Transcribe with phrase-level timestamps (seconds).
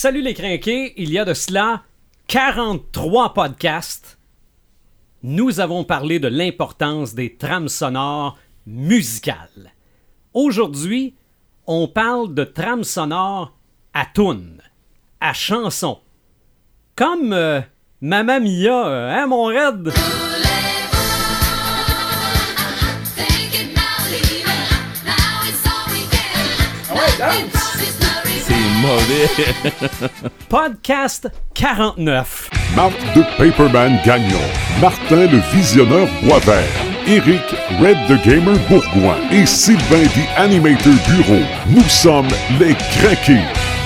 [0.00, 1.82] Salut les crinqués, il y a de cela
[2.28, 4.20] 43 podcasts.
[5.24, 9.74] Nous avons parlé de l'importance des trames sonores musicales.
[10.34, 11.16] Aujourd'hui,
[11.66, 13.58] on parle de trames sonores
[13.92, 14.62] à tune,
[15.20, 15.98] à chanson.
[16.94, 17.60] Comme euh,
[18.00, 19.92] Mamma Mia, euh, hein mon raid?
[28.80, 30.20] Mauvais.
[30.48, 32.50] Podcast 49.
[32.76, 34.36] Marc de Paperman Gagnon,
[34.80, 36.64] Martin le Visionneur Boisvert,
[37.06, 37.42] Eric
[37.80, 41.42] Red the Gamer Bourgoin et Sylvain the Animator Bureau.
[41.68, 42.28] Nous sommes
[42.60, 43.77] les craqués.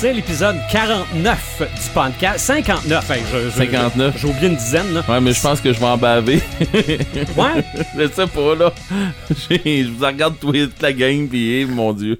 [0.00, 2.46] C'est l'épisode 49 du podcast.
[2.46, 4.16] 59, hey, je- je- 59.
[4.18, 5.04] J'ai oublié une dizaine, là.
[5.06, 6.40] Ouais, mais je pense que je vais en baver.
[7.36, 7.62] Ouais?
[7.98, 8.72] je sais pas, là.
[9.50, 12.18] Je vous regarde toute la pis eh, mon Dieu.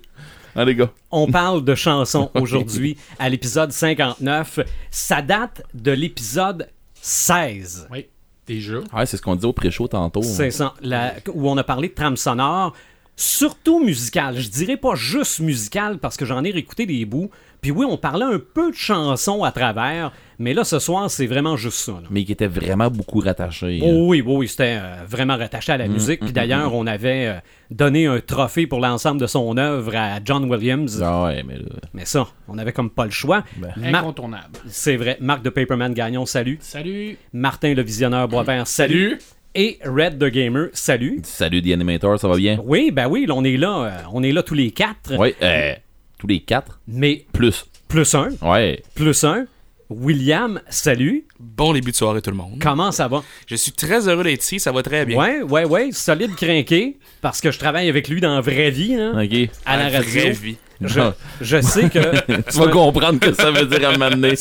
[0.55, 0.91] Allez, gars.
[1.11, 4.61] On parle de chansons aujourd'hui à l'épisode 59.
[4.91, 6.69] Ça date de l'épisode
[7.01, 7.89] 16.
[7.91, 8.09] Oui,
[8.47, 8.75] déjà.
[8.95, 10.23] Ouais, c'est ce qu'on dit au pré-show tantôt.
[10.23, 12.75] C'est ça, la- où on a parlé de trame sonore,
[13.17, 14.39] surtout musicale.
[14.39, 17.31] Je dirais pas juste musicale parce que j'en ai réécouté des bouts.
[17.61, 21.27] Puis oui, on parlait un peu de chansons à travers, mais là ce soir, c'est
[21.27, 21.93] vraiment juste ça.
[21.93, 22.09] là.
[22.11, 23.81] Mais qui était vraiment beaucoup rattaché.
[23.83, 26.21] Oh oui, oui, oui, c'était euh, vraiment rattaché à la musique.
[26.21, 27.35] Puis d'ailleurs, on avait euh,
[27.71, 31.03] donné un trophée pour l'ensemble de son œuvre à John Williams.
[31.05, 31.65] Ah ouais, mais là.
[31.93, 33.45] Mais ça, on avait comme pas le choix.
[33.77, 34.59] Mar- Incontournable.
[34.69, 35.17] c'est vrai.
[35.21, 36.59] Marc de Paperman Gagnon, salut.
[36.61, 37.17] Salut.
[37.33, 39.19] Martin le Visionneur Boisvert, salut.
[39.55, 41.21] Et Red the Gamer, salut.
[41.25, 42.59] Salut, The Animator, ça va bien?
[42.65, 43.83] Oui, ben oui, on est là.
[43.85, 45.17] euh, on est là tous les quatre.
[45.19, 45.75] Ouais, euh,
[46.21, 46.79] tous les quatre.
[46.87, 47.67] Mais Plus.
[47.89, 48.83] plus un, Ouais.
[48.95, 49.47] plus un.
[49.89, 51.25] William, salut.
[51.41, 52.59] Bon début de soirée tout le monde.
[52.63, 53.25] Comment ça va?
[53.49, 55.19] Je suis très heureux d'être ici, ça va très bien.
[55.19, 55.91] Ouais, ouais, ouais.
[55.91, 56.99] Solide crinqué.
[57.21, 59.51] Parce que je travaille avec lui dans la vraie vie, hein, Ok.
[59.67, 60.33] à la vraie radio.
[60.33, 60.57] vie.
[60.81, 61.01] Je,
[61.41, 61.99] je sais que.
[62.51, 64.35] tu vas comprendre que ça veut dire à m'amener.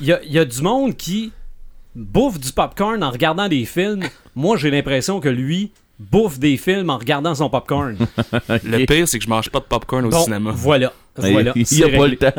[0.00, 1.30] Il y a, il y a du monde qui
[1.94, 4.02] bouffe du popcorn en regardant des films.
[4.34, 7.96] Moi, j'ai l'impression que lui bouffe des films en regardant son popcorn.
[8.64, 10.50] Le pire, c'est que je mange pas de popcorn au Bon, cinéma.
[10.54, 10.92] voilà.
[11.16, 11.52] Voilà.
[11.56, 12.32] Il c'est y a pas le temps.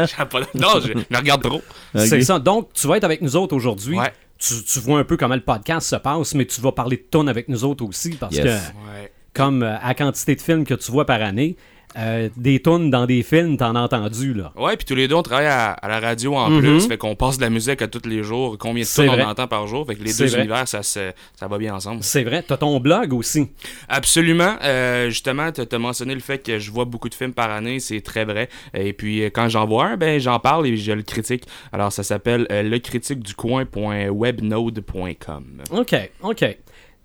[0.54, 1.62] Non, je, je regarde trop.
[1.96, 2.38] C'est ça.
[2.40, 3.98] Donc, tu vas être avec nous autres aujourd'hui.
[3.98, 4.12] Ouais.
[4.38, 7.02] Tu, tu vois un peu comment le podcast se passe, mais tu vas parler de
[7.10, 8.44] tonnes avec nous autres aussi parce Yes.
[8.46, 9.12] que, Ouais.
[9.34, 11.56] comme euh, à la quantité de films que tu vois par année,
[11.98, 14.52] euh, des tonnes dans des films, t'en as entendu, là.
[14.56, 16.60] Ouais, puis tous les deux, on travaille à, à la radio en Mhm.
[16.60, 16.88] plus.
[16.88, 18.58] Fait qu'on passe de la musique à tous les jours.
[18.60, 19.86] Combien de temps on entend par jour?
[19.88, 20.40] Fait que les deux vrai.
[20.40, 22.04] univers, ça, se, ça va bien ensemble.
[22.04, 22.44] C'est vrai.
[22.46, 23.48] T'as ton blog aussi.
[23.90, 24.56] Absolument.
[24.64, 27.80] Euh, justement, tu as mentionné le fait que je vois beaucoup de films par année,
[27.80, 28.50] c'est très vrai.
[28.74, 31.44] Et puis, euh, quand j'en vois un, ben, j'en parle et je le critique.
[31.72, 35.44] Alors, ça s'appelle euh, lecritiqueducoin.webnode.com.
[35.72, 36.58] OK, OK.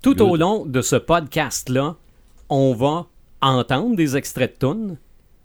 [0.02, 0.20] Tout Good.
[0.20, 1.94] au long de ce podcast-là,
[2.48, 3.06] on va
[3.42, 4.96] entendre des extraits de tunes,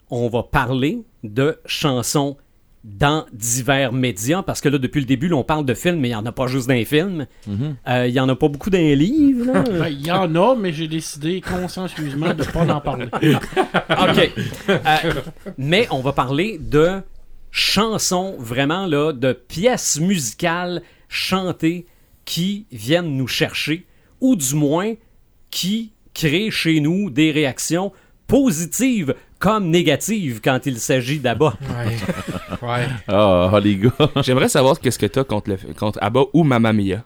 [0.09, 2.37] on va parler de chansons
[2.83, 6.07] dans divers médias, parce que là, depuis le début, là, on parle de films, mais
[6.07, 7.25] il n'y en a pas juste dans les films.
[7.89, 9.51] Euh, Il n'y en a pas beaucoup dans les livres.
[9.51, 9.63] là.
[9.69, 13.07] Ben, Il y en a, mais j'ai décidé consciencieusement de pas en parler.
[13.15, 14.31] OK.
[14.69, 15.13] Euh,
[15.57, 17.01] mais on va parler de
[17.51, 21.87] chansons, vraiment, là, de pièces musicales chantées
[22.23, 23.85] qui viennent nous chercher,
[24.21, 24.93] ou du moins
[25.49, 27.91] qui créent chez nous des réactions
[28.27, 31.53] positives comme négatives quand il s'agit d'ABBA.
[31.69, 32.67] Ouais.
[32.67, 32.87] Ouais.
[33.07, 33.91] Ah, ah, les gars.
[34.23, 37.03] J'aimerais savoir qu'est-ce que t'as contre, le, contre ABBA ou Mamma Mia.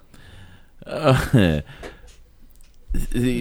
[0.86, 1.16] Ah,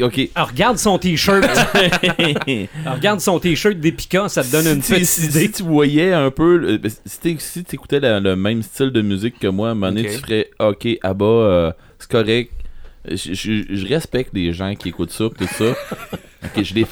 [0.02, 0.28] ok.
[0.34, 1.44] Alors, regarde son t-shirt.
[1.44, 5.40] Alors, regarde son t-shirt d'Epica, ça te donne une si, petite si- idée.
[5.46, 9.38] si tu voyais un peu, ben, si si tu écoutais le même style de musique
[9.38, 10.14] que moi, à un moment donné, Ok.
[10.14, 12.52] tu ferais OK, ah bah, euh, c'est correct.
[13.06, 15.64] Je, respecte les gens qui écoutent ça, tout ça.
[16.44, 16.86] ok, je les,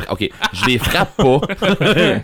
[0.53, 1.41] je les frappe pas.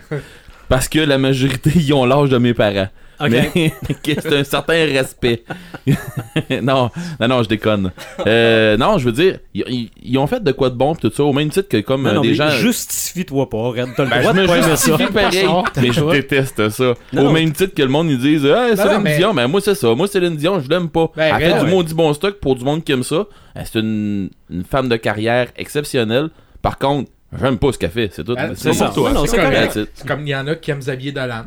[0.69, 2.89] Parce que la majorité, ils ont l'âge de mes parents.
[3.19, 3.29] OK.
[3.29, 3.71] Mais
[4.05, 5.43] c'est un certain respect.
[6.61, 7.91] non, non, non, je déconne.
[8.25, 11.23] Euh, non, je veux dire, ils, ont fait de quoi de bon pis tout ça,
[11.23, 12.49] au même titre que comme Non, euh, non, des mais gens.
[12.49, 13.89] justifie-toi pas, Red.
[13.95, 14.69] T'as le Ben, droit je de me pas aimer ça.
[14.71, 15.47] justifie pareil,
[15.81, 16.93] mais je déteste ça.
[17.13, 19.61] Non, Au même titre que le monde, ils disent Ah, Céline mais- Dion, ben moi
[19.61, 19.93] c'est ça.
[19.95, 21.09] Moi, Céline Dion, je l'aime pas.
[21.15, 21.71] Ben, Elle fait ben, du ouais.
[21.71, 23.15] maudit bon stock pour du monde qui aime ça.
[23.15, 26.29] Euh, C'est une, une femme de carrière exceptionnelle.
[26.61, 27.09] Par contre,
[27.39, 28.09] j'aime pas ce qu'elle fait.
[28.11, 28.35] C'est tout.
[28.35, 29.11] Ben, C'est pour toi.
[29.27, 31.45] C'est comme il y en a qui aiment Xavier Dolan.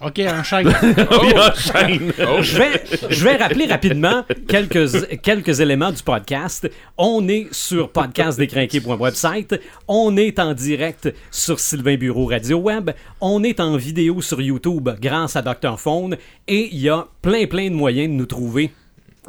[0.00, 0.68] Ok, enchaîne.
[2.40, 6.70] Je vais, je vais rappeler rapidement quelques, quelques éléments du podcast.
[6.96, 9.60] On est sur podcastdécrinqué.website.
[9.88, 12.90] On est en direct sur Sylvain Bureau Radio Web.
[13.20, 15.80] On est en vidéo sur YouTube grâce à Dr.
[15.80, 16.16] Phone.
[16.46, 18.70] Et il y a plein, plein de moyens de nous trouver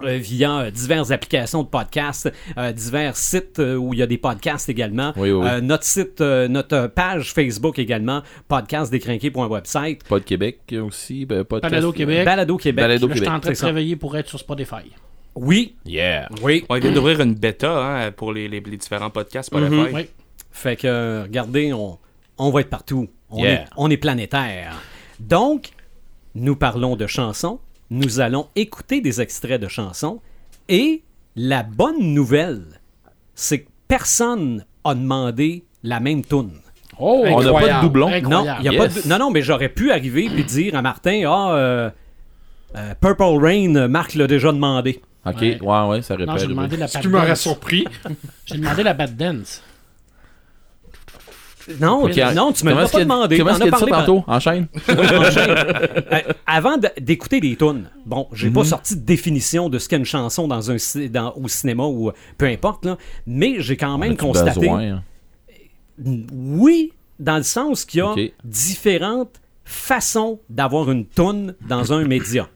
[0.03, 4.17] via euh, diverses applications de podcasts, euh, divers sites euh, où il y a des
[4.17, 5.13] podcasts également.
[5.15, 5.47] Oui, oui, oui.
[5.49, 10.09] Euh, notre site, euh, notre page Facebook également, podcastdécrinqué.website.
[10.11, 11.25] De Québec aussi.
[11.25, 12.25] Ben, podcast- Balado Québec.
[12.25, 12.83] Balado Québec.
[12.83, 14.91] Balado Là, je suis en train de travailler pour être sur Spotify.
[15.35, 16.27] Oui, Yeah.
[16.41, 16.65] oui.
[16.69, 17.71] On vient d'ouvrir une bêta
[18.05, 19.71] hein, pour les, les- les différents podcasts Spotify.
[19.73, 19.89] Mhm.
[19.93, 20.07] Oui.
[20.51, 21.97] Fait que, euh, regardez, on,
[22.37, 23.07] on va être partout.
[23.29, 23.51] On, Yeah.
[23.53, 24.73] est, on est planétaire.
[25.19, 25.69] Donc,
[26.35, 27.59] nous parlons de chansons.
[27.91, 30.21] Nous allons écouter des extraits de chansons.
[30.67, 31.01] Et
[31.35, 32.63] la bonne nouvelle,
[33.35, 36.51] c'est que personne a demandé la même tune.
[36.99, 38.09] Oh, On n'a pas de doublon.
[38.09, 38.63] Non, Incroyable.
[38.63, 38.77] y a Yes.
[38.93, 41.89] pas de- non, non, mais j'aurais pu arriver et dire à Martin, ah, euh,
[42.75, 45.01] euh, Purple Rain, Marc l'a déjà demandé.
[45.25, 45.59] Ok, Ouais.
[45.61, 46.39] ouais, ouais, ça Non, répète.
[46.41, 47.85] j'ai demandé la Ce bad qui m'aurait surpris.
[48.45, 49.63] J'ai demandé la bad dance.
[51.79, 53.37] Non, non, tu me l'as pas demandé.
[53.37, 54.23] Comment est-ce qu'il a dit ça parlé tantôt?
[54.27, 54.67] Enchaîne.
[54.87, 55.49] Oui, enchaîne.
[55.49, 60.05] Euh, avant d'écouter des tunes, bon, j'ai pas sorti de définition de ce qu'est une
[60.05, 60.77] chanson dans un
[61.09, 65.03] dans, au cinéma ou euh, peu importe, là, mais j'ai quand même constaté, besoin, hein?
[66.33, 68.13] oui, dans le sens qu'il y a
[68.43, 72.47] différentes façons d'avoir une tune dans un média.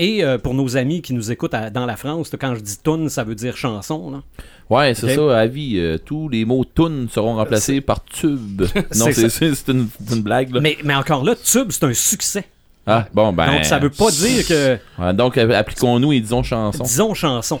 [0.00, 2.78] Et euh, pour nos amis qui nous écoutent à- dans la France, quand je dis
[2.84, 4.10] tune, ça veut dire chanson.
[4.12, 4.22] là.
[4.70, 5.78] Ouais, c'est ça, avis.
[5.78, 8.62] euh, tous les mots tune seront remplacés par tube.
[8.96, 10.60] non, C'est une, une blague, là.
[10.60, 12.44] Mais, mais encore là, tube, c'est un succès.
[12.86, 13.46] Ah, bon, ben.
[13.52, 16.84] Donc ça veut pas dire que Ouais, donc, euh, appliquons-nous et disons chanson.
[16.84, 17.60] disons chanson.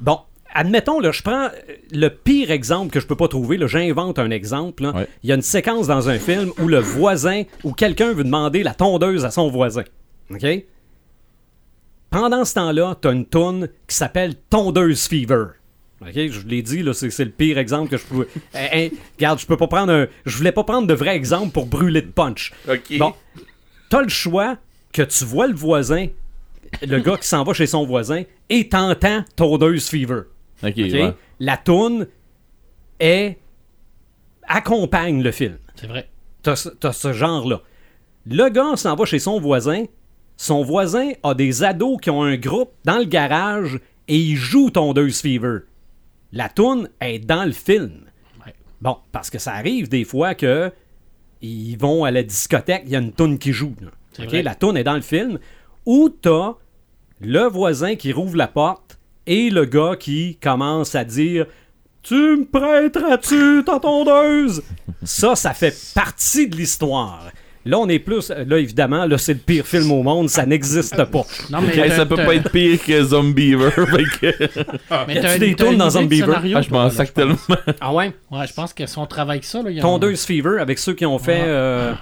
[0.00, 0.20] Bon,
[0.54, 1.50] admettons, là, je prends euh,
[1.92, 3.58] le pire exemple que je peux pas trouver.
[3.66, 4.84] J'invente un exemple.
[4.84, 4.92] là.
[4.92, 5.08] Ouais.
[5.24, 8.62] Il y a une séquence dans un film où le voisin, ou quelqu'un veut demander
[8.62, 9.84] la tondeuse à son voisin.
[10.32, 10.44] OK?
[12.10, 15.44] Pendant ce temps-là, tu as une toune qui s'appelle Tondeuse Fever.
[16.00, 16.12] OK?
[16.14, 18.26] Je l'ai dit, là, c'est, c'est le pire exemple que je pouvais.
[18.54, 20.06] Hein, hein, regarde, je peux pas prendre un.
[20.26, 22.52] Je voulais pas prendre de vrai exemple pour brûler de punch.
[22.68, 22.96] Ok.
[22.98, 23.14] Bon,
[23.90, 24.56] t'as le choix
[24.92, 26.06] que tu vois le voisin,
[26.86, 30.22] le gars qui s'en va chez son voisin, et t'entends Tondeuse Fever.
[30.62, 31.14] Ok, ouais.
[31.40, 32.06] La toune
[33.00, 33.38] est
[34.46, 35.58] accompagne le film.
[35.76, 36.08] C'est vrai.
[36.42, 37.60] T'as ce- t'as ce genre-là.
[38.26, 39.84] Le gars s'en va chez son voisin.
[40.36, 44.70] Son voisin a des ados qui ont un groupe dans le garage et ils jouent
[44.70, 45.58] Tondeuse Fever.
[46.32, 48.04] La toune est dans le film.
[48.44, 48.54] Ouais.
[48.80, 50.70] Bon, parce que ça arrive des fois que
[51.40, 53.74] ils vont à la discothèque, il y a une toune qui joue.
[53.80, 53.90] là.
[54.42, 55.38] La toune est dans le film.
[55.86, 56.54] Ou t'as
[57.20, 61.46] le voisin qui rouvre la porte et le gars qui commence à dire
[62.02, 64.62] Tu me prêteras-tu ta tondeuse
[65.04, 67.30] Ça, ça fait partie de l'histoire.
[67.64, 68.30] Là, on est plus.
[68.30, 71.22] Là, évidemment, là, c'est le pire film au monde, ça n'existe pas.
[71.50, 73.70] Non, mais ça peut pas être pire que Zombiever.
[73.76, 74.32] que-
[75.06, 76.26] mais Y a-tu t'as- des t'as tunes une dans idée de Zombie Beaver?
[76.34, 77.36] scénario, Ah, je m'en sac tellement.
[77.80, 78.12] Ah ouais?
[78.30, 80.78] Ouais, je pense que si on travaille ça, là, il y a Tondeuse Fever avec
[80.78, 81.92] ceux qui ont fait euh,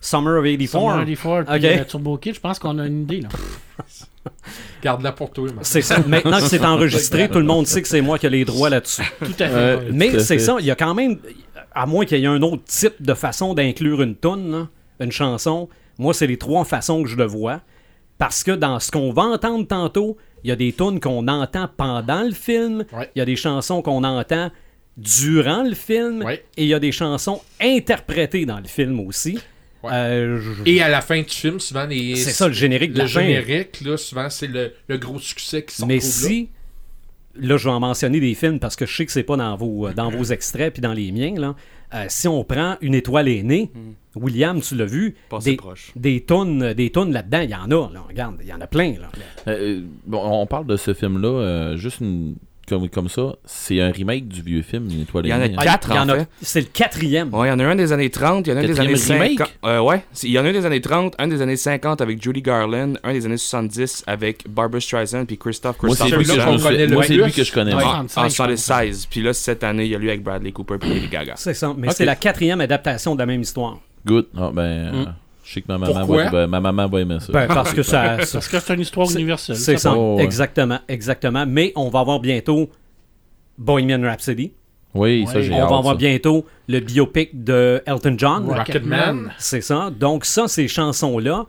[0.00, 0.70] Summer of 84.
[0.70, 1.64] Summer 84 puis Ok.
[1.80, 3.28] euh, Turbo Kid, je pense qu'on a une idée, là.
[4.82, 5.48] Garde-la pour toi.
[5.62, 5.98] C'est ça.
[6.06, 8.70] Maintenant que c'est enregistré, tout le monde sait que c'est moi qui ai les droits
[8.70, 9.02] là-dessus.
[9.20, 9.78] Tout à fait.
[9.92, 11.18] Mais c'est ça, il y a quand même,
[11.74, 14.68] à moins qu'il y ait un autre type de façon d'inclure une tune, là,
[15.02, 15.68] une chanson,
[15.98, 17.60] moi, c'est les trois façons que je le vois.
[18.18, 21.68] Parce que dans ce qu'on va entendre tantôt, il y a des tunes qu'on entend
[21.76, 23.10] pendant le film, il Ouais.
[23.16, 24.50] y a des chansons qu'on entend
[24.96, 26.44] durant le film, Ouais.
[26.56, 29.38] et il y a des chansons interprétées dans le film aussi.
[29.82, 29.90] Ouais.
[29.92, 32.14] Euh, je- Et à la fin du film, souvent, les...
[32.14, 33.20] C'est ça, le générique de le la fin.
[33.22, 36.00] générique, là, souvent, c'est le, le gros succès qui s'en Mais là.
[36.00, 36.50] si,
[37.34, 37.56] là.
[37.56, 39.90] je vais en mentionner des films parce que je sais que c'est pas dans vos,
[39.90, 41.56] dans vos extraits puis dans les miens, là.
[41.94, 43.70] Euh, si on prend Une étoile aînée,
[44.14, 45.14] William, tu l'as vu,
[45.44, 45.92] des, proche.
[45.96, 48.04] des tonnes des tonnes là-dedans, il y en a, là.
[48.08, 49.08] Regarde, il y en a plein, là.
[49.48, 52.36] Euh, bon, on parle de ce film-là, euh, juste une-
[52.68, 53.34] comme, comme ça.
[53.44, 55.48] C'est un remake du vieux film, Une étoile Il y en a hein.
[55.62, 56.28] quatre, Il y en en a- fait.
[56.40, 57.34] C'est le quatrième.
[57.34, 58.78] Ouais, il y en a un des années 30, il y en a un des
[58.80, 59.48] années Quatrième 50.
[59.48, 59.58] remake?
[59.64, 62.22] Euh, ouais, il y en a un des années 30, un des années 50 avec
[62.22, 67.36] Judy Garland, un des années 70 avec Barbara Streisand puis Christophe Moi, c'est lui, que
[67.36, 67.74] que je connais.
[67.74, 67.82] Ouais.
[67.84, 69.06] Ah, En, en 35, 76.
[69.06, 71.34] Puis là, cette année, il y a lui avec Bradley Cooper puis Lady Gaga.
[71.36, 71.74] C'est ça.
[71.76, 71.94] Mais Ok.
[71.96, 73.80] c'est la quatrième adaptation de la même histoire.
[74.06, 74.26] Good.
[74.36, 75.04] Ah, ben, euh,
[75.44, 76.24] je sais que ma maman, Pourquoi?
[76.24, 77.32] va, ben, ma maman va aimer ça.
[77.32, 78.18] Ben, parce que ça.
[78.24, 79.56] ça- Parce que c'est une histoire universelle.
[79.56, 79.94] c'est ça.
[79.96, 80.24] Oh, ouais.
[80.24, 80.78] Exactement.
[80.88, 81.44] Exactement.
[81.46, 82.68] Mais on va avoir bientôt
[83.58, 84.52] Bohemian Rhapsody.
[84.94, 85.94] oui, ça, j'ai On va avoir ça.
[85.94, 88.50] bientôt le biopic de Elton John.
[88.50, 89.32] Rocketman.
[89.38, 89.90] C'est ça.
[89.90, 91.46] Donc ça, ces chansons-là,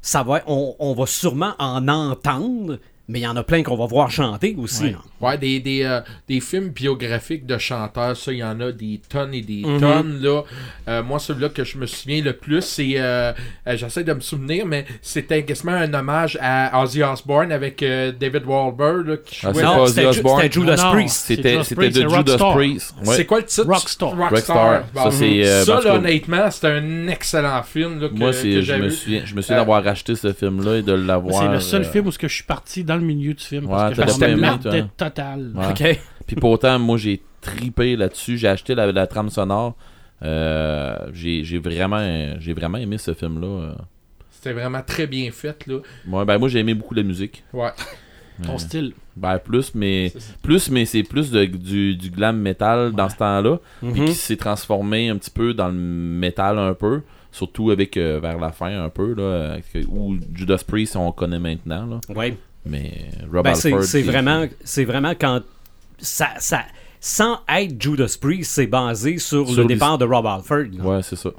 [0.00, 2.78] ça va, on, on va sûrement en entendre,
[3.12, 4.94] mais il y en a plein qu'on va voir chanter aussi.
[5.20, 5.36] Ouais.
[5.38, 9.34] des, des, euh, des films biographiques de chanteurs, ça, il y en a des tonnes
[9.34, 9.80] et des Mhm.
[9.80, 10.42] tonnes, là.
[10.88, 12.94] Euh, moi, celui-là que je me souviens le plus, c'est...
[12.96, 13.32] euh,
[13.68, 18.12] euh, J'essaie de me souvenir, mais c'était quasiment un hommage à Ozzy Osbourne avec euh,
[18.18, 19.62] David Wahlberg, là, qui Ah, jouait...
[19.62, 20.42] c'était Ozzy Ju- Osbourne.
[20.42, 20.90] c'était Judas.
[20.92, 21.26] Priest.
[21.26, 22.52] C'était Judas c'était Priest, de c'est Judas.
[22.54, 22.94] Priest.
[23.04, 23.16] Ouais.
[23.16, 23.66] C'est quoi le titre?
[23.66, 24.16] Rockstar.
[24.16, 24.82] Rockstar.
[24.94, 28.88] Ça, euh, là, honnêtement, c'est un excellent film là, que, Moi, que c'est, je me
[28.90, 31.42] souviens, je me souviens Euh, d'avoir acheté ce film-là et de l'avoir.
[31.42, 33.42] C'est le seul euh, film où ce que je suis parti dans le milieu du
[33.44, 33.64] film.
[33.66, 34.88] Ouais, parce que t'as je me aimé, martais toi.
[34.96, 35.52] total.
[35.54, 35.66] Ouais.
[35.70, 36.00] OK.
[36.26, 38.38] Puis pourtant, moi, j'ai tripé là-dessus.
[38.38, 39.74] J'ai acheté la, la trame sonore.
[40.22, 42.00] Euh, j'ai, j'ai vraiment,
[42.38, 43.46] j'ai vraiment aimé ce film-là.
[43.46, 43.74] euh.
[44.30, 45.66] C'était vraiment très bien fait.
[45.66, 45.78] Là.
[46.06, 47.42] Moi, ben, moi, j'ai aimé beaucoup la musique.
[47.52, 47.70] Ouais.
[48.44, 48.92] Ton style.
[49.16, 53.58] Ben, plus, mais, plus, mais c'est plus de, du, du glam metal dans ce temps-là.
[53.80, 54.04] Puis Mhm.
[54.06, 57.02] qui s'est transformé un petit peu dans le métal un peu.
[57.30, 59.14] Surtout avec euh, vers la fin un peu.
[59.14, 61.86] Là, avec- où Judas Priest, on connaît maintenant.
[61.86, 62.00] Là.
[62.14, 62.36] Ouais.
[62.64, 65.40] Mais Rob Ben, c'est Halford, c'est vraiment, c'est vraiment quand
[65.98, 66.62] ça, ça,
[67.00, 70.66] sans être Judas Priest, c'est basé sur, Sur le départ de Rob Halford.
[70.78, 70.84] là.
[70.84, 71.30] Ouais, c'est ça.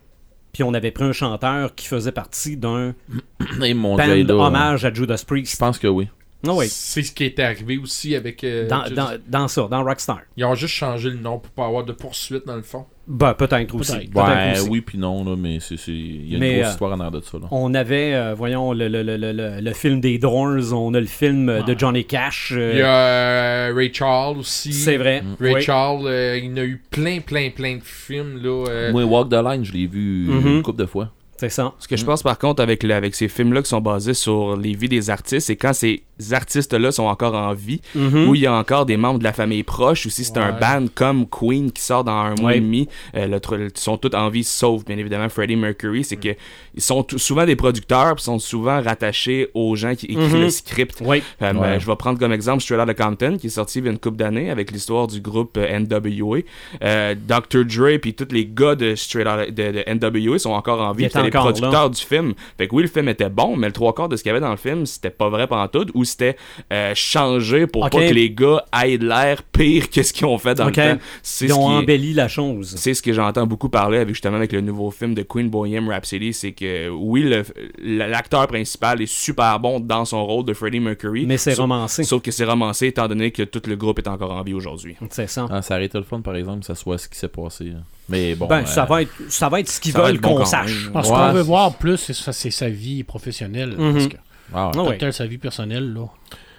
[0.51, 2.93] Puis on avait pris un chanteur qui faisait partie d'un
[3.59, 5.57] là, hommage à Judas Je Priest.
[5.59, 6.07] pense que oui.
[6.45, 8.43] Ah oui, C'est ce qui est arrivé aussi avec.
[8.43, 8.83] euh, dans,
[9.27, 10.19] dans ça, dans Rockstar.
[10.35, 12.85] Ils ont juste changé le nom pour pas avoir de poursuite dans le fond.
[13.05, 13.91] Ben, peut-être aussi.
[13.91, 14.11] Peut-être.
[14.13, 14.69] Peut-être Ouais, aussi.
[14.69, 16.99] oui puis non, là, mais c'est, c'est- il y a une grosse euh, histoire en
[17.01, 17.37] arrière de ça.
[17.37, 17.47] Là.
[17.51, 20.99] On avait, euh, voyons, le, le, le, le, le- le film des Doors, on a
[21.01, 21.77] le film euh, de.
[21.77, 22.53] Johnny Cash.
[22.55, 24.71] euh, Il y a euh, Ray Charles aussi.
[24.71, 25.21] c'est vrai.
[25.41, 25.61] Ray Oui.
[25.61, 28.39] Charles, euh, il y en a eu plein, plein, plein de films.
[28.41, 30.47] Là, euh, Moi, Walk the Line, je l'ai vu Mhm.
[30.57, 31.09] une couple de fois.
[31.37, 31.73] C'est ça.
[31.79, 34.55] Ce que je pense par contre avec, le- avec ces films-là qui sont basés sur
[34.55, 38.27] les vies des artistes, c'est quand ces artistes-là sont encore en vie, Mhm.
[38.29, 40.51] où il y a encore des membres de la famille proche, ou si c'est un
[40.53, 42.57] band comme Queen qui sort dans un mois Ouais.
[42.57, 46.29] et demi, euh, le sont tous en vie, sauf bien évidemment Freddie Mercury, c'est que
[46.75, 50.41] ils sont souvent des producteurs, puis sont souvent rattachés aux gens qui écrivent Mhm.
[50.41, 51.01] le script.
[51.01, 51.19] Euh,
[51.53, 53.91] ben, je vais prendre comme exemple Straight Outta Compton qui est sorti il y a
[53.91, 56.39] une couple d'années avec l'histoire du groupe euh, NWA.
[56.83, 57.65] Euh, Dr.
[57.65, 61.05] Dre puis tous les gars de Straight Outta de, de NWA sont encore en vie.
[61.25, 62.33] Les producteurs du film.
[62.57, 64.31] Fait que oui, le film était bon, mais le trois quarts de ce qu'il y
[64.31, 66.35] avait dans le film, c'était pas vrai pantoute ou c'était
[66.71, 70.37] euh, changé pour pas que les gars aient de l'air pire que ce qu'ils ont
[70.37, 70.99] fait dans le film.
[71.41, 72.73] Ils ce ont est- embelli la chose.
[72.77, 75.87] c'est ce que j'entends beaucoup parler avec justement avec le nouveau film de Queen Bohemian
[75.87, 77.43] Rhapsody, c'est que oui, le-
[77.81, 81.25] l'acteur principal est super bon dans son rôle de Freddie Mercury.
[81.25, 82.03] Mais c'est Sauf- romancé.
[82.03, 84.95] Sauf que c'est romancé étant donné que tout le groupe est encore en vie aujourd'hui.
[85.09, 85.47] C'est ça.
[85.49, 87.71] Ah, ça aurait été le fun, par exemple, que ça soit ce qui s'est passé.
[87.75, 87.83] hein.
[88.09, 88.47] Mais bon.
[88.47, 90.85] ben, euh, ça, va être, ça va être ce qu'ils veulent qu'on sache.
[90.85, 91.01] ce Ouais.
[91.03, 93.75] qu'on veut voir plus, c'est sa, vie professionnelle.
[93.77, 93.93] Mhm.
[93.93, 94.17] Parce que
[94.53, 94.97] ah ouais.
[95.01, 96.05] Ah sa vie personnelle, là.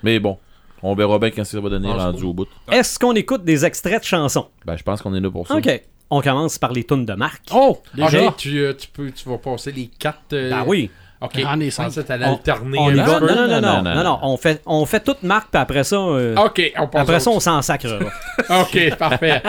[0.03, 0.39] Mais bon,
[0.83, 2.47] on verra bien quand ça va donner Ah, rendu au bout.
[2.71, 4.47] Est-ce qu'on écoute des extraits de chansons?
[4.65, 5.57] Ben, je pense qu'on est là pour ça.
[5.57, 5.83] OK.
[6.11, 7.43] On commence par les tunes de Marc.
[7.53, 7.81] Oh!
[7.95, 8.33] Déjà!
[8.37, 10.19] Tu, euh, tu, peux, tu vas passer les quatre.
[10.33, 10.91] euh, Ben oui.
[11.21, 11.41] Ok.
[11.47, 11.85] Ah, les Je cinq.
[11.87, 12.95] pensais que t'allais On- alterner On peu.
[12.97, 14.19] Non, non, non, non, Non, non, non, non.
[14.23, 17.31] On fait, on fait toute Marc, puis après ça, euh, Ok, on passe après ça,
[17.31, 18.05] on s'en sacrera.
[18.51, 19.43] Ok, parfait.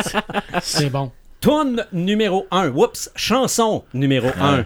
[0.62, 1.12] C'est bon.
[1.46, 2.72] Tune numéro 1.
[2.72, 4.66] Oups, chanson numéro 1.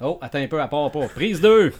[0.00, 1.08] Oh, attends un peu, à part pas.
[1.08, 1.74] Prise 2.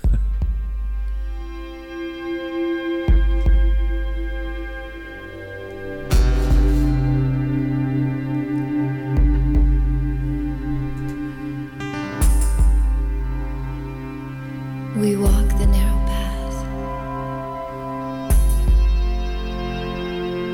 [14.99, 16.63] We walk the narrow path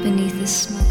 [0.05, 0.82] beneath the smoking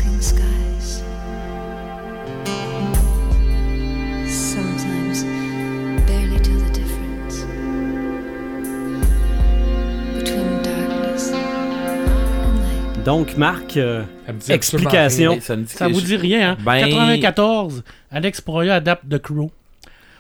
[13.06, 15.40] Donc, Marc, euh, Ça me explication.
[15.42, 16.58] Ça me dit Ça que vous je- dit rien, hein?
[16.64, 19.52] Ben- 94, Alex Proya adapte The Crow.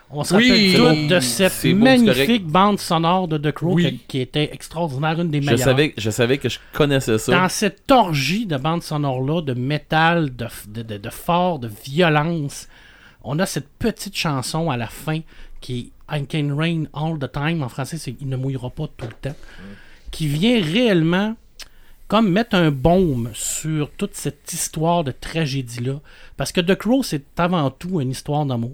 [0.10, 3.84] On se Oui, rappelle de cette beau, magnifique bande sonore de The Crow Oui.
[3.84, 5.64] qui, qui était extraordinaire, une des Je meilleures.
[5.64, 7.32] savais, je savais que je connaissais ça.
[7.32, 12.68] Dans cette orgie de bande sonore-là, de métal, de, de, de, de fort, de violence,
[13.24, 15.20] on a cette petite chanson à la fin
[15.62, 17.62] qui est I can rain all the time.
[17.64, 19.38] En français, c'est Il ne mouillera pas tout le temps.
[20.10, 21.36] Qui vient réellement
[22.12, 26.02] comme mettre un baume sur toute cette histoire de tragédie-là.
[26.36, 28.74] Parce que The Crow, c'est avant tout une histoire d'amour.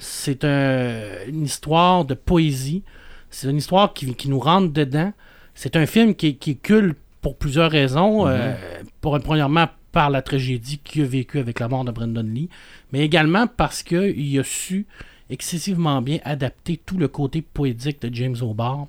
[0.00, 2.82] C'est un- une histoire de poésie.
[3.30, 5.12] C'est une histoire qui, qui nous rentre dedans.
[5.54, 8.26] C'est un film qui, qui est culte pour plusieurs raisons.
[8.26, 8.54] Euh,
[9.00, 12.48] pour, premièrement, par la tragédie qu'il a vécue avec la mort de Brandon Lee,
[12.90, 14.86] mais également parce qu'il a su
[15.30, 18.88] excessivement bien adapter tout le côté poétique de James O'Barr.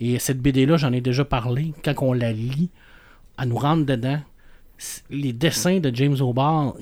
[0.00, 1.74] Et cette BD-là, j'en ai déjà parlé.
[1.84, 2.70] Quand on la lit,
[3.38, 4.20] elle nous rentre dedans.
[5.10, 6.74] Les dessins de James O'Barr,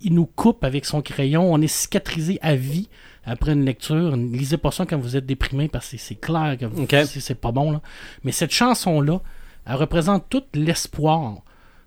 [0.00, 1.52] il, nous coupe avec son crayon.
[1.52, 2.88] On est cicatrisé à vie
[3.24, 4.16] après une lecture.
[4.16, 6.94] Lisez pas ça quand vous êtes déprimé parce que c'est clair que vous- Ok.
[7.06, 7.72] c'est pas bon.
[7.72, 7.82] Là.
[8.24, 9.20] Mais cette chanson-là,
[9.66, 11.42] elle représente tout l'espoir,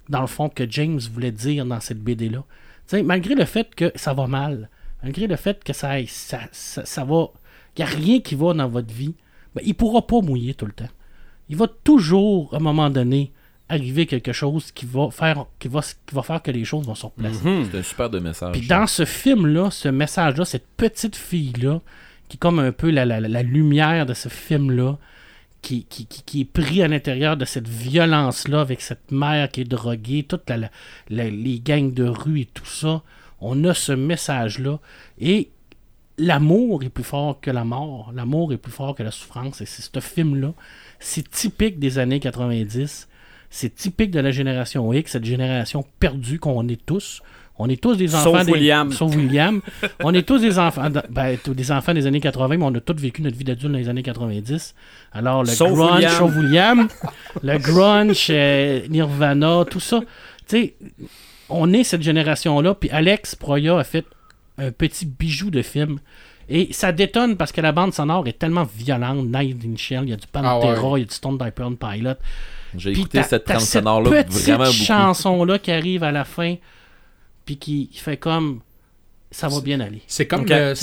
[0.10, 2.44] dans le fond, que James voulait dire dans cette BD-là.
[3.04, 4.70] Malgré le fait que ça va mal,
[5.02, 7.30] malgré le fait que ça, ça, ça, ça va.
[7.78, 9.16] Il n'y a rien qui va dans votre vie,
[9.56, 10.88] ben, il pourra pas mouiller tout le temps.
[11.50, 13.32] Il va toujours, à un moment donné,
[13.70, 16.96] arriver quelque chose qui va faire, qui va, qui va faire que les choses vont
[16.96, 17.40] se replacer.
[17.72, 18.52] C'est un super de message.
[18.54, 21.82] Puis dans ce film-là, ce message-là, cette petite fille-là,
[22.30, 24.98] qui est comme un peu la, la- la lumière de ce film-là,
[25.62, 29.62] qui, qui, qui- qui est pris à l'intérieur de cette violence-là, avec cette mère qui
[29.62, 30.70] est droguée, toutes la-
[31.10, 33.02] les gangs de rue et tout ça,
[33.42, 34.80] on a ce message-là.
[35.20, 35.50] Et
[36.18, 38.12] l'amour est plus fort que la mort.
[38.14, 39.60] L'amour est plus fort que la souffrance.
[39.62, 40.54] Et c'est ce film-là.
[41.00, 43.08] C'est typique des années 90.
[43.50, 47.22] C'est typique de la génération X, cette génération perdue qu'on est tous.
[47.58, 48.92] On est tous des Sauf enfants des- William.
[48.92, 49.62] Sauf William.
[50.04, 52.82] on est tous des enfants, ben, tous des enfants des années 80, mais on a
[52.82, 54.76] tous vécu notre vie d'adulte dans les années 90.
[55.14, 56.12] Alors, le Sauf grunge, William.
[56.18, 56.88] sauf William,
[57.44, 60.02] le grunge, euh, Nirvana, tout ça.
[60.02, 60.76] Tu sais,
[61.48, 64.06] on est cette génération-là, puis Alex Proya a fait
[64.58, 66.00] un petit bijou de film.
[66.48, 69.26] Et ça détonne parce que la bande sonore est tellement violente.
[69.28, 71.00] Night in Shell, il y a du Pantera, Ah ouais.
[71.00, 72.14] il y a du Stone Temple Pilot.
[72.78, 74.72] J'ai écouté cette trame sonore-là petite vraiment beaucoup.
[74.76, 76.56] chanson-là qui arrive à la fin,
[77.46, 78.60] puis qui fait comme
[79.32, 80.02] ça va bien aller.
[80.08, 80.78] C'est comme, mettre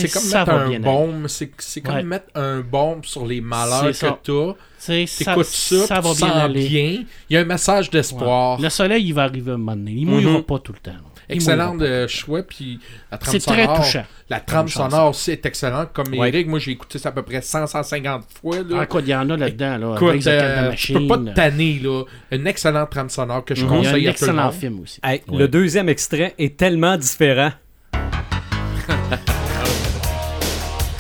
[0.45, 0.79] va un bien aller.
[0.85, 1.27] baume.
[1.29, 2.03] C'est comme Ouais.
[2.03, 4.17] mettre un baume sur les malheurs que t'as.
[4.19, 6.69] Tu sais, ça, T'écoutes ça, ça va tu bien sens aller.
[6.69, 7.05] bien.
[7.31, 8.61] Il y a un message d'espoir.
[8.61, 9.93] Le soleil, il va arriver à un moment donné.
[9.93, 10.43] Il mouillera Mhm.
[10.43, 10.99] pas tout le temps.
[11.29, 12.43] Excellent de choix.
[12.43, 13.77] Puis la trame C'est très sonore.
[13.85, 14.05] touchant.
[14.31, 15.91] La trame sonore aussi est excellente.
[15.93, 16.29] Comme Ouais.
[16.29, 18.57] Eric, moi j'ai écouté ça à peu près 100-150 fois.
[18.59, 18.79] Là.
[18.81, 19.79] Ah, quoi, il y en a là-dedans.
[19.79, 21.81] Là, Écoute, euh, peux pas te tanner.
[21.83, 22.05] Là.
[22.31, 24.51] Une excellente trame sonore que je Il y a un conseille à tout le excellent
[24.53, 25.01] film aussi.
[25.03, 25.39] Hey, Ouais.
[25.39, 27.51] Le deuxième extrait est tellement différent.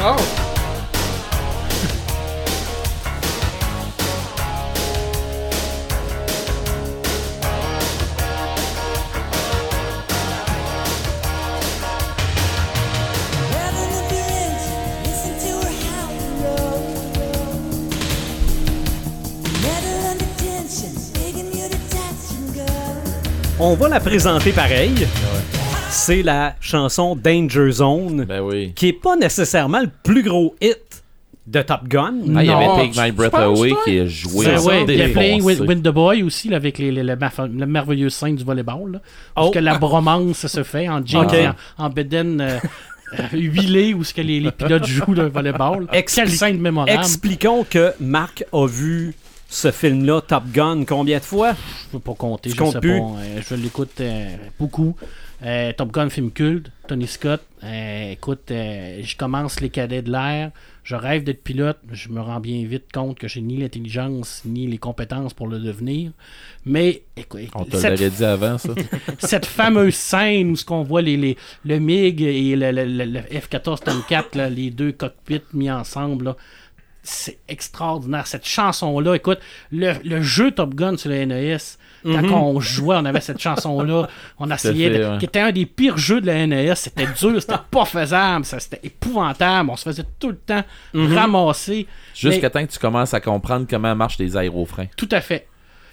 [0.04, 0.41] Oh!
[23.64, 24.92] On va la présenter pareil.
[25.88, 28.72] C'est la chanson Danger Zone, Ben oui.
[28.74, 31.04] qui est pas nécessairement le plus gros hit
[31.46, 32.14] de Top Gun.
[32.34, 34.46] Ah, il y avait Take My Breath Away qui est joué.
[34.46, 35.12] Ben ouais, il y a défoncé.
[35.12, 38.34] Playing with, with the Boy aussi, là, avec les, les- la, ma- la merveilleuse scène
[38.36, 38.92] du volleyball.
[38.92, 39.00] Là,
[39.34, 39.50] parce Oh.
[39.50, 41.26] que la bromance se fait en jeans,
[41.78, 42.58] en, en bedaine euh,
[43.18, 45.86] euh, huilée, où ce que les, les pilotes jouent le volleyball.
[45.92, 46.92] Expli- Quelle scène mémorable.
[46.98, 49.14] Expliquons que Marc a vu
[49.52, 51.52] ce film-là, Top Gun, combien de fois?
[51.52, 52.98] Je peux pas compter, Tu je sais plus?
[52.98, 53.04] pas.
[53.18, 54.96] Euh, je l'écoute euh, beaucoup.
[55.44, 56.70] Euh, Top Gun, film culte.
[56.88, 57.42] Tony Scott.
[57.64, 60.50] Euh, écoute, euh, je commence les cadets de l'air.
[60.84, 61.78] Je rêve d'être pilote.
[61.92, 65.58] Je me rends bien vite compte que j'ai ni l'intelligence ni les compétences pour le
[65.58, 66.12] devenir.
[66.64, 68.70] Mais écoute, On te cette, l'aurait dit avant, ça.
[69.18, 73.04] cette fameuse scène où ce qu'on voit les, les- le MiG et le, le- le-
[73.04, 76.36] le F-14 Tomcat, là, les deux cockpits mis ensemble, là,
[77.02, 78.26] c'est extraordinaire.
[78.26, 79.38] Cette chanson-là, écoute,
[79.70, 81.56] le, le jeu Top Gun sur le NES,
[82.04, 85.18] quand on jouait, on avait cette chanson-là, on essayait, fait, de- ouais.
[85.18, 88.80] qui était un des pires jeux de la NES, c'était dur, c'était pas faisable, c'était
[88.82, 90.62] épouvantable, on se faisait tout le temps
[90.94, 91.86] ramasser.
[92.14, 94.86] Jusqu'à temps que tu commences à comprendre comment marchent les aérofreins.
[94.96, 95.46] tout à fait.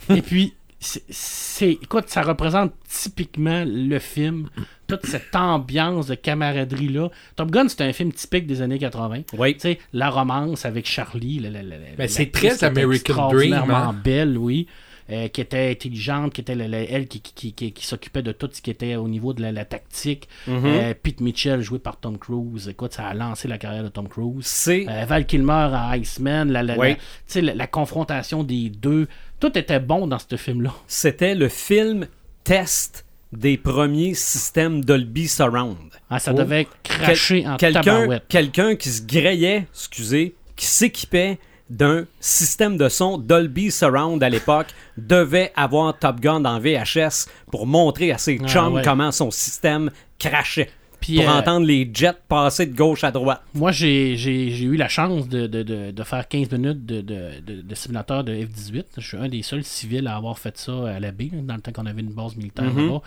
[0.10, 1.72] Et puis, c'est-.
[1.82, 4.50] Écoute, ça représente typiquement le film.
[4.88, 7.10] Toute cette ambiance de camaraderie-là.
[7.36, 9.22] Top Gun, c'est un film typique des années 80.
[9.38, 9.54] Oui.
[9.54, 11.40] Tu sais, la romance avec Charlie.
[11.40, 13.96] la- la- la- Ben, c'est très American Dream, hein.
[14.04, 14.68] belle, oui.
[15.12, 18.62] euh, qui était intelligente, qui était elle qui, qui, qui- qui- s'occupait de tout ce
[18.62, 20.28] qui était au niveau de la, la tactique.
[20.46, 20.62] Mhm.
[20.66, 22.68] Euh, Pete Mitchell, joué par Tom Cruise.
[22.70, 24.46] Écoute, ça a lancé la carrière de Tom Cruise.
[24.46, 26.96] C'est Euh, Val Kilmer à Iceman, la, la, Oui.
[27.42, 29.08] la confrontation des deux,
[29.40, 30.74] tout était bon dans ce film-là.
[30.88, 32.08] c'était le film
[32.44, 35.78] test des premiers systèmes Dolby Surround.
[36.10, 36.38] Ah, ça Oh.
[36.38, 41.38] devait cracher en Quelqu'un qui se grayait, excusez, qui s'équipait
[41.70, 47.68] d'un système de son Dolby Surround à l'époque devait avoir Top Gun en VHS pour
[47.68, 48.82] montrer à ses Ah, chums ouais.
[48.84, 50.72] comment son système crachait.
[51.00, 53.42] Puis, pour euh, entendre les jets passer de gauche à droite.
[53.54, 57.02] Moi, j'ai j'ai- j'ai eu la chance de, de- de- de faire 15 minutes de,
[57.02, 58.84] de- de- simulateur de F-18.
[58.98, 61.62] Je suis un des seuls civils à avoir fait ça à la baie, dans le
[61.62, 62.86] temps qu'on avait une base militaire Mhm.
[62.88, 63.02] là-bas.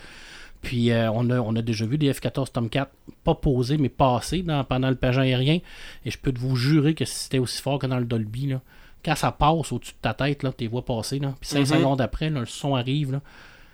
[0.61, 2.89] Puis euh, on, a, on a déjà vu des F-14 Tomcat,
[3.23, 5.59] pas posés, mais passés dans- pendant le pageant aérien.
[6.05, 8.47] Et je peux vous jurer que c'était aussi fort que dans le Dolby.
[8.47, 8.61] Là.
[9.03, 11.65] Quand ça passe au-dessus de ta tête, là, tes voix passer, là, puis 5 Mhm.
[11.65, 13.11] secondes après, là, le son arrive.
[13.11, 13.21] Là,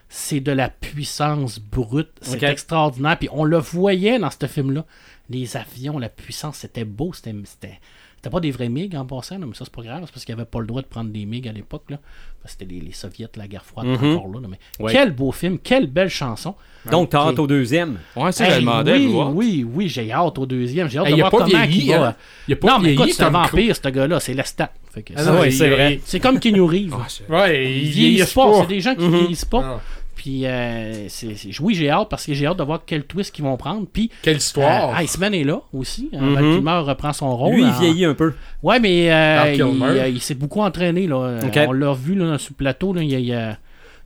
[0.10, 2.10] c'est de la puissance brute.
[2.22, 3.18] C'est extraordinaire.
[3.18, 4.86] Puis on le voyait dans ce film-là.
[5.30, 7.12] Les avions, la puissance, c'était beau.
[7.14, 7.36] C'était.
[7.46, 7.80] c'était-
[8.16, 10.26] c'était pas des vrais MiG en passant, là, mais ça c'est pas grave, c'est parce
[10.26, 11.84] qu'il n'y avait pas le droit de prendre des MiG à l'époque.
[11.90, 12.00] là.
[12.42, 14.16] Parce que C'était les, les soviets, la guerre froide, Mhm.
[14.18, 14.40] encore là.
[14.42, 14.92] là, mais Ouais.
[14.92, 16.56] Quel beau film, quelle belle chanson.
[16.92, 17.98] Donc, t'as hâte au deuxième.
[18.18, 18.94] Ouais, ça, je Hey, demandais.
[18.94, 19.34] oui, voir.
[19.36, 20.90] oui, oui, j'ai hâte au deuxième.
[20.90, 22.08] J'ai hâte Hey, de voir pas comment vieilli, il va.
[22.10, 22.16] hein.
[22.48, 24.20] Il a pas non, mais vieilli, écoute, c'est un vampire, ce gars-là.
[24.20, 24.72] C'est Lestat.
[25.16, 26.00] Ah il- c'est vrai.
[26.04, 26.94] C'est comme Keanu Reeves.
[27.00, 28.62] Ah, c'est- Ouais, Ils il vieillissent pas.
[28.62, 29.18] C'est des gens qui Mhm.
[29.18, 29.82] vieillissent pas.
[30.22, 33.46] Puis, euh, c'est- oui, j'ai hâte parce que j'ai hâte de voir quel twist qu'ils
[33.46, 33.88] vont prendre.
[33.88, 34.90] Puis, Quelle histoire.
[34.90, 36.10] euh, Iceman est là aussi.
[36.14, 36.34] Euh, Mhm.
[36.34, 37.54] Val Kilmer reprend son rôle.
[37.54, 38.34] Lui, il en- vieillit un peu.
[38.62, 41.08] Ouais, mais euh, Val il, euh, il s'est beaucoup entraîné.
[41.08, 41.16] Là.
[41.16, 41.66] Euh.
[41.70, 42.92] On l'a vu là, sur le plateau.
[42.92, 43.58] Là, il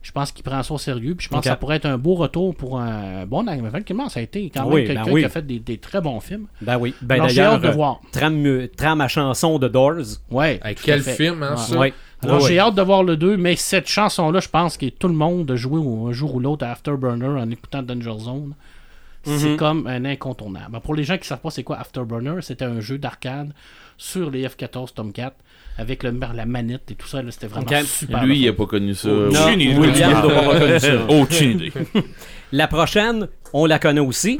[0.02, 1.14] je pense qu'il prend ça au sérieux.
[1.16, 3.70] Puis je pense que ça pourrait être un beau retour pour un bon acteur.
[3.70, 4.52] Val Kilmer, ça a été?
[4.54, 5.20] Quand même quelqu'un ben oui.
[5.22, 6.46] qui a fait des, des très bons films.
[6.60, 6.94] Ben oui.
[7.02, 8.00] Ben d'ailleurs, hâte de euh, voir.
[8.12, 10.20] trame, euh, trame à chanson de Doors.
[10.30, 11.56] Ouais, tout quel film, hein, Ouais.
[11.56, 11.78] ça?
[11.78, 11.94] Ouais.
[12.24, 12.60] Alors Ouais, j'ai ouais.
[12.60, 15.56] hâte de voir le 2, mais cette chanson-là, je pense que tout le monde a
[15.56, 18.54] joué un jour ou l'autre à Afterburner en écoutant Danger Zone.
[19.26, 19.56] C'est Mhm.
[19.56, 20.78] comme un incontournable.
[20.80, 23.52] Pour les gens qui ne savent pas c'est quoi Afterburner, c'était un jeu d'arcade
[23.96, 25.32] sur les F-14 Tomcat
[25.78, 27.22] avec le, la manette et tout ça.
[27.30, 28.22] C'était vraiment super.
[28.24, 29.08] Lui, il le a pas connu ça.
[29.08, 29.46] Non.
[29.56, 31.14] William pas.
[31.14, 31.72] Aucune idée.
[32.52, 34.38] La prochaine, on la connaît aussi.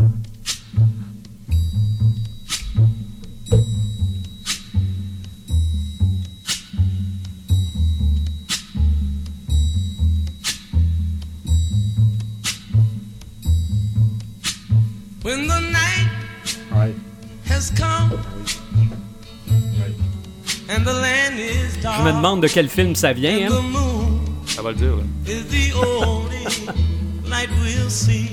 [15.25, 16.09] When the night
[16.75, 16.93] Ouais.
[17.49, 18.19] has come
[20.69, 23.47] and the land is dark, Je me demande de quel film ça vient.
[23.47, 23.49] hein.
[23.49, 25.03] the moon Ça va le dire, là.
[25.33, 26.45] is the only
[27.29, 28.29] light we'll see.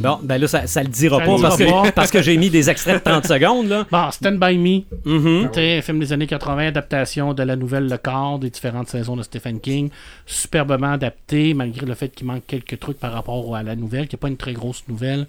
[0.00, 1.92] Bon, ben là, ça, ça le dira Ça pas dira parce que, pas.
[1.92, 3.68] parce que j'ai mis des extraits de 30 secondes.
[3.68, 3.86] Là.
[3.90, 7.98] Bon, Stand By Me, sais, un film des années 80, adaptation de la nouvelle Le
[7.98, 9.90] Corps, des différentes saisons de Stephen King.
[10.24, 14.14] Superbement adapté, malgré le fait qu'il manque quelques trucs par rapport à la nouvelle, qui
[14.14, 15.26] n'est pas une très grosse nouvelle.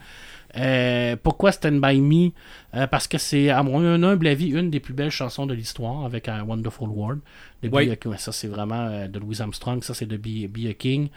[0.58, 2.32] Euh, pourquoi Stand By Me?
[2.76, 6.04] Euh, Parce que c'est, à mon humble avis, une des plus belles chansons de l'histoire
[6.06, 7.20] avec un Wonderful World.
[7.64, 7.90] De Oui.
[7.92, 11.10] a- ça, c'est vraiment euh, de Louis Armstrong, ça, c'est de Be, Be a King.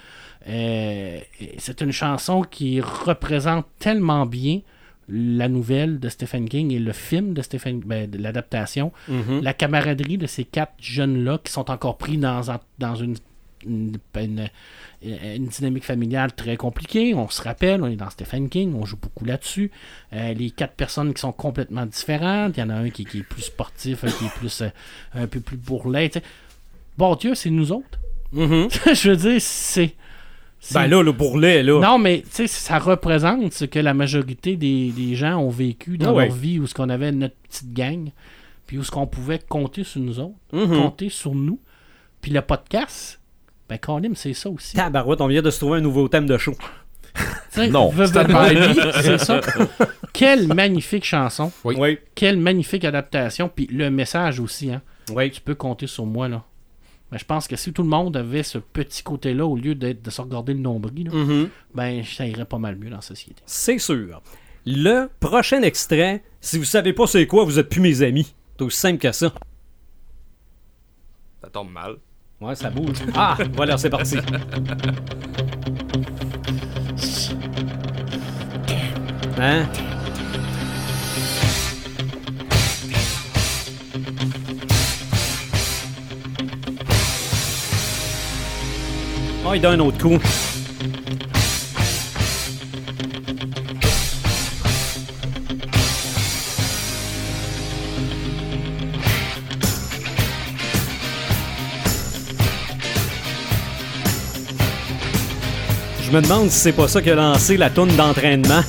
[1.59, 4.61] C'est une chanson qui représente tellement bien
[5.09, 9.43] la nouvelle de Stephen King et le film de Stephen ben, l'adaptation, Mhm.
[9.43, 13.15] la camaraderie de ces quatre jeunes-là qui sont encore pris dans une,
[13.67, 14.49] une, une-
[15.03, 17.15] une dynamique familiale très compliquée.
[17.15, 19.71] On se rappelle, on est dans Stephen King, on joue beaucoup là-dessus.
[20.15, 22.57] Euh, les quatre personnes qui sont complètement différentes.
[22.57, 24.69] Il y en a un qui, qui est plus sportif, un qui est plus euh,
[25.15, 26.11] un peu plus bourrelet.
[26.97, 27.99] Bon Dieu, c'est nous autres.
[28.33, 28.69] Mhm.
[28.95, 29.95] Je veux dire, c'est.
[30.73, 31.79] Ben là, le bourrelet, là.
[31.81, 35.99] non, mais tu sais, ça représente ce que la majorité des, des gens ont vécu
[35.99, 36.29] dans Ah ouais.
[36.29, 38.09] leur vie, où ce qu'on avait notre petite gang,
[38.67, 40.69] puis où ce qu'on pouvait compter sur nous autres, Mhm.
[40.81, 41.61] compter sur nous.
[42.23, 43.21] Puis le podcast,
[43.69, 44.75] ben Colin, c'est ça aussi.
[44.77, 46.55] Tabarouette, on vient de se trouver un nouveau thème de show.
[47.71, 48.25] Non, veux, veux
[49.03, 49.41] c'est ça.
[50.13, 51.77] Quelle magnifique chanson, Oui.
[51.79, 51.99] Oui.
[52.15, 54.83] quelle magnifique adaptation, puis le message aussi, hein.
[55.13, 55.31] Oui.
[55.31, 56.43] Tu peux compter sur moi, là.
[57.13, 60.03] Ben, je pense que si tout le monde avait ce petit côté-là, au lieu d'être
[60.03, 61.49] de se regarder le nombril, là, Mhm.
[61.75, 63.41] ben ça irait pas mal mieux dans la société.
[63.47, 64.21] C'est sûr.
[64.67, 68.35] Le prochain extrait, si vous savez pas c'est quoi, vous êtes plus mes amis.
[68.59, 69.33] C'est aussi simple que ça.
[71.43, 71.97] Ça tombe mal.
[72.45, 72.99] Ouais, ça bouge.
[73.15, 74.19] Ah, voilà, c'est parti.
[79.41, 79.65] Hein?
[89.47, 90.19] Oh, il donne un autre coup.
[106.15, 108.61] Me demande si c'est pas ça qui a lancé la toune d'entraînement.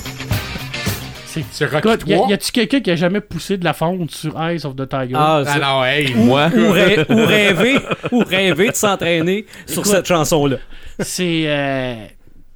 [1.51, 2.29] C'est Rocky Écoute, y, a- 3.
[2.29, 5.13] y a-tu quelqu'un qui a jamais poussé de la fonte sur Eyes of the Tiger?
[5.15, 6.13] Ah, Ah c'est- non, hey.
[6.15, 7.79] Moi, ou, rê- ou rêver,
[8.13, 9.91] ou rêver de s'entraîner sur Écoute.
[9.91, 10.57] cette chanson-là.
[10.99, 11.95] C'est euh,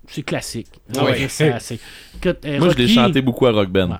[0.07, 0.67] c'est classique.
[0.97, 1.11] Ah ouais.
[1.11, 1.79] Ouais, ça, c'est-
[2.15, 3.89] écoute, euh, moi je l'ai chanté beaucoup à Rock Band.
[3.89, 3.95] Ouais.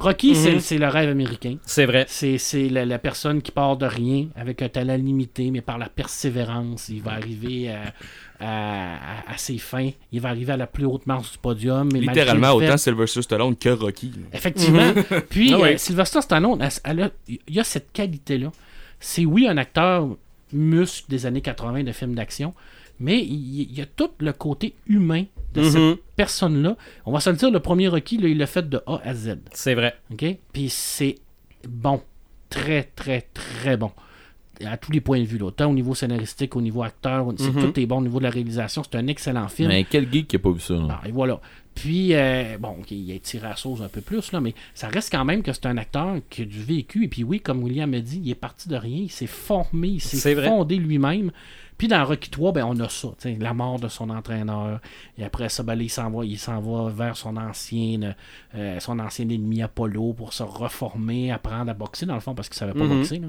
[0.00, 0.60] Rocky, c'est- Mhm.
[0.60, 1.56] c'est le rêve américain.
[1.66, 2.04] C'est vrai.
[2.08, 5.76] C'est c'est la, la personne qui part de rien avec un talent limité, mais par
[5.78, 7.92] la persévérance, il va arriver à,
[8.40, 8.94] à-
[9.28, 9.90] à- à ses fins.
[10.12, 11.88] Il va arriver à la plus haute marche du podium.
[11.92, 14.12] mais Littéralement, fait- autant Sylvester Stallone que Rocky.
[14.32, 14.92] Effectivement.
[15.28, 15.74] Puis, Ah ouais.
[15.74, 18.52] euh, Sylvester Stallone, elle- elle a- il y a cette qualité-là.
[19.00, 20.08] C'est oui un acteur
[20.52, 22.54] muscle des années 80 de films d'action,
[23.00, 25.70] mais il y a tout le côté humain de Mhm.
[25.70, 26.76] cette personne-là.
[27.06, 29.14] On va se le dire, le premier Rocky, là, il l'a fait de A à
[29.14, 29.38] Z.
[29.52, 29.94] C'est vrai.
[30.12, 30.24] OK?
[30.52, 31.16] Puis c'est
[31.68, 32.02] bon.
[32.50, 33.90] Très, très, très bon.
[34.66, 35.44] à tous les points de vue, là.
[35.46, 37.62] autant au niveau scénaristique, au niveau acteur, c'est Mhm.
[37.72, 38.82] tout est bon au niveau de la réalisation.
[38.82, 39.68] C'est un excellent film.
[39.68, 40.74] Mais quel geek qui a pas vu ça?
[40.74, 41.00] là?
[41.00, 41.40] Ah, et voilà.
[41.76, 44.88] Puis, euh, bon, il a tiré à la sauce un peu plus, là, mais ça
[44.88, 47.04] reste quand même que c'est un acteur qui a du vécu.
[47.04, 49.86] Et puis, oui, comme William a dit, il est parti de rien, il s'est formé,
[49.90, 51.30] il s'est fondé lui-même.
[51.78, 54.80] Puis, dans Rocky 3, ben, on a ça, tu sais, la mort de son entraîneur.
[55.16, 58.14] Et après ça, ben, là, il s'en va, il s'en va vers son ancien,
[58.56, 62.48] euh, son ancien ennemi Apollo pour se reformer, apprendre à boxer, dans le fond, parce
[62.48, 62.98] qu'il savait pas Mhm.
[62.98, 63.18] boxer.
[63.20, 63.28] là.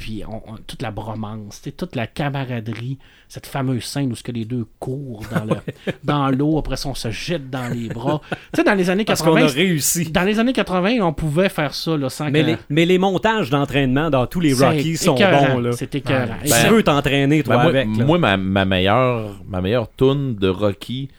[0.00, 2.96] Puis on- on- toute la bromance, toute la camaraderie,
[3.28, 5.60] cette fameuse scène où ce que les deux courent dans le-
[6.04, 8.22] dans l'eau, après ça on se jette dans les bras.
[8.30, 10.10] Tu sais, dans les années Parce qu'on 80, a réussi.
[10.10, 12.96] dans les années 80, on pouvait faire ça là, sans Mais que- les, mais les
[12.96, 15.58] montages d'entraînement dans tous les C'est Rockies sont écœurant, bons.
[15.60, 15.72] Là.
[15.72, 16.36] C'est écœurant.
[16.42, 17.88] Tu Ben, veux t'entraîner, toi, Ben, moi, avec.
[17.98, 18.04] là.
[18.06, 21.10] moi, ma, ma meilleure ma meilleure tune de Rocky,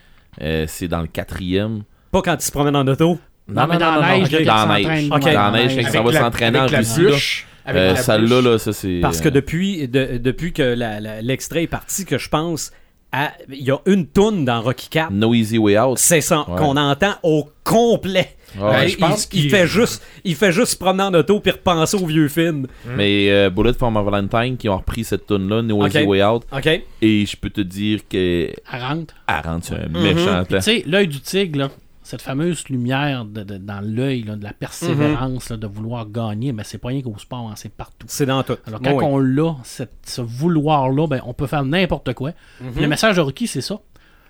[0.41, 1.84] euh, c'est dans le quatrième.
[2.12, 3.20] Pas quand tu se promènes en auto?
[3.48, 5.10] Non, mais dans neige, Dans la il neige.
[5.12, 5.80] ouais, Dans la neige, ouais.
[5.86, 7.44] Avec ça va s'entraîner en Russie.
[7.65, 9.00] Avec Euh, la Celle-là, là, ça c'est.
[9.02, 12.71] Parce que euh, depuis, de- depuis que la- la- l'extrait est parti, que je pense,
[13.12, 15.12] à- il y a une toune dans Rocky 4.
[15.12, 15.97] No Easy Way Out.
[15.97, 16.58] C'est ça, Ouais.
[16.58, 18.30] qu'on entend au complet.
[18.60, 21.13] Ouais, Euh, je pense il, il qu'il- fait juste, il fait juste se promener en
[21.13, 22.67] auto puis repenser au vieux film.
[22.97, 25.86] Mais euh, Bullet for My Valentine qui ont repris cette tune là No.
[25.86, 26.43] Easy Way Out.
[26.52, 26.67] OK?
[27.02, 28.50] Et je peux te dire que.
[28.74, 29.13] Elle rentre.
[29.28, 30.02] Elle rentre sur un Mhm.
[30.02, 30.58] méchant Puis, temps.
[30.58, 31.69] tu sais, l'œil du tigre, là,
[32.12, 36.63] cette fameuse lumière de- de- dans l'œil, de la persévérance, là, de vouloir gagner, mais
[36.63, 38.06] c'est pas rien qu'au sport, hein, c'est partout.
[38.10, 38.58] C'est dans tout.
[38.67, 39.04] Alors, quand Oui.
[39.06, 42.32] on l'a, cette- ce vouloir-là, ben, on peut faire n'importe quoi.
[42.60, 43.80] Puis le message de Rocky, c'est ça.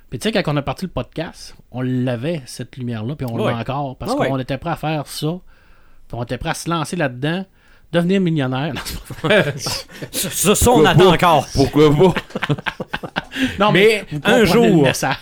[0.10, 3.38] Puis tu sais, quand on a parti le podcast, on l'avait, cette lumière-là, puis on
[3.38, 5.40] l'a encore, parce Ah qu'on était prêt à faire ça,
[6.08, 7.46] puis on était prêt à se lancer là-dedans,
[7.92, 8.74] devenir millionnaire.
[10.12, 11.48] Ça, ça, on attend encore.
[11.54, 12.14] Pourquoi pas?
[13.60, 15.16] non, mais, Mais un jour- le message.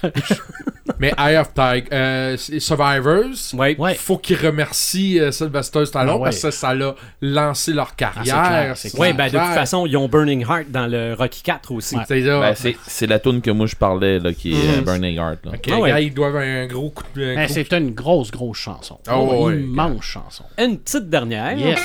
[1.00, 3.76] Mais Eye of Tiger, euh, Survivors, Ouais.
[3.80, 3.96] Ouais.
[3.96, 6.24] faut qu'ils remercient euh, Sylvester Stallone Ah ouais.
[6.26, 8.44] parce que ça l'a lancé leur c'est carrière.
[8.48, 11.72] clair, c'est Ouais, ben de toute façon, ils ont Burning Heart dans le Rocky 4
[11.72, 11.96] aussi.
[12.08, 12.22] C'est.
[12.22, 14.84] Ben, c'est- la tune que moi je parlais, là, qui est euh, Mhm.
[14.84, 15.40] Burning Heart.
[15.46, 15.52] Là.
[15.56, 15.90] Ok, Ah ouais.
[15.90, 17.34] gars, ils doivent un gros coup de.
[17.36, 19.00] Ben, c'est une grosse, grosse chanson.
[19.08, 20.44] Ah ouais, Une immense chanson.
[20.58, 21.58] Une petite dernière.
[21.58, 21.80] Yes.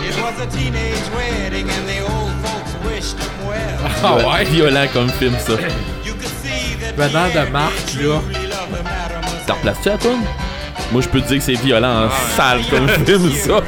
[0.00, 3.90] It was a teenage wedding and the old folks wished him well.
[4.02, 4.44] Ah ouais.
[4.44, 5.52] Violent comme film, ça.
[7.08, 8.20] Venant de Marc, là.
[9.46, 10.22] T'en replaces-tu la tune?
[10.92, 12.36] Moi, je peux te dire que c'est violent en Ah.
[12.36, 13.60] sale comme film, ça.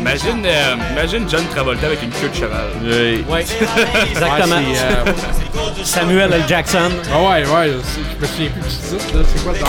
[0.00, 2.66] Imagine, euh, imagine John Travolta avec une queue de cheval.
[2.82, 3.24] Ouais.
[3.28, 4.56] Ouais, Ouais, exactement.
[4.74, 6.42] c'est, euh, Samuel L.
[6.48, 6.90] Jackson.
[7.12, 9.22] Ah ouais, ouais, c'est- je me souviens plus du titre, là.
[9.34, 9.66] C'est quoi le nom?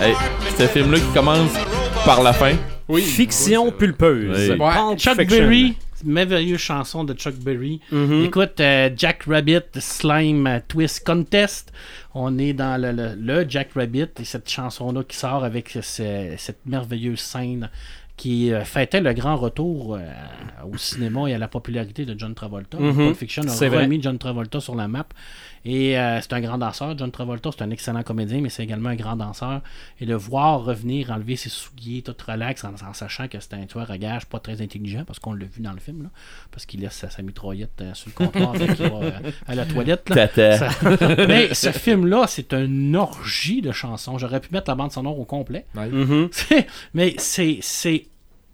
[0.00, 0.14] euh, Hey,
[0.58, 1.50] ce film-là qui commence
[2.04, 2.52] par la fin.
[2.88, 3.02] Oui.
[3.02, 4.50] Fiction pulpeuse.
[4.50, 4.58] Oui.
[4.58, 4.96] Ouais.
[4.96, 5.16] Chuck.
[5.26, 7.80] Berry, merveilleuse chanson de Chuck Berry.
[7.92, 8.24] Mhm.
[8.24, 11.72] Écoute, euh, Jack Rabbit Slime Twist Contest.
[12.14, 16.34] On est dans le, le- le Jack Rabbit et cette chanson-là qui sort avec ce-
[16.36, 17.70] cette merveilleuse scène
[18.16, 20.00] qui euh, fêtait le grand retour euh,
[20.70, 22.78] au cinéma et à la popularité de John Travolta.
[22.78, 22.94] Mhm.
[22.94, 23.84] Pulp Fiction C'est a vrai.
[23.84, 25.06] remis John Travolta sur la map.
[25.64, 26.96] Et euh, c'est un grand danseur.
[26.96, 29.60] John Travolta, c'est un excellent comédien, mais c'est également un grand danseur.
[30.00, 33.66] Et le voir revenir, enlever ses souliers, tout relax, en, en sachant que c'est un
[33.66, 36.08] tueur à gage pas très intelligent, parce qu'on l'a vu dans le film, là,
[36.50, 39.10] parce qu'il laisse sa, sa mitraillette euh, sur le comptoir dès qu'il va euh,
[39.46, 40.08] à la toilette.
[40.08, 40.14] là.
[40.56, 40.70] Ça-
[41.28, 44.16] mais ce film-là, c'est une orgie de chansons.
[44.16, 45.66] J'aurais pu mettre la bande sonore au complet.
[45.74, 46.28] Mhm.
[46.32, 48.06] C'est- mais c'est c'est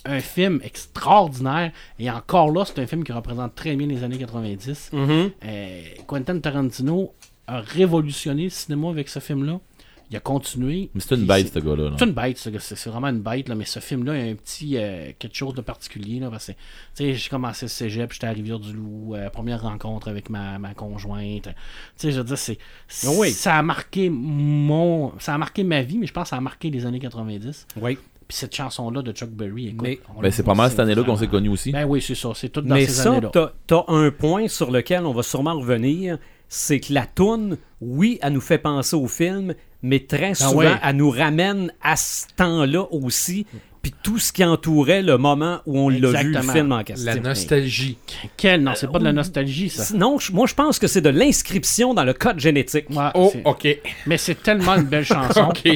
[0.09, 1.73] un film extraordinaire.
[1.99, 4.91] Et encore là, c'est un film qui représente très bien les années 90.
[4.93, 5.31] Mhm.
[5.45, 7.13] Euh, Quentin Tarantino
[7.47, 9.61] a révolutionné le cinéma avec ce film-là.
[10.09, 10.89] Il a continué.
[10.95, 11.91] Mais c'est une bête, ce gars-là.
[11.91, 11.97] là.
[11.99, 12.61] C'est une bête, ce gars.
[12.61, 15.35] c'est vraiment une bête, là, mais ce film-là, il y a un petit euh, quelque
[15.35, 16.21] chose de particulier.
[16.21, 16.59] Là, parce que, tu
[16.95, 21.47] sais, j'ai commencé le cégep, j'étais à Rivière-du-Loup, euh, première rencontre avec ma, ma conjointe.
[21.49, 21.53] Tu
[21.97, 23.31] sais, je veux dire, c'est, c'est- Oui.
[23.33, 26.41] ça a marqué mon, ça a marqué ma vie, mais je pense que ça a
[26.41, 27.67] marqué les années 90.
[27.81, 27.99] Oui.
[28.29, 31.05] Puis cette chanson-là de Chuck Berry, écoute, Mais- on Ben, c'est pas mal cette année-là
[31.05, 31.71] qu'on s'est connus aussi.
[31.71, 33.31] Ben oui, c'est ça, c'est tout dans Mais ces ça, années-là.
[33.33, 38.19] t'as t'as un point sur lequel on va sûrement revenir, c'est que la toune, oui,
[38.23, 40.79] elle nous fait penser au film, mais très souvent, Ah ouais.
[40.83, 43.47] elle nous ramène à ce temps-là aussi,
[43.87, 46.83] puis tout ce qui entourait le moment où on l'a vu, le film en La
[46.85, 47.23] question.
[47.23, 47.97] nostalgie.
[48.37, 49.97] Quel, non, c'est pas de la nostalgie, ça.
[49.97, 52.87] Non, moi je pense que c'est de l'inscription dans le code génétique.
[52.91, 53.69] Ouais, Oh, ok.
[54.09, 55.51] Mais c'est tellement une belle chanson.
[55.51, 55.67] Ok.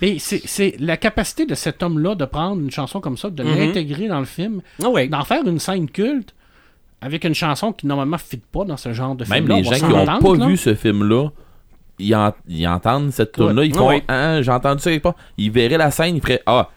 [0.00, 3.42] Et c'est c'est la capacité de cet homme-là de prendre une chanson comme ça, de
[3.42, 3.58] Mhm.
[3.58, 5.08] l'intégrer dans le film, Ah ouais.
[5.08, 6.34] d'en faire une scène culte
[7.00, 9.56] avec une chanson qui normalement ne fit pas dans ce genre de Même film.
[9.58, 10.06] les gens qui n'ont
[10.38, 11.30] pas vu ce film-là,
[11.98, 14.00] ils, en- ils entendent cette tune-là, ils Ah font.
[14.06, 15.16] Ah, j'ai entendu ça quelque part.
[15.36, 16.70] Ils verraient la scène, ils feraient Ah,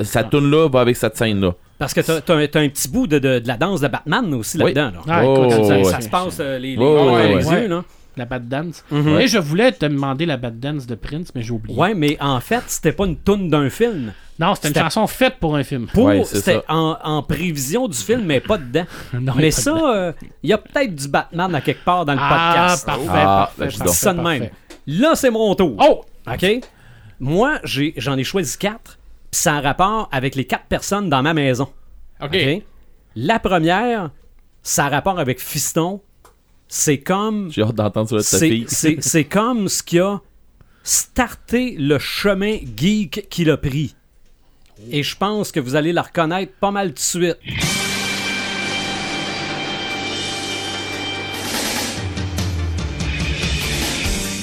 [0.00, 1.54] cette tune-là va avec cette scène-là.
[1.78, 4.56] Parce que t'as t'as un, petit bout de, de- de la danse de Batman aussi
[4.60, 4.74] Oui.
[4.74, 4.98] là-dedans.
[4.98, 5.02] là.
[5.08, 5.84] Ah, Oh, écoute, ça, ouais.
[5.84, 7.60] Ça se passe euh, les, les ouais, dans les ouais.
[7.62, 7.68] yeux.
[7.68, 7.84] Là.
[8.16, 8.84] la bad dance.
[8.90, 9.20] Mhm.
[9.20, 11.78] Et je voulais te demander la bad dance de Prince, mais j'ai oublié.
[11.78, 14.12] Ouais, mais en fait, c'était pas une toune d'un film.
[14.40, 15.86] Non, c'était une chanson faite pour un film.
[15.86, 18.84] Pour, Ouais, c'était en, en prévision du film, mais pas dedans.
[19.14, 22.14] Non, mais pas ça, euh, il y a peut-être du Batman à quelque part dans
[22.14, 22.86] le Ah, podcast.
[22.86, 23.94] parfait, Ah, parfait, dis parfait, donc.
[23.94, 24.38] Ça de même.
[24.40, 24.52] parfait.
[24.88, 25.76] Là, c'est mon tour.
[25.80, 26.04] Oh!
[26.28, 26.60] OK?
[27.20, 28.97] Moi, j'ai- j'en ai, choisi quatre.
[29.30, 31.68] Puis c'est en rapport avec les quatre personnes dans ma maison.
[32.22, 32.36] OK.
[33.16, 34.10] La première,
[34.62, 36.00] ça a rapport avec Fiston.
[36.68, 37.50] C'est comme.
[37.50, 38.64] J'ai hâte d'entendre sur ta C'est fille.
[38.68, 40.20] c'est- c'est comme ce qui a
[40.82, 43.94] starté le chemin geek qu'il a pris.
[44.90, 47.36] Et je pense que vous allez la reconnaître pas mal de suite.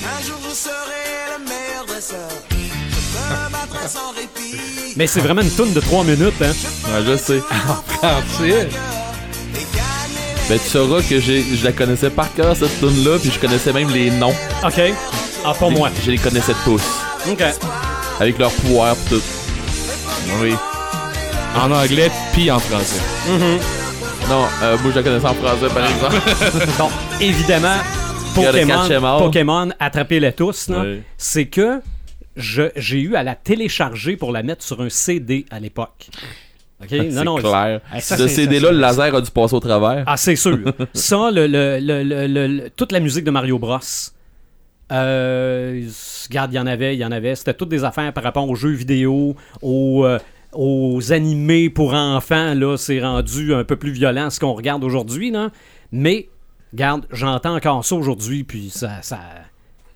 [0.06, 2.30] Un jour je serai le meilleur dresseur.
[2.52, 4.35] Je me battrai sans répit.
[4.96, 6.52] Mais c'est vraiment une toune de 3 minutes, hein?
[6.88, 7.40] Ouais, je sais.
[7.88, 8.70] Français.
[10.48, 13.40] Ben, tu sauras que j'ai- je la connaissais par cœur, cette tune là puis je
[13.40, 14.34] connaissais même les noms.
[14.64, 14.82] OK.
[15.44, 15.90] Ah, pas moi.
[16.06, 16.82] Je les connaissais tous.
[17.30, 17.44] OK.
[18.20, 19.22] Avec leur pouvoir pis tout.
[20.42, 20.54] Oui.
[21.60, 23.02] En anglais puis en français.
[24.30, 26.68] Non, euh, moi je la connaissais en français par exemple.
[26.78, 27.78] Bon, évidemment,
[28.36, 29.20] Pokémon.
[29.20, 31.02] Pokémon attrapez-les tous, là, Ouais.
[31.18, 31.80] c'est que
[32.36, 36.08] j'ai eu à la télécharger pour la mettre sur un CD à l'époque.
[36.82, 36.88] OK?
[36.90, 37.10] C'est
[37.42, 37.82] clair.
[37.92, 40.04] Ah, ça, Ce CD-là, le laser a dû passer au travers.
[40.06, 40.60] Ah, c'est sûr.
[40.94, 43.80] Ça, le, le- le- le- le- le- toute la musique de Mario Bros.
[44.92, 45.82] Euh,
[46.30, 47.36] regarde, il y en avait, il y en avait.
[47.36, 50.20] C'était toutes des affaires par rapport aux jeux vidéo, aux, euh,
[50.54, 52.54] aux animés pour enfants.
[52.54, 55.34] Là, c'est rendu un peu plus violent ce qu'on regarde aujourd'hui.
[55.92, 56.30] Mais,
[56.72, 59.20] regarde, j'entends encore ça aujourd'hui, puis ça, ça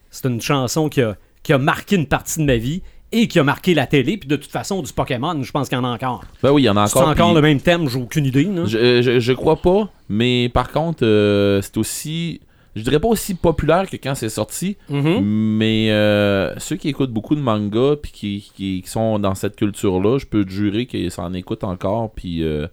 [0.10, 3.40] c'est une chanson qui a, qui a marqué une partie de ma vie et qui
[3.40, 4.18] a marqué la télé.
[4.18, 6.24] Puis de toute façon, du Pokémon, je pense qu'il y en a encore.
[6.44, 7.10] Ben oui, il y en a C'est encore.
[7.10, 8.44] encore puis- le même thème, j'ai aucune idée.
[8.44, 8.66] là.
[8.66, 12.42] Je, je, je crois pas, mais par contre, euh, c'est aussi.
[12.76, 15.22] Je dirais pas aussi populaire que quand c'est sorti, Mhm.
[15.24, 19.56] mais euh, ceux qui écoutent beaucoup de manga puis qui, qui, qui sont dans cette
[19.56, 22.12] culture-là, je peux te jurer qu'ils s'en écoutent encore.
[22.14, 22.68] Puis, euh,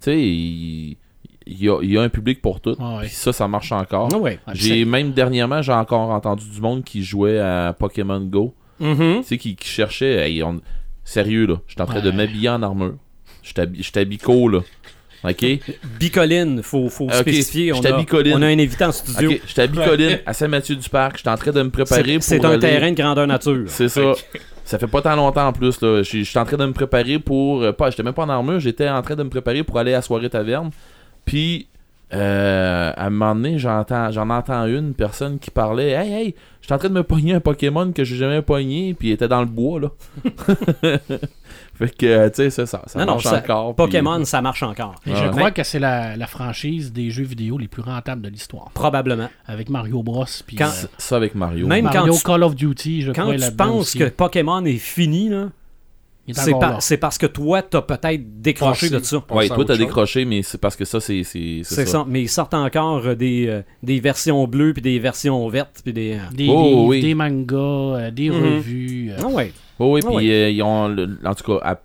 [0.00, 0.96] tu sais, il,
[1.50, 2.76] il y, a, il y a un public pour tout.
[2.78, 3.00] Ah ouais.
[3.06, 4.08] Puis ça, ça marche encore.
[4.12, 4.38] Ah ouais.
[4.54, 8.54] J'ai même dernièrement, j'ai encore entendu du monde qui jouait à Pokémon Go.
[8.78, 9.18] Mhm.
[9.20, 10.28] Tu sais, qui, qui cherchait.
[10.28, 10.60] hey, on-
[11.04, 11.56] Sérieux, là.
[11.66, 12.94] J'étais en train de m'habiller en armure.
[13.56, 14.60] Habi- j'étais bico, là.
[15.24, 15.44] OK?
[15.98, 17.72] Bicoline, faut, faut spécifier.
[17.72, 17.90] On a,
[18.34, 19.32] on a un invité en studio.
[19.32, 21.18] Ok, j'étais à Bicoline, à Saint-Mathieu-du-Parc.
[21.18, 22.22] J'étais en train de me préparer pour.
[22.22, 23.64] c'est un aller- terrain de grandeur nature.
[23.66, 24.12] C'est ça.
[24.64, 25.80] Ça fait pas tant longtemps en plus.
[25.82, 26.02] là.
[26.02, 27.62] Je J'étais en train de me préparer pour.
[27.62, 29.94] euh, Pas, j'étais même pas en armure, j'étais en train de me préparer pour aller
[29.94, 30.70] à soirée taverne.
[31.30, 31.68] Puis,
[32.12, 36.74] euh, à un moment donné, j'entends, j'en entends une personne qui parlait Hey, hey, j'étais
[36.74, 39.38] en train de me pogner un Pokémon que j'ai jamais pogné, puis il était dans
[39.40, 39.88] le bois, là.
[41.74, 42.82] fait que, tu sais, c'est ça.
[42.86, 43.74] Ça non, non, marche ça- encore.
[43.76, 44.96] puis- Pokémon, ça marche encore.
[45.06, 45.16] Et Ouais.
[45.16, 48.28] je Mais- crois que c'est la, la franchise des jeux vidéo les plus rentables de
[48.28, 48.70] l'histoire.
[48.74, 49.28] Probablement.
[49.46, 50.24] Avec Mario Bros.
[50.46, 51.66] Puis Quand- euh, Ça avec Mario.
[51.66, 53.36] Même quand Mario tu- Call of Duty, je Quand crois.
[53.36, 53.98] tu penses aussi.
[53.98, 55.46] que Pokémon est fini, là,
[56.32, 59.16] c'est, par- parce que toi, t'as peut-être décroché de ça.
[59.16, 61.22] À toi, t'as décroché, mais c'est parce que ça, c'est.
[61.24, 62.04] C'est C'est ça.
[62.08, 65.92] Mais ils sortent encore euh, des, euh, des versions bleues, puis des versions vertes, puis
[65.92, 66.14] des...
[66.14, 67.00] euh, Des Oh, oui.
[67.02, 68.42] des mangas, euh, des Mhm.
[68.56, 69.10] revues.
[69.10, 69.52] euh, Ah ouais.
[69.78, 70.32] Oh, oui, Ah puis ouais.
[70.32, 70.88] euh, ils ont.
[70.88, 71.80] le- en tout cas, à-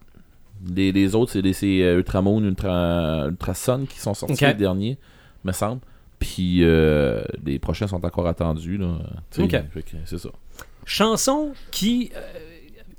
[0.75, 4.41] les, les autres, c'est des- c'est euh, Ultramoon, Ultra, Ultra Sun qui sont sortis Ok.
[4.41, 4.97] les derniers,
[5.43, 5.81] me semble.
[6.19, 8.77] Puis euh, les prochains sont encore attendus.
[8.77, 8.97] Là.
[10.05, 10.29] C'est ça.
[10.85, 12.19] Chanson qui, euh,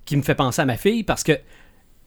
[0.07, 1.39] qui me fait penser à ma fille, parce que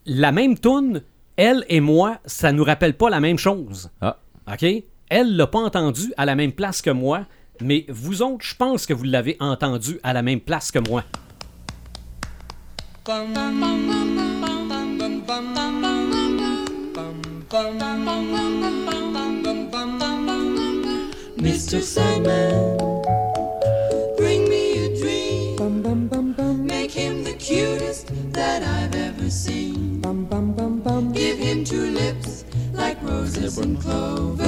[0.06, 1.04] la même tune,
[1.38, 3.92] elle et moi, ça nous rappelle pas la même chose.
[4.02, 4.18] Ah.
[4.52, 4.66] OK?
[5.10, 7.26] Elle l'a pas entendu à la même place que moi,
[7.62, 11.04] mais vous autres, je pense que vous l'avez entendu à la même place que moi.
[21.42, 21.82] Mr.
[21.82, 22.78] Sandman,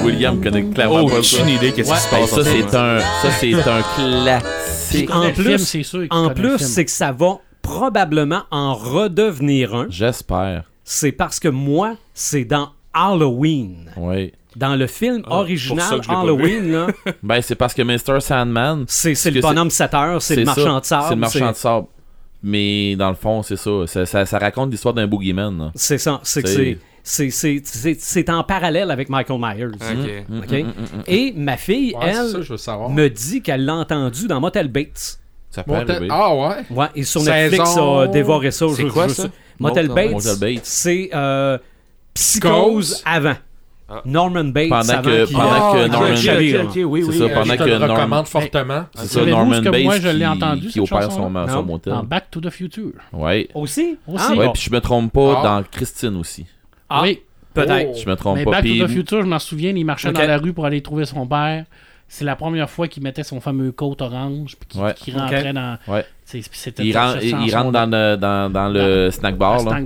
[0.03, 1.37] William connaît clairement Oh, pas ça.
[1.37, 2.29] aucune idée qu'est-ce qui se passe.
[2.29, 5.09] ça, c'est un, ça, c'est un classique.
[5.13, 9.85] En plus- film, c'est sûr En plus, c'est que ça va probablement en redevenir un.
[9.89, 10.63] J'espère.
[10.83, 13.89] C'est parce que moi, c'est dans Halloween.
[13.97, 14.33] Oui.
[14.55, 16.87] Dans le film Ah, original Halloween, là,
[17.23, 18.19] Ben, c'est parce que Mr.
[18.19, 18.83] Sandman.
[18.87, 20.55] c'est le bonhomme 7 heures, c'est le ça.
[20.55, 21.03] marchand de sable.
[21.07, 21.87] C'est le marchand de sable.
[22.43, 23.69] Mais dans le fond, c'est ça.
[23.85, 25.71] Ça, ça- ça raconte l'histoire d'un boogeyman.
[25.75, 26.19] C'est ça.
[26.23, 29.65] C'est que C'est- c'est- c'est- c'est- c'est c'est en parallèle avec Michael Myers.
[29.73, 30.25] Ok.
[30.29, 30.65] Mm, OK?
[31.07, 32.89] Et ma fille, Ouais, ça, elle, savoir.
[32.89, 35.19] me dit qu'elle l'a entendu dans Motel Bates.
[35.49, 36.07] Ça peut arriver.
[36.09, 36.55] ah ouais?
[36.69, 38.65] Ouais, et sur Saison- Netflix, a dévoré ça.
[38.73, 39.23] C'est quoi, je- ça?
[39.59, 40.65] Motel Motel Bates, Motel Bates.
[40.65, 41.57] c'est euh,
[42.13, 43.35] Psychose avant.
[44.05, 47.01] Norman Bates Pendant avant que- qu'il- pendant Ah, que ok, Norman- ok, ok, ok, oui,
[47.03, 47.17] C'est oui.
[47.17, 48.85] ça, euh, pendant je te que le recommande fortement.
[48.95, 51.93] C'est ça, Norman Bates moi, je l'ai qui, entendu, qui opère son, son motel.
[51.93, 52.91] Dans Back to the Future.
[53.11, 53.49] Ouais.
[53.53, 53.97] Aussi?
[54.07, 54.23] Aussi.
[54.29, 54.51] Ah, Ouais, bon.
[54.53, 55.43] puis je me trompe pas Ah.
[55.43, 56.45] dans Christine aussi.
[56.91, 57.19] Ah, Oui.
[57.53, 57.97] peut-être.
[57.97, 58.51] Je me trompe Mais pas.
[58.51, 60.81] Back Puis- to the Future, je m'en souviens, il marchait dans la rue pour aller
[60.81, 61.65] trouver son père.
[62.13, 64.81] C'est la première fois qu'il mettait son fameux coat orange, puis qu'il
[65.15, 65.21] Ouais.
[65.21, 65.77] rentrait dans.
[65.87, 66.03] Ouais.
[66.33, 66.43] il,
[66.81, 69.61] il- rentre dans le, dans, dans le snack bar.
[69.61, 69.83] Snack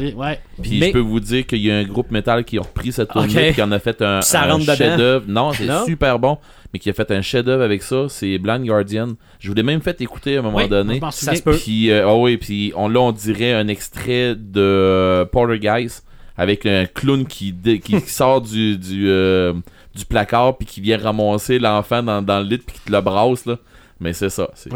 [0.00, 0.14] Ouais.
[0.14, 0.40] ouais.
[0.62, 2.90] Puis Mais- je peux vous dire qu'il y a un groupe métal qui a repris
[2.92, 3.32] cette Ok.
[3.34, 5.24] là qui en a fait un, chef-d'œuvre.
[5.28, 6.38] Non, c'est super bon,
[6.72, 8.06] mais qui a fait un chef-d'œuvre avec ça.
[8.08, 9.08] C'est Blind Guardian.
[9.38, 11.00] Je vous l'ai même fait écouter à un moment Oui, donné.
[11.10, 11.54] Ça se peut.
[11.56, 16.04] Puis, euh, oh oui, puis on, là, on dirait un extrait de euh, Poltergeist
[16.38, 19.52] avec un clown qui, qui, sort du, du, euh,
[19.94, 23.00] du placard puis qui vient ramasser l'enfant dans, dans le lit puis qui te le
[23.00, 23.58] brasse, là.
[24.00, 24.70] Mais c'est ça, c'est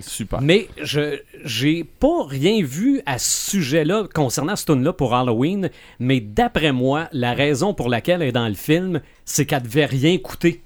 [0.00, 0.40] super.
[0.40, 6.18] Mais je j'ai pas rien vu à ce sujet-là concernant ce tune-là pour Halloween, mais
[6.18, 10.18] d'après moi, la raison pour laquelle elle est dans le film, c'est qu'elle devait rien
[10.18, 10.62] coûter.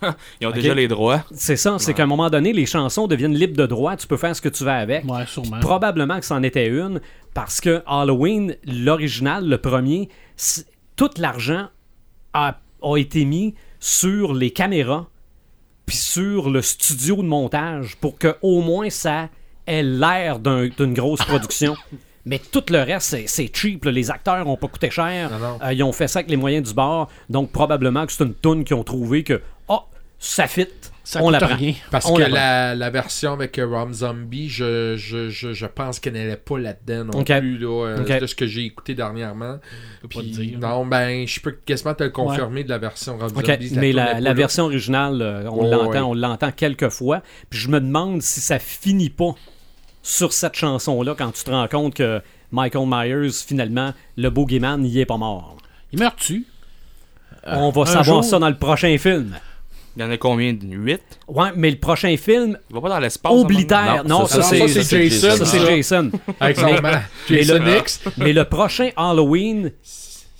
[0.40, 1.24] Ils ont déjà les droits.
[1.32, 4.16] C'est ça, c'est qu'à un moment donné, les chansons deviennent libres de droit, tu peux
[4.16, 5.04] faire ce que tu veux avec.
[5.04, 5.58] Ouais, sûrement.
[5.60, 7.00] Probablement que c'en était une,
[7.34, 10.08] parce que Halloween, l'original, le premier,
[10.96, 11.68] tout l'argent
[12.32, 15.06] a, a été mis sur les caméras,
[15.86, 19.30] puis sur le studio de montage, pour que au moins ça
[19.66, 21.74] ait l'air d'un- d'une grosse production.
[22.24, 23.84] Mais tout le reste, c'est- cheap.
[23.84, 23.90] là.
[23.90, 25.30] Les acteurs ont pas coûté cher.
[25.62, 27.08] Euh, ils ont fait ça avec les moyens du bord.
[27.30, 29.80] Donc, probablement que c'est une toune qu'ils ont trouvé que, oh,
[30.18, 30.66] ça fit.
[31.04, 31.72] Ça on la rien.
[31.90, 36.12] Parce On que la version avec euh, Rob Zombie, je, je, je, je pense qu'elle
[36.12, 37.32] n'allait pas là-dedans non Ok.
[37.38, 39.58] plus, là, euh, de ce que j'ai écouté dernièrement.
[40.10, 40.58] Puis, dire.
[40.58, 43.72] non, ben, je peux quasiment te le confirmer de la version OK, Zombie.
[43.76, 45.98] mais la, version originale, on l'entend, ouais.
[46.00, 47.22] on l'entend quelques fois.
[47.48, 49.34] Puis je me demande si ça finit pas
[50.08, 54.98] sur cette chanson-là quand tu te rends compte que Michael Myers, finalement, le boogeyman, il
[54.98, 55.56] est pas mort.
[55.92, 56.46] Il meurt-tu?
[57.46, 59.38] on va savoir jour- ça dans le prochain film.
[59.96, 60.52] Il y en a combien?
[60.60, 63.32] 8 Ouais, mais le prochain film, Il va pas dans l'espace.
[63.32, 64.04] oblitère.
[64.04, 65.36] Non, Non, ça, ça, ça, c'est Jason.
[65.36, 65.58] Ça, c'est.
[65.76, 66.10] Jason.
[66.40, 67.82] Avec son Mais- man, mais Jason le-.
[68.18, 69.72] Mais le prochain Halloween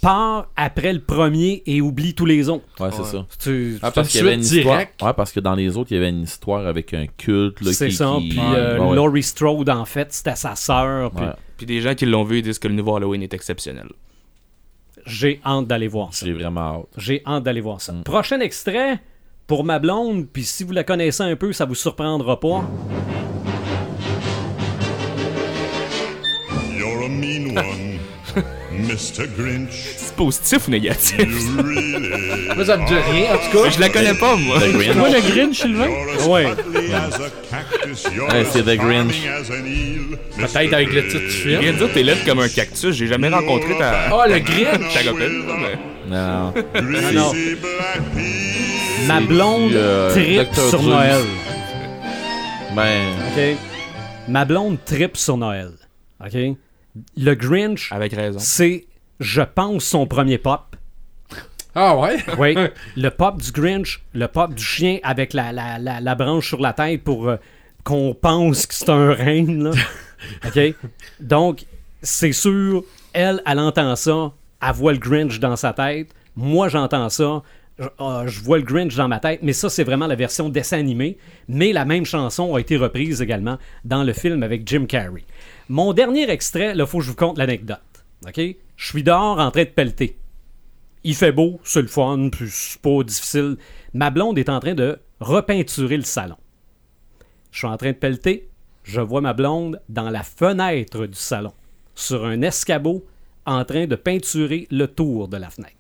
[0.01, 2.65] part après le premier et oublie tous les autres.
[2.81, 3.27] Ouais, c'est ça.
[3.41, 4.79] Tu- Ah, parce qu'il y avait une histoire.
[5.03, 7.57] Ouais, parce que dans les autres, il y avait une histoire avec un culte.
[7.73, 8.15] C'est ça.
[8.21, 8.95] qui- Puis Ouais, euh, ouais.
[8.97, 11.11] Laurie Strode, en fait, c'était sa sœur.
[11.13, 11.33] Puis Ouais.
[11.57, 13.89] Puis des gens qui l'ont vu ils disent que le nouveau Halloween est exceptionnel.
[15.07, 16.25] J'ai hâte d'aller voir ça.
[16.27, 16.87] J'ai vraiment hâte.
[16.97, 17.81] J'ai hâte d'aller voir Mm.
[17.81, 17.95] ça.
[18.05, 19.01] Prochain extrait
[19.49, 22.69] pour ma blonde, puis si vous la connaissez un peu, ça vous surprendra pas.
[26.77, 27.99] You're a mean one.
[28.97, 31.19] C'est positif ou négatif?
[32.55, 33.71] Moi, ça me dit rien, en tout cas.
[33.71, 34.59] Je la connais pas, moi.
[34.61, 34.97] The Grinch.
[34.97, 35.89] Moi, le Grinch, Sylvain?
[36.29, 36.47] Ouais.
[36.47, 39.15] Ouais, c'est The Grinch.
[40.37, 41.61] Peut-être avec le titre du Je film.
[41.61, 42.95] viens de dire, t'es laide comme un cactus.
[42.95, 44.95] J'ai jamais rencontré ta, Oh, le Grinch!
[44.95, 45.43] ta copine.
[45.61, 46.53] mais- Non.
[47.33, 47.33] Pea.
[49.07, 50.83] Ma blonde euh, tripe sur.
[50.83, 51.23] Noël.
[52.77, 53.13] Ben.
[53.37, 53.57] OK?
[54.29, 55.71] Ma blonde tripe sur Noël.
[56.25, 56.37] OK?
[57.17, 58.39] Le Grinch, Avec raison.
[58.39, 58.87] c'est,
[59.21, 60.77] je pense, son premier pop.
[61.75, 62.17] Ah ouais?
[62.39, 62.55] Oui,
[62.97, 66.61] le pop du Grinch, le pop du chien avec la, la, la, la branche sur
[66.61, 67.37] la tête pour euh,
[67.85, 69.65] qu'on pense que c'est un renne.
[69.65, 69.71] Là.
[70.47, 70.75] OK?
[71.21, 71.65] Donc,
[72.03, 74.33] c'est sûr, elle, elle entend ça,
[74.63, 76.13] elle voit le Grinch dans sa tête.
[76.37, 77.43] Moi, j'entends ça.
[77.79, 80.49] Je, ah, je vois le Grinch dans ma tête, mais ça, c'est vraiment la version
[80.49, 81.17] dessin animé.
[81.49, 85.23] Mais la même chanson a été reprise également dans le film avec Jim Carrey.
[85.69, 87.81] Mon dernier extrait, là, faut que je vous conte l'anecdote.
[88.37, 90.19] Je suis dehors en train de pelleter
[91.05, 93.57] il fait beau, c'est le fun, puis c'est pas difficile.
[93.95, 96.37] Ma blonde est en train de repeinturer le salon.
[97.51, 98.49] Je suis en train de pelleter,
[98.83, 101.55] je vois ma blonde dans la fenêtre du salon,
[101.95, 103.07] sur un escabeau,
[103.47, 105.73] en train de peinturer le tour de la fenêtre.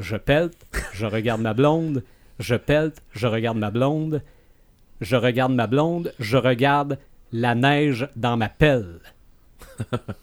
[0.00, 2.02] Je pelte, je regarde ma blonde,
[2.40, 4.22] je pelte, je regarde ma blonde,
[5.00, 6.98] je regarde ma blonde, je regarde
[7.34, 9.00] la neige dans ma pelle.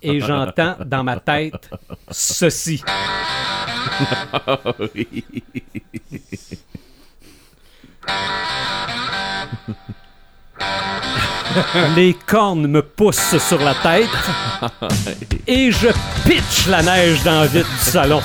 [0.01, 1.69] Et j'entends dans ma tête
[2.09, 2.81] ceci.
[11.95, 14.07] Les cornes me poussent sur la tête
[15.47, 15.89] et je
[16.25, 18.21] pitch la neige dans le vide du salon.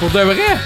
[0.00, 0.58] Pour de vrai?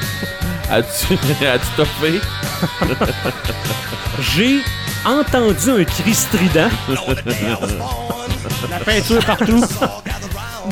[0.71, 1.17] As-tu
[1.77, 2.21] toffé?
[4.21, 4.61] J'ai
[5.05, 6.69] entendu un cri strident.
[8.71, 9.65] La peinture partout.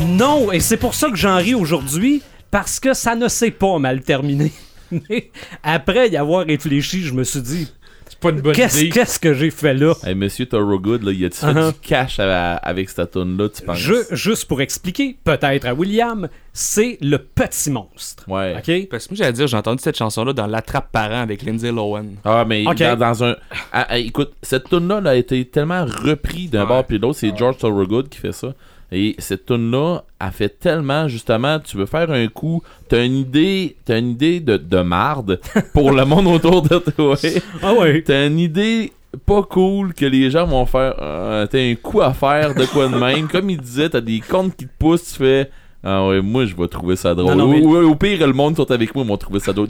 [0.05, 3.78] Non, et c'est pour ça que j'en ris aujourd'hui, parce que ça ne s'est pas
[3.78, 4.53] mal terminé.
[5.09, 5.30] Mais
[5.62, 7.72] après y avoir réfléchi, je me suis dit,
[8.19, 8.89] C'est pas une bonne Qu'est-ce idée.
[8.89, 9.93] qu'est-ce que j'ai fait là?
[10.03, 11.73] Hey, monsieur Thorogood, là, il a-tu fait Uh-huh.
[11.73, 13.77] du cash à- avec cette tune-là, tu penses?
[13.79, 18.25] Je- juste pour expliquer, peut-être à William, c'est le petit monstre.
[18.27, 18.55] Ouais.
[18.57, 18.89] OK?
[18.89, 22.07] Parce que moi, j'allais dire, j'ai entendu cette chanson-là dans L'Attrape Parent avec Lindsay Lohan.
[22.25, 22.79] Ah, mais Ok.
[22.79, 23.37] dans, dans un.
[23.73, 26.69] Ah, ah, écoute, cette tune-là a été tellement repris d'un Ouais.
[26.69, 27.19] bord puis de l'autre.
[27.19, 28.55] C'est George Thorogood qui fait ça.
[28.93, 33.76] Et cette tune-là a fait tellement, justement, tu veux faire un coup, t'as une idée,
[33.84, 35.41] t'as une idée de, de marde
[35.74, 37.16] pour le monde autour de toi.
[37.62, 38.03] Ah ouais.
[38.03, 38.93] T'as une idée
[39.24, 40.95] pas cool que les gens vont faire.
[41.01, 43.26] euh, t'as un coup à faire de quoi de même.
[43.28, 45.51] Comme il disait, t'as des comptes qui te poussent, tu fais.
[45.82, 47.34] Ah ouais, moi je vais trouver ça drôle.
[47.37, 49.41] Non, non, mais- ou, ou- au pire, le monde qui sont avec moi vont trouver
[49.41, 49.68] ça drôle.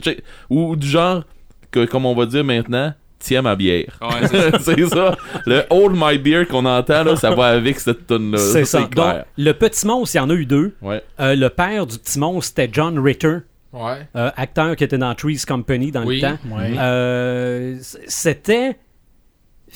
[0.49, 1.23] Ou, ou du genre,
[1.71, 3.97] que, comme on va dire maintenant, tiens ma bière.
[4.01, 4.27] Ouais,
[4.59, 5.17] c'est ça.
[5.45, 8.37] Le Hold My Beer qu'on entend, là, ça va avec cette tonne-là.
[8.37, 8.79] C'est ça.
[8.81, 9.25] Donc, clair.
[9.37, 10.75] le petit monstre, il y en a eu deux.
[10.81, 11.01] Ouais.
[11.19, 13.37] Euh, le père du petit monstre, c'était John Ritter,
[13.73, 14.07] Ouais.
[14.15, 16.21] euh, acteur qui était dans Trees Company dans Oui.
[16.21, 16.37] le temps.
[16.55, 16.73] Ouais.
[16.79, 17.75] Euh,
[18.07, 18.77] c'était.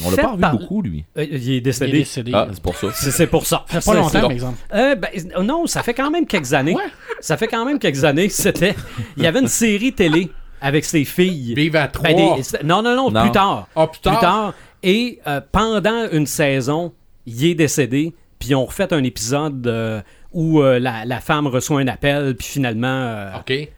[0.06, 1.04] On l'a pas revu par- beaucoup, lui.
[1.18, 1.92] Euh, il est Il est décédé.
[1.92, 2.32] décédé.
[2.34, 2.88] Ah, c'est pour ça.
[2.94, 3.66] C'est c'est pour ça.
[3.70, 4.58] Ça fait pas longtemps, c'est- par exemple.
[4.74, 5.10] Euh, ben,
[5.44, 6.74] non, ça fait quand même quelques années.
[6.74, 6.84] Ouais.
[7.20, 8.30] Ça fait quand même quelques années.
[8.30, 8.74] C'était.
[9.18, 10.30] Il y avait une série télé
[10.62, 11.54] avec ses filles.
[11.56, 12.10] Vive à trois.
[12.10, 13.22] Ben, des- c'était- non, non, non, Non.
[13.24, 13.68] plus tard.
[13.76, 14.54] Ah, plus tard?
[14.84, 16.94] Et euh, pendant une saison,
[17.26, 18.14] il est décédé.
[18.40, 20.02] Puis on refait un épisode euh,
[20.32, 22.36] où euh, la, la femme reçoit un appel.
[22.36, 23.32] Puis finalement, euh,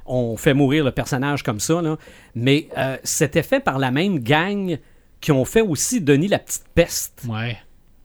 [0.05, 1.81] on fait mourir le personnage comme ça.
[1.81, 1.97] Là.
[2.35, 4.77] Mais euh, c'était fait par la même gang
[5.19, 7.23] qui ont fait aussi Denis la petite peste.
[7.27, 7.57] Ouais.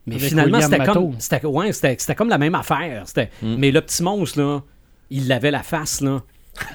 [0.05, 3.03] Mais Avec finalement, c'était comme, c'était, ouais, c'était, c'était comme la même affaire.
[3.05, 3.55] C'était, Mm.
[3.57, 4.61] Mais le petit monstre, là,
[5.09, 6.01] il avait la face.
[6.01, 6.21] Là.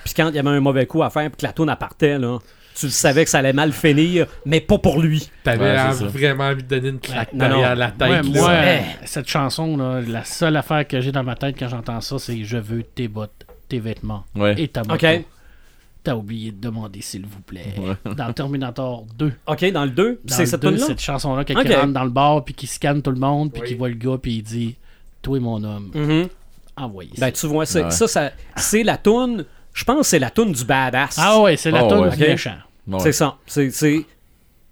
[0.05, 2.19] Puis quand il y avait un mauvais coup à faire, puis que la tourne appartait,
[2.19, 2.39] là,
[2.75, 5.29] tu le savais que ça allait mal finir, mais pas pour lui.
[5.45, 6.07] T'avais Ouais, ça.
[6.07, 7.51] vraiment envie de donner une claque non, non.
[7.51, 8.11] derrière la tête.
[8.11, 11.69] Ouais, moi, euh, cette chanson, là, la seule affaire que j'ai dans ma tête quand
[11.69, 14.55] j'entends ça, c'est Je veux tes bottes, tes vêtements Ouais.
[14.61, 15.07] et ta moto.
[16.03, 17.75] T'as oublié de demander, s'il vous plaît.
[18.17, 19.33] Dans Terminator 2.
[19.47, 20.87] OK, dans le 2, Dans c'est cette 2, tune-là?
[20.89, 23.69] cette chanson-là, il rentre dans le bar, puis qu'il scanne tout le monde, puis Oui.
[23.69, 24.77] qu'il voit le gars, puis il dit
[25.23, 26.29] Toi, mon homme, Mhm.
[26.77, 27.33] envoyez Ben, ça.
[27.33, 27.91] tu vois, c'est- Ouais.
[27.91, 29.47] ça, ça, c'est la toune.
[29.75, 31.17] Je pense que c'est la toune du badass.
[31.19, 32.17] Ah ouais, c'est la Oh, toune ouais.
[32.17, 32.57] du méchant.
[32.87, 33.01] Ouais.
[33.01, 33.37] C'est ça.
[33.47, 34.07] C'est, c'est.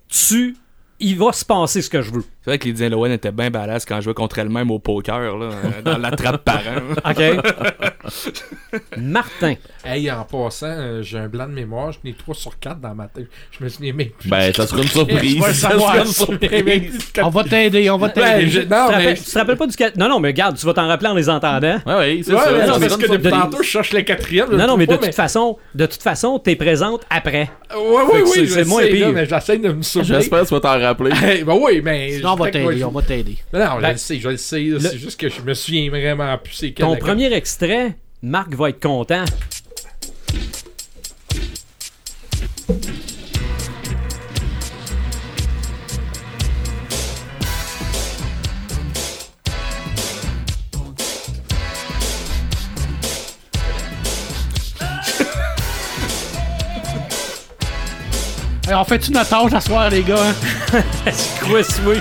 [0.08, 0.56] Tu.
[1.00, 2.24] Il va se passer ce que je veux.
[2.44, 5.36] C'est vrai que Lindsay Lohan était bien badass quand elle jouait contre elle-même au poker,
[5.38, 6.82] là, euh, dans L'Attrape Parent.
[7.08, 8.92] OK?
[8.96, 9.54] Martin.
[9.84, 11.92] Hey, en passant, euh, j'ai un blanc de mémoire.
[11.92, 13.26] Je n'ai 3 sur 4 dans ma tête.
[13.56, 14.28] Je me souviens même plus.
[14.28, 15.42] Ben, ça sera une surprise.
[15.46, 17.22] Je Ça sera une Je.
[17.22, 18.50] On va t'aider, on va Ben, t'aider.
[18.50, 18.96] je- Tu non, te mais.
[18.96, 19.74] rappelles- tu te rappelles pas du.
[19.76, 21.78] ca- Non, non, mais regarde, tu vas t'en rappeler en les entendant.
[21.86, 22.50] Ouais, ouais, c'est Ouais, ça.
[22.52, 24.48] mais Ça non, sera parce que depuis tantôt, je cherche le quatrième.
[24.50, 27.50] je Non, non, mais de toute façon, de toute façon, t'es présente après.
[27.74, 29.12] Ouais, que oui, c'est- je moins pire.
[29.12, 30.14] mais j'essaie de me souvenir.
[30.20, 31.10] J'espère que tu vas t'en rappeler.
[31.44, 32.20] Ben oui, mais.
[32.32, 33.38] On va t'aider, on va t'aider.
[33.52, 34.68] Non, non, je Ben, le sais, je le sais.
[34.80, 36.86] C'est juste que je me souviens vraiment plus c'est quel.
[36.86, 39.24] Ton premier extrait, Marc va être content.
[58.74, 60.16] On fait-tu notre tâche à soir, les gars?
[60.18, 60.80] hein?
[61.40, 61.96] Quoi, oui?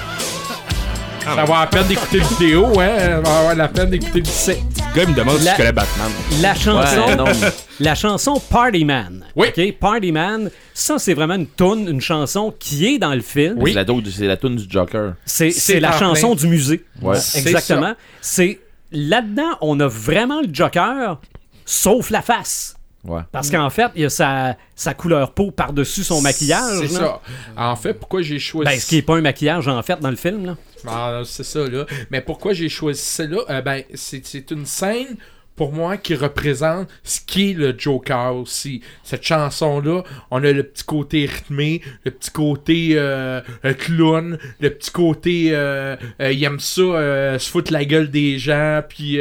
[1.24, 2.98] Ça va avoir la peine d'écouter le vidéo, hein.
[3.00, 5.52] Ça va avoir la peine d'écouter le C'est Le gars, il me demande si La-
[5.54, 6.12] je connais Batman.
[6.42, 7.02] la chanson.
[7.06, 7.26] Ouais, non.
[7.80, 9.26] La chanson Party Man.
[9.36, 9.48] Oui.
[9.56, 9.74] OK?
[9.80, 13.56] Party Man, ça, c'est vraiment une tune, une chanson qui est dans le film.
[13.58, 13.72] Oui.
[13.72, 15.14] C'est la, do- c'est la tune du Joker.
[15.26, 16.42] C'est, la chanson plein.
[16.42, 16.84] du musée.
[17.02, 17.18] Ouais.
[17.20, 17.94] C'est Exactement.
[18.22, 18.60] C'est
[18.92, 21.20] là-dedans, on a vraiment le Joker,
[21.66, 22.76] sauf la face.
[23.04, 23.22] Ouais.
[23.32, 26.82] Parce qu'en fait, il y a sa, sa couleur peau par-dessus son maquillage.
[26.82, 27.20] C'est ça.
[27.58, 28.70] En fait, pourquoi j'ai choisi.
[28.72, 30.46] Ben, ce qui n'est pas un maquillage, en fait, dans le film.
[30.46, 30.56] Là.
[30.88, 31.86] Ah, c'est ça, là.
[32.10, 33.42] Mais pourquoi j'ai choisi celle-là?
[33.50, 35.18] Euh, ben, c'est une scène,
[35.56, 38.82] pour moi, qui représente ce qu'est le Joker aussi.
[39.04, 44.70] Cette chanson-là, on a le petit côté rythmé, le petit côté euh, euh, clown, le
[44.70, 45.50] petit côté...
[45.52, 49.20] Euh, il aime ça, se foutre la gueule des gens, puis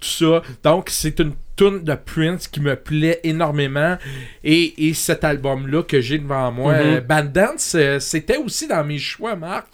[0.00, 0.42] tout ça.
[0.64, 3.96] Donc, c'est une tune de Prince qui me plaît énormément.
[4.44, 6.80] Et, et cet album-là que j'ai devant moi, Mhm.
[6.96, 9.66] euh, Band Dance, euh, c'était aussi dans mes choix, Marc.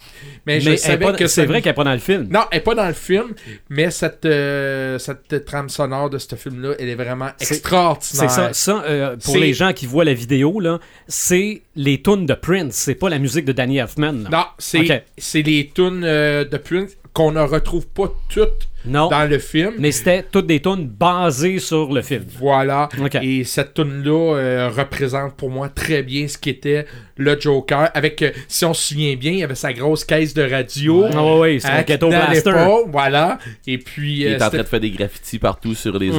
[0.47, 2.27] Mais, je Mais savais pas- que c'est vrai qu'elle n'est pas dans le film.
[2.31, 3.33] non, elle est pas dans le film,
[3.69, 8.01] mais cette, euh, cette trame sonore de ce film-là, elle est vraiment extraordinaire.
[8.01, 12.25] C'est ça, ça euh, pour les gens qui voient la vidéo, là, c'est les tunes
[12.25, 14.23] de Prince, c'est pas la musique de Danny Elfman.
[14.23, 14.29] là.
[14.31, 15.03] Non, c'est Ok.
[15.17, 19.73] c'est les tunes euh, de Prince qu'on ne retrouve pas toutes Non, dans le film.
[19.77, 22.25] mais c'était toutes des tunes basées sur le film.
[22.39, 22.89] Voilà.
[22.99, 23.15] Ok.
[23.21, 27.91] Et cette tune-là euh, représente pour moi très bien ce qu'était le Joker.
[27.93, 31.05] Avec, euh, si on se souvient bien, il y avait sa grosse caisse de radio.
[31.13, 32.51] Ah ouais, ouais, c'est hein, un ghetto blaster.
[32.87, 33.37] Voilà.
[33.67, 34.21] Et puis.
[34.21, 36.17] Il euh, est en train c'était- de faire des graffitis partout sur les Mhm.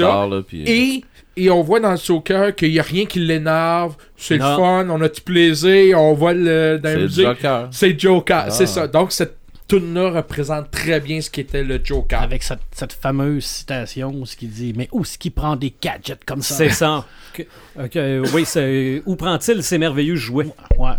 [0.00, 1.04] là, puis- Et
[1.36, 3.96] Et on voit dans le Joker qu'il n'y a rien qui l'énerve.
[4.16, 7.24] C'est le fun, on a du plaisir, on voit le, dans la musique.
[7.26, 7.68] Joker.
[7.70, 8.50] C'est Joker, Ah.
[8.50, 8.86] c'est ça.
[8.86, 12.20] Donc cette tune-là représente très bien ce qu'était le Joker.
[12.20, 15.72] Avec cette, cette fameuse citation où ce qui dit Mais où est-ce qu'il prend des
[15.80, 17.06] gadgets comme ça C'est ça.
[17.32, 17.42] Que-
[17.78, 20.48] euh, que- oui, c'est- où prend-il ces merveilleux jouets?
[20.78, 20.90] Ouais.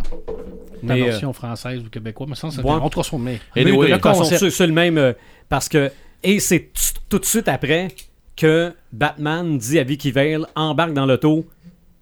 [0.82, 3.20] La Mais, euh, version française ou québécois, mais ça, c'est un autre son.
[3.20, 4.40] Mais Mais Anyway, de toute façon, concept.
[4.40, 4.98] c'est c'est le même.
[4.98, 5.14] euh,
[5.48, 5.92] parce que.
[6.24, 6.70] Et c'est
[7.08, 7.90] tout de suite après
[8.36, 11.46] que Batman dit à Vicky Vale embarque dans l'auto,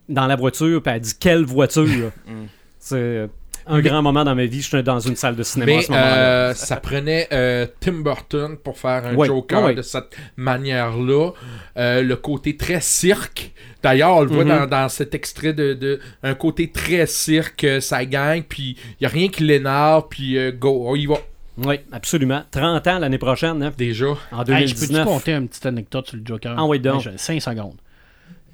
[0.10, 2.12] dans la voiture, puis elle dit quelle voiture?
[2.80, 3.28] C'est euh,
[3.68, 4.62] un grand moment dans ma vie.
[4.62, 6.18] Je suis dans une salle de cinéma à ce moment-là.
[6.18, 9.76] euh, ça prenait euh, Tim Burton pour faire un Ouais, Joker ouais.
[9.76, 11.32] de cette manière-là.
[11.78, 13.52] Euh, le côté très cirque.
[13.84, 14.50] D'ailleurs, on le voit Mhm.
[14.50, 19.08] dans, dans cet extrait de, de un côté très cirque, ça gagne, puis il n'y
[19.08, 21.16] a rien qui l'énerve, puis euh, go, y va.
[21.58, 22.44] Oui, absolument.
[22.52, 24.08] 30 ans l'année prochaine, hein, Déjà.
[24.32, 25.06] en Hey, je peux-tu 2019.
[25.06, 26.56] compter une petite anecdote sur le Joker?
[26.58, 27.08] Ah oui, donc.
[27.16, 27.76] 5 secondes.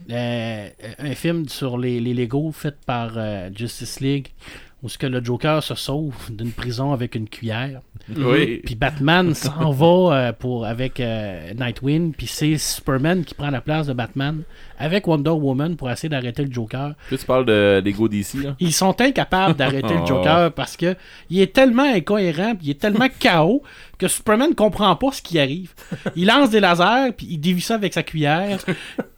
[0.10, 0.70] Euh,
[1.00, 4.28] un film sur les, les Lego fait par euh, Justice League
[4.88, 7.82] où ce que le Joker se sauve d'une prison avec une cuillère.
[8.16, 8.62] Oui.
[8.66, 13.60] Puis Batman s'en va euh, pour, avec euh, Nightwing, puis c'est Superman qui prend la
[13.60, 14.44] place de Batman
[14.80, 16.94] avec Wonder Woman pour essayer d'arrêter le Joker.
[17.08, 18.56] Puis tu parles de Lego DC, là.
[18.62, 20.06] Ils sont incapables d'arrêter le Oh.
[20.08, 20.96] Joker parce que
[21.30, 23.62] il est tellement incohérent, puis il est tellement chaos
[23.98, 25.74] que Superman comprend pas ce qui arrive.
[26.16, 28.60] Il lance des lasers, puis il dévie ça avec sa cuillère.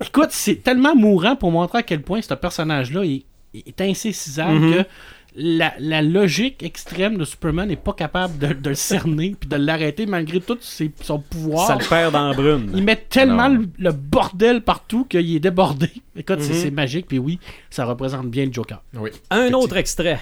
[0.03, 4.73] Écoute, c'est tellement mourant pour montrer à quel point ce personnage-là est, est insaisissable Mhm.
[4.73, 4.87] que
[5.35, 9.55] la, la logique extrême de Superman n'est pas capable de, de le cerner puis de
[9.55, 11.67] l'arrêter malgré tout ses- son pouvoir.
[11.67, 12.71] Ça le perd dans la brume.
[12.73, 15.89] Il met tellement le, le bordel partout qu'il est débordé.
[16.15, 16.59] Écoute, c'est- Mhm.
[16.61, 18.81] c'est magique, puis oui, ça représente bien le Joker.
[18.95, 19.11] Oui.
[19.29, 20.19] Un autre extrait.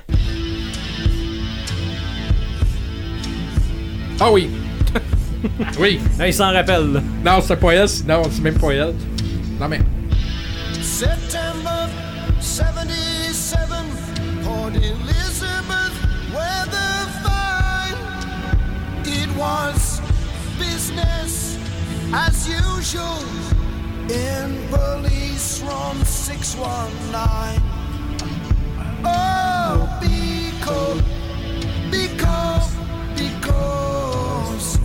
[4.20, 4.50] Ah oui.
[5.80, 6.00] oui.
[6.18, 7.02] Là, il s'en rappelle.
[7.24, 7.88] Non, c'est pas elle.
[8.08, 8.94] Non, c'est même pas elle.
[9.60, 9.80] Non, mais.
[10.82, 11.77] September 77,
[14.68, 15.96] Port Elizabeth,
[16.34, 17.96] weather fine.
[19.06, 20.02] It was
[20.60, 21.58] business
[22.14, 23.24] as usual
[24.10, 27.62] in police room 619.
[29.06, 31.02] Oh, because,
[31.90, 32.70] because,
[33.16, 34.80] because.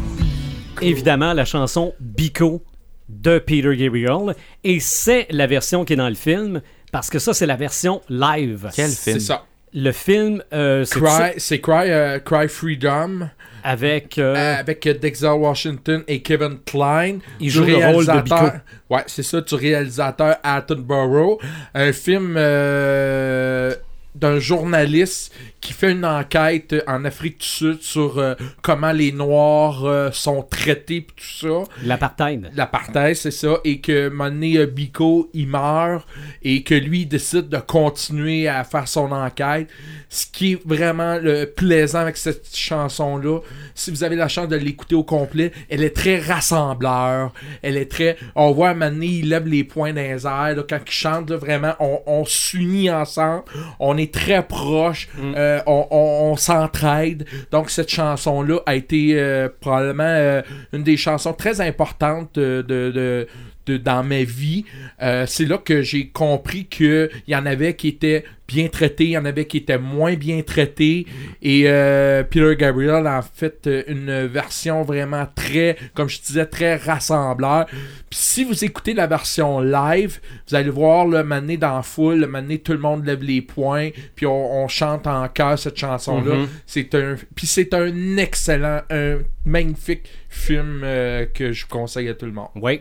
[0.80, 2.62] Évidemment, la chanson Bico
[3.08, 4.36] de Peter Gabriel.
[4.62, 6.62] Et c'est la version qui est dans le film.
[6.92, 8.70] Parce que ça, c'est la version live.
[8.74, 9.44] Quel C'est film ça.
[9.74, 13.28] Le film, euh, c'est Cry, c'est Cry, euh, Cry Freedom
[13.64, 14.18] avec.
[14.18, 17.18] euh, euh, avec Dexter Washington et Kevin Klein.
[17.40, 18.46] Il du joue le rôle de Bico.
[18.90, 21.38] Ouais, c'est ça, du réalisateur Attenborough.
[21.74, 25.32] Un film d'un journaliste
[25.62, 30.42] qui fait une enquête en Afrique du Sud sur euh, comment les Noirs euh, sont
[30.42, 31.72] traités pis tout ça.
[31.84, 32.50] L'apartheid.
[32.54, 33.58] L'apartheid, c'est ça.
[33.64, 36.06] Et que Mané euh, Biko, il meurt.
[36.42, 39.68] Et que lui, il décide de continuer à faire son enquête.
[40.08, 43.38] Ce qui est vraiment le plaisant avec cette chanson-là,
[43.74, 47.32] si vous avez la chance de l'écouter au complet, elle est très rassembleur.
[47.62, 48.16] Elle est très.
[48.34, 50.56] On voit Mané, il lève les poings dans les airs.
[50.56, 53.44] là, quand il chante, là, vraiment, on, on s'unit ensemble.
[53.78, 55.08] On est très proches.
[55.36, 57.26] Euh, on on- s'entraide.
[57.50, 60.42] Donc, cette chanson-là a été euh, probablement euh,
[60.72, 63.26] une des chansons très importantes de-
[63.66, 64.64] de- dans ma vie.
[65.02, 69.10] Euh, c'est là que j'ai compris qu'il y en avait qui étaient bien traités, il
[69.10, 71.06] y en avait qui étaient moins bien traités.
[71.40, 76.76] Et euh, Peter Gabriel a fait euh, une version vraiment très, comme je disais, très
[76.76, 77.64] rassembleur.
[77.66, 82.18] Puis si vous écoutez la version live, vous allez voir le mané dans la foule,
[82.20, 85.76] le mané tout le monde lève les poings, puis on, on chante en chœur cette
[85.78, 86.34] chanson-là.
[86.34, 86.48] Mhm.
[86.66, 92.26] C'est un, puis c'est un excellent, un magnifique film euh, que je conseille à tout
[92.26, 92.48] le monde.
[92.56, 92.80] Oui.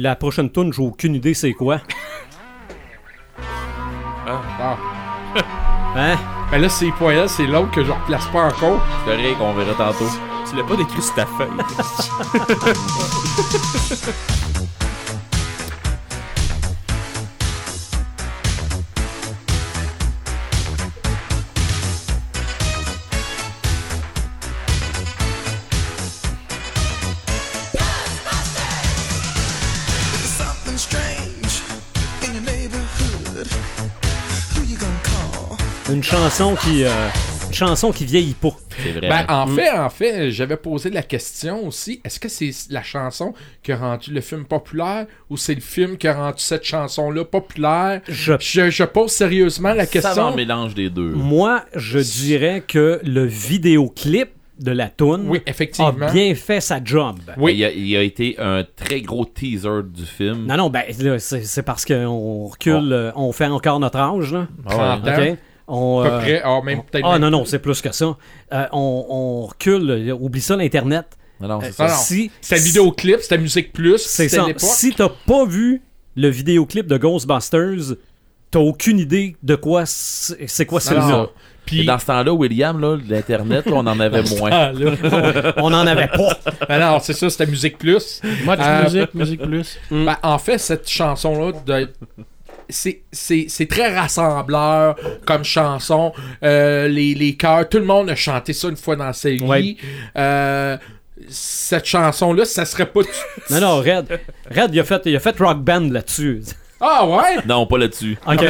[0.00, 1.80] La prochaine tune, j'ai aucune idée c'est quoi.
[4.26, 4.76] Ah.
[5.96, 6.16] Hein?
[6.52, 8.80] Ben là, c'est elle, c'est l'autre que je replace pas encore.
[9.04, 10.08] C'est correct, on verra tantôt.
[10.48, 11.48] Tu l'as pas décrit sur ta feuille.
[35.98, 36.84] Une chanson qui.
[36.84, 37.08] euh,
[37.48, 38.52] une chanson qui vieillit pas.
[38.80, 39.08] C'est vrai.
[39.08, 43.34] Ben, en fait, en fait, j'avais posé la question aussi, est-ce que c'est la chanson
[43.64, 47.24] qui a rendu le film populaire ou c'est le film qui a rendu cette chanson-là
[47.24, 48.00] populaire?
[48.06, 50.22] Je Je, je pose sérieusement la question.
[50.22, 51.10] en mélange des deux.
[51.10, 54.28] Moi, je dirais que le vidéoclip
[54.60, 55.40] de la toune Oui,
[55.80, 57.16] a bien fait sa job.
[57.38, 57.56] Oui.
[57.56, 60.46] Il, a, il a été un très gros teaser du film.
[60.46, 60.82] Non, non, ben,
[61.18, 64.46] c'est c'est parce qu'on recule, euh, on fait encore notre âge, là.
[65.68, 65.76] 30 ans.
[65.76, 65.76] OK?
[65.76, 66.42] On, À peu euh, près.
[66.44, 67.04] Ah, même peut-être.
[67.06, 68.16] Ah même non, non, c'est plus que ça.
[68.52, 71.06] Euh, on, on recule, euh, oublie ça, l'Internet.
[71.40, 71.88] Non, c'est Euh, ça.
[71.90, 73.98] Si, C'était le vidéoclip, c'était Musique Plus.
[73.98, 74.46] C'est ça.
[74.56, 75.82] Si t'as pas vu
[76.16, 77.96] le vidéoclip de Ghostbusters,
[78.50, 81.16] t'as aucune idée de quoi c'est c'est quoi ce Non, film-là.
[81.18, 81.24] non.
[81.24, 84.72] Et Puis, dans ce temps-là, William, là, l'Internet, on en avait moins.
[85.58, 86.38] On en avait pas.
[86.66, 88.22] Ben non, c'est ça, c'était Musique Plus.
[88.44, 89.78] Moi, Euh, musique, musique plus.
[89.90, 91.90] Ben, en fait, cette chanson-là, de-
[92.68, 94.96] c'est- c'est c'est très rassembleur
[95.26, 96.12] comme chanson.
[96.42, 99.42] Euh, les, les chœurs, tout le monde a chanté ça une fois dans sa vie.
[99.44, 99.76] Ouais.
[100.16, 100.76] Euh,
[101.28, 103.00] cette chanson-là, ça serait pas.
[103.50, 104.20] Non, non, Red.
[104.54, 106.42] Red, il a fait, il a fait rock band là-dessus.
[106.80, 107.38] Ah ouais?
[107.44, 108.16] Non, pas là-dessus.
[108.26, 108.40] OK.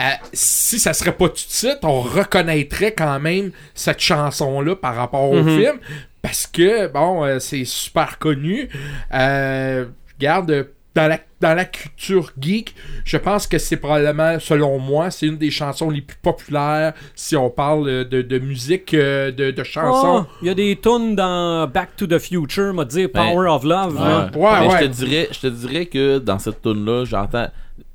[0.00, 4.96] Euh, si ça serait pas tout de suite, on reconnaîtrait quand même cette chanson-là par
[4.96, 5.58] rapport au Mhm.
[5.60, 5.78] film.
[6.20, 8.68] Parce que, bon, euh, c'est super connu.
[9.14, 9.84] Euh,
[10.18, 12.74] regarde, dans la, dans la culture geek,
[13.04, 17.36] je pense que c'est probablement, selon moi, c'est une des chansons les plus populaires si
[17.36, 20.24] on parle de, de musique, euh, de, de chansons.
[20.28, 23.64] Oh, Il y a des tunes dans Back to the Future, m'a dit Power of
[23.64, 23.96] Love.
[23.96, 24.78] Ouais, Mais ouais.
[24.80, 27.48] Je, te dirais, je te dirais que dans cette tune là j'entends.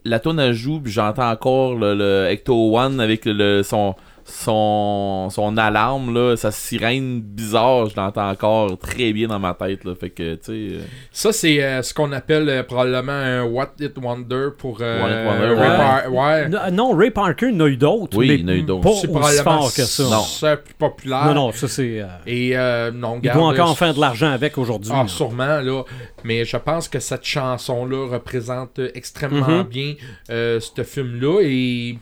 [0.06, 3.96] La tune elle joue, puis j'entends encore le, le Ecto One avec le- son,
[4.30, 9.84] son, son alarme, là, sa sirène bizarre, je l'entends encore très bien dans ma tête.
[9.84, 10.52] Là, fait que, tu sais.
[10.76, 14.80] euh, Ça, c'est euh, ce qu'on appelle euh, probablement un What It Wonder pour.
[14.82, 16.50] euh, What It Wonder, Ray ouais.
[16.50, 18.18] Non, Non, Ray Parker, il y en a eu d'autres.
[18.18, 18.84] Oui, mais il y en a eu d'autres.
[18.84, 20.04] Pas C'est aussi probablement fort que ça.
[20.04, 20.22] Non.
[20.24, 21.26] ça plus populaire.
[21.26, 22.02] Non, non, ça c'est.
[22.02, 24.92] euh, Et euh, non, il garde, doit encore en faire de l'argent avec aujourd'hui.
[24.94, 25.08] Ah, là.
[25.08, 25.84] sûrement, là.
[26.24, 29.64] Mais je pense que cette chanson-là représente extrêmement Mhm.
[29.64, 29.94] bien
[30.32, 31.40] euh, ce film-là.
[31.44, 31.98] Et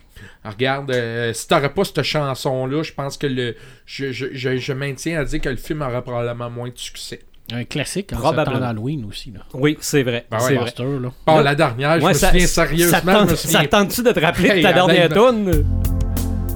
[0.45, 3.55] regarde, euh, si t'aurais pas cette chanson-là, je pense que le.
[3.85, 7.21] Je, je, je, je maintiens à dire que le film aurait probablement moins de succès.
[7.53, 8.45] Un classique en Probablement.
[8.57, 9.31] ce temps d'Halloween aussi.
[9.31, 9.39] Là.
[9.53, 10.25] Oui, c'est vrai.
[10.29, 10.73] Ben c'est vrai.
[10.77, 11.09] Là.
[11.25, 13.27] Bon, Là- la dernière, je Ouais, me ça- souviens ça sérieusement.
[13.29, 15.63] Ça souviens- tente-tu de te rappeler Hey, de ta dernière tune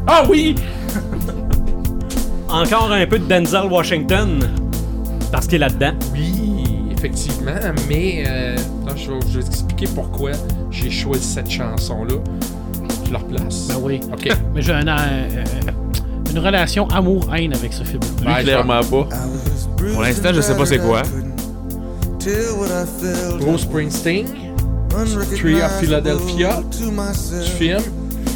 [0.06, 0.56] Ah oui!
[2.50, 4.40] Encore un peu de Denzel Washington.
[5.32, 5.94] Parce qu'il est là-dedans.
[6.14, 7.56] Oui, effectivement,
[7.88, 8.56] mais euh,
[8.86, 10.32] attends, je, vais, je vais expliquer pourquoi
[10.72, 12.16] j'ai choisi cette chanson-là.
[13.12, 13.68] Je la replace.
[13.68, 14.00] Ben oui.
[14.14, 14.30] Ok.
[14.56, 15.44] Mais j'ai un, euh,
[16.32, 18.00] une relation amour-haine avec ce film.
[18.26, 19.10] Lui, je clairement pas.
[19.94, 21.02] Pour l'instant, je sais pas c'est quoi.
[23.40, 24.28] Bruce Springsteen,
[25.36, 27.82] Tree of Philadelphia, du film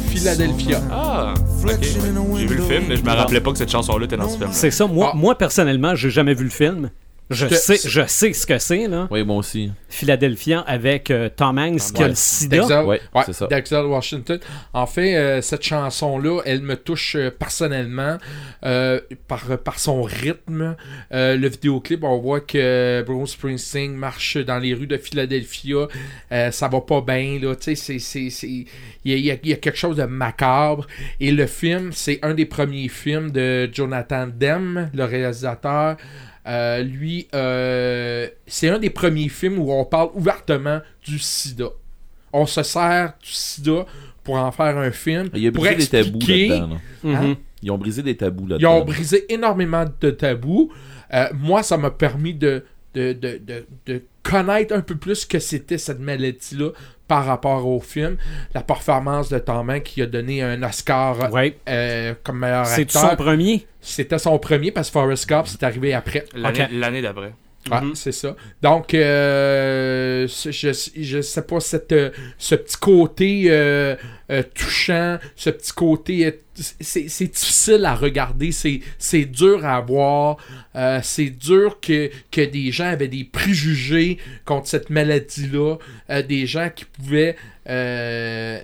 [0.08, 0.80] Philadelphia.
[0.90, 1.72] Ah, ok.
[1.80, 4.36] J'ai vu le film, mais je me rappelais pas que cette chanson-là était dans ce
[4.36, 4.50] film.
[4.52, 4.86] C'est ça.
[4.86, 5.16] Moi, Ah.
[5.16, 6.90] moi personnellement, j'ai jamais vu le film.
[7.28, 9.08] Je sais, je sais ce que c'est, là.
[9.10, 9.72] Oui, moi aussi.
[9.88, 12.58] Philadelphia avec euh, Tom Hanks qui a le sida.
[12.58, 13.46] Denzel, Ouais, ouais, c'est ça.
[13.48, 14.38] Denzel Washington.
[14.72, 18.18] En fait, euh, cette chanson-là, elle me touche euh, personnellement
[18.64, 20.76] euh, par, par son rythme.
[21.12, 25.88] Euh, le vidéoclip, on voit que Bruce Springsteen marche dans les rues de Philadelphia.
[26.30, 27.56] Euh, ça va pas bien, là.
[27.56, 28.66] Tu sais, c'est- c'est- c'est-
[29.04, 30.86] il y y a quelque chose de macabre.
[31.18, 35.96] Et le film, c'est un des premiers films de Jonathan Demme, le réalisateur.
[36.46, 41.66] Euh, lui, euh, c'est un des premiers films où on parle ouvertement du sida.
[42.32, 43.84] On se sert du sida
[44.22, 45.28] pour en faire un film.
[45.34, 46.68] Il y a pour brisé des tabous là-dedans.
[46.68, 46.76] là.
[47.02, 47.14] Mhm.
[47.14, 47.36] Hein?
[47.62, 48.78] Ils ont brisé des tabous Ils là-dedans.
[48.78, 50.70] ont brisé énormément de tabous.
[51.14, 55.26] Euh, moi, ça m'a permis de, de, de, de, de connaître un peu plus ce
[55.26, 56.70] que c'était cette maladie-là
[57.08, 58.16] par rapport au film.
[58.54, 61.56] La performance de Tom Hanks qui a donné un Oscar Ouais.
[61.68, 63.10] euh, comme meilleur C'est acteur.
[63.10, 63.66] son premier?
[63.80, 66.24] C'était son premier parce que Forrest Gump, c'est arrivé après.
[66.34, 67.02] L'année l'année
[67.70, 67.94] Mhm.
[67.94, 68.36] c'est ça.
[68.62, 73.96] Donc, euh, je, je sais pas, cette, euh, ce petit côté euh,
[74.30, 76.26] euh, touchant, ce petit côté.
[76.26, 76.30] euh,
[76.80, 80.36] c'est c'est difficile à regarder, c'est c'est dur à voir,
[80.74, 85.76] euh, c'est dur que, que des gens avaient des préjugés contre cette maladie-là,
[86.10, 87.36] euh, des gens qui pouvaient.
[87.68, 88.60] euh,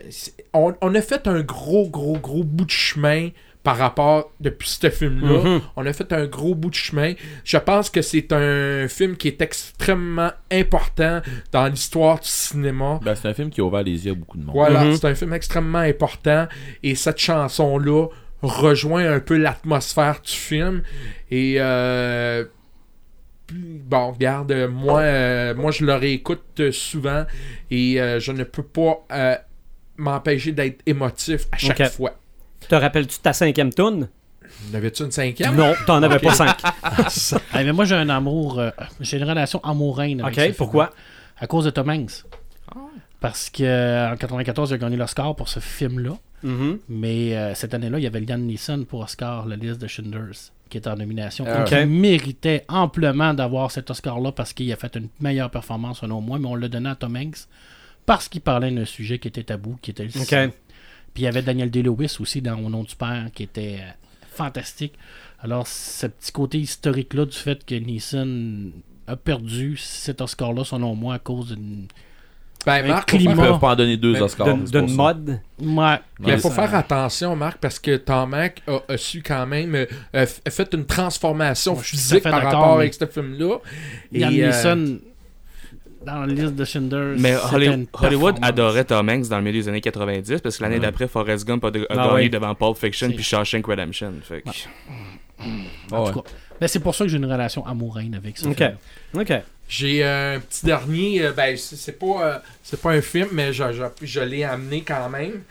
[0.55, 3.29] on, on a fait un gros, gros, gros bout de chemin
[3.63, 5.39] par rapport depuis ce film-là.
[5.45, 5.61] Mhm.
[5.77, 7.13] On a fait un gros bout de chemin.
[7.45, 11.21] Je pense que c'est un film qui est extrêmement important
[11.53, 12.99] dans l'histoire du cinéma.
[13.05, 14.55] Ben, c'est un film qui a ouvert les yeux à beaucoup de monde.
[14.57, 14.97] Voilà, Mhm.
[14.97, 16.49] c'est un film extrêmement important
[16.83, 18.09] et cette chanson-là
[18.43, 20.83] rejoint un peu l'atmosphère du film
[21.31, 22.45] et euh,
[23.53, 27.25] bon, regarde, moi, euh, moi je le réécoute souvent
[27.71, 29.37] et euh, je ne peux pas euh,
[29.97, 32.17] m'empêcher d'être émotif à chaque fois.
[32.69, 34.09] Te rappelles-tu ta cinquième tune?
[34.73, 35.57] N'avais-tu une cinquième?
[35.57, 36.57] Non, t'en avais pas cinq.
[37.53, 38.59] Ah, mais moi, j'ai un amour.
[38.59, 40.55] euh, j'ai une relation avec ce OK, film.
[40.55, 40.91] pourquoi?
[41.39, 42.25] À cause de Tom Hanks.
[43.21, 46.17] Parce que euh, en 94, il a gagné l'Oscar pour ce film-là.
[46.43, 46.79] Mhm.
[46.89, 50.51] Mais euh, cette année-là, il y avait Liam Neeson pour Oscar, la liste de Schindlers,
[50.69, 51.45] qui est en nomination.
[51.47, 51.73] Ah, ok.
[51.87, 56.39] méritait amplement d'avoir cet Oscar-là parce qu'il a fait une meilleure performance, selon moi.
[56.41, 57.47] Mais on l'a donné à Tom Hanks
[58.07, 60.53] parce qu'il parlait d'un sujet qui était tabou, qui était le Ok.
[61.15, 63.91] Puis il y avait Daniel Day-Lewis aussi dans Au nom du père, qui était euh,
[64.35, 64.95] fantastique.
[65.41, 68.71] Alors, ce petit côté historique-là du fait que Neeson
[69.07, 71.87] a perdu cet Oscar-là, selon moi, à cause d'une.
[72.65, 74.57] Ben, Marc, Ils peuvent pas en donner deux Mais Oscars.
[74.57, 75.41] D'une mode.
[75.61, 75.99] Ouais.
[76.25, 79.75] Il faut Ça- faire attention, Marc, parce que Tom Hanks a, a su quand même
[79.75, 83.57] euh, f- fait une transformation à physique par rapport mais- avec ce film-là.
[84.13, 84.99] Et, euh, Neeson,
[86.05, 87.35] dans la liste de Schindler, Mais
[87.93, 90.81] Hollywood adorait Tom Hanks dans le milieu des années 90 parce que l'année Ouais.
[90.83, 92.29] d'après, Forrest Gump a, de- a Ah gagné ouais.
[92.29, 94.13] devant Pulp Fiction puis Shawshank Redemption.
[94.23, 94.49] Fait que-
[95.95, 96.13] En Ouais.
[96.13, 96.31] tout cas.
[96.61, 98.57] Ben, c'est pour ça que j'ai une relation amoureuse avec ce Ok.
[98.57, 98.77] film.
[99.15, 99.33] Ok.
[99.69, 103.53] J'ai euh, un petit dernier, euh, ben c'est pas, euh, c'est pas un film, mais
[103.53, 105.43] je, je- je l'ai amené quand même.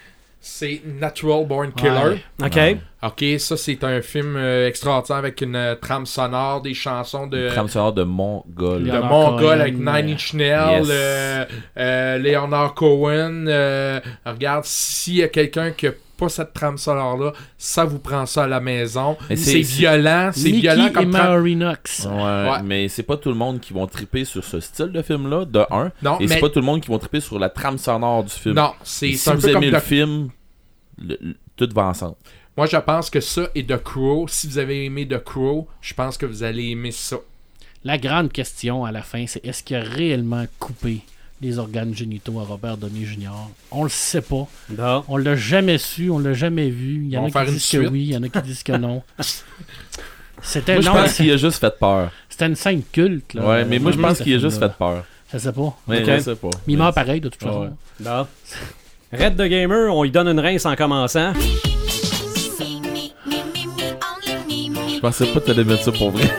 [0.44, 2.18] C'est Natural Born Killer.
[2.40, 2.46] Ouais.
[2.46, 2.56] Ok.
[2.56, 2.78] Ouais.
[3.04, 7.50] Ok, ça c'est un film euh, extraordinaire avec une euh, trame sonore, des chansons de,
[7.50, 8.84] Trame sonore de Mongol.
[8.84, 10.88] de Mongol avec Nine euh, Inch Nails, yes.
[10.92, 11.46] euh,
[11.78, 13.46] euh, Leonard Cohen.
[13.48, 15.92] euh, regarde, s'il y a quelqu'un qui a
[16.22, 19.18] pas cette trame sonore-là, ça vous prend ça à la maison.
[19.30, 21.10] Mais C'est c'est- violent, c'est Mickey violent et comme.
[21.10, 22.06] Mary Knox.
[22.06, 22.64] Ouais, Ouais.
[22.64, 25.60] mais c'est pas tout le monde qui vont triper sur ce style de film-là, de
[25.72, 25.92] un.
[26.02, 28.24] Non, Et mais c'est pas tout le monde qui vont triper sur la trame sonore
[28.24, 28.56] du film.
[28.56, 30.30] non, c'est Et c'est si un vous peu comme aimez le film,
[30.98, 32.16] le- le- tout va ensemble.
[32.58, 35.94] Moi, je pense que ça et The Crow, si vous avez aimé The Crow, je
[35.94, 37.18] pense que vous allez aimer ça.
[37.84, 41.02] La grande question à la fin, c'est est-ce qu'il a réellement coupé
[41.42, 43.30] les organes génitaux à Robert Downey Jr.
[43.72, 44.48] On le sait pas.
[44.78, 45.04] Non.
[45.08, 47.02] On l'a jamais su, on l'a jamais vu.
[47.06, 48.64] Il y en On a qui disent que oui, il y en a qui disent
[48.64, 49.02] que non.
[50.44, 52.12] C'était Moi, je pense qu'il a juste fait peur.
[52.30, 53.34] c'était une scène culte.
[53.34, 55.04] Là, Ouais, mais moi, je pense qu'il a juste fait peur.
[55.34, 55.78] Je sais pas.
[55.88, 56.10] Mais Ok.
[56.18, 56.50] je sais pas.
[56.68, 57.48] Mais il meurt pareil de toute Ouais.
[57.50, 57.78] façon.
[58.00, 58.28] Non.
[59.14, 61.34] Red the Gamer, on lui donne une rince en commençant.
[64.94, 66.30] Je pensais pas que t'allais mettre ça pour vrai.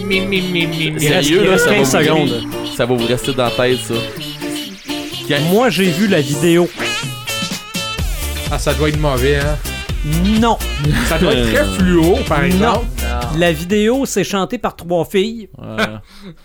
[0.00, 2.42] Sérieux, il là, reste ça va 15 vous- secondes?
[2.76, 3.94] Ça va vous rester dans la tête, ça.
[5.28, 6.68] Quand- Moi, j'ai vu la vidéo.
[8.50, 9.56] Ah, ça doit être mauvais, hein?
[10.40, 10.56] Non.
[11.08, 12.86] Ça doit être très fluo, par exemple.
[13.38, 15.48] La vidéo, c'est chanté par trois filles.
[15.58, 15.76] Ouais.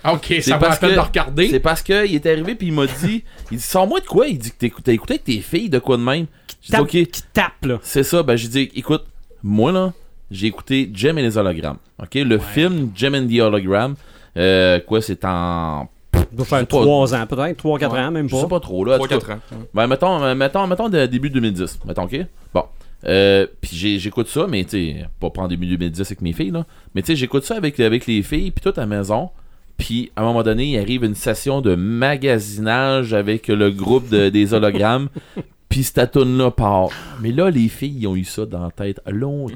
[0.03, 1.49] Ah, Ok, C'est ça va parce la peine que- de regarder.
[1.49, 4.27] C'est parce qu'il est arrivé puis il m'a dit il dit sors-moi de quoi?
[4.27, 6.25] Il dit que t'écoutes- t'as écouté avec tes filles de quoi de même?
[6.61, 7.79] J'ai dit Tape- OK, Qui tape, là.
[7.83, 8.23] c'est ça.
[8.23, 9.03] Ben j'ai dit écoute,
[9.43, 9.93] moi là,
[10.31, 11.77] j'ai écouté Gem et les hologrammes.
[12.01, 13.95] OK, le film Gem and the Hologram
[14.37, 15.89] euh, quoi c'est en
[16.31, 16.81] Il doit faire Je sais pas.
[16.81, 17.63] 3 ans, peut-être.
[17.63, 18.47] 3-4 ans, même je sais pas.
[18.47, 18.95] pas trop là.
[18.95, 19.33] en tout 3-4 cas.
[19.33, 19.39] ans.
[19.73, 21.79] Ben, mettons, euh, mettons, mettons de début 2010.
[21.85, 22.25] Mettons, ok?
[22.53, 22.63] Bon.
[23.05, 26.65] Euh, puis j'écoute ça, mais tu sais, pas prendre début 2010 avec mes filles, là.
[26.95, 29.29] Mais tu sais, j'écoute ça avec, avec les filles, puis tout à la maison.
[29.77, 34.29] Puis à un moment donné, il arrive une session de magasinage avec le groupe de-
[34.29, 35.09] des hologrammes.
[35.69, 36.89] puis cette tune là part.
[37.21, 39.55] Mais là, les filles, ils ont eu ça dans la tête longtemps.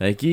[0.00, 0.26] Ok?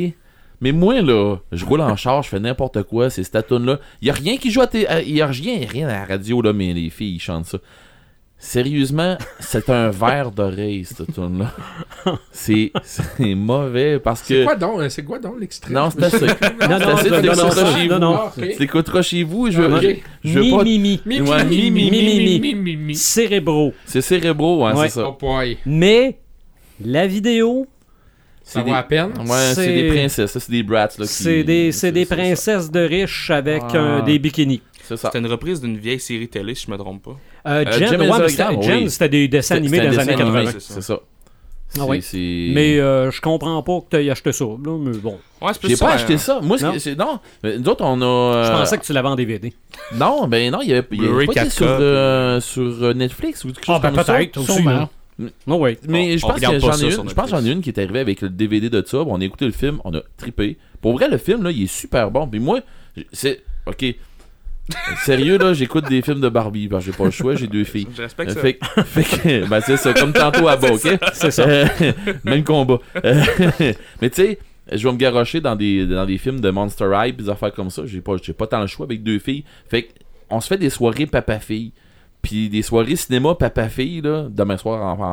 [0.61, 3.79] Mais moi, là, je roule en char, je fais n'importe quoi, c'est cette tune là
[4.01, 4.69] Il y a rien qui joue à
[5.01, 7.57] Il y a rien, rien à la radio, là, mais les filles, ils chantent ça.
[8.37, 11.53] Sérieusement, c'est un verre d'oreille, cette tune là
[12.31, 14.43] C'est c'est mauvais parce C'est que.
[14.43, 14.81] quoi donc?
[14.89, 15.73] C'est quoi donc l'extrait?
[15.73, 16.25] Non, c'est assez.
[16.25, 17.21] Non, non, C'est non,
[17.77, 17.99] chez non, vous.
[17.99, 18.15] non.
[18.19, 20.63] Ah, l'écouteras chez vous, je veux, je veux Mi, pas.
[20.65, 21.01] mi, mi.
[21.05, 22.39] Mi, Ouais, mi, mi, mi, mi, mi.
[22.41, 22.95] mi, mi, mi.
[22.95, 23.73] Cérébraux.
[23.85, 24.89] C'est cérébro, ouais, Ouais.
[24.89, 25.07] c'est ça.
[25.21, 25.41] Oh.
[25.65, 26.19] Mais,
[26.83, 27.65] la vidéo,
[28.43, 29.11] Ça C'est vaut la peine?
[29.19, 30.89] Ouais, c'est C'est- des princesses, ça, c'est des brats.
[30.97, 32.15] là, qui- c'est des, c'est des ça.
[32.15, 33.75] princesses de riches avec Ah.
[33.75, 34.61] euh, des bikinis.
[34.83, 35.07] C'est ça.
[35.07, 37.17] C'était une reprise d'une vieille série télé, si je me trompe pas.
[37.47, 38.43] Euh, Euh, Jen, les ouais, mais c'était-
[39.05, 39.09] oui.
[39.09, 40.35] des dessins animés un des années dessin 80.
[40.39, 40.73] animé, c'est ça.
[40.75, 40.99] C'est ça.
[41.79, 42.01] Ah oui.
[42.01, 44.43] C'est- c'est- Mais euh, je comprends pas que tu aies acheté ça.
[44.45, 45.95] Là, mais bon, Ouais, c'est plus J'ai ça, pas hein.
[45.95, 46.39] acheté ça.
[46.41, 46.73] Moi, Non.
[46.97, 47.19] non.
[47.43, 48.43] Mais Nous autres, on a.
[48.43, 49.53] je euh, pensais que tu l'avais en DVD.
[49.95, 52.83] Non, ben non, il y avait, il y avait pas été 4K, sur, euh, sur
[52.83, 54.13] euh, Netflix ou quelque chose Ah, ben comme ça.
[54.13, 54.51] peut-être aussi.
[54.53, 54.89] Sûrement.
[55.19, 55.27] Oh,
[55.59, 55.77] oui.
[55.87, 57.09] Mais On- je pense que j'en ai une.
[57.09, 58.97] Je pense que j'en ai une qui est arrivée avec le DVD de ça.
[58.99, 60.57] On a écouté le film, on a trippé.
[60.81, 62.27] Pour vrai, le film là, il est super bon.
[62.27, 62.61] Puis moi,
[63.11, 63.85] c'est ok.
[65.03, 66.67] Sérieux là, j'écoute des films de Barbie.
[66.69, 67.87] parce que j'ai pas le choix, j'ai deux filles.
[67.95, 68.39] Je respecte Euh, ça.
[68.41, 69.03] fait, que- fait
[69.43, 70.97] que, ben c'est ça, comme tantôt à bas, ok?
[71.13, 71.43] C'est ça.
[71.47, 71.65] Euh,
[72.23, 72.79] même combat.
[73.03, 73.21] Euh,
[74.01, 74.39] mais tu sais,
[74.71, 77.69] je vais me garrocher dans des, dans des films de Monster High, des affaires comme
[77.69, 77.83] ça.
[77.85, 79.43] J'ai pas, j'ai pas tant le choix avec deux filles.
[79.69, 79.89] Fait que,
[80.29, 81.73] on se fait des soirées papa-fille.
[82.23, 84.27] Puis des soirées cinéma papa-fille, là.
[84.31, 85.03] Demain soir, en-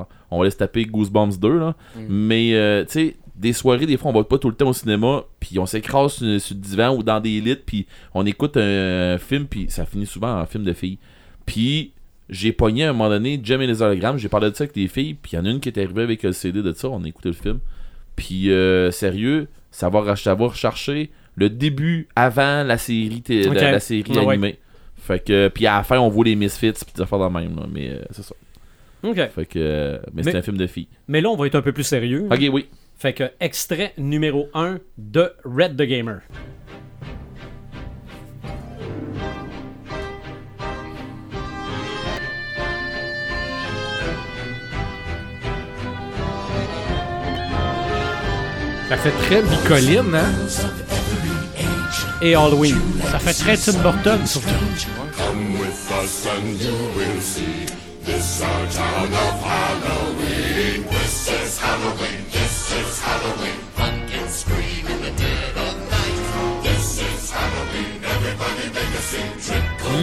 [0.00, 1.74] en- on va laisser taper Goosebumps 2, là.
[2.08, 4.72] Mais, euh, tu sais, des soirées, des fois, on va pas tout le temps au
[4.72, 8.56] cinéma, puis on s'écrase sur, sur le divan ou dans des lits, puis on écoute
[8.56, 10.98] un film, puis ça finit souvent en film de filles.
[11.46, 11.92] Puis
[12.30, 14.74] j'ai pogné à un moment donné Jem et les hologrammes, j'ai parlé de ça avec
[14.74, 16.72] des filles, puis il y en a une qui est arrivée avec le CD de
[16.72, 17.58] ça, on a écouté le film.
[18.14, 23.54] Puis euh, sérieux, ça va, ça va rechercher le début avant la série, té- Ok.
[23.54, 24.34] la, la série Ah ouais.
[24.34, 24.58] animée.
[25.04, 27.56] Fait que, puis à la fin, on voit les Misfits, puis des affaires de même,
[27.56, 28.34] là, mais euh, c'est ça.
[29.02, 29.16] OK.
[29.34, 30.86] Fait que, euh, mais c'est Mais- un film de filles.
[31.08, 32.28] Mais là, on va être un peu plus sérieux.
[32.30, 32.68] Ok, oui.
[32.96, 36.20] Fait que extrait numéro 1 de Red the Gamer.
[48.88, 51.01] Ça fait très bicoline, hein?
[52.24, 52.76] Et Halloween.
[53.10, 54.20] Ça fait très Tim Burton,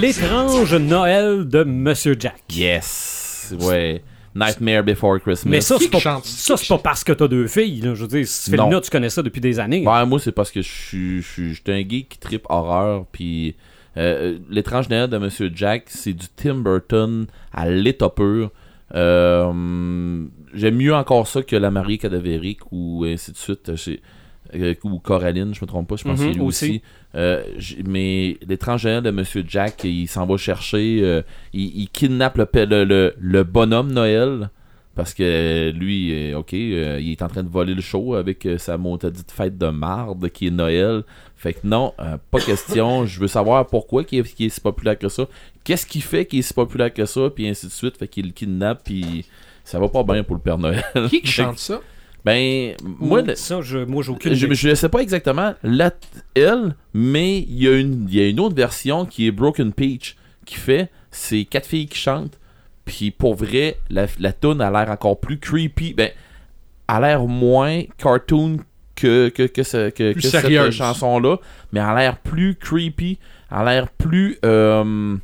[0.01, 2.41] L'étrange Noël de Monsieur Jack.
[2.51, 3.53] Yes.
[3.61, 4.01] Ouais.
[4.35, 5.49] Nightmare Before Christmas.
[5.49, 6.25] Mais ça, c'est pas, chante?
[6.25, 7.81] ça, c'est pas parce que t'as deux filles.
[7.81, 7.93] là.
[7.95, 8.63] Je veux dire, ce Non.
[8.63, 9.83] film-là, tu connais ça depuis des années.
[9.83, 13.05] Ben, moi, c'est parce que je suis, je suis, j'étais un geek qui tripe horreur,
[13.11, 13.55] puis
[13.97, 18.51] euh, l'étrange Noël de Monsieur Jack, c'est du Tim Burton à l'état pur.
[18.95, 23.71] Euh, j'aime mieux encore ça que La Mariée cadavérique ou ainsi de suite.
[24.55, 26.65] Euh, ou Coraline, je me trompe pas, je pense que c'est lui aussi.
[26.65, 26.81] aussi.
[27.15, 27.43] Euh,
[27.85, 31.21] mais l'étrange Noël de Monsieur Jack, il s'en va chercher, euh,
[31.53, 34.49] il, il kidnappe le, pe- le, le, le bonhomme Noël.
[34.95, 39.31] Parce que lui, ok, il est en train de voler le show avec sa montadite
[39.31, 41.03] fête de marde qui est Noël.
[41.37, 41.93] Fait que non,
[42.31, 43.05] pas question.
[43.05, 45.25] Je veux savoir pourquoi il est, si populaire que ça.
[45.63, 47.95] Qu'est-ce qui fait qu'il est si populaire que ça, puis ainsi de suite.
[47.95, 49.23] Fait qu'il le kidnappe, puis
[49.63, 50.83] ça va pas bien pour le Père Noël.
[51.09, 51.79] Qui qui chante ça?
[52.29, 54.55] Ben, moi, le- ça, je, moi, j'ai aucune je, idée.
[54.55, 55.91] je ne sais pas exactement la
[56.35, 60.15] elle, mais il y, a une, y a une autre version qui est Broken Peach
[60.45, 62.37] qui fait c'est quatre filles qui chantent.
[62.85, 65.93] Puis pour vrai, la, la tune a l'air encore plus creepy.
[65.93, 66.09] Ben,
[66.87, 68.57] a l'air moins cartoon
[68.95, 71.37] que, que, que, ce- que, Plus que cette chanson-là.
[71.71, 73.19] Mais elle a l'air plus creepy.
[73.51, 75.15] Elle a l'air plus euh,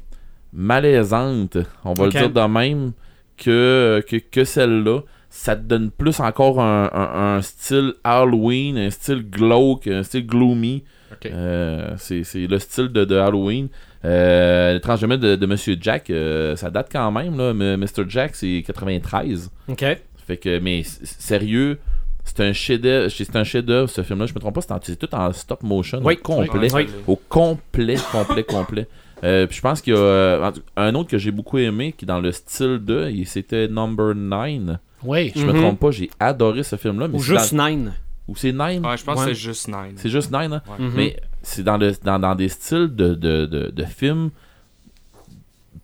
[0.54, 1.58] malaisante.
[1.84, 2.92] On va le dire de même
[3.38, 5.02] que, que, que celle-là.
[5.38, 10.26] Ça te donne plus encore un, un- un style Halloween, un style glauque, un style
[10.26, 10.84] gloomy.
[11.26, 13.68] Euh, c'est le style de, de Halloween.
[14.06, 17.38] Euh, Noël de, de Monsieur Jack, euh, ça date quand même.
[17.38, 17.54] Là.
[17.54, 18.06] Mr.
[18.08, 19.52] Jack, c'est 93.
[19.68, 19.86] OK.
[20.26, 21.80] Fait que, mais sérieux,
[22.24, 23.10] c'est un chef-d'œuvre.
[23.10, 24.26] C'est un chef-d'œuvre ce film-là.
[24.28, 26.88] Je me trompe pas, c'est tout en stop motion, Oui, au complet, oui, oui.
[27.08, 28.88] au complet, complet, complet.
[29.24, 32.08] Euh, puis je pense qu'il y a un autre que j'ai beaucoup aimé qui est
[32.08, 34.78] dans le style de, c'était Number 9.
[35.06, 35.32] Oui.
[35.36, 35.62] Je me Mhm.
[35.62, 37.08] trompe pas, j'ai adoré ce film-là.
[37.08, 37.94] mais Ou c'est juste dans- Nine.
[38.28, 39.26] Ou c'est 9 Ouais, je pense Ouais.
[39.28, 39.94] que c'est juste Nine.
[39.98, 40.62] C'est juste 9, hein?
[40.68, 40.86] Ouais.
[40.86, 40.94] Mhm.
[40.96, 44.32] Mais c'est dans, le, dans, dans des styles de, de, de, de films.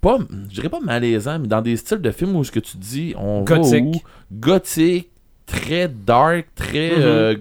[0.01, 0.17] Pas,
[0.49, 3.13] je dirais pas malaisant, mais dans des styles de films où ce que tu dis,
[3.17, 3.83] on Gothique.
[3.83, 4.01] va où?
[4.31, 5.09] Gothique,
[5.45, 6.95] très dark, très Mhm.
[7.01, 7.35] euh,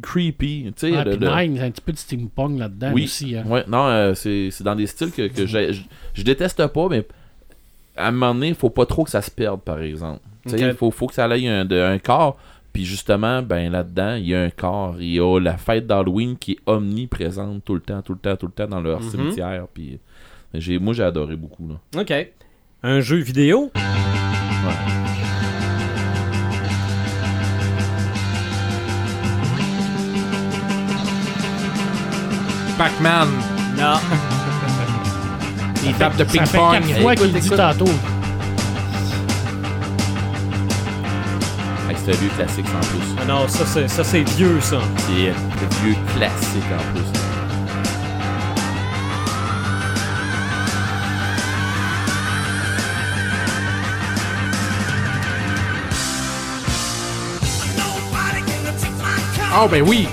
[0.00, 0.72] creepy.
[0.76, 2.58] Tu sais, Ah, le- puis le- Nine, il y a un petit peu de steampunk
[2.58, 3.04] là-dedans Oui.
[3.04, 3.36] aussi.
[3.36, 3.44] hein.
[3.46, 5.82] Ouais, non, euh, c'est c'est dans des styles que, que j'ai- je,
[6.14, 7.06] je déteste pas, mais
[7.96, 10.20] à un moment donné, il faut pas trop que ça se perde, par exemple.
[10.46, 10.70] Tu sais, Ok.
[10.72, 12.36] Il faut, faut que ça aille un, de- un corps.
[12.72, 14.96] Puis justement, ben là-dedans, il y a un corps.
[15.00, 18.36] Il y a la fête d'Halloween qui est omniprésente tout le temps, tout le temps,
[18.36, 19.10] tout le temps dans leur Mhm.
[19.10, 19.66] cimetière.
[19.72, 19.98] Puis
[20.52, 21.66] j'ai, moi, j'ai adoré beaucoup.
[21.68, 22.00] Là.
[22.02, 22.12] OK.
[22.82, 23.70] Un jeu vidéo?
[32.78, 33.28] Pac-Man.
[33.78, 33.98] Non.
[35.84, 36.72] Il tape de Ça fait ping-pong.
[36.86, 37.84] quatre fois qu'il dit tantôt.
[42.08, 43.14] Hey, c'est un vieux classique en plus.
[43.20, 44.78] Ah non, ça, c'est, ça, c'est vieux, ça.
[44.98, 47.20] C'est un vieux classique en plus.
[59.52, 60.06] Ah, ben oui.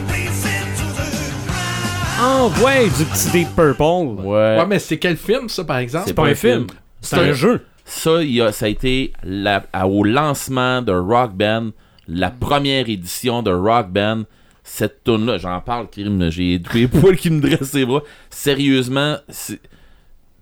[2.20, 4.22] Ah, ouais, du petit Deep Purple.
[4.24, 4.58] Ouais.
[4.58, 6.06] Ouais, mais c'est quel film, ça, par exemple?
[6.08, 6.68] C'est pas un film.
[7.02, 7.66] C'est un jeu.
[7.86, 11.72] Ça, il a- ça a été la- à- au lancement de Rock Band,
[12.08, 14.24] la première édition de Rock Band.
[14.66, 15.88] Cette tune là j'en parle,
[16.30, 18.02] j'ai tous les poils qui me dressent les bras.
[18.30, 19.18] Sérieusement,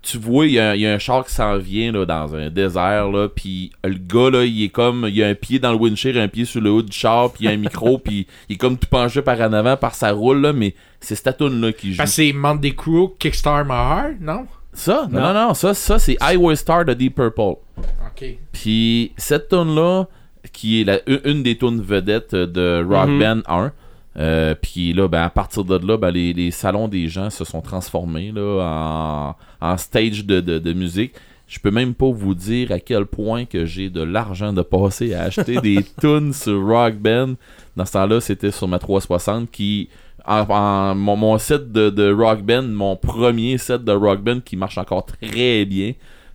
[0.00, 2.34] tu vois, il y, a- il y a un char qui s'en vient là, dans
[2.34, 5.70] un désert, là, puis le gars, là, il est comme, il a un pied dans
[5.70, 7.98] le windshield, un pied sur le haut du char, puis il y a un micro,
[8.04, 11.14] puis il est comme tout penché par en avant, par sa roule, là, mais c'est
[11.14, 11.98] cette tune là qui joue.
[11.98, 14.46] Parce que c'est Monday Crew, Kickstarter My Heart, non?
[14.72, 15.06] Ça?
[15.10, 15.34] Non, Non.
[15.34, 17.56] non, ça, ça c'est Highway Star de Deep Purple.
[17.78, 18.24] Ok.
[18.52, 20.06] Puis cette tune là
[20.52, 23.18] qui est la, une des tunes vedettes de Rock Mhm.
[23.18, 23.72] Band 1.
[24.18, 27.44] Euh, puis là, ben, à partir de là, ben, les, les salons des gens se
[27.44, 31.14] sont transformés là, en, en stage de, de, de musique.
[31.48, 35.12] Je peux même pas vous dire à quel point que j'ai de l'argent de passer
[35.14, 37.34] à acheter des tunes sur Rock Band.
[37.76, 39.88] Dans ce temps-là, c'était sur ma 360 qui
[40.26, 44.40] en- en- mon, mon set de, de Rock Band, mon premier set de Rock Band
[44.44, 45.92] qui marche encore très bien.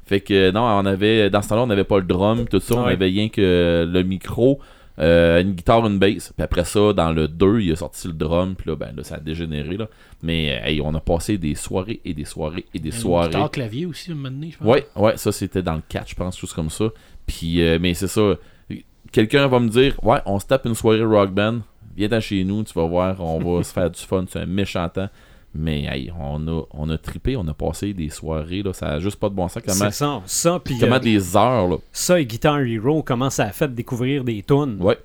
[0.08, 2.76] Fait que non, on avait dans ce temps-là, on n'avait pas le drum, tout ça,
[2.76, 2.94] on Ouais.
[2.94, 4.60] avait rien que le micro,
[5.00, 6.34] euh, une guitare, une bass.
[6.36, 9.04] Puis après ça, dans le 2, il a sorti le drum, puis là, ben là,
[9.04, 9.88] ça a dégénéré là.
[10.24, 13.28] Mais hey, on a passé des soirées et des soirées et des soirées.
[13.28, 14.68] Guitare clavier aussi, un moment donné, je pense.
[14.68, 16.86] Ouais, ouais, ça c'était dans le catch, je pense, chose comme ça.
[17.28, 18.36] Puis, euh, mais c'est ça.
[19.12, 21.60] Quelqu'un va me dire, ouais, on se tape une soirée rock band,
[21.96, 24.88] viens chez nous, tu vas voir, on va se faire du fun, c'est un méchant
[24.90, 25.10] temps.
[25.60, 29.00] Mais hey, on a, on a trippé, on a passé des soirées, là, ça a
[29.00, 29.64] juste pas de bon sens.
[29.66, 30.22] Comment, C'est ça.
[30.26, 31.78] Ça, puis comment euh, des heures, là.
[31.92, 34.78] ça et Guitar Hero, comment ça a fait découvrir des tunes.
[34.80, 34.98] Ouais,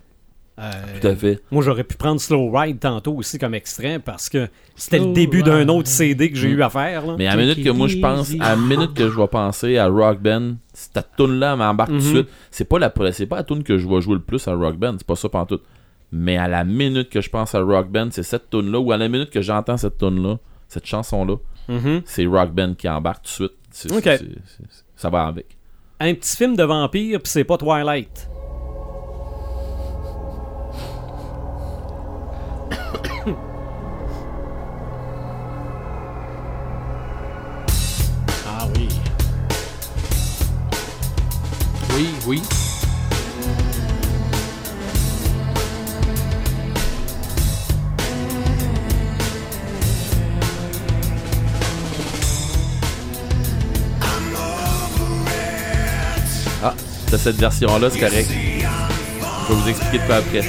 [0.59, 1.41] Euh, tout à fait.
[1.51, 5.43] Moi, j'aurais pu prendre Slow Ride tantôt aussi comme extrait parce que c'était le début
[5.43, 7.07] d'un autre CD que j'ai eu à faire.
[7.07, 7.15] là.
[7.19, 9.79] Mais à la minute que moi je pense, à la minute que je vais penser
[9.79, 12.15] à Rock Band, cette tune là m'embarque tout de Mhm.
[12.15, 12.29] suite.
[12.51, 14.77] C'est pas la c'est pas la tune que je vais jouer le plus à Rock
[14.77, 15.61] Band, c'est pas ça tout.
[16.13, 18.93] Mais à la minute que je pense à Rock Band, c'est cette tune là ou
[18.93, 20.37] à la minute que j'entends cette tune là,
[20.69, 21.37] cette chanson là,
[21.69, 22.03] Mhm.
[22.05, 23.93] c'est Rock Band qui embarque tout de suite.
[24.97, 25.47] Ça va avec.
[26.01, 28.29] Un petit film de vampire, puis c'est pas Twilight.
[38.47, 38.89] Ah oui.
[41.97, 42.43] Oui, oui.
[57.19, 58.29] Cette version là, c'est correct.
[58.31, 60.43] Je vais vous expliquer de quoi après.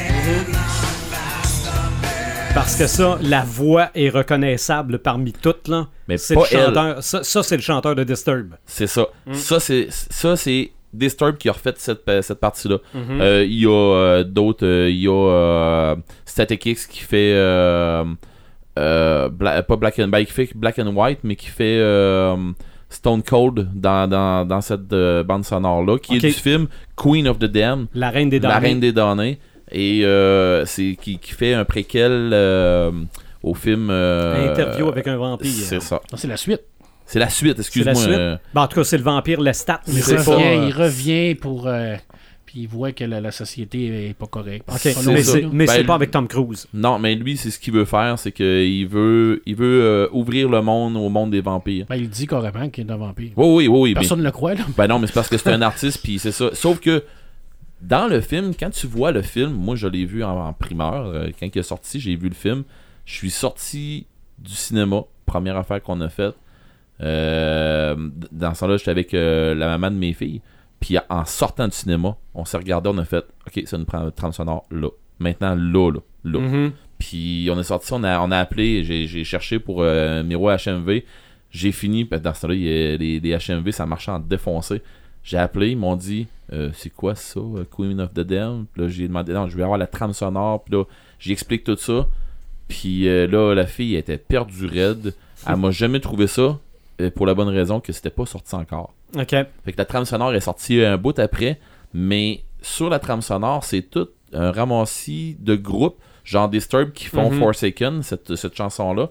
[2.53, 5.67] Parce que ça, la voix est reconnaissable parmi toutes.
[5.67, 5.87] Là.
[6.07, 7.03] Mais c'est pas le chanteur.
[7.03, 8.53] Ça, ça, c'est le chanteur de Disturb.
[8.65, 9.07] C'est ça.
[9.31, 12.77] Ça, c'est ça c'est Disturb qui a refait cette, pa- cette partie-là.
[12.93, 13.21] Mhm.
[13.21, 14.65] Euh, Il y a euh, d'autres.
[14.67, 15.95] euh, Il y a euh,
[16.25, 17.33] Static X qui fait.
[17.33, 18.03] euh,
[18.77, 22.35] euh, Bla- pas Black and, ben, qui fait Black and White, mais qui fait euh,
[22.93, 27.39] Stone Cold dans, dans, dans cette euh, bande sonore-là, qui est du film Queen of
[27.39, 27.87] the Damned.
[27.93, 28.67] La Reine des La Damnés.
[28.67, 29.39] Reine des Damnés.
[29.71, 32.91] Et euh, c'est qui, qui fait un préquel euh,
[33.41, 33.89] au film.
[33.89, 35.49] euh, Interview avec un vampire.
[35.51, 36.01] C'est ça.
[36.11, 36.61] Non, c'est la suite.
[37.05, 37.95] C'est la suite, C'est la excuse-moi.
[37.95, 38.07] suite.
[38.19, 39.81] euh, Ben, en tout cas, c'est le vampire Lestat.
[39.87, 41.67] mais Il revient, il revient pour.
[42.53, 44.69] Puis il voit que la, la société est pas correcte.
[44.71, 46.67] Mais c'est Ben, c'est pas avec Tom Cruise.
[46.71, 50.49] Non, mais lui, c'est ce qu'il veut faire, c'est qu'il veut, il veut euh, ouvrir
[50.49, 51.87] le monde au monde des vampires.
[51.89, 53.31] Ben, il dit carrément qu'il est un vampire.
[53.35, 54.65] Oui, oui, oui, Personne ne le croit, là.
[54.77, 56.53] ben non, mais c'est parce que c'est un artiste, puis c'est ça.
[56.53, 57.03] Sauf que
[57.81, 61.07] dans le film, quand tu vois le film, moi je l'ai vu en, en primeur,
[61.07, 62.65] euh, quand il est sorti, j'ai vu le film.
[63.05, 64.05] Je suis sorti
[64.37, 66.35] du cinéma, première affaire qu'on a faite.
[67.01, 67.95] Euh,
[68.31, 70.41] dans ce temps-là, j'étais avec euh, la maman de mes filles.
[70.83, 74.11] Puis en sortant du cinéma, on s'est regardé, on a fait Ok, c'est une tra-
[74.11, 74.89] trame sonore là.
[75.17, 76.39] Maintenant, là, là, là.
[76.39, 76.73] Mhm.
[76.99, 81.03] Puis on est sorti, on a, on a appelé, j'ai, cherché pour euh, miroir HMV.
[81.51, 84.11] J'ai fini, parce que dans ce temps-là, il y a les, les HMV, ça marchait
[84.11, 84.81] en défoncé.
[85.23, 88.65] J'ai appelé, ils m'ont dit euh, c'est quoi ça, euh, Queen of the Damned?
[88.73, 90.65] Puis là, j'ai demandé non, je vais avoir la trame sonore.
[90.65, 90.83] Puis là,
[91.17, 92.07] j'explique tout ça.
[92.67, 95.13] Puis euh, là, la fille était perdue raide.
[95.47, 96.59] Elle m'a jamais trouvé ça
[97.15, 98.93] pour la bonne raison que c'était pas sorti encore.
[99.15, 99.29] OK.
[99.29, 101.59] Fait que la trame sonore est sortie un bout après,
[101.93, 107.29] mais sur la trame sonore, c'est tout un ramassis de groupes, genre Disturb qui font
[107.31, 107.39] Mhm.
[107.39, 109.09] Forsaken, cette, cette chanson-là.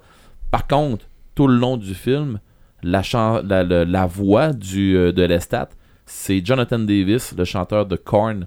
[0.51, 2.41] Par contre, tout le long du film,
[2.83, 3.03] la,
[3.45, 5.69] la, la- la voix du, euh, de Lestat,
[6.07, 8.47] c'est Jonathan Davis, le chanteur de Korn,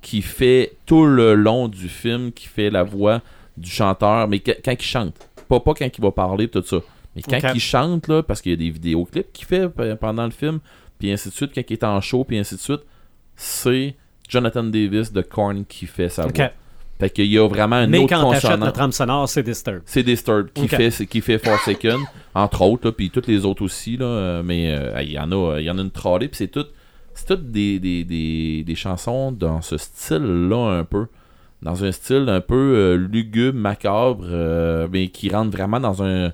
[0.00, 3.20] qui fait tout le long du film, qui fait la voix
[3.56, 5.28] du chanteur, mais que- quand il chante.
[5.48, 6.78] Pas, pas quand il va parler, tout ça.
[7.14, 10.30] Mais quand il chante, là, parce qu'il y a des vidéoclips qu'il fait pendant le
[10.30, 10.60] film,
[10.98, 12.82] puis ainsi de suite, quand il est en show, puis ainsi de suite,
[13.36, 13.96] c'est
[14.28, 16.50] Jonathan Davis de Korn qui fait sa voix.
[17.00, 19.82] Fait qu'il y a vraiment un Mais autre quand t'achètes la trame sonore, c'est Disturb.
[19.84, 21.98] C'est Disturbed qui fait qui fait Forsaken
[22.34, 25.58] entre autres puis toutes les autres aussi là, euh, mais euh, il y en a
[25.58, 26.66] il y en a une trolley puis c'est tout
[27.12, 31.06] c'est toutes des, des, des, des chansons dans ce style là un peu.
[31.60, 36.30] Dans un style un peu euh, lugubre macabre euh, mais qui rentre vraiment dans un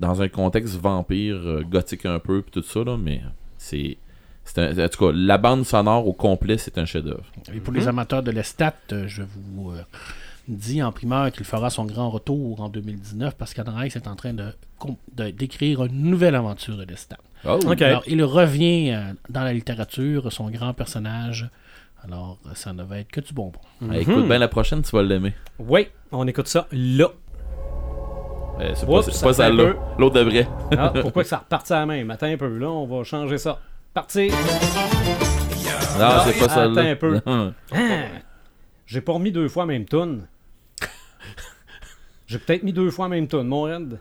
[0.00, 3.20] dans un contexte vampire euh, gothique un peu puis tout ça là mais
[3.58, 3.98] c'est
[4.44, 7.24] c'est un- en tout cas la bande sonore au complet c'est un chef-d'œuvre
[7.54, 9.82] Et pour les amateurs de l'estat, euh, je vous euh,
[10.48, 14.16] dis en primeur qu'il fera son grand retour en 2019 parce qu'Anne Rice est en
[14.16, 14.52] train de,
[15.32, 17.18] d'écrire une nouvelle aventure de l'estat.
[17.44, 17.82] oh, Ok.
[17.82, 21.48] Alors, il revient euh, dans la littérature, son grand personnage.
[22.02, 23.60] Alors, ça ne va être que du bonbon.
[23.88, 27.08] Ah, écoute bien la prochaine tu vas l'aimer Oui, on écoute ça là.
[28.60, 29.76] Euh, c'est pas, c'est ça pas peu.
[29.98, 30.46] l'autre de vrai
[30.76, 32.08] Ah, pourquoi que ça reparte à la main?
[32.10, 33.58] Attends un peu, là, on va changer ça.
[33.94, 34.28] Parti!
[35.98, 36.82] Non, c'est pas attends celle-là.
[36.90, 37.20] un peu.
[37.26, 37.50] Ah,
[38.86, 40.26] J'ai pas remis deux fois la même tune.
[42.26, 43.98] J'ai peut-être mis deux fois la même tune, mon Red.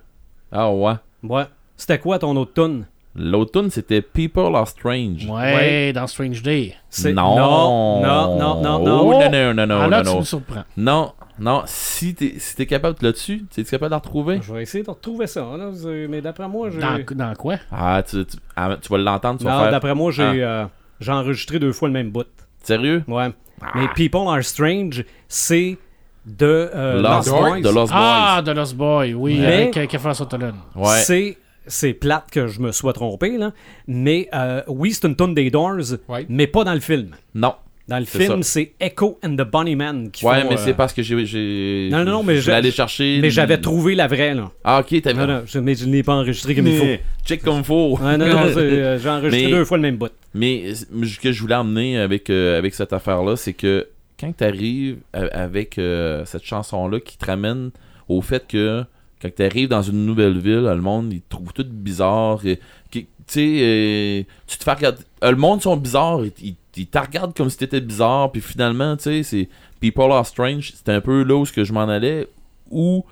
[0.51, 0.93] Ah ouais.
[1.23, 1.45] Ouais.
[1.77, 2.85] C'était quoi ton autre tune?
[3.15, 5.25] L'autre tune, c'était People Are Strange.
[5.25, 5.93] Ouais, Ouais.
[5.93, 6.75] dans Strange Day.
[6.89, 7.35] C'est- Non.
[7.35, 8.99] Non, non, non, non, non.
[9.09, 10.19] Oh, non, non, non, non, ah là, non, tu non.
[10.19, 10.63] me surprends.
[10.77, 14.39] Non, non, si t'es si t'es capable là-dessus, tu es capable d'en retrouver?
[14.41, 15.71] Je vais essayer de retrouver ça, là,
[16.09, 16.79] mais d'après moi, j'ai...
[16.79, 17.55] Dans, dans quoi?
[17.71, 19.71] Ah, tu, tu, ah, tu vas l'entendre, tu vas Non, faire...
[19.71, 20.33] d'après moi, j'ai Ah.
[20.33, 20.65] euh,
[20.99, 22.27] j'ai enregistré deux fois le même bout.
[22.63, 23.03] Sérieux?
[23.07, 23.29] Ouais.
[23.61, 23.71] Ah.
[23.75, 25.77] Mais People Are Strange, c'est
[26.25, 27.61] de euh, Lost, Lost Boys.
[27.61, 30.55] de Lost Ah, The Lost Boy, oui, Mais- avec euh, Sutherland.
[30.75, 30.89] Boys.
[30.89, 30.97] Ouais.
[30.99, 31.37] C'est
[31.67, 33.51] c'est plate que je me sois trompé, là.
[33.87, 35.75] Mais euh, oui, c'est une tonne des Doors,
[36.07, 36.25] Ouais.
[36.27, 37.11] mais pas dans le film.
[37.35, 37.53] Non.
[37.89, 40.93] Dans le film, c'est Echo and the Bunnyman qui Ouais, font, mais euh, c'est parce
[40.93, 41.25] que j'ai...
[41.25, 43.19] j'ai- Non, non, non, mais je aller chercher...
[43.21, 44.51] Mais j'avais trouvé la vraie, là.
[44.63, 45.19] Ah, ok, t'avais...
[45.25, 46.85] Non, non, je, mais je ne l'ai pas enregistré comme il faut.
[47.25, 47.97] Check comme faut.
[47.97, 50.11] Ouais, non, non, euh, j'ai enregistré Mais- deux fois le même bout.
[50.33, 53.87] Mais euh, ce que je voulais emmener avec, euh, avec cette affaire-là, c'est que
[54.19, 57.71] quand tu arrives avec euh, cette chanson-là qui te ramène
[58.07, 58.83] au fait que
[59.21, 62.45] quand tu arrives dans une nouvelle ville, le monde, il te trouve tout bizarre.
[62.45, 62.59] et-
[62.91, 64.99] qui- Tu sais, euh, tu te fais regarder.
[65.23, 68.41] euh, le monde sont bizarres, ils, ils- ils te regardent comme si t'étais bizarre, puis
[68.41, 72.27] finalement, tu sais, c'est People Are Strange, c'était un peu là où je m'en allais,
[72.69, 73.05] où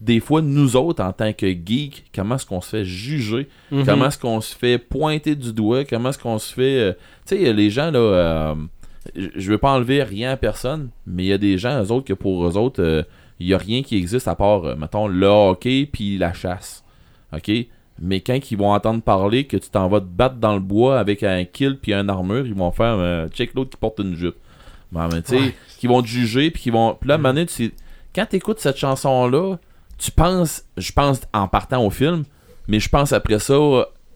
[0.00, 3.48] des fois, nous autres, en tant que geeks, comment est-ce qu'on se fait juger?
[3.70, 3.84] Mhm.
[3.86, 5.84] Comment est-ce qu'on se fait pointer du doigt?
[5.84, 6.78] Comment est-ce qu'on se fait...
[6.78, 6.92] euh,
[7.26, 7.98] Tu sais, les gens, là...
[7.98, 8.54] euh,
[9.16, 12.06] je- veux pas enlever rien à personne, mais il y a des gens, eux autres,
[12.06, 13.02] que pour eux autres, euh,
[13.40, 16.84] il y a rien qui existe à part, euh, mettons, le hockey puis la chasse.
[17.32, 17.50] OK?
[18.00, 20.98] Mais quand ils vont entendre parler que tu t'en vas te battre dans le bois
[20.98, 24.16] avec un kill puis un armure, ils vont faire euh, check l'autre qui porte une
[24.16, 24.36] jupe.
[24.92, 25.54] Bon, mais tu sais, Ouais.
[25.78, 26.94] qui vont te juger puis qui vont.
[27.00, 27.72] Puis là, donné, tu-
[28.14, 29.56] quand t'écoutes cette chanson-là,
[29.98, 32.24] tu penses, je pense en partant au film,
[32.68, 33.54] mais je pense après ça,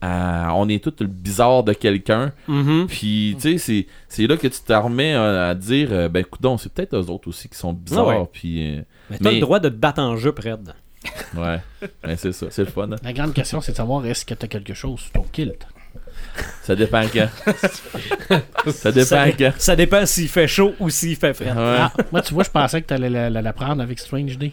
[0.01, 2.31] à- on est tous le bizarre de quelqu'un.
[2.47, 2.87] Mhm.
[2.87, 6.21] Puis, tu sais, c'est- c'est là que tu te remets à, à dire, euh, ben,
[6.21, 8.09] écoute, c'est peut-être eux autres aussi qui sont bizarres.
[8.09, 8.29] Ah ouais.
[8.31, 10.73] Puis, euh, Mais t'as Mais- le droit de te battre en jeu, Red.
[11.37, 11.59] Ouais,
[12.03, 12.91] Ben, c'est ça, c'est le fun.
[12.91, 12.95] hein.
[13.03, 15.65] La grande question, c'est de savoir est-ce que tu as quelque chose sur ton kilt?
[16.63, 17.27] Ça dépend quand.
[18.71, 19.51] ça dépend Ça, quand.
[19.57, 21.51] ça dépend s'il fait chaud ou s'il fait frais.
[21.51, 21.55] Ouais.
[21.79, 24.37] Ah, moi, tu vois, je pensais que tu allais la, la- la prendre avec Strange
[24.37, 24.51] Day.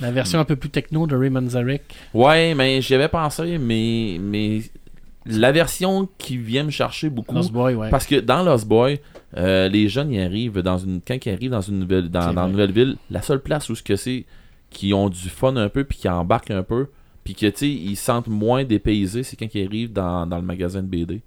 [0.00, 1.82] La version un peu plus techno de Raymond Zarek.
[2.14, 4.60] Ouais, mais j'y avais pensé, mais, mais
[5.26, 7.34] la version qui vient me chercher beaucoup.
[7.34, 7.90] Lost Boy, ouais.
[7.90, 9.00] Parce que dans Lost Boy,
[9.36, 12.52] euh, les jeunes ils arrivent dans une quand ils arrivent dans une nouvelle dans, une
[12.52, 14.24] nouvelle ville, la seule place où ce que c'est
[14.70, 16.88] qui ont du fun un peu puis qui embarquent un peu
[17.24, 20.36] puis que tu sais ils se sentent moins dépaysés, c'est quand ils arrivent dans, dans
[20.36, 21.20] le magasin de BD.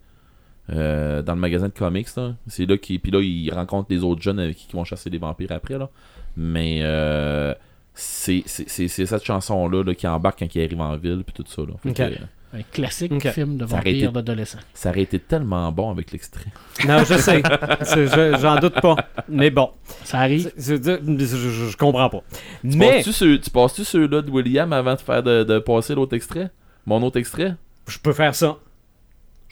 [0.70, 4.04] Euh, dans le magasin de comics là, c'est là qu'ils puis là ils rencontrent les
[4.04, 5.90] autres jeunes avec qui ils vont chasser des vampires après là.
[6.38, 7.54] Mais euh,
[7.94, 11.34] c'est c'est- c'est c'est cette chanson là, qui embarque quand ils arrivent en ville puis
[11.34, 11.74] tout ça là.
[11.84, 11.96] Fait Ok.
[11.96, 14.58] que, Un classique film de vampire d'adolescent.
[14.74, 16.52] ça aurait été tellement bon avec l'extrait.
[16.88, 17.42] Non, je sais.
[17.82, 18.96] Je- J'en doute pas.
[19.30, 19.70] Mais bon.
[20.04, 20.52] Ça arrive.
[20.58, 22.22] Je, je- je comprends pas.
[22.70, 25.96] Tu Mais passes-tu ceux- tu passes-tu ceux-là de William avant de faire de, de passer
[25.96, 26.50] l'autre extrait?
[26.86, 27.56] Mon autre extrait?
[27.88, 28.58] je peux faire ça.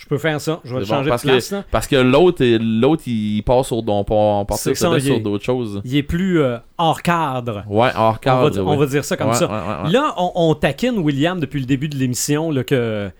[0.01, 0.61] Je peux faire ça.
[0.63, 1.51] Je vais bon, changer parce de place.
[1.51, 1.65] là.
[1.71, 4.89] Parce que l'autre, l'autre il passe sur, on, on part sur, ça,
[5.19, 5.81] d'autres choses.
[5.83, 7.65] Il est plus euh, hors cadre.
[7.67, 8.63] Ouais, hors On va, cadre.
[8.63, 8.71] ouais.
[8.71, 9.47] on va dire ça comme Ouais, ça.
[9.83, 9.91] ouais.
[9.91, 13.11] Là, on, on taquine William depuis le début de l'émission là, que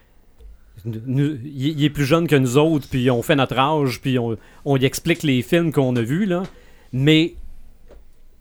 [0.86, 4.38] nous- il est plus jeune que nous autres, puis on fait notre âge, puis on,
[4.64, 6.44] on y explique les films qu'on a vus là.
[6.94, 7.36] Mais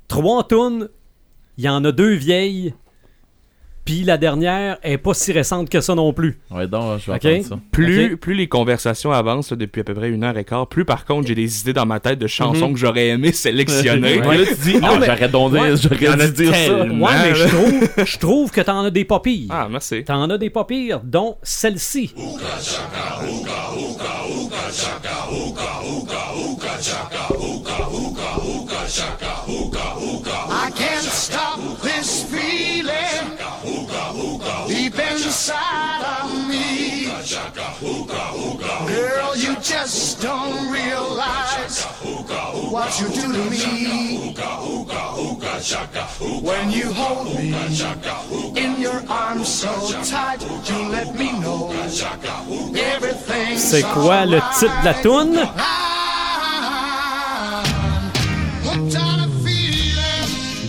[0.06, 0.88] trois tonnes,
[1.56, 2.72] il y en a deux vieilles,
[3.88, 6.38] puis la dernière est pas si récente que ça non plus.
[6.50, 7.24] Ouais, donc, je vais Ok?
[7.24, 7.58] attendre ça.
[7.72, 10.84] Plus, plus les conversations avancent là, depuis à peu près une heure et quart, plus
[10.84, 12.74] par contre j'ai des idées dans ma tête de chansons Mhm.
[12.74, 14.20] que j'aurais aimé sélectionner.
[14.20, 15.28] Ouais, là, tu dis, Non, ah, mais- j'aurais
[16.26, 16.74] dû dire ça.
[16.84, 19.46] Ouais, mais je trouve, je trouve que t'en as des pas pires.
[19.48, 20.04] Ah, merci.
[20.04, 22.12] T'en as des pas pires, dont celle-ci.
[39.82, 41.84] Just don't realize
[42.70, 44.34] what you do to me.
[46.42, 47.54] When you hold me
[48.56, 49.70] in your arms so
[50.02, 51.70] tight, you let me know
[52.94, 53.56] everything.
[53.56, 55.38] C'est quoi le titre de la toune?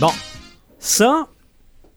[0.00, 0.12] Bon,
[0.78, 1.26] ça,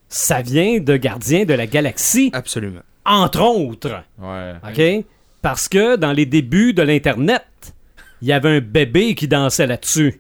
[0.10, 2.82] ça vient de Gardien de la Galaxie, Absolument.
[3.06, 4.04] entre autres.
[4.20, 4.56] Ouais.
[4.68, 5.06] OK?
[5.44, 7.44] Parce que dans les débuts de l'Internet,
[8.24, 10.20] il y avait un bébé qui dansait là-dessus.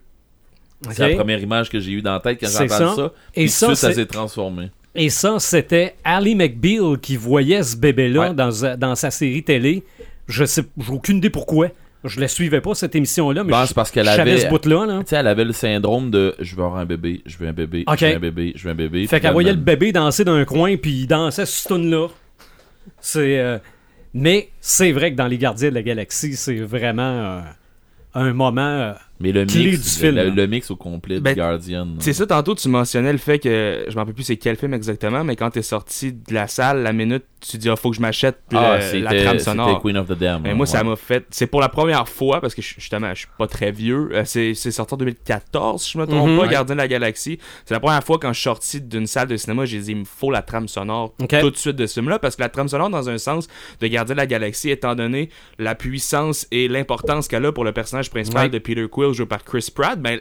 [0.91, 2.93] C'est la première image que j'ai eue dans la tête quand j'ai ça.
[2.95, 3.11] ça.
[3.33, 4.69] Et ça, ça, s'est transformé.
[4.95, 8.33] Et ça, c'était Ali McBeal qui voyait ce bébé-là Ouais.
[8.35, 9.83] dans, sa- dans sa série télé.
[10.27, 11.69] Je sais, j'ai aucune idée pourquoi.
[12.03, 14.85] Je la suivais pas, cette émission-là, mais Ben, je, parce qu'elle avait- ce bout-là.
[14.85, 15.01] Là.
[15.09, 17.99] Elle avait le syndrome de je veux avoir un bébé, je veux un bébé, Ok.
[17.99, 19.07] je veux un bébé, je veux un bébé.
[19.07, 22.09] Fait qu'elle voyait le bébé danser dans un coin, puis il dansait ce tune-là.
[22.99, 23.39] C'est.
[23.39, 23.57] euh,
[24.13, 27.41] Mais c'est vrai que dans Les Gardiens de la Galaxie, c'est vraiment euh,
[28.13, 28.93] un moment.
[29.19, 30.35] Mais le clé mix, du le, film, le- là.
[30.35, 31.87] le mix au complet Ben, de Guardian.
[31.99, 33.85] C'est ça, tantôt, tu mentionnais le fait que.
[33.87, 36.83] Je m'en rappelle plus c'est quel film exactement, mais quand t'es sorti de la salle,
[36.83, 39.81] la minute, tu dis, ah, faut que je m'achète Ah, la trame c'était sonore.
[39.81, 40.41] Queen of the Dam.
[40.43, 41.25] Mais moi, ça m'a fait.
[41.29, 44.09] C'est pour la première fois, parce que je- justement, je suis pas très vieux.
[44.13, 46.39] euh, c'est c'est sorti en 2014, si je me trompe Mhm.
[46.39, 46.47] pas.
[46.47, 47.39] Gardien de la Galaxie.
[47.65, 49.97] C'est la première fois quand je suis sorti d'une salle de cinéma, j'ai dit, il
[49.97, 52.67] me faut la trame sonore tout de suite de ce film-là, parce que la trame
[52.67, 53.47] sonore, dans un sens,
[53.79, 55.29] de Gardien de la Galaxie, étant donné
[55.59, 58.49] la puissance et l'importance qu'elle a pour le personnage principal Ouais.
[58.49, 60.17] de Peter Quill, joué par Chris Pratt, ben,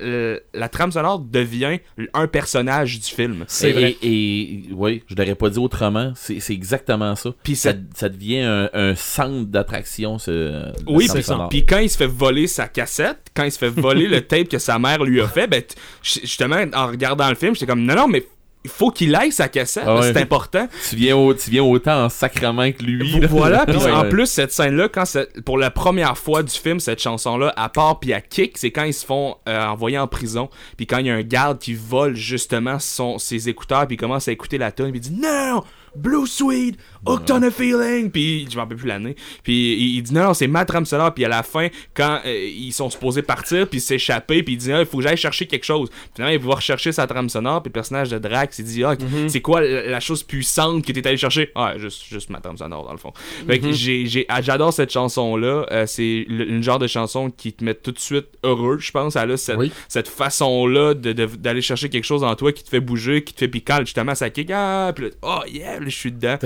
[0.54, 1.78] la trame sonore devient
[2.14, 3.44] un personnage du film.
[3.46, 3.96] C'est et, vrai.
[4.02, 6.12] Et, et- oui, je l'aurais pas dit autrement.
[6.16, 7.34] C'est c'est exactement ça.
[7.44, 10.72] Puis ça, devient un, un centre d'attraction, ce.
[10.86, 11.06] Oui.
[11.50, 14.48] Puis quand il se fait voler sa cassette, quand il se fait voler le tape
[14.48, 17.84] que sa mère lui a fait, ben t- justement en regardant le film, j'étais comme
[17.84, 18.24] non non mais
[18.64, 20.12] il faut qu'il aille sa cassette, Ah ouais.
[20.12, 20.68] c'est important.
[20.88, 23.20] tu, viens au- tu viens autant en sacrement que lui.
[23.20, 23.26] là.
[23.28, 26.78] Voilà, puis en plus cette scène là quand c'est pour la première fois du film
[26.80, 29.98] cette chanson là à part puis à kick, c'est quand ils se font euh, envoyer
[29.98, 33.86] en prison, puis quand il y a un garde qui vole justement son ses écouteurs
[33.86, 35.62] puis commence à écouter la tune, puis il dit non
[35.94, 39.16] Blue Sweet, Hooked on a Feeling, puis je m'en rappelle plus l'année.
[39.42, 41.12] Puis il, il dit non, non, c'est ma trame sonore.
[41.14, 44.72] Puis à la fin, quand euh, ils sont supposés partir, puis s'échapper, puis il dit
[44.72, 45.88] ah, il faut que j'aille chercher quelque chose.
[46.14, 48.94] Finalement, il va rechercher sa trame sonore, puis le personnage de Drax, il dit ah,
[49.28, 51.50] c'est quoi la, la chose puissante que t'es allé chercher?
[51.54, 53.12] Ah, juste, juste ma trame sonore dans le fond.
[53.46, 55.66] Fait j'ai- ah, j'adore cette chanson là.
[55.86, 59.16] c'est le- une genre de chanson qui te met tout de suite heureux, je pense.
[59.16, 59.72] Elle a cette, Oui.
[59.88, 63.32] cette façon-là de- de- d'aller chercher quelque chose en toi qui te fait bouger, qui
[63.34, 66.36] te fait piquant, justement, ça kick, ah, puis là, oh yeah, là, je suis dedans.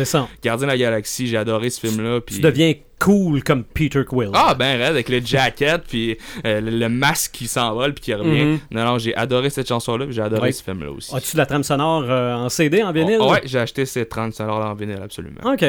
[0.47, 2.21] Gardien de la Galaxie, j'ai adoré ce film-là.
[2.21, 2.37] Puis...
[2.37, 4.31] Tu deviens cool comme Peter Quill.
[4.33, 6.17] Ah, ben raide, avec le jacket, puis
[6.47, 8.45] euh, le, le masque qui s'envole, puis qui revient.
[8.45, 8.59] Mhm.
[8.71, 10.53] Non, non, j'ai adoré cette chanson-là, puis j'ai adoré Ouais.
[10.53, 11.15] ce film-là aussi.
[11.15, 13.19] As-tu de la trame sonore euh, en CD, en vinyle?
[13.21, 15.41] Oh, ouais, j'ai acheté ces 30 sonores en vinyle, absolument.
[15.45, 15.65] Ok.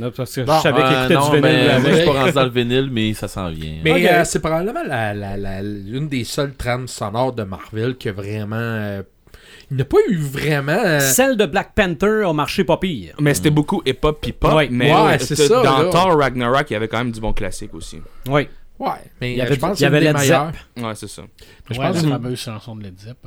[0.00, 1.42] Non, parce que Bon, je savais qu'il Euh, non, du vinyle.
[1.42, 3.74] ben, je suis pas rendu dans le vinyle, mais ça s'en vient.
[3.84, 4.80] Mais euh, c'est probablement
[5.62, 8.56] l'une des seules trames sonores de Marvel que vraiment.
[8.58, 9.02] euh,
[9.74, 10.72] il n'a pas eu vraiment.
[10.72, 13.14] euh, Celle de Black Panther a marché pas pire.
[13.20, 14.54] Mais c'était beaucoup hip-hop puis pop.
[14.54, 14.68] Ouais.
[14.70, 15.90] mais Ouais, c'est ça, Dans là.
[15.90, 17.98] Thor Ragnarok, il y avait quand même du bon classique aussi.
[18.28, 18.48] Oui.
[18.78, 18.90] Ouais,
[19.20, 20.84] mais Il y euh, avait- je pense il y avait que c'est une Led.
[20.84, 21.22] Ouais, c'est ça.
[21.70, 23.18] Je Ouais, pense la que- fameuse chanson de Led Zepp.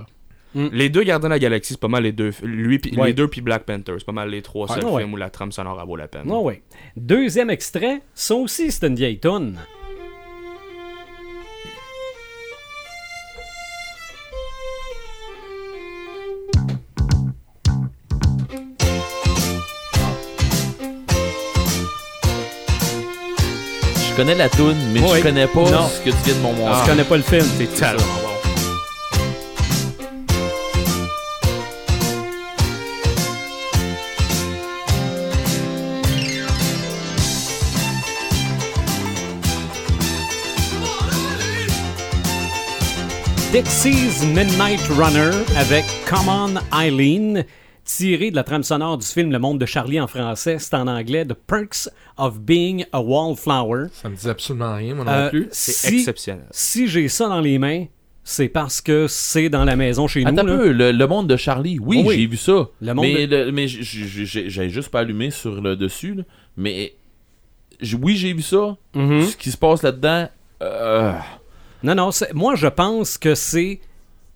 [0.55, 2.31] Les deux Gardiens de la Galaxie, c'est pas mal les deux.
[2.41, 3.07] Lui, Ouais.
[3.07, 3.93] les deux, puis Black Panther.
[3.99, 5.01] C'est pas mal les trois seuls ouais.
[5.03, 6.23] films où la trame sonore vaut la peine.
[6.31, 6.55] Ah oui.
[6.95, 9.57] Deuxième extrait, ça aussi c'est une vieille toune.
[24.17, 25.17] Connais la toune, mais Oui.
[25.17, 25.87] je connais pas Non.
[25.89, 26.81] ce que tu viens de m'en montrer.
[26.83, 27.45] Tu connais pas le film.
[27.57, 28.27] C'est tellement bon.
[43.51, 47.45] Dixie's Midnight Runner avec Come On Eileen,
[47.97, 50.87] tiré de la trame sonore du film Le Monde de Charlie en français, c'est en
[50.87, 53.87] anglais The Perks of Being a Wallflower.
[53.91, 55.47] Ça me dit absolument rien, moi non Euh, plus.
[55.51, 56.45] C'est si exceptionnel.
[56.51, 57.85] si j'ai ça dans les mains,
[58.23, 60.29] c'est parce que c'est dans la maison chez nous.
[60.29, 62.15] Attends un peu, le, le monde de Charlie, oui, Oh oui.
[62.17, 62.67] j'ai vu ça.
[62.81, 66.13] Le monde mais de- le- mais j'ai juste pas allumé sur le dessus.
[66.15, 66.23] là.
[66.55, 66.93] Mais
[68.01, 68.75] oui, j'ai vu ça.
[68.95, 69.23] Mhm.
[69.25, 70.27] Ce qui se passe là-dedans.
[70.61, 71.13] euh,
[71.83, 73.79] Non, non, moi je pense que c'est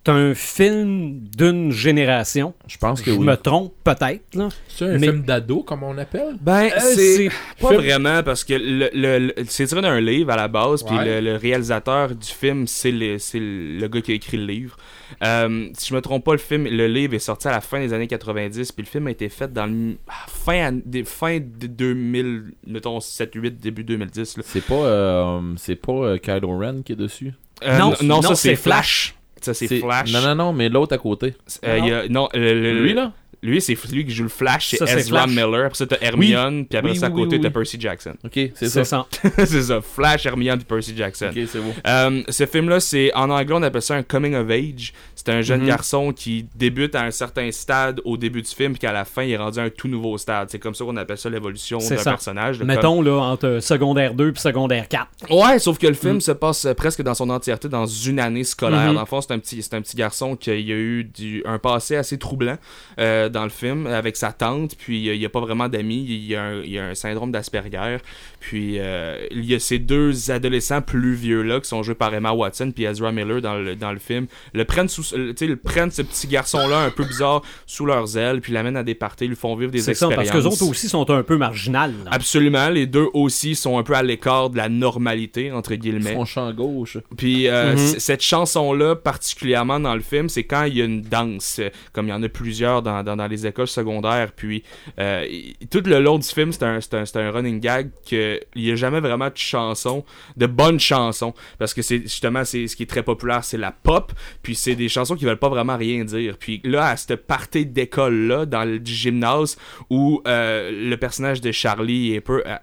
[0.07, 2.53] un film d'une génération.
[2.67, 3.25] je pense que Je oui.
[3.25, 4.33] me trompe peut-être.
[4.33, 4.49] là.
[4.67, 6.37] C'est un mais- film d'ado, comme on appelle?
[6.41, 7.29] Ben, Euh, c'est
[7.59, 10.83] pas Film- vraiment parce que le, le- le- c'est tiré d'un livre à la base,
[10.83, 14.45] puis le, le réalisateur du film, c'est le, c'est le gars qui a écrit le
[14.45, 14.75] livre.
[15.23, 17.79] Euh, si je me trompe pas, le film, le livre est sorti à la fin
[17.79, 21.37] des années 90, puis le film a été fait dans le ah, fin, des, fin
[21.39, 24.37] de 2000, mettons 7, 8, début 2010.
[24.37, 24.43] là.
[24.47, 27.33] C'est pas, euh, c'est pas euh, Kylo Ren qui est dessus?
[27.63, 29.15] Euh, Non, non, non, ça c'est c'est Flash.
[29.41, 30.11] Ça c'est Flash.
[30.13, 31.34] Non, non, non, mais l'autre à côté.
[31.65, 33.11] Euh, il y a- non, le- le- Lui, là?
[33.43, 35.26] Lui, c'est lui qui joue le Flash, c'est Ezra.
[35.26, 35.65] Miller.
[35.65, 37.49] Après ça, t'as Hermione, puis après Oui, ça, à côté, t'as.
[37.49, 38.13] Percy Jackson.
[38.23, 38.84] Ok, c'est ça.
[38.84, 39.07] ça.
[39.45, 41.30] c'est ça, Flash, Hermione, puis Percy Jackson.
[41.35, 41.73] Ok, c'est bon.
[41.88, 44.93] Euh, ce film-là, c'est en anglais, on appelle ça un coming of age.
[45.15, 45.68] C'est un jeune Mhm.
[45.68, 49.23] garçon qui débute à un certain stade au début du film, puis qu'à la fin,
[49.23, 50.49] il est rendu à un tout nouveau stade.
[50.51, 52.59] C'est comme ça qu'on appelle ça l'évolution d'un personnage.
[52.63, 55.07] Mettons, là, entre secondaire 2 puis secondaire 4.
[55.27, 56.22] comme- Ouais, sauf que le film Mm.
[56.22, 58.88] se passe euh, presque dans son entièreté dans une année scolaire.
[58.89, 58.93] Mhm.
[58.95, 61.95] Dans le fond, c'est un petit, un petit garçon qui a, eu du, un passé
[61.95, 62.57] assez troublant
[62.99, 66.05] euh, dans le film avec sa tante, puis euh, il n'y a pas vraiment d'amis.
[66.07, 67.97] Il y a un, il y a un syndrome d'Asperger.
[68.39, 72.31] Puis euh, il y a ces deux adolescents plus vieux-là qui sont joués par Emma
[72.31, 74.27] Watson puis Ezra Miller dans le, dans le film.
[74.53, 77.85] Le prennent, sous, le- tu sais, le prennent ce petit garçon-là un peu bizarre sous
[77.85, 80.15] leurs ailes, puis l'amènent à des parties, lui font vivre des C'est ça, expériences.
[80.15, 81.93] parce que les autres aussi sont un peu marginales.
[82.05, 82.11] là.
[82.13, 86.13] Absolument, les deux aussi sont un peu à l'écart de la normalité, entre Ils guillemets.
[86.13, 86.97] font champ gauche.
[87.17, 87.77] Puis euh, Mhm.
[87.77, 91.69] c- cette chanson-là, particulièrement dans le film, c'est quand il y a une danse, euh,
[91.93, 94.31] comme il y en a plusieurs dans, dans, dans les écoles secondaires.
[94.35, 94.64] Puis
[94.99, 95.26] euh,
[95.69, 98.99] tout le long du film, c'est un, un, un running gag qu'il n'y a jamais
[98.99, 100.03] vraiment de chansons,
[100.38, 101.34] de bonnes chansons.
[101.60, 104.11] Parce que c'est justement, c'est ce qui est très populaire, c'est la pop.
[104.41, 106.38] Puis c'est des chansons qui veulent pas vraiment rien dire.
[106.38, 109.57] Puis là, à cette partie d'école-là, dans le gymnase,
[109.89, 112.56] où euh, le personnage de Charlie est un peu, euh,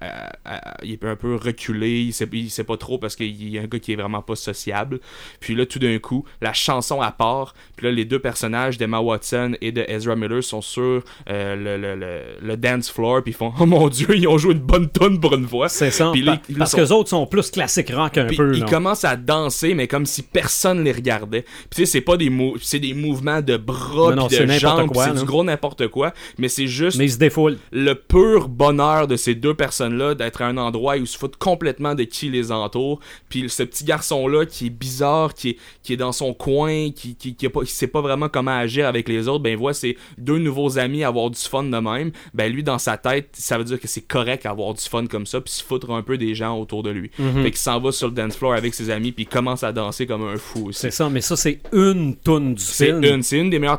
[0.83, 3.67] est un peu reculé, il sait, il sait pas trop parce qu'il y a un
[3.67, 5.01] gars qui est vraiment pas sociable.
[5.41, 9.01] Puis là, tout d'un coup, la chanson à part, puis là, les deux personnages d'Emma
[9.01, 13.33] Watson et de Ezra Miller sont sur euh, le, le, le, le dance floor, puis
[13.33, 15.69] ils font Oh mon dieu, ils ont joué une bonne tonne pour une fois.
[15.69, 16.13] C'est ça.
[16.25, 18.57] Pa- parce sont- que les autres sont plus classiques rock un peu.
[18.57, 21.43] ils commencent à danser, mais comme si personne les regardait.
[21.43, 24.47] Puis tu sais, c'est pas des mou- c'est des mouvements de bras Non, non, de
[24.59, 26.13] jambes, c'est du gros n'importe quoi.
[26.39, 27.59] Mais c'est juste Mais ils se défoulent.
[27.73, 31.37] le pur bonheur de ces deux personnes-là d'être à un endroit où ils se foutent
[31.37, 33.01] complètement de qui les entoure.
[33.29, 37.15] Puis ce petit garçon-là qui est bizarre, qui est, qui est dans son coin, qui,
[37.17, 39.75] qui, qui, a pas, qui sait pas vraiment comment agir avec les autres, ben voit
[39.75, 42.11] ses deux nouveaux amis avoir du fun de même.
[42.35, 45.27] Ben lui, dans sa tête, ça veut dire que c'est correct avoir du fun comme
[45.27, 47.11] ça, puis se foutre un peu des gens autour de lui.
[47.19, 47.43] Mhm.
[47.43, 49.73] Fait qu'il s'en va sur le dance floor avec ses amis, puis il commence à
[49.73, 50.81] danser comme un fou aussi.
[50.81, 53.05] C'est ça, mais ça, c'est une toune du C'est film.
[53.05, 53.79] une, c'est une des meilleures.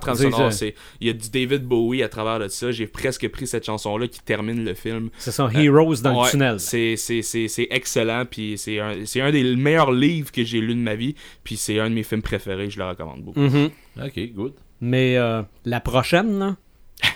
[0.52, 2.72] C'est- Il y a du David Bowie à travers de ça.
[2.72, 5.10] J'ai presque pris cette chanson-là qui termine le film.
[5.18, 6.60] C'est ça, Heroes dans Ouais, le tunnel.
[6.60, 10.60] C'est, c'est, c'est, c'est excellent, puis c'est un, c'est un des meilleurs livres que j'ai
[10.62, 13.40] lu de ma vie, puis c'est un de mes films préférés, je le recommande beaucoup.
[13.40, 13.70] Mhm.
[14.04, 14.54] Ok, good.
[14.82, 16.56] Mais euh, la prochaine, là,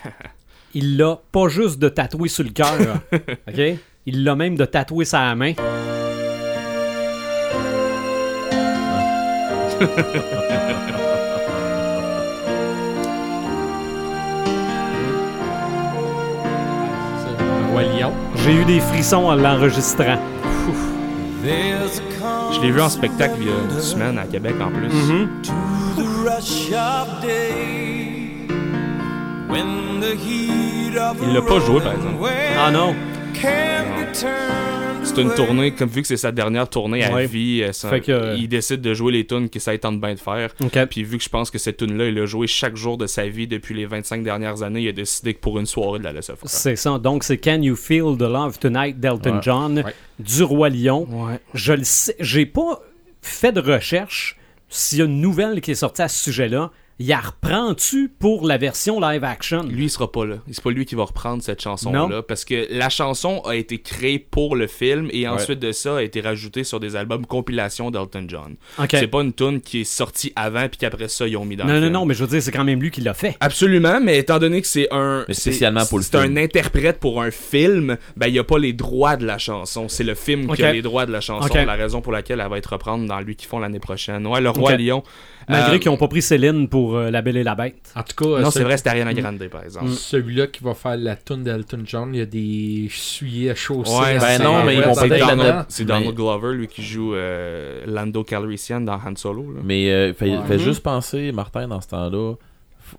[0.74, 2.74] il l'a pas juste de tatouer sur le cœur.
[3.12, 3.62] OK?
[4.06, 5.54] Il l'a même de tatouer sa main.
[18.44, 20.20] J'ai eu des frissons en l'enregistrant.
[22.54, 24.90] Je l'ai vu en spectacle il y a une semaine à Québec en plus.
[31.28, 32.16] Il l'a pas joué par exemple.
[32.60, 32.96] Ah non.
[35.04, 37.26] C'est une tournée, comme vu que c'est sa dernière tournée à Ouais.
[37.28, 40.14] vie, euh, ça- Fait que- il décide de jouer les tunes que ça tente bien
[40.16, 40.50] de faire.
[40.90, 43.06] Puis vu que je pense que cette tune là il l'a joué chaque jour de
[43.06, 46.04] sa vie depuis les 25 dernières années, il a décidé que pour une soirée de
[46.06, 46.50] la laisser faire.
[46.50, 46.98] C'est ça.
[46.98, 49.40] Donc, c'est Can You Feel the Love Tonight d'Elton Ouais.
[49.42, 49.94] John Ouais.
[50.20, 51.06] du Roi Lion.
[51.10, 51.40] Ouais.
[51.54, 52.16] Je le sais.
[52.20, 52.82] J'ai pas
[53.22, 54.38] fait de recherche
[54.70, 56.72] s'il y a une nouvelle qui est sortie à ce sujet-là.
[57.00, 59.64] Il la reprend-tu pour la version live action?
[59.64, 60.36] Lui, il sera pas là.
[60.52, 62.08] C'est pas lui qui va reprendre cette chanson-là.
[62.08, 62.22] Non.
[62.22, 66.02] Parce que la chanson a été créée pour le film et ensuite de ça a
[66.04, 68.56] été rajoutée sur des albums compilation d'Elton John.
[68.80, 68.88] OK.
[68.92, 71.66] C'est pas une tune qui est sortie avant puis qu'après ça, ils ont mis dans
[71.66, 71.94] Non, le non, film.
[71.94, 73.36] non, mais je veux dire, c'est quand même lui qui l'a fait.
[73.40, 75.26] Absolument, mais étant donné que c'est un.
[75.28, 78.60] Mais spécialement pour le C'est un interprète pour un film, ben il n'y a pas
[78.60, 79.88] les droits de la chanson.
[79.90, 81.48] C'est le film qui a les droits de la chanson.
[81.48, 81.56] Ok.
[81.66, 84.28] La raison pour laquelle elle va être reprendre dans lui qui font l'année prochaine.
[84.28, 84.76] Ouais, Le Roi.
[84.78, 85.04] Lion.
[85.50, 87.92] Malgré Euh, qu'ils n'ont pas pris Céline pour euh, La Belle et la Bête.
[87.96, 89.90] En tout cas, euh, Non, ce- c'est vrai, c'était Ariana Grande, par exemple.
[89.90, 93.92] celui-là qui va faire la tune d'Elton John, il y a des souliers à chausser.
[93.94, 97.84] Ouais, ben non, mais ils vont Donald, c'est Mais- Donald Glover, lui, qui joue euh,
[97.88, 99.44] Lando Calrissian dans Han Solo.
[99.54, 99.60] là.
[99.64, 100.44] Mais euh, fais, Ouais.
[100.48, 102.36] fais juste penser, Martin, dans ce temps-là,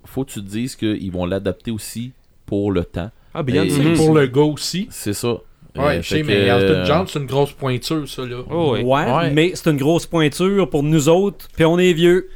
[0.05, 2.13] faut que tu te dises qu'ils vont l'adapter aussi
[2.47, 3.11] pour le temps.
[3.33, 3.69] Ah, Beyoncé.
[3.81, 4.87] Et- C'est pour le gars aussi.
[4.91, 5.39] C'est ça.
[5.77, 8.37] Ouais, Euh, je sais, mais Elton euh, John, c'est une grosse pointure, ça, là.
[8.51, 8.83] Oh, oui.
[8.83, 9.31] Ouais, Ouais.
[9.31, 12.29] mais c'est une grosse pointure pour nous autres, puis on est vieux.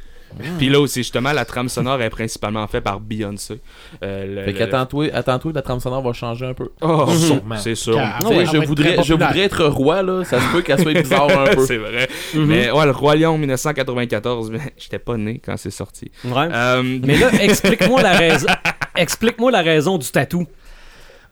[0.59, 3.61] Puis là aussi, justement, la trame sonore est principalement faite par Beyoncé.
[4.03, 6.69] Euh, le- Fait le- qu'attends-toi, attends-toi, la trame sonore va changer un peu.
[6.81, 7.55] Oh, Sûrement.
[7.57, 7.95] c'est sûr.
[7.95, 10.23] Car- Ah ouais, je, voudrais être roi, là.
[10.25, 11.65] Ça se peut qu'elle soit bizarre un peu.
[11.65, 12.07] c'est vrai.
[12.35, 12.45] Mhm.
[12.45, 16.11] Mais ouais, le Roi Lion 1994, mais j'étais pas né quand c'est sorti.
[16.23, 16.47] Ouais.
[16.53, 18.47] Euh, Mais là, explique-moi la raison.
[18.95, 20.45] Explique-moi la raison du tatou.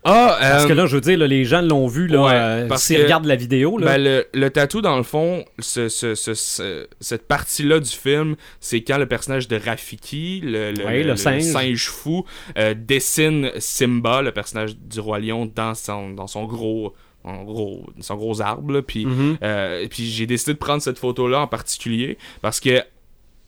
[0.07, 2.31] Ah, Parce euh, que là, je veux dire, là, les gens l'ont vu, là, ouais,
[2.33, 3.85] euh, parce s'ils que- regardent la vidéo, là.
[3.85, 8.35] Ben, le, le tatou, dans le fond, ce, ce- ce- ce- cette partie-là du film,
[8.59, 11.87] c'est quand le personnage de Rafiki, le, le- Ouais, le singe.
[11.87, 12.25] fou,
[12.57, 16.93] euh, dessine Simba, le personnage du Roi Lion, dans son, dans son gros.
[17.23, 19.37] En gros, son gros arbre, là, puis Mhm.
[19.43, 22.81] Euh, et puis j'ai décidé de prendre cette photo-là en particulier parce que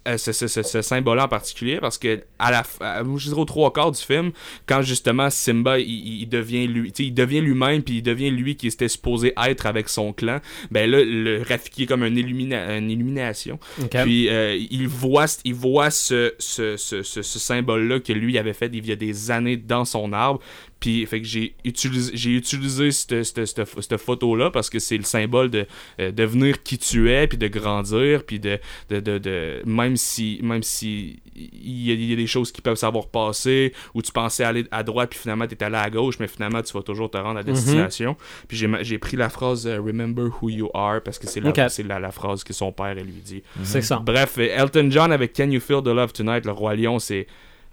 [0.08, 3.42] euh, ce, ce- ce- ce symbole en particulier parce que à la à- je dirais
[3.42, 4.32] aux trois quarts du film
[4.66, 8.56] quand justement Simba il, devient lui tu sais, il devient lui-même puis il devient lui
[8.56, 10.40] qui était supposé être avec son clan
[10.72, 13.60] ben là le Rafiki est comme une, illumina- une illumination.
[14.04, 18.38] Puis euh, il voit il voit ce, ce, ce, ce, ce symbole là que lui
[18.38, 20.40] avait fait il y a des années dans son arbre
[20.80, 24.80] puis fait que j'ai utilisé j'ai utilisé cette, cette, cette, cette photo là parce que
[24.80, 25.66] c'est le symbole de
[26.00, 30.40] euh, devenir qui tu es puis de grandir puis de, de, de, de- même si
[30.42, 34.02] même si il y, a, il y a des choses qui peuvent savoir passer ou
[34.02, 36.74] tu pensais aller à droite puis finalement tu es allé à gauche mais finalement tu
[36.74, 38.16] vas toujours te rendre à destination
[38.48, 41.40] puis j'ai ma- j'ai pris la phrase euh, remember who you are parce que c'est
[41.42, 41.60] la, Ok.
[41.70, 43.98] c'est la, la phrase que son père elle lui dit C'est ça.
[43.98, 47.28] Bref, euh, Elton John avec Can You Feel the Love Tonight, le Roi Lion, c'est.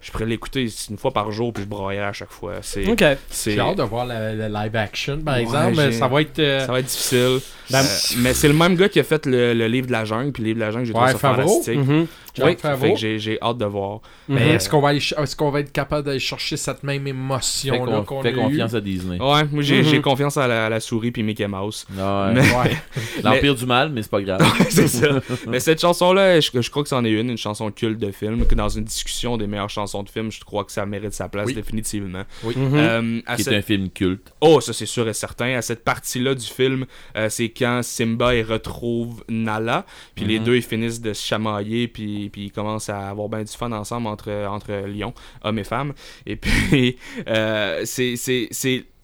[0.06, 2.54] Je pourrais l'écouter une fois par jour puis je broyais à chaque fois.
[2.62, 2.86] C'est.
[2.86, 3.02] Ok.
[3.28, 5.92] c'est- J'ai hâte de voir le, live action, par Ouais, exemple.
[5.92, 6.38] Ça va être.
[6.38, 7.40] euh, Ça va être difficile.
[7.70, 7.88] Ben, Euh,
[8.18, 10.44] mais c'est le même gars qui a fait le, le livre de la jungle, puis
[10.44, 11.48] le livre de la jungle, j'ai trouvé Ouais, ça Favreau?
[11.48, 11.78] fantastique.
[11.78, 11.86] Mhm.
[11.86, 12.06] John
[12.44, 12.86] Oui, Favreau.
[12.86, 14.00] fait que j'ai j'ai hâte de voir.
[14.28, 14.92] Mais est-ce qu'on va,
[15.36, 19.18] qu'on va être capable d'aller chercher cette même émotion qu'on fais a confiance à Disney.
[19.20, 19.84] Ouais, moi j'ai Mhm.
[19.84, 21.86] j'ai confiance à la, à la souris puis Mickey Mouse.
[21.90, 22.32] Ouais.
[22.34, 22.76] Mais- Ouais.
[23.22, 24.40] L'Empire du mal, mais c'est pas grave.
[24.70, 25.20] c'est ça.
[25.48, 28.46] Mais cette chanson-là, je, je crois que c'en est une, une chanson culte de film,
[28.46, 31.28] que dans une discussion des meilleures chansons de film, je crois que ça mérite sa
[31.28, 31.54] place Oui.
[31.54, 32.22] définitivement.
[32.44, 32.54] Oui.
[32.56, 32.74] Mhm.
[32.74, 34.32] Euh, à qui cette- est un film culte.
[34.40, 35.56] Oh, ça c'est sûr et certain.
[35.56, 36.86] À cette partie-là du film,
[37.16, 39.84] euh, c'est quand Simba il retrouve Nala,
[40.14, 40.44] puis les Mhm.
[40.44, 43.72] deux ils finissent de se chamailler, puis, puis ils commencent à avoir bien du fun
[43.72, 45.92] ensemble entre, entre lions, hommes et femmes.
[46.26, 46.98] Et puis,
[47.28, 48.16] euh, c'est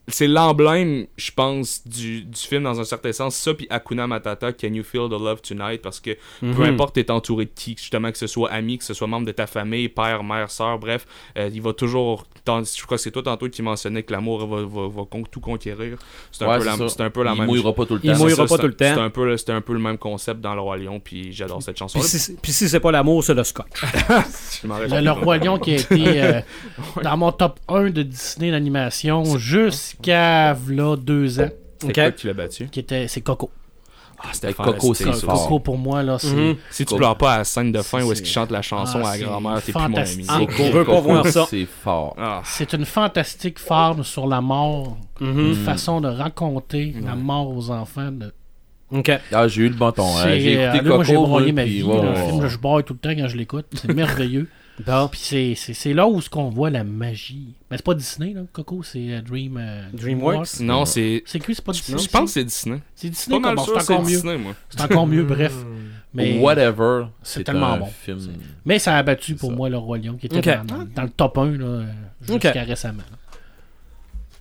[0.09, 3.37] c'est- l'emblème, je pense, du, du film dans un certain sens.
[3.37, 5.81] Ça, puis Hakuna Matata, Can You Feel the Love Tonight?
[5.83, 6.11] Parce que
[6.41, 6.63] peu Mhm.
[6.63, 9.33] importe t'es entouré de qui, justement, que ce soit ami, que ce soit membre de
[9.33, 11.07] ta famille, père, mère, soeur, bref,
[11.39, 12.25] euh, il va toujours.
[12.47, 15.41] Je crois que c'est toi tantôt qui mentionnais que l'amour va, va, va con- tout
[15.41, 15.97] conquérir.
[16.33, 18.19] C'est un, Ouais, un peu la Il même mouillera pas tout le Il temps.
[18.19, 19.01] mouillera c'est ça, pas tout le temps.
[19.01, 21.63] un, peu, le- c'est un peu le même concept dans Le Roi Lion, puis j'adore
[21.63, 22.01] cette chanson.
[22.01, 23.67] Puis si, si c'est pas l'amour, c'est le scotch.
[24.65, 26.41] Le, le Roi Lion qui a été euh,
[27.03, 29.23] dans mon top 1 de Disney d'animation
[29.97, 31.49] jusqu'à v'là deux ans.
[31.85, 31.93] Ok.
[31.95, 32.67] C'est qui l'a battu?
[32.69, 33.51] Qui était, c'est Coco.
[34.25, 35.27] Ah, c'était Avec Coco, c'est ça.
[35.27, 35.43] fort.
[35.49, 36.29] Coco pour moi, là, c'est.
[36.33, 36.55] Mhm.
[36.71, 38.63] Si tu pleures pas à la scène de fin C'est- où est-ce qu'il chante la
[38.63, 39.95] chanson Ah, à la c'est grand-mère, t'es plus mon ami.
[40.25, 40.51] fantastique.
[40.61, 41.47] On veut pas voir ça.
[41.51, 42.15] C'est fort.
[42.17, 44.97] Ah, C'est une fantastique forme sur la mort.
[45.21, 45.39] Mhm.
[45.49, 48.13] Une façon de raconter la mort aux enfants.
[48.13, 48.33] de-
[48.93, 49.11] Ok.
[49.33, 50.05] Ah, j'ai eu le bon ton.
[50.07, 50.21] hein.
[50.23, 51.83] C'est, J'ai euh, écouté là, moi, j'ai Coco, broyé ma vie.
[51.83, 53.67] ouais, là, le film, là, je broye tout le temps quand je l'écoute.
[53.75, 54.49] C'est merveilleux.
[54.81, 55.09] Bon.
[55.09, 57.55] Puis c'est, c'est, c'est là où ce qu'on voit la magie.
[57.71, 60.61] Mais c'est pas Disney, là, Coco, c'est euh, Dream, euh, DreamWorks.
[60.61, 61.23] Non, c'est.
[61.27, 61.99] C'est qui, c'est pas Disney?
[61.99, 62.81] Je pense que c'est Disney.
[62.95, 64.17] C'est Disney, Pas mal bon, sûr c'est encore mieux.
[64.17, 64.55] Disney, moi.
[64.71, 65.55] C'est encore mieux, bref.
[66.15, 67.07] Mais, Whatever.
[67.23, 67.87] c'est tellement un bon.
[67.87, 68.19] film.
[68.67, 69.57] mais ça a battu pour ça.
[69.57, 71.85] moi le Roi Lion, qui était dans, le top 1 là, euh,
[72.21, 72.67] jusqu'à Ok.
[72.67, 73.03] récemment.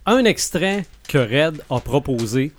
[0.04, 2.52] Un extrait que Red a proposé.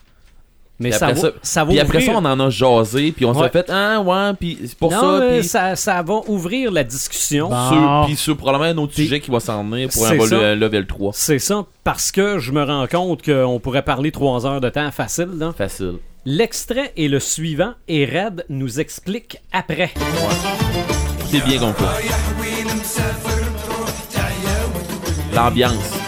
[0.79, 3.11] Mais Puis ça après va, ça- ça va Puis après ça, on en a jasé,
[3.11, 3.43] puis on Ouais.
[3.45, 6.83] s'est fait, ah ouais, puis c'est pour non, ça, puis ça, ça va ouvrir la
[6.83, 7.49] discussion.
[7.49, 7.69] Bon.
[7.69, 10.15] sur, puis sur probablement un autre Puis- sujet qui va s'en venir pour un ça.
[10.15, 11.11] vol- level 3.
[11.13, 14.89] C'est ça, parce que je me rends compte qu'on pourrait parler trois heures de temps
[14.91, 15.29] facile.
[15.37, 15.53] là.
[15.55, 15.97] Facile.
[16.25, 19.91] L'extrait est le suivant et Red nous explique après.
[21.29, 21.85] C'est bien compris.
[25.35, 26.02] L'ambiance.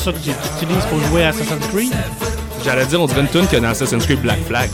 [0.00, 1.92] Ça que tu utilises pour jouer à Assassin's Creed?
[2.64, 4.70] J'allais dire, on dirait une tune que dans Assassin's Creed Black Flag.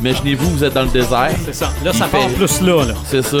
[0.00, 1.30] Imaginez-vous, vous êtes dans le désert.
[1.44, 1.72] C'est ça.
[1.84, 2.84] Là, Il ça part fait- plus là.
[2.84, 2.94] là.
[3.10, 3.36] C'est ça.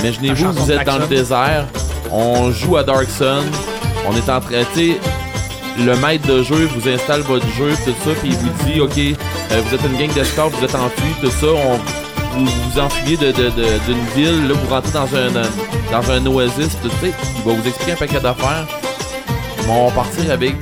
[0.00, 1.66] Imaginez-vous, chanson vous de êtes dans le désert.
[2.10, 3.44] On joue à Dark Sun.
[4.08, 5.00] On est en train, tu sais,
[5.78, 8.98] le maître de jeu vous installe votre jeu, tout ça, puis il vous dit, OK,
[8.98, 11.78] euh, vous êtes une gang d'escorts, vous êtes enfui, tout ça, on,
[12.46, 15.30] vous vous enfuyez de, de- de- d'une ville, là, vous rentrez dans un,
[15.92, 18.66] dans un oasis, tout ça, il va vous expliquer un paquet d'affaires.
[19.66, 20.54] Mais on va partir avec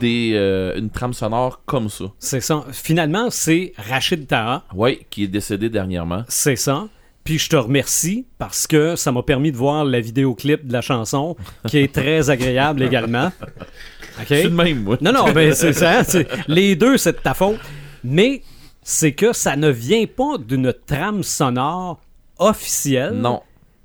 [0.00, 2.04] des, euh, une trame sonore comme ça.
[2.18, 2.64] C'est ça.
[2.72, 4.64] Finalement, c'est Rachid Taha.
[4.74, 6.24] Oui, qui est décédé dernièrement.
[6.28, 6.86] C'est ça.
[7.22, 10.80] Puis je te remercie parce que ça m'a permis de voir la vidéoclip de la
[10.80, 11.36] chanson,
[11.68, 13.26] qui est très agréable également.
[14.20, 14.26] OK?
[14.26, 14.96] C'est le même, moi.
[15.02, 16.02] Non, non, ben c'est ça.
[16.02, 17.58] c'est- Les deux, c'est de ta faute.
[18.02, 18.40] Mais
[18.82, 22.00] c'est que ça ne vient pas d'une trame sonore
[22.38, 23.14] officielle.
[23.14, 23.42] Non.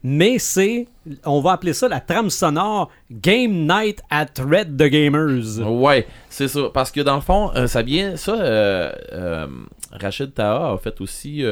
[0.08, 0.88] Mais c'est,
[1.26, 5.60] on va appeler ça la trame sonore Game Night at Red the Gamers.
[5.60, 6.70] Ouais, c'est ça.
[6.72, 8.16] Parce que dans le fond, euh, ça vient.
[8.16, 9.48] Ça, euh, euh,
[9.92, 11.44] Rachid Taha a fait aussi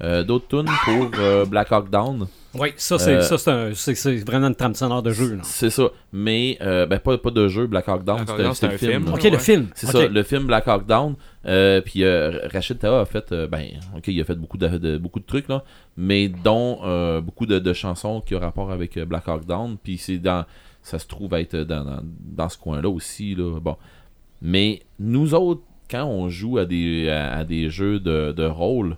[0.00, 2.26] d'autres tunes pour Black Hawk Down.
[2.52, 5.34] Oui, ça, c'est, Euh, ça, c'est, un- c'est- c'est vraiment une trame sonore de jeu.
[5.36, 5.40] là.
[5.44, 5.84] C'est ça.
[6.12, 8.24] Mais, euh, ben, pas, pas de jeu, Black Hawk Down.
[8.24, 9.08] Black c'était- c'était le film.
[9.14, 9.66] Ok, le film.
[9.74, 11.14] C'est ça, le film Black Hawk Down.
[11.46, 13.66] Euh, puis euh, Rachid Taha a fait, euh, ben,
[13.96, 15.62] ok, il a fait beaucoup de, de- beaucoup de trucs là,
[15.96, 19.76] mais dont euh, beaucoup de, de chansons qui ont rapport avec Black Hawk Down.
[19.82, 20.44] Puis c'est dans,
[20.82, 23.36] ça se trouve être dans, dans, dans ce coin-là aussi.
[23.36, 23.60] Là.
[23.60, 23.76] Bon.
[24.42, 28.96] Mais nous autres, quand on joue à des, à, à des jeux de, de rôle,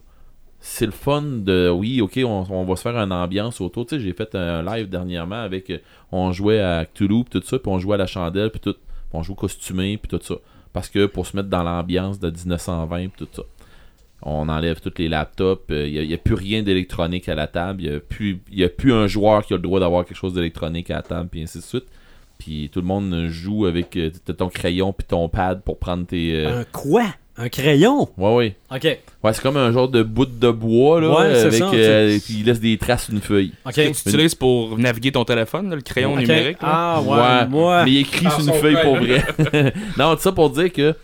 [0.64, 3.84] c'est le fun de oui ok on, va se faire une ambiance autour.
[3.84, 5.78] Tu sais j'ai fait un live dernièrement avec euh,
[6.12, 8.74] on jouait à Cthulhu pis tout ça puis on jouait à la chandelle puis tout.
[8.74, 10.36] Puis on jouait costumé puis tout ça.
[10.72, 13.42] Parce que pour se mettre dans l'ambiance de 1920 puis tout ça
[14.24, 17.90] on enlève tous les laptops il n'y a, plus rien d'électronique à la table il
[17.90, 20.92] n'y a, plus- a plus un joueur qui a le droit d'avoir quelque chose d'électronique
[20.92, 21.86] à la table puis ainsi de suite.
[22.38, 26.36] Puis tout le monde joue avec euh, ton crayon puis ton pad pour prendre tes
[26.36, 27.04] euh, Un quoi?
[27.42, 28.08] Un crayon?
[28.18, 28.98] ouais ouais OK.
[29.24, 32.34] Ouais, c'est comme un genre de bout de bois, là, Ouais, avec, ça, euh, puis
[32.40, 33.52] il laisse des traces sur une feuille.
[33.66, 33.74] OK.
[33.74, 36.60] Que tu utilises pour naviguer ton téléphone, là, le crayon numérique.
[36.62, 36.68] là?
[36.96, 37.84] Ah, ouais, moi.
[37.84, 39.24] Mais il écrit Ah, sur une feuille pour vrai.
[39.98, 40.94] non, tout ça pour dire que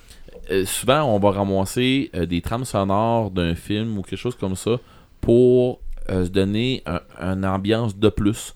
[0.51, 4.56] euh, souvent, on va ramasser euh, des trames sonores d'un film ou quelque chose comme
[4.56, 4.77] ça
[5.20, 7.01] pour euh, se donner un-
[7.35, 8.55] une ambiance de plus.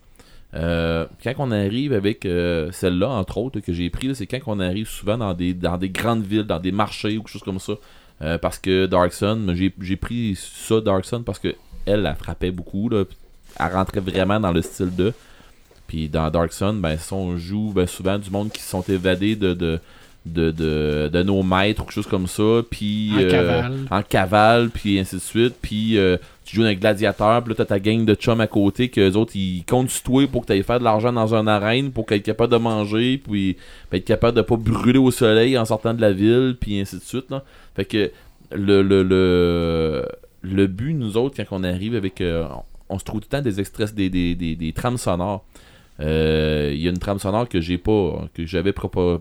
[0.55, 4.61] Euh, quand on arrive avec euh, celle-là, entre autres, que j'ai pris, c'est quand on
[4.61, 7.59] arrive souvent dans des, dans des grandes villes, dans des marchés ou quelque chose comme
[7.59, 7.75] ça.
[8.21, 11.55] Euh, parce que Dark Sun, j'ai pris ça, Dark Sun, parce que
[11.87, 12.89] elle, elle frappait beaucoup.
[12.89, 13.05] Là,
[13.59, 15.13] elle rentrait vraiment dans le style de.
[15.89, 19.81] Puis dans Dark Sun, ben, on joue ben, souvent du monde qui sont évadés de,
[20.25, 22.63] de, de, de nos maîtres ou quelque chose comme ça.
[22.71, 23.73] Puis, En euh, cavale.
[23.91, 25.55] en cavale, puis ainsi de suite.
[25.61, 28.89] Puis euh, tu joues un gladiateur, puis là, t'as ta gang de chums à côté,
[28.89, 31.49] que les autres, ils comptent sur toi pour que t'ailles faire de l'argent dans une
[31.49, 33.57] arène, pour qu'être capable de manger, puis
[33.93, 37.03] être capable de pas brûler au soleil en sortant de la ville, puis ainsi de
[37.03, 37.31] suite.
[37.31, 37.43] Là.
[37.75, 38.11] Fait que
[38.53, 40.07] le, le, le,
[40.43, 42.21] le but, nous autres, quand on arrive avec...
[42.21, 42.45] euh,
[42.89, 45.45] on se trouve tout le temps des extraits, des, des, des, des trames sonores.
[46.03, 48.75] Euh, Il y a une trame sonore que j'ai pas, que j'avais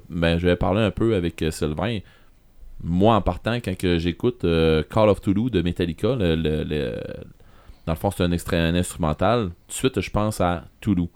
[0.09, 1.99] ben, j'avais parlé un peu avec euh, Sylvain.
[2.83, 6.95] Moi, en partant, quand j'écoute euh, Call of Toulouse de Metallica, le, le-
[7.85, 9.49] dans le fond, c'est un extrait instrumental.
[9.49, 11.09] Tout de suite, je pense à Toulouse,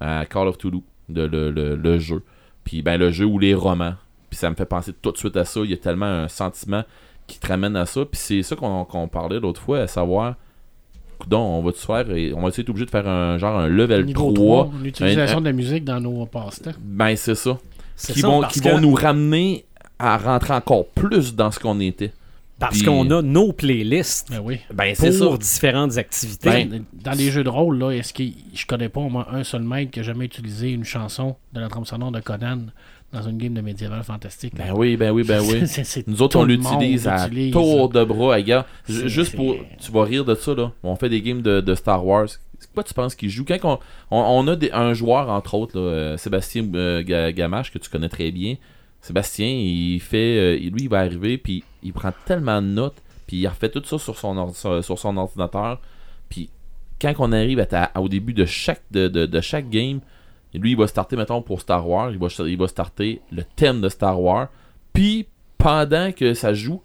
[0.00, 2.22] à Call of Toulouse, de le, jeu.
[2.64, 3.94] Puis, ben, le jeu ou les romans.
[4.30, 5.60] Puis, ça me fait penser tout de suite à ça.
[5.60, 6.84] Il y a tellement un sentiment
[7.26, 8.04] qui te ramène à ça.
[8.06, 10.36] Puis, c'est ça qu'on qu'on parlait l'autre fois, à savoir,
[11.22, 12.04] coudonc, on va-tu faire,
[12.36, 14.64] on va être obligé de faire un genre un level Niveau 3.
[14.66, 16.72] 3, l'utilisation un- de la musique dans nos passe-temps.
[16.80, 17.58] Ben, c'est ça.
[17.96, 19.64] Qui, ça, vont, qui que- vont nous ramener
[19.98, 22.12] à rentrer encore plus dans ce qu'on était.
[22.58, 24.60] Parce Puis- qu'on a nos playlists Ben oui.
[24.72, 26.48] Ben, pour différentes activités.
[26.48, 28.22] Ben, Dans les jeux de rôle, là, est-ce que
[28.54, 31.60] je connais pas au moins un seul mec qui a jamais utilisé une chanson de
[31.60, 32.58] la trame sonore de Conan?
[33.12, 34.54] Dans une game de médiéval fantastique?
[34.56, 35.62] Ben oui, ben oui, ben oui.
[36.06, 38.66] Nous autres, on l'utilise à tour de bras, gars.
[38.88, 39.54] Juste pour.
[39.80, 40.72] Tu vas rire de ça, là.
[40.82, 42.28] On fait des games de, de Star Wars.
[42.74, 43.44] Quoi tu penses qu'il joue?
[43.44, 43.78] Quand on,
[44.16, 47.78] on, on a des- un joueur, entre autres, là, euh, Sébastien euh, Ga- Gamache, que
[47.78, 48.54] tu connais très bien.
[49.00, 50.38] Sébastien, il fait.
[50.38, 53.82] euh, lui, il va arriver, puis il prend tellement de notes, puis il refait tout
[53.84, 55.80] ça sur son, ordi- sur, sur son ordinateur.
[56.28, 56.50] Puis
[57.00, 59.98] quand on arrive à ta- au début de chaque, de, de- de chaque game,
[60.54, 63.80] lui, il va starter, mettons, pour Star Wars, il va, il va starter le thème
[63.80, 64.48] de Star Wars.
[64.92, 65.26] Puis,
[65.58, 66.82] pendant que ça joue,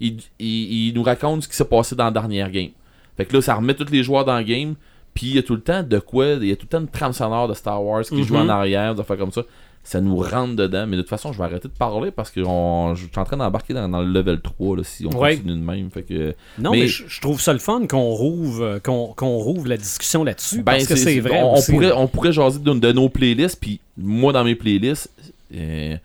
[0.00, 2.70] il, il- il nous raconte ce qui s'est passé dans la dernière game.
[3.16, 4.74] Fait que là, ça remet tous les joueurs dans le game.
[5.14, 6.80] Puis, il y a tout le temps de quoi, il y a tout le temps
[6.80, 9.42] une trame sonore de Star Wars qui joue en arrière, des affaires comme ça.
[9.84, 10.86] Ça nous rentre dedans.
[10.86, 13.24] Mais de toute façon, je vais arrêter de parler parce que on- je suis en
[13.24, 15.36] train d'embarquer dans, dans le level 3 là, si on Ouais.
[15.36, 15.90] continue de même.
[15.90, 19.14] Fait que, non, mais- mais, je, je trouve ça le fun qu'on rouvre, euh, qu'on
[19.16, 20.56] qu'on rouvre la discussion là-dessus.
[20.58, 21.40] Ben, parce que c'est vrai.
[21.42, 25.10] On, pourrait, on pourrait jaser de, de nos playlists, puis moi, dans mes playlists,
[25.54, 26.00] euh, tu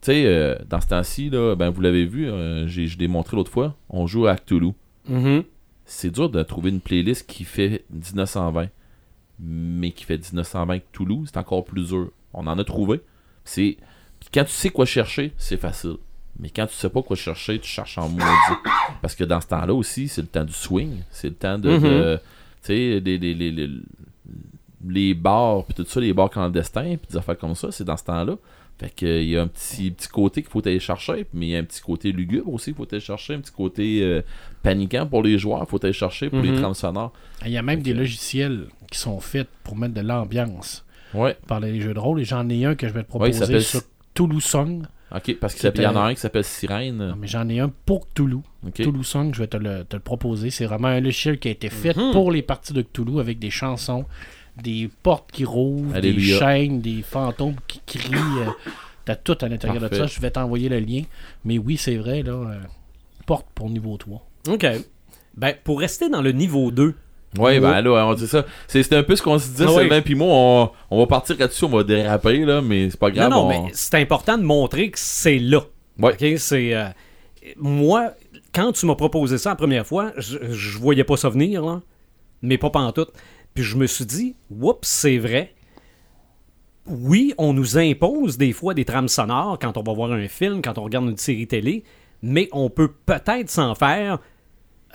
[0.00, 3.36] sais, euh, dans ce temps-ci, là, ben, vous l'avez vu, euh, j'ai je l'ai montré
[3.36, 4.72] l'autre fois, on joue à Cthulhu.
[5.08, 5.42] Mhm.
[5.84, 8.68] C'est dur de trouver une playlist qui fait 1920,
[9.38, 12.10] mais qui fait 1920 Cthulhu, c'est encore plus dur.
[12.32, 13.00] On en a trouvé.
[13.44, 13.76] C'est
[14.32, 15.96] Quand tu sais quoi chercher, c'est facile.
[16.38, 18.24] Mais quand tu sais pas quoi chercher, tu cherches en maudit.
[19.02, 21.02] Parce que dans ce temps-là aussi, c'est le temps du swing.
[21.10, 21.70] C'est le temps de.
[21.70, 21.82] Mhm.
[21.82, 22.16] de-
[22.62, 23.68] tu sais, les, les, les, les,
[24.88, 27.96] les bars, puis tout ça, les bars clandestins, puis des affaires comme ça, c'est dans
[27.96, 28.36] ce temps-là.
[28.78, 31.46] Fait que, euh, il y a un petit, petit côté qu'il faut aller chercher, mais
[31.46, 34.02] il y a un petit côté lugubre aussi qu'il faut aller chercher, un petit côté
[34.02, 34.22] euh,
[34.62, 36.60] paniquant pour les joueurs, il faut aller chercher pour les Mhm.
[36.60, 37.12] trames sonores.
[37.44, 40.84] Il y a même Fait des que- logiciels qui sont faits pour mettre de l'ambiance
[41.14, 42.20] Ouais, par les jeux de rôle.
[42.20, 43.80] Et j'en ai un que je vais te Ouais, il proposer s'appelle- sur
[44.14, 44.82] Toulouse Song.
[45.14, 47.14] ok, parce qu'il y en a un qui s'appelle Non, Sirène.
[47.18, 48.42] mais j'en ai un pour Toulouse.
[48.66, 48.74] Ok.
[48.74, 50.50] Cthulhu Song, je vais te le, te le proposer.
[50.50, 52.12] C'est vraiment un logiciel qui a été fait Mhm.
[52.12, 54.04] pour les parties de Cthulhu avec des chansons,
[54.62, 58.14] des portes qui rouvrent, des chaînes, des fantômes qui crient.
[58.46, 58.50] euh,
[59.06, 60.06] T'as tout à l'intérieur de ça.
[60.06, 61.02] Je vais t'envoyer le lien.
[61.44, 62.32] Mais oui, c'est vrai, là.
[62.32, 62.60] euh,
[63.26, 64.24] porte pour niveau 3.
[64.48, 64.66] OK.
[65.36, 66.94] Ben, pour rester dans le niveau 2,
[67.38, 67.60] Ouais, Ouais.
[67.60, 68.44] ben là, on dit ça.
[68.66, 69.80] C'est un peu ce qu'on se disait, Ah.
[69.80, 73.10] Sylvain, puis moi, on, on va partir là-dessus, on va déraper, là, mais c'est pas
[73.10, 73.30] grave.
[73.30, 75.60] non, non, on- mais c'est important de montrer que c'est là.
[75.98, 76.12] Ouais.
[76.12, 76.38] OK?
[76.38, 76.74] C'est.
[76.74, 76.86] euh,
[77.56, 78.14] moi,
[78.52, 81.80] quand tu m'as proposé ça la première fois, je, je voyais pas ça venir, là.
[82.42, 83.12] Mais pas pantoute.
[83.54, 85.54] Puis je me suis dit, oups, c'est vrai.
[86.86, 90.60] oui, on nous impose des fois des trames sonores quand on va voir un film,
[90.62, 91.84] quand on regarde une série télé,
[92.22, 94.18] mais on peut peut-être s'en faire.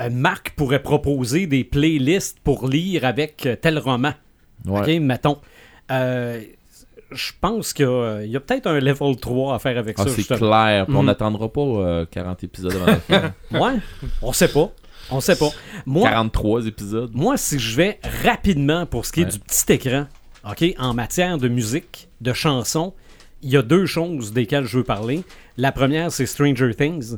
[0.01, 4.13] Euh, Marc pourrait proposer des playlists pour lire avec euh, tel roman.
[4.65, 4.81] Ouais.
[4.97, 5.37] OK, mettons.
[5.91, 6.41] Euh,
[7.11, 10.09] je pense qu'il y a, peut-être un level 3 à faire avec Ah, ça.
[10.09, 10.85] c'est clair.
[10.89, 11.05] On Mhm.
[11.05, 13.33] n'attendra pas euh, 40 épisodes avant la fin.
[13.51, 13.79] Ouais,
[14.21, 14.69] on sait pas.
[15.11, 15.49] On sait pas.
[15.85, 17.11] Moi, 43 épisodes.
[17.13, 19.31] Moi, si je vais rapidement pour ce qui est Ouais.
[19.31, 20.07] du petit écran,
[20.49, 22.93] OK, en matière de musique, de chansons,
[23.43, 25.23] il y a deux choses desquelles je veux parler.
[25.57, 27.17] La première, c'est Stranger Things.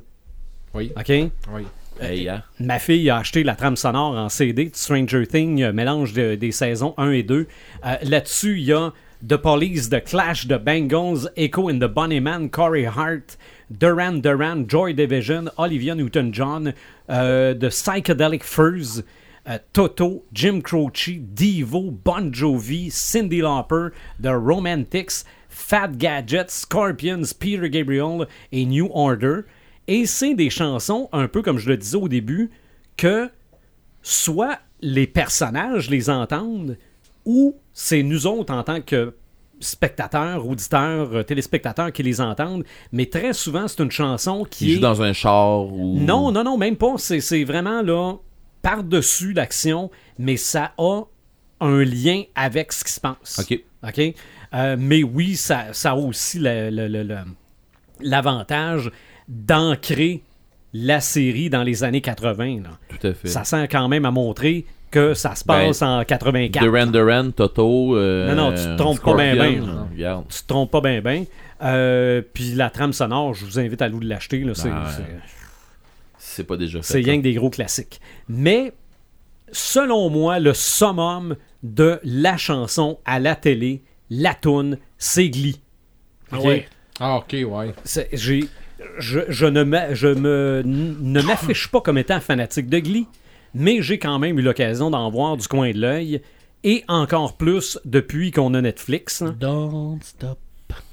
[0.74, 0.92] Oui.
[0.98, 1.08] OK?
[1.10, 1.64] Oui.
[2.00, 2.44] Hey, hein?
[2.60, 6.52] Ma fille a acheté la trame sonore en CD de Stranger Things, mélange de- des
[6.52, 7.48] saisons 1 et 2.
[7.86, 8.94] Euh, Là-dessus, il y a
[9.28, 13.38] The Police, The Clash, The Bengals, Echo and the Bunnyman, Corey Hart,
[13.72, 16.74] Duran Duran, Joy Division, Olivia Newton-John,
[17.10, 19.02] euh, The Psychedelic Furs,
[19.50, 23.90] euh, Toto, Jim Croce, Devo, Bon Jovi, Cindy Lauper,
[24.22, 29.46] The Romantics, Fat Gadgets, Scorpions, Peter Gabriel et New Order.
[29.88, 32.50] Et c'est des chansons, un peu comme je le disais au début,
[32.98, 33.30] que
[34.02, 36.78] soit les personnages les entendent
[37.26, 39.16] ou c'est nous autres en tant que
[39.60, 42.64] spectateurs, auditeurs, euh, téléspectateurs qui les entendent.
[42.92, 44.76] Mais très souvent, c'est une chanson Qui qui est...
[44.76, 45.98] joue dans un char ou.
[46.00, 46.94] Non, non, non, même pas.
[46.98, 48.14] C'est c'est vraiment là
[48.62, 49.90] par-dessus l'action,
[50.20, 51.02] mais ça a
[51.62, 53.40] un lien avec ce qui se passe.
[53.40, 53.60] Ok.
[53.88, 54.14] OK?
[54.54, 57.18] Euh, mais oui, ça, ça a aussi le- le- le- le-
[58.02, 58.92] l'avantage
[59.28, 60.22] d'ancrer
[60.74, 62.62] la série dans les années 80.
[62.64, 62.70] là.
[62.90, 63.28] Tout à fait.
[63.28, 66.64] Ça sert quand même à montrer que ça se passe en 84.
[66.64, 67.96] Duran Duran, Toto.
[67.98, 69.74] euh, Non, non, tu te trompes pas ben Scorpion, ben.
[69.74, 70.26] non, Regarde.
[70.30, 71.26] Tu te trompes pas bien, bien.
[72.34, 74.40] puis la trame sonore, je vous invite à vous de l'acheter.
[74.40, 74.92] là, C'est Ah ouais.
[74.96, 75.04] c'est-
[76.18, 76.88] C'est pas déjà fait.
[76.88, 78.00] c'est rien que des gros classiques.
[78.30, 78.72] Mais,
[79.52, 85.60] selon moi, le summum de la chanson à la télé, la toune, c'est Glee.
[86.32, 86.46] Ah Ok?
[86.46, 86.68] ouais.
[87.00, 87.74] Ah, ok, ouais.
[87.84, 88.48] C'est- j'ai-
[89.00, 93.08] je, je ne m'a- je me, ne m'affiche pas comme étant fanatique de Glee,
[93.54, 96.22] mais j'ai quand même eu l'occasion d'en voir du coin de l'œil.
[96.64, 99.24] Et encore plus depuis qu'on a Netflix.
[99.40, 100.40] Don't stop.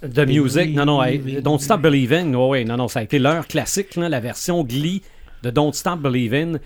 [0.02, 1.40] The Music, non, non, hey.
[1.42, 5.02] Don't Stop Believing, ouais, non, non, ça a été leur classique, là, la version Glee
[5.42, 6.58] de Don't Stop Believing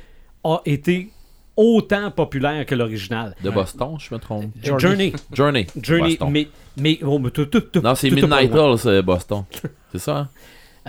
[0.44, 1.08] a été
[1.56, 3.34] autant populaire que l'original.
[3.42, 4.52] De Boston, je me trompe.
[4.62, 5.66] Journey, Journey.
[5.80, 6.30] Journey, Boston.
[6.30, 9.44] mais, mais, oh, mais tout, tout, tout- Non, c'est Midnight c'est Boston.
[9.92, 10.28] C'est ça, hein?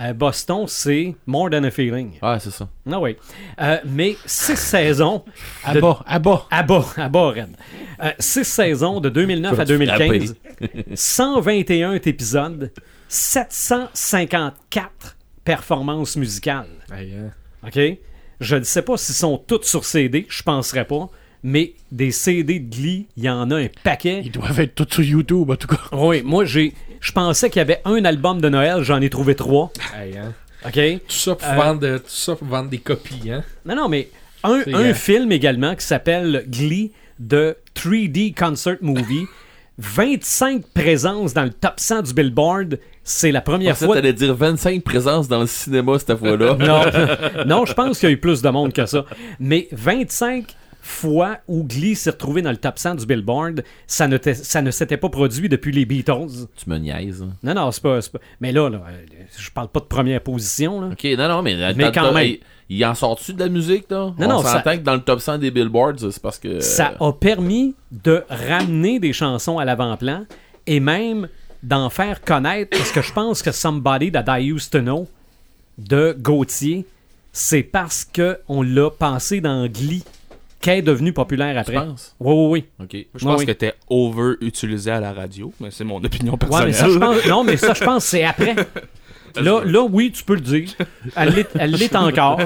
[0.00, 2.12] Euh, Boston, c'est More Than a Feeling.
[2.22, 2.68] Ouais, c'est ça.
[2.90, 3.16] Ah oui.
[3.60, 5.22] Euh, mais six saisons.
[5.62, 6.46] À de- bas, à bas.
[6.50, 7.54] À bas, à bas, Red.
[8.02, 10.36] Euh, six saisons de 2009 à 2015.
[10.94, 12.72] 121 épisodes.
[13.08, 16.68] 754 performances musicales.
[16.92, 17.30] Hey, hein.
[17.66, 17.78] OK?
[18.40, 21.10] Je ne sais pas s'ils sont toutes sur CD, je penserais pas.
[21.42, 24.22] Mais des CD de Glee, il y en a un paquet.
[24.24, 25.80] Ils doivent être tous sur YouTube, en tout cas.
[25.92, 29.34] Oui, moi, j'ai, je pensais qu'il y avait un album de Noël, j'en ai trouvé
[29.34, 29.72] trois.
[29.96, 30.34] Hey, hein.
[30.66, 31.00] OK?
[31.08, 33.42] Tout ça pour Euh, vendre, tout ça pour vendre des copies, hein.
[33.64, 34.10] Non, non, mais
[34.44, 34.94] un, vrai.
[34.94, 39.26] film également qui s'appelle Glee de 3D Concert Movie.
[39.78, 42.78] 25 présences dans le top 100 du Billboard.
[43.02, 43.94] C'est la première pensais que fois.
[43.96, 46.54] t'allais dire 25 présences dans le cinéma cette fois-là.
[46.58, 49.06] Non, non je pense qu'il y a eu plus de monde que ça.
[49.38, 50.44] Mais 25
[50.82, 54.96] fois où Glee s'est retrouvé dans le top 100 du Billboard, ça ne, ça s'était
[54.96, 56.46] pas produit depuis les Beatles.
[56.56, 57.22] Tu me niaises.
[57.22, 57.34] hein.
[57.42, 59.04] Non, non, c'est pas, pas- Mais là, là, euh,
[59.36, 60.80] je parle pas de première position.
[60.80, 60.88] Là.
[60.92, 61.56] Ok, non, non, mais.
[61.74, 62.36] Mais quand même.
[62.72, 64.14] Il, en sort-tu de la musique, là?
[64.16, 66.60] Non, On non, ça- s'entend que dans le top 100 des Billboards, c'est parce que.
[66.60, 70.24] ça a permis de ramener des chansons à l'avant-plan
[70.68, 71.28] et même
[71.64, 75.08] d'en faire connaître parce que je pense que Somebody That I Used to Know
[75.78, 76.86] de Gauthier,
[77.32, 80.04] c'est parce que on l'a pensé dans Glee
[80.60, 81.78] qu'elle est devenue populaire après.
[81.78, 81.84] Oui,
[82.20, 83.06] oui, oui.
[83.14, 83.46] Je pense oui.
[83.46, 86.66] que t'es over-utilisé à la radio, mais c'est mon opinion Ouais, personnelle.
[86.68, 88.54] mais ça, je pense, non, mais ça, je pense que c'est après.
[89.36, 90.70] Là, là, oui, tu peux le dire.
[91.14, 92.40] Elle l'est- encore.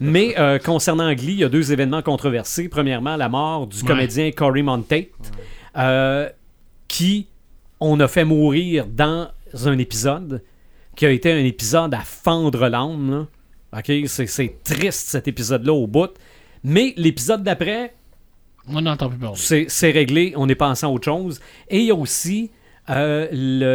[0.00, 2.68] Mais euh, concernant Glee, il y a deux événements controversés.
[2.68, 3.86] Premièrement, la mort du Ouais.
[3.86, 5.12] comédien Corey Monteith,
[5.76, 6.28] euh,
[6.88, 7.28] qui
[7.78, 9.28] on a fait mourir dans
[9.66, 10.42] un épisode,
[10.96, 13.08] qui a été un épisode à fendre l'âme.
[13.72, 13.78] là.
[13.78, 14.08] OK?
[14.08, 16.10] C'est- C'est triste, cet épisode-là, au bout.
[16.68, 17.94] Mais l'épisode d'après,
[18.68, 19.66] On n'entend plus parler.
[19.68, 21.40] c'est réglé, on est passé à autre chose.
[21.68, 22.50] Et il y a aussi
[22.90, 23.28] euh,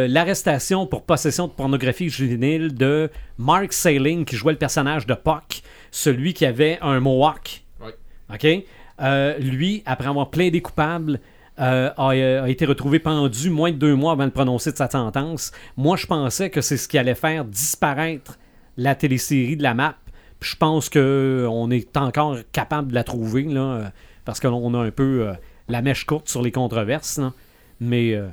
[0.08, 5.62] l'arrestation pour possession de pornographie juvénile de Mark Sailing, qui jouait le personnage de Puck,
[5.90, 7.64] celui qui avait un mohawk.
[7.80, 7.94] Ouais.
[8.30, 8.64] OK?
[9.00, 11.18] Euh, lui, après avoir plaidé coupable,
[11.60, 14.90] euh, a, a été retrouvé pendu moins de deux mois avant de prononcer de sa
[14.90, 15.50] sentence.
[15.78, 18.38] Moi, je pensais que c'est ce qui allait faire disparaître
[18.76, 19.94] la télésérie de la map.
[20.42, 23.84] Je pense que on est encore capable de la trouver, là, euh,
[24.24, 25.32] parce qu'on a un peu euh,
[25.68, 27.18] la mèche courte sur les controverses.
[27.18, 27.32] là.
[27.80, 28.26] Mais euh,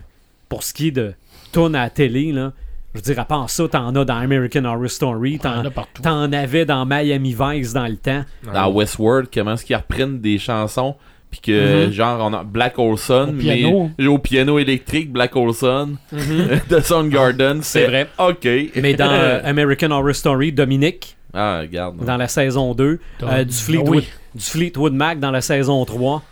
[0.49, 1.13] pour ce qui est de
[1.53, 2.51] tunes à la télé, là,
[2.93, 6.85] je veux dire, à part ça, t'en as dans American Horror Story, T'en avais dans
[6.85, 8.23] Miami Vice dans le temps.
[8.51, 10.95] Dans Westworld, comment est-ce qu'ils reprennent des chansons
[11.31, 11.91] puis que Mhm.
[11.91, 13.91] genre on a Black Olson Au piano.
[13.99, 18.07] mais au piano électrique Black Olson de Soundgarden C'est vrai.
[18.17, 18.47] ok
[18.81, 23.53] Mais dans euh, American Horror Story, Dominique, ah regarde dans la saison 2, euh, du,
[23.53, 24.07] Fleetwood, oui.
[24.35, 26.23] du Fleetwood Mac dans la saison 3.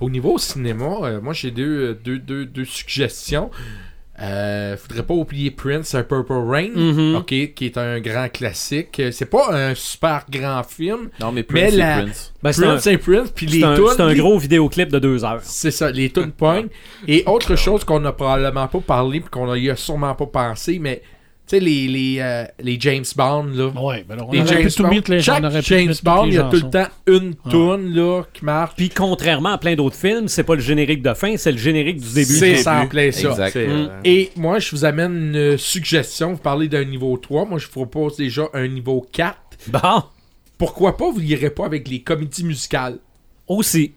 [0.00, 3.50] Au niveau cinéma, euh, moi j'ai deux, deux, deux, deux suggestions.
[4.22, 7.14] Euh, faudrait pas oublier Prince, A Purple Rain, Mhm.
[7.16, 9.00] ok, qui est un grand classique.
[9.00, 11.08] Euh, C'est pas un super grand film.
[11.20, 13.64] non mais Prince c'est la- Prince Ben, c'est un, Prince, c'est Prince, puis les c'est
[13.64, 15.40] un- tunes, c'est un les- gros vidéoclip de deux heures.
[15.42, 16.68] C'est ça, les tunes pognent.
[17.08, 20.78] Et autre chose qu'on n'a probablement pas parlé, puis qu'on y a sûrement pas pensé,
[20.78, 21.00] mais
[21.50, 23.68] sais, les, les, euh, les James Bond, là.
[23.68, 24.88] Ouais, ben là, on Les aurait James pu tout Bond.
[24.90, 27.94] mettre les Chaque on James mettre Bond, il y a tout le temps une tune
[27.94, 28.74] là, qui marche.
[28.76, 31.98] Puis contrairement à plein d'autres films, c'est pas le générique de fin, c'est le générique
[32.00, 32.24] du début.
[32.34, 33.30] C'est ça plein ça.
[33.30, 33.56] Exact.
[33.56, 33.58] Mm.
[33.58, 36.32] euh, Et moi, je vous amène une suggestion.
[36.32, 37.46] Vous parlez d'un niveau 3.
[37.46, 39.36] Moi, je vous propose déjà un niveau 4.
[39.68, 40.02] Bon,
[40.58, 42.98] Pourquoi pas vous irez pas avec les comédies musicales?
[43.48, 43.92] aussi.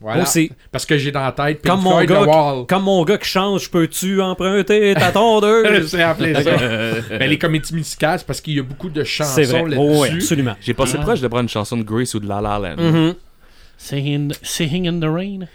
[0.00, 0.24] Voilà.
[0.24, 0.52] Aussi.
[0.70, 2.66] Parce que j'ai dans la tête Pink Comme mon, Floyd, gars, The Wall.
[2.66, 5.86] comme mon gars qui change, peux-tu emprunter ta tondeuse?
[5.90, 6.56] C'est plein ça.
[7.18, 9.62] Mais les comédies musicales, c'est parce qu'il y a beaucoup de chansons c'est vrai.
[9.62, 9.78] là-dessus.
[9.80, 10.54] Oh, oui, absolument.
[10.60, 11.02] J'ai passé Ah.
[11.02, 12.76] proche de prendre une chanson de Grace ou de La La Land.
[12.82, 13.14] Mhm.
[13.78, 15.46] Singing, Singing in the Rain.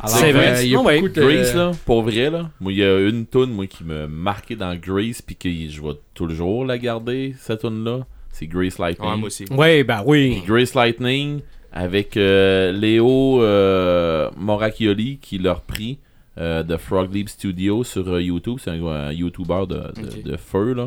[0.00, 0.48] Alors, C'est vrai.
[0.58, 1.00] euh, il y a Ah ouais.
[1.00, 1.22] beaucoup de...
[1.22, 4.54] Grace là pour vrai là moi il y a une tune moi qui me marqué
[4.54, 8.00] dans Grace puis que je vais toujours la garder cette tune là
[8.30, 9.46] c'est Grace Lightning Ouais, moi aussi.
[9.50, 10.42] Oui, ben oui.
[10.46, 11.40] Grace Lightning
[11.76, 15.98] avec euh, Léo euh, Moracchioli qui l'a repris
[16.38, 18.56] euh, de Frog Leap Studio sur euh, YouTube.
[18.62, 19.82] C'est un, un YouTuber de,
[20.22, 20.72] de, feu.
[20.72, 20.86] Là.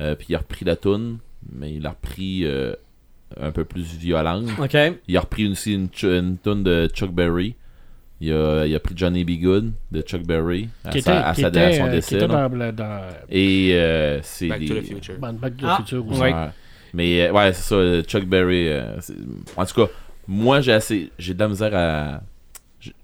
[0.00, 1.18] Euh, puis il a repris la tune,
[1.52, 2.74] mais il a repris euh,
[3.40, 4.46] un peu plus violente.
[4.58, 4.76] OK.
[5.06, 7.54] Il a repris aussi une, ch- une tune de Chuck Berry.
[8.20, 9.40] Il a, il a pris Johnny B.
[9.40, 12.16] Good de Chuck Berry à, Qui sa, était, à sa- était, à son qui décès.
[12.16, 13.00] était dans, dans
[13.30, 15.14] Et euh, c'est Back to the Future.
[15.20, 16.20] Ban- Back to the Ah, Future aussi.
[16.20, 16.32] ouais.
[16.32, 16.48] Ouais.
[16.92, 18.68] Mais ouais, c'est ça, Chuck Berry.
[18.68, 18.96] euh,
[19.56, 19.90] en tout cas,
[20.26, 21.10] moi j'ai assez.
[21.18, 22.22] J'ai de la misère à.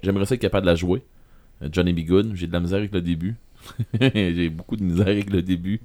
[0.02, 1.02] J'aimerais ça être capable de la jouer.
[1.72, 2.00] Johnny B.
[2.06, 3.36] Good, j'ai de la misère avec le début.
[4.00, 5.80] j'ai beaucoup de misère avec le début.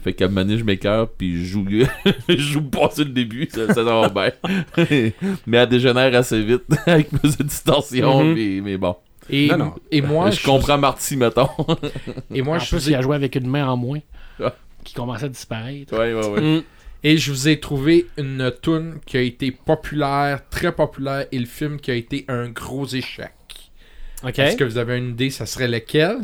[0.00, 1.64] Fait qu'à donné, je m'écœure puis je joue,
[2.28, 4.30] je joue pas sur le début, ça, ça va bien.
[5.46, 8.24] mais elle dégénère assez vite avec plus de distorsion.
[8.24, 8.34] Mhm.
[8.34, 8.96] puis- mais bon.
[9.28, 9.74] Et, Non, non.
[9.92, 11.48] et moi, je comprends Marty, mettons.
[12.34, 14.00] Et moi, en je plus, vous il ai, a joué avec une main en moins
[14.82, 15.96] qui commençait à disparaître.
[15.96, 16.40] ouais, ouais, ouais.
[16.58, 16.62] Mm.
[17.02, 21.46] Et je vous ai trouvé une tune qui a été populaire, très populaire, et le
[21.46, 23.32] film qui a été un gros échec.
[24.22, 24.38] OK.
[24.38, 26.18] Est-ce que vous avez une idée, ça serait lequel?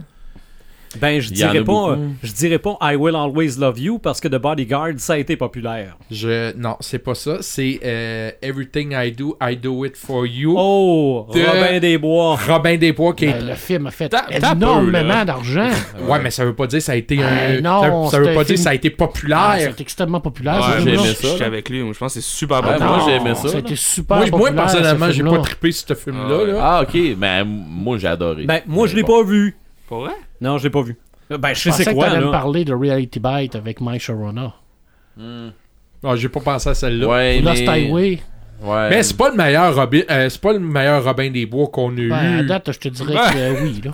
[1.01, 1.91] Ben, je dirais pas, beaucoup.
[1.91, 5.19] euh, je dirais pas I Will Always Love You parce que The Bodyguard, ça a
[5.19, 5.97] été populaire.
[6.11, 7.39] Je Non, c'est pas ça.
[7.41, 10.55] C'est euh, Everything I Do, I Do It For You.
[10.57, 12.37] Oh, De- Robin des Bois.
[12.47, 13.33] Robin Desbois qui est...
[13.33, 15.71] Ben, le film a fait énormément d'argent.
[16.09, 17.29] Ouais, mais ça veut pas dire que ça a été un...
[17.29, 19.57] Ben non, ça, ça veut pas dire ça a été Ah, populaire.
[19.77, 20.57] c'est extrêmement populaire.
[20.61, 21.47] Ouais, j'ai aimé je ça, suis là.
[21.47, 21.83] avec lui.
[21.83, 22.89] Moi, je pense que c'est super Ouais, populaire.
[22.89, 23.59] moi, j'ai aimé ça, Ça a là.
[23.59, 26.39] été super moi, moi, populaire, personnellement, ce j'ai pas trippé sur ce film-là.
[26.61, 26.77] Ah.
[26.79, 28.45] Ah, ok, mais moi j'ai adoré.
[28.45, 29.23] Ben, moi, je l'ai Bon.
[29.23, 29.57] pas vu.
[29.89, 30.13] Pour vrai?
[30.41, 30.97] Non, je l'ai pas vu.
[31.31, 32.31] Ben, je Je sais que quoi, me là.
[32.31, 34.53] parler de Reality Bite avec Mike Sharona.
[36.05, 37.09] Ah, j'ai pas pensé à celle-là.
[37.09, 37.69] Ouais, Lost mais...
[37.69, 38.19] Highway.
[38.63, 38.89] Ouais.
[38.91, 41.91] Mais c'est pas le meilleur Robin, euh, c'est pas le meilleur Robin des Bois qu'on
[41.93, 42.47] a Ben, à eu.
[42.47, 43.81] date, je te dirais que oui.
[43.85, 43.91] Là.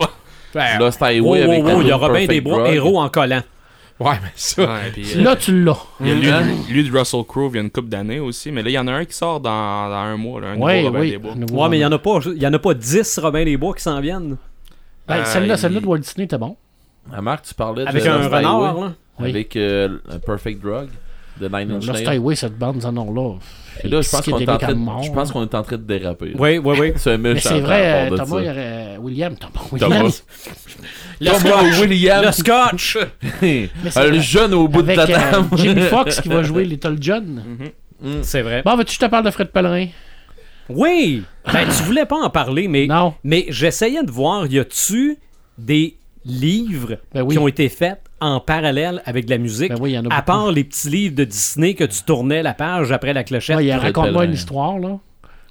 [0.54, 3.42] Ben, Lost Highway wow, avec wow, il y a Robin des Bois, héros en collant.
[3.98, 4.62] ouais, mais ça.
[4.62, 5.78] Ouais, puis, euh, Là, tu l'as.
[6.00, 6.42] il y a lui, Hein?
[6.70, 8.78] lui de Russell Crowe il y a une couple d'années aussi, mais là, il y
[8.78, 9.50] en a un qui sort dans,
[9.88, 11.10] dans un mois, là, un Oui, nouveau Robin oui.
[11.10, 11.62] des Bois.
[11.64, 13.56] Ouais, mais il y en a pas, il y en a pas 10 Robin des
[13.56, 14.36] Bois qui s'en viennent.
[15.08, 16.56] Ben, Euh, celle-là, celle-là de Walt Disney était bon.
[17.12, 18.92] Ah, Marc, tu parlais Avec de un Lost renard, Highway, là.
[19.18, 19.30] Oui.
[19.30, 20.88] Avec euh, un Perfect Drug
[21.40, 22.08] de Nine Inch Lost Nails.
[22.08, 23.34] Highway, cette bande, ce nom-là.
[23.82, 25.02] Et là, je pense qu'on est en train de- mort.
[25.02, 26.32] je pense qu'on est en train de déraper.
[26.38, 26.92] Oui, oui, oui.
[26.96, 28.52] C'est un Mais c'est vrai, à euh, part de Thomas, il y ça.
[28.52, 28.96] aurait...
[28.98, 29.90] William, Thomas, William.
[29.98, 30.22] Thomas.
[31.20, 31.80] Le Thomas scotch.
[31.80, 32.24] William.
[32.24, 32.98] Le scotch.
[33.42, 35.48] Euh, le jeune au bout de Avec la euh, table.
[35.56, 37.42] Jimmy Fox qui va jouer Little John.
[38.22, 38.62] C'est vrai.
[38.64, 39.86] Bon, veux-tu que je te parle de Fred Pellerin?
[40.68, 41.22] Oui!
[41.52, 43.14] Ben, tu voulais pas en parler, mais, Non.
[43.24, 45.18] mais j'essayais de voir, y a-tu
[45.58, 47.34] des livres Ben oui.
[47.34, 50.04] qui ont été faits en parallèle avec de la musique, Ben oui, il y en
[50.04, 50.26] a à beaucoup.
[50.26, 53.56] part les petits livres de Disney que tu tournais la page après la clochette?
[53.56, 54.98] Ouais, Raconte-moi une histoire, là.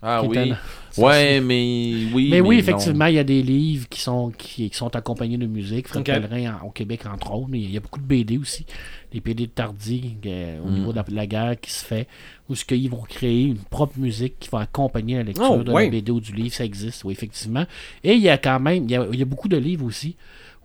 [0.04, 0.54] Ah oui.
[0.98, 2.30] Ouais, mais oui.
[2.32, 5.46] Mais oui, effectivement, il y a des livres qui sont, qui, qui sont accompagnés de
[5.46, 5.88] musique.
[5.88, 6.08] Fred Ok.
[6.08, 7.48] Pellerin en- au Québec, entre autres.
[7.50, 8.66] Mais il y a beaucoup de BD aussi.
[9.14, 10.74] Les Tardy, euh, au Mm.
[10.74, 12.08] niveau de la, guerre qui se fait,
[12.50, 15.72] où ce qu'ils vont créer une propre musique qui va accompagner la lecture Oh, de
[15.72, 16.54] la BD ou du livre.
[16.54, 17.66] Ça existe, oui, effectivement.
[18.04, 19.86] Et il y a quand même, il y a, il y a beaucoup de livres
[19.86, 20.16] aussi,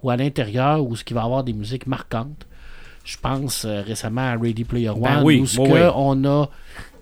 [0.02, 2.46] où à l'intérieur, où ce qui va avoir des musiques marquantes.
[3.04, 5.80] Je pense euh, récemment à Ready Player One, Ben oui, où ce oui.
[5.94, 6.50] on a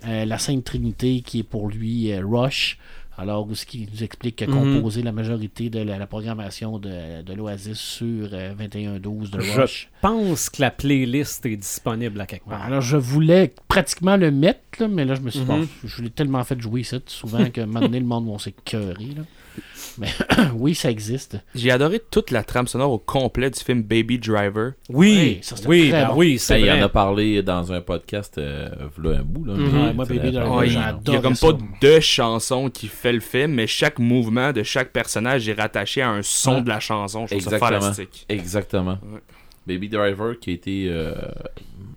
[0.06, 2.78] euh, la Sainte Trinité qui est pour lui euh, Rush.
[3.16, 4.74] Alors, ce qui nous explique qu'il a Mhm.
[4.74, 9.60] composé la majorité de la, la programmation de, de l'Oasis sur euh, 2112 de Je
[9.60, 9.88] Rush.
[10.00, 12.62] pense que la playlist est disponible à quelque part.
[12.62, 15.46] Alors, je voulais pratiquement le mettre, là, mais là, je me suis Mhm.
[15.46, 19.06] bon, je l'ai tellement fait jouer ça, souvent que maintenant, le monde va s'écœurer.
[19.16, 19.22] là.
[19.98, 20.08] Mais
[20.54, 21.36] oui, ça existe.
[21.54, 24.72] J'ai adoré toute la trame sonore au complet du film Baby Driver.
[24.88, 26.14] Oui, Oui, ça, oui, très ben bon.
[26.16, 29.54] oui, c'est Ben, il en a parlé dans un podcast, euh, v'là un bout, là.
[29.54, 29.82] Mhm.
[29.86, 31.46] Ouais, moi, Baby Driver, Ouais, il j'ai il y a comme ça.
[31.52, 36.02] pas de chanson qui fait le film, mais chaque mouvement de chaque personnage est rattaché
[36.02, 36.62] à un son Ouais.
[36.62, 37.26] de la chanson.
[37.26, 37.80] Je trouve ça Exactement.
[37.80, 38.26] fantastique.
[38.28, 38.98] Exactement.
[39.12, 39.20] Ouais.
[39.66, 40.86] Baby Driver qui a été.
[40.90, 41.14] euh,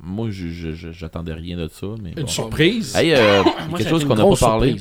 [0.01, 1.87] moi, je- je- je- j'attendais rien de ça.
[2.01, 2.27] Mais Une bon.
[2.27, 2.95] surprise.
[2.95, 4.75] Hey, euh, Moi, quelque ça chose qu'on n'a pas parlé,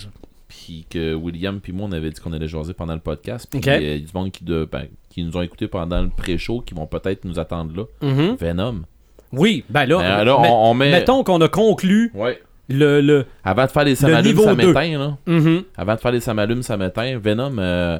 [0.90, 3.66] que William puis moi on avait dit qu'on allait jaser pendant le podcast, puis Ok.
[3.66, 6.60] il y a du monde qui, de, ben, qui nous ont écouté pendant le pré-show,
[6.60, 7.84] qui vont peut-être nous attendre là.
[8.08, 8.36] Mhm.
[8.36, 8.74] Venom.
[9.32, 10.90] Oui, ben là, Ben, on, on met.
[10.90, 12.40] mettons qu'on a conclu Ouais.
[12.68, 13.00] le...
[13.00, 13.26] le...
[13.44, 15.16] Avant de faire les samalumes, ça m'éteint, là.
[15.26, 15.62] Mhm.
[15.76, 17.18] Avant de faire les samalumes, ça m'éteint.
[17.18, 17.98] Venom, euh,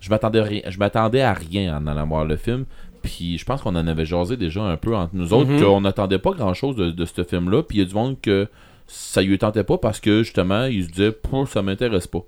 [0.00, 2.64] je m'attendais je m'attendais à rien en allant voir le film.
[3.02, 5.62] Puis je pense qu'on en avait jasé déjà un peu entre nous autres, Mhm.
[5.62, 7.62] qu'on n'attendait pas grand chose de, de ce film-là.
[7.62, 8.46] Puis il y a du monde que
[8.90, 12.24] ça lui tentait pas parce que justement, il se disait, ça m'intéresse pas.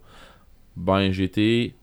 [0.77, 1.75] Ben, j'étais,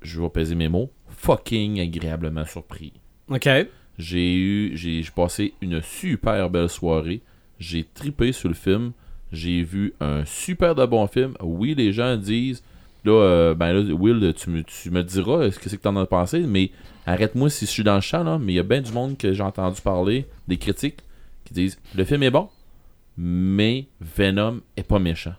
[0.00, 2.94] je vais peser mes mots, fucking agréablement surpris.
[3.28, 3.48] OK.
[3.98, 7.20] J'ai eu, j'ai passé une super belle soirée.
[7.58, 8.92] J'ai tripé sur le film.
[9.32, 11.34] J'ai vu un super de bon film.
[11.42, 12.62] Oui, les gens disent,
[13.04, 15.96] là, euh, ben là, Will, tu me, tu me diras ce que c'est que t'en
[15.96, 16.70] as pensé, mais
[17.04, 18.38] arrête-moi si je suis dans le champ, là.
[18.38, 21.00] Mais il y a bien du monde que j'ai entendu parler, des critiques,
[21.44, 22.48] qui disent, le film est bon,
[23.20, 25.34] mais Venom est pas méchant.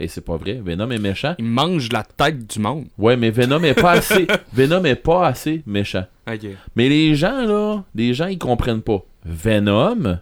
[0.00, 1.36] Et c'est pas vrai, Venom est méchant.
[1.38, 2.86] Il mange la tête du monde.
[2.98, 6.06] Ouais, mais Venom est pas assez, Venom est pas assez méchant.
[6.28, 6.48] Ok.
[6.74, 9.04] Mais les gens, là, les gens, ils comprennent pas.
[9.24, 10.18] Venom,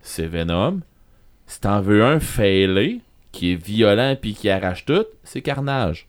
[0.00, 0.80] c'est Venom.
[1.48, 3.00] Si t'en veux un failé,
[3.32, 6.06] qui est violent puis qui arrache tout, c'est Carnage.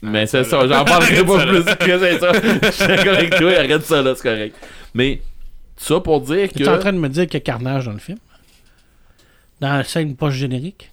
[0.00, 2.32] Mais c'est ça, j'en parlerai pas plus que c'est ça.
[2.32, 4.56] Je suis avec toi, arrête ça là, c'est correct.
[4.94, 5.20] Mais,
[5.76, 7.86] ça pour dire Tu es en que train de me dire qu'il y a carnage
[7.86, 8.18] dans le film?
[9.60, 10.90] Dans la scène post-générique?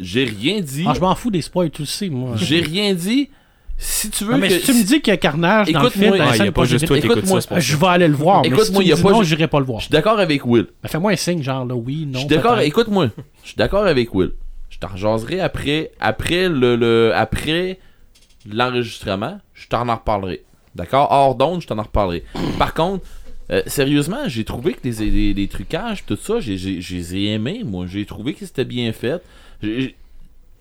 [0.00, 0.84] j'ai rien dit.
[0.88, 2.34] Ah, je m'en fous des spoils, tu le sais, moi.
[2.36, 3.30] J'ai rien dit.
[3.78, 4.54] Si tu veux Non, mais que...
[4.58, 6.64] si tu me dis qu'il y a carnage dans le Écoute-moi, film, Ah, a pas
[6.64, 7.58] juste toi écoute pour ça.
[7.58, 8.42] je vais aller le voir.
[8.44, 9.80] Écoute-moi, si me y a pas non, j'irai pas le voir.
[9.80, 10.66] Je suis d'accord avec Will.
[10.82, 12.14] Ben, Fais-moi un signe, genre là, oui, non.
[12.14, 13.08] Je suis d'accord, écoute-moi.
[13.42, 14.32] Je suis d'accord avec Will.
[14.70, 17.78] Je t'en rejaserai après, après le, le- après
[18.48, 19.38] l'enregistrement.
[19.54, 20.44] Je t'en en reparlerai.
[20.74, 21.08] D'accord?
[21.10, 22.24] Hors d'onde, je t'en en reparlerai.
[22.58, 23.04] Par contre,
[23.52, 27.62] euh, sérieusement, j'ai trouvé que les, les, les trucages, tout ça, j'ai, les ai aimés,
[27.64, 27.86] moi.
[27.86, 29.22] J'ai trouvé que c'était bien fait.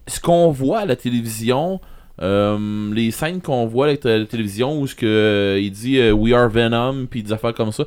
[0.08, 1.80] Ce qu'on voit à la télévision,
[2.22, 6.12] euh, les scènes qu'on voit à la télévision où ce que, euh, il dit euh,
[6.12, 7.86] We are Venom, puis des affaires comme ça.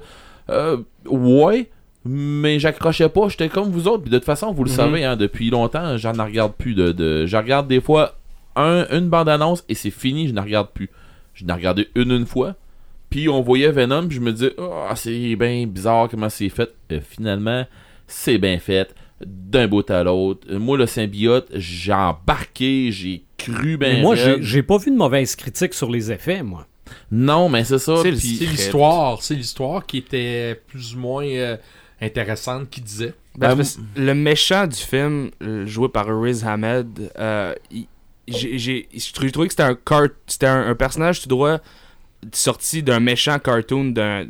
[1.06, 1.70] Ouais,
[2.04, 4.02] mais j'accrochais pas, j'étais comme vous autres.
[4.02, 4.76] Puis de toute façon, vous le Mhm.
[4.76, 6.74] savez, hein, depuis longtemps, j'en regarde plus.
[6.74, 8.16] De, de, je regarde des fois
[8.56, 10.90] un, une bande-annonce et c'est fini, je ne regarde plus.
[11.34, 12.54] Je n'ai regardé une une fois.
[13.14, 16.68] Puis on voyait Venom, puis je me disais, Ah, c'est bien bizarre comment c'est fait.
[16.90, 17.64] Euh, finalement,
[18.08, 18.92] c'est bien fait.
[19.24, 20.44] D'un bout à l'autre.
[20.50, 24.96] Euh, Moi, le symbiote, j'ai embarqué, j'ai cru Mais ben moi, j'ai pas vu de
[24.96, 26.66] mauvaise critique sur les effets, moi.
[27.12, 27.98] Non, mais c'est ça.
[28.02, 31.56] C'est l'histoire, c'est l'histoire qui était plus ou moins euh,
[32.00, 33.14] intéressante qui disait.
[33.38, 33.64] Ben, Ben,
[33.94, 35.30] le méchant du film,
[35.66, 37.54] joué par Riz Ahmed, euh,
[38.26, 40.08] j'ai trouvé que c'était un, cart-
[40.42, 41.58] un, un personnage tout droit
[42.32, 44.24] sorti d'un méchant cartoon d'un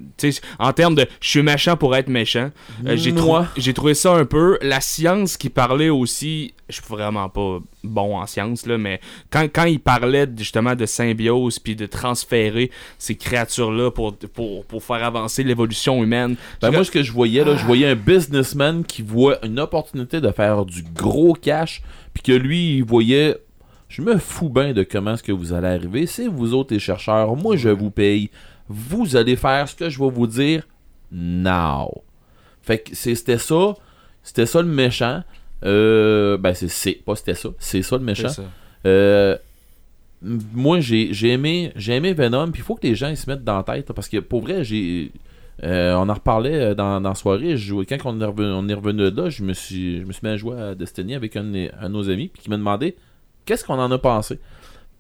[0.58, 2.50] en termes de je suis méchant pour être méchant
[2.86, 7.28] Euh, j'ai trou- trouvé ça un peu la science qui parlait aussi je suis vraiment
[7.28, 9.00] pas bon en science là mais
[9.30, 14.64] quand, quand il parlait justement de symbiose puis de transférer ces créatures là pour, pour,
[14.64, 17.94] pour faire avancer l'évolution humaine Ben moi, ce que je voyais, là, je voyais un
[17.94, 21.82] businessman qui voit une opportunité de faire du gros cash,
[22.14, 23.36] puis que lui, il voyait,
[23.94, 26.06] je me fous bien de comment est-ce que vous allez arriver.
[26.06, 28.30] C'est vous autres les chercheurs, moi je vous paye.
[28.68, 30.66] Vous allez faire ce que je vais vous dire
[31.12, 32.02] now.
[32.62, 33.74] Fait que c'était ça,
[34.22, 35.22] c'était ça le méchant.
[35.64, 38.28] Euh, ben c'est pas c'était ça, c'est ça le méchant.
[38.28, 38.42] Ça.
[38.86, 39.36] Euh,
[40.22, 43.44] moi, j'ai aimé, j'ai aimé Venom, puis il faut que les gens ils se mettent
[43.44, 45.12] dans la tête, parce que pour vrai, j'ai.
[45.62, 47.56] euh, on en reparlait euh, dans, dans la soirée.
[47.56, 50.06] je jouais- quand on est, revenu, on est revenu de là, je me suis, je
[50.06, 51.44] me suis mis à jouer à Destiny avec un,
[51.80, 52.96] un de nos amis, puis qui m'a demandé
[53.44, 54.38] qu'est-ce qu'on en a pensé?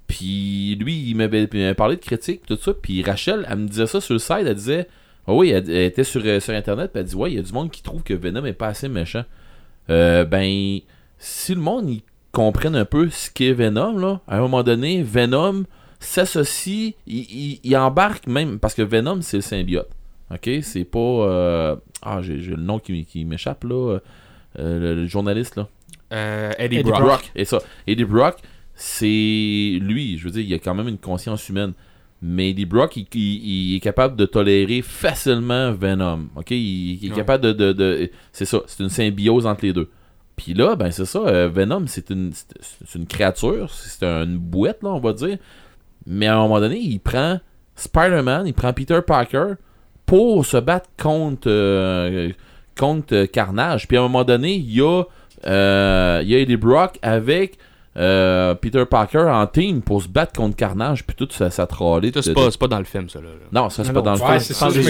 [0.06, 2.72] Puis lui, il m'avait parlé de critiques, tout ça.
[2.74, 4.88] Puis Rachel, elle me disait ça sur le site, elle disait
[5.26, 7.42] Ah oui, elle, était sur, euh, sur internet, puis elle dit Ouais, il y a
[7.42, 9.24] du monde qui trouve que Venom est pas assez méchant.
[9.90, 10.78] Euh, ben,
[11.18, 12.02] si le monde il
[12.32, 15.64] comprenne un peu ce qu'est Venom, là, à un moment donné, Venom
[16.00, 19.88] s'associe, il, embarque même, parce que Venom, c'est le symbiote.
[20.30, 20.98] Ok, c'est pas.
[20.98, 23.98] euh, ah, j'ai le nom qui, m'échappe, là.
[24.58, 25.68] le journaliste, là.
[26.12, 27.02] Euh, Eddie, Eddie Brock.
[27.02, 27.32] Brock.
[27.34, 27.58] Et ça.
[27.86, 28.36] Eddie Brock,
[28.74, 29.04] c'est
[29.80, 31.72] lui, je veux dire, il a quand même une conscience humaine.
[32.22, 36.28] Mais Eddie Brock, il, il- il est capable de tolérer facilement Venom.
[36.36, 37.16] Ok, il, il est Ouais.
[37.16, 39.90] capable de, de- de- c'est ça, c'est une symbiose entre les deux.
[40.36, 42.46] Puis là, ben c'est ça, euh, Venom, c'est une, c'est-
[42.86, 45.38] c'est une créature, c'est une bouette là, on va dire.
[46.06, 47.40] Mais à un moment donné, il prend
[47.76, 49.54] Spider-Man, il prend Peter Parker
[50.06, 52.30] pour se battre contre euh,
[52.78, 53.86] contre Carnage.
[53.86, 55.04] Puis à un moment donné, il y a
[55.46, 57.58] euh, il y a Eddie Brock avec
[57.96, 62.10] euh, Peter Parker en team pour se battre contre Carnage puis tout ça, ça trollait.
[62.12, 63.20] Ça, c'est pas, pas dans le film, ça.
[63.20, 63.28] Là.
[63.52, 64.40] Non, ça c'est pas non, dans le ouais, film.
[64.40, 64.82] c'est ça, c'est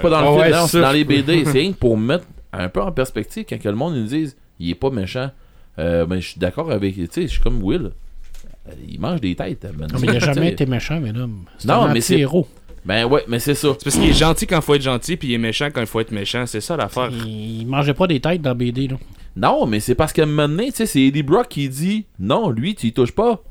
[0.00, 0.66] pas dans le film.
[0.68, 1.44] C'est dans les BD.
[1.44, 4.36] C'est rien que pour mettre un peu en perspective quand que le monde nous dise
[4.58, 5.30] il est pas méchant.
[5.78, 7.90] Euh, ben je suis d'accord avec tu sais, je suis comme Will.
[8.86, 9.64] Il mange des têtes.
[9.64, 11.44] Non, mais il n'a jamais été méchant, mesdames.
[11.58, 12.46] C'est Non, un mais c'est- anti-héros.
[12.88, 13.68] Ben ouais, mais c'est ça.
[13.78, 15.82] C'est parce qu'il est gentil quand il faut être gentil, puis il est méchant quand
[15.82, 16.46] il faut être méchant.
[16.46, 17.10] C'est ça l'affaire.
[17.12, 18.88] Il mangeait pas des têtes dans BD.
[18.88, 18.96] Là.
[19.36, 22.06] Non, mais c'est parce qu'à un moment donné, tu sais, c'est Eddie Brock qui dit
[22.18, 23.42] non, lui, tu y touches pas.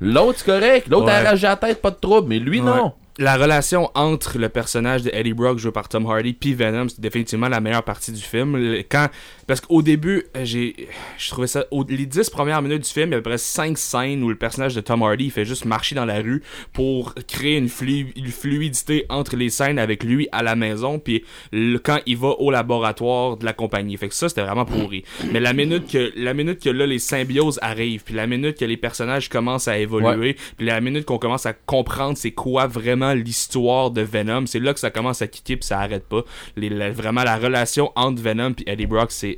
[0.00, 0.88] L'autre, c'est correct.
[0.88, 1.12] L'autre Ouais.
[1.12, 2.28] a arraché la tête, pas de trouble.
[2.28, 2.66] Mais lui, Ouais.
[2.66, 2.92] non.
[3.20, 7.00] La relation entre le personnage de Eddie Brock joué par Tom Hardy puis Venom, c'est
[7.00, 8.56] définitivement la meilleure partie du film.
[8.88, 9.08] Quand,
[9.48, 10.76] parce qu'au début, euh, j'ai,
[11.18, 13.30] je trouvais ça, au- les 10 premières minutes du film, il y a à peu
[13.30, 16.20] près 5 scènes où le personnage de Tom Hardy il fait juste marcher dans la
[16.20, 16.42] rue
[16.72, 21.24] pour créer une, flu- une fluidité entre les scènes avec lui à la maison puis
[21.50, 23.96] le- quand il va au laboratoire de la compagnie.
[23.96, 25.02] Fait que ça, c'était vraiment pourri.
[25.32, 28.64] Mais la minute que, la minute que là, les symbioses arrivent puis la minute que
[28.64, 33.14] les personnages commencent à évoluer puis la minute qu'on commence à comprendre c'est quoi vraiment
[33.14, 36.22] l'histoire de Venom, c'est là que ça commence à kicker puis ça arrête pas.
[36.56, 39.37] Les- la- vraiment la relation entre Venom et Eddie Brock c'est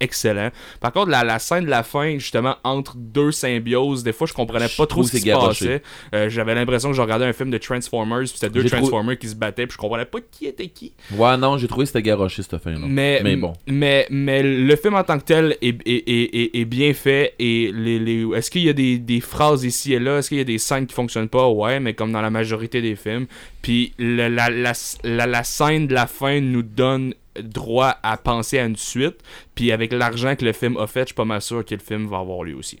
[0.00, 0.50] excellent.
[0.80, 4.32] Par contre la, la scène de la fin justement entre deux symbioses, des fois je
[4.32, 5.82] comprenais pas trop ce qui se passait.
[6.14, 9.28] Euh, J'avais l'impression que je regardais un film de Transformers, puis c'était deux Transformers qui
[9.28, 10.92] se battaient, puis je comprenais pas qui était qui.
[11.12, 12.78] Ouais, non, j'ai trouvé que c'était garoché cette fin-là.
[12.82, 13.52] Mais, Mais bon.
[13.66, 17.34] mais, mais le film en tant que tel est, est, est, est- bien fait.
[17.38, 20.18] Et les, les, est-ce qu'il y a des, des phrases ici et là?
[20.18, 21.48] Est-ce qu'il y a des scènes qui fonctionnent pas?
[21.48, 23.26] Ouais, mais comme dans la majorité des films.
[23.62, 28.64] Puis la, la, la, la scène de la fin nous donne droit à penser à
[28.64, 29.16] une suite.
[29.54, 31.80] Puis avec l'argent que le film a fait, je suis pas mal sûr que le
[31.80, 32.78] film va avoir lui aussi.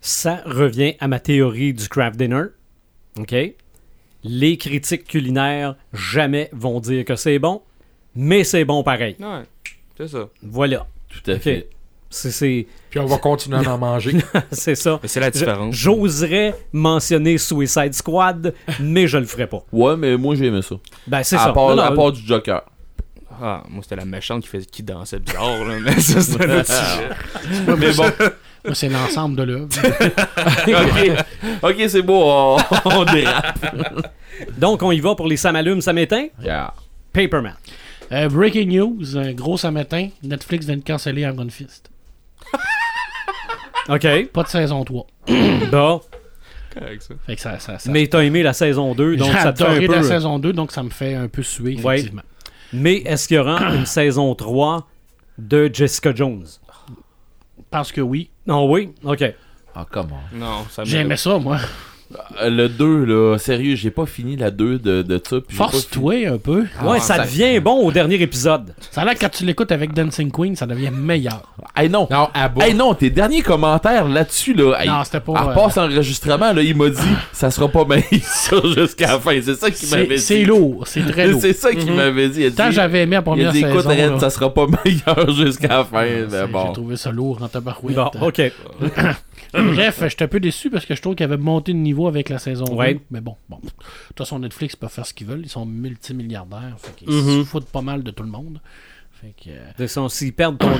[0.00, 2.44] Ça revient à ma théorie du craft dinner.
[3.18, 3.34] OK?
[4.22, 7.62] Les critiques culinaires jamais vont dire que c'est bon,
[8.14, 9.16] mais c'est bon pareil.
[9.18, 9.42] Ouais,
[9.96, 10.28] c'est ça.
[10.42, 10.86] Voilà.
[11.08, 11.68] Tout à fait.
[12.10, 14.16] C'est- C'est Puis on va continuer à en manger.
[14.50, 14.98] c'est ça.
[15.00, 15.72] Mais c'est la différence.
[15.76, 19.64] J'oserais mentionner Suicide Squad, mais je le ferai pas.
[19.70, 20.74] Ouais, mais moi, j'ai aimé ça.
[21.06, 21.52] Ben, c'est ça.
[21.52, 22.62] part, Non, non, à part du Joker.
[23.42, 26.60] Ah, moi c'était la méchante qui, fait, qui dansait bizarre, là, mais ça c'est un
[26.60, 27.76] autre sujet.
[27.78, 28.26] mais bon.
[28.64, 29.68] Moi, c'est l'ensemble de l'œuvre.
[31.62, 33.58] ok, c'est beau, on, on dérape.
[34.58, 36.26] Donc, on y va pour les ça m'allume, ça m'éteint?
[36.42, 36.74] Yeah.
[37.12, 37.54] Paperman.
[38.12, 41.90] Euh, breaking news, un gros matin, Netflix vient de canceller Iron Fist.
[43.88, 44.26] OK.
[44.32, 45.06] Pas de saison 3.
[45.70, 46.00] Bon.
[46.72, 47.14] Ça.
[47.26, 49.70] Fait que ça, ça, ça- Mais t'as aimé la saison 2, donc ça te fait
[49.70, 49.92] un peu...
[49.92, 52.04] la saison 2, donc ça me fait un peu suer, Ouais.
[52.72, 54.86] Mais est-ce qu'il y aura une saison 3
[55.38, 56.46] de Jessica Jones?
[57.70, 58.92] Parce que oui, Non, oui?
[59.04, 59.24] OK.
[59.74, 60.20] Ah, comment?
[60.32, 60.86] Non, ça me.
[60.86, 61.58] j'aimais ça, moi.
[62.42, 65.36] Euh, le 2, là, sérieux, j'ai pas fini la 2 de, de ça.
[65.48, 66.62] Force-toi un peu.
[66.62, 66.66] ouais,
[66.96, 68.74] Ah, ça, ça- devient bon au dernier épisode.
[68.90, 71.42] Ça a l'air que quand tu l'écoutes avec Dancing Queen, ça devient meilleur.
[71.76, 72.08] Hey, non.
[72.10, 72.50] Non, à.
[72.60, 74.74] Hey, non, tes derniers commentaires là-dessus, là.
[74.80, 76.98] hey, Non, c'était pas, À euh, enregistrement, là, il m'a dit,
[77.32, 79.38] ça sera pas meilleur jusqu'à la fin.
[79.40, 80.40] C'est ça qu'il m'avait C'est dit.
[80.40, 81.40] c'est lourd, c'est très lourd.
[81.40, 82.40] C'est ça qu'il m'avait dit.
[82.40, 83.88] Il a Tant dit, j'avais aimé la il a première dit, écoute, saison.
[83.90, 86.02] Red, là, ça sera pas meilleur jusqu'à la fin.
[86.04, 86.72] c'est- Mais J'ai bon.
[86.72, 87.94] trouvé ça lourd en tabarouette.
[87.94, 88.42] Bon, OK.
[89.74, 92.28] Bref, j'étais un peu déçu parce que je trouve qu'ils avaient monté de niveau avec
[92.28, 92.72] la saison 2.
[92.72, 93.00] Ouais.
[93.10, 93.56] Mais bon, bon.
[93.62, 93.68] De
[94.08, 95.42] toute façon, Netflix peut faire ce qu'ils veulent.
[95.42, 96.76] Ils sont multimilliardaires.
[96.78, 97.40] Fait qu'ils Mhm.
[97.40, 98.60] se foutent pas mal de tout le monde.
[99.20, 100.70] Fait que, euh, De toute façon, S'ils perdent, ton,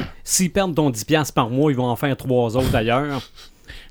[0.55, 3.21] perdent ton 10$ par mois, ils vont en faire trois autres d'ailleurs.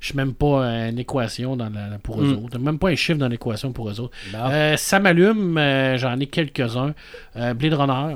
[0.01, 2.45] je suis même pas euh, une équation dans la, pour eux Mm.
[2.45, 2.57] autres.
[2.60, 4.15] Même pas un chiffre dans l'équation pour eux autres.
[4.34, 5.57] Euh, ça m'allume.
[5.57, 6.93] euh, J'en ai quelques-uns.
[7.35, 8.15] Euh, Blade Runner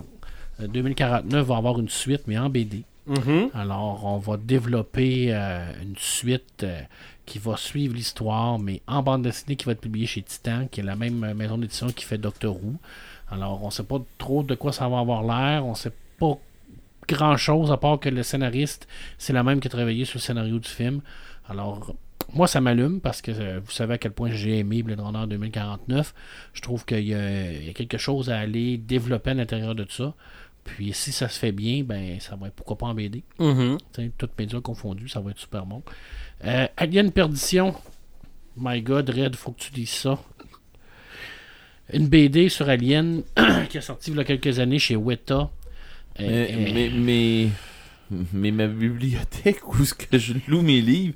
[0.61, 2.83] euh, 2049 va avoir une suite, mais en BD.
[3.05, 3.49] Mhm.
[3.53, 6.81] Alors, on va développer euh, une suite euh,
[7.25, 10.79] qui va suivre l'histoire, mais en bande dessinée qui va être publiée chez Titan, qui
[10.79, 12.75] est la même euh, maison d'édition qui fait Doctor Who.
[13.29, 15.65] Alors, on sait pas trop de quoi ça va avoir l'air.
[15.65, 16.37] On sait pas
[17.07, 20.21] grand chose à part que le scénariste, c'est la même qui a travaillé sur le
[20.21, 21.01] scénario du film.
[21.49, 21.93] Alors,
[22.33, 26.13] moi, ça m'allume parce que vous savez à quel point j'ai aimé Blade Runner 2049.
[26.53, 29.75] Je trouve qu'il y, a il y a quelque chose à aller développer à l'intérieur
[29.75, 30.13] de tout ça.
[30.63, 33.23] Puis si ça se fait bien, ben ça va être pourquoi pas en BD.
[33.39, 33.77] Mhm.
[33.91, 35.83] T'sais, toutes médias confondus, ça va être super bon.
[36.45, 37.75] Euh, Alien Perdition.
[38.55, 40.19] My God, Red, faut que tu dises ça.
[41.91, 43.23] Une BD sur Alien
[43.69, 45.49] qui est sortie il y a quelques années chez Weta.
[46.19, 47.49] Euh, Mais, euh, mais, mais
[48.33, 51.15] Mais ma bibliothèque où ce que je loue mes livres,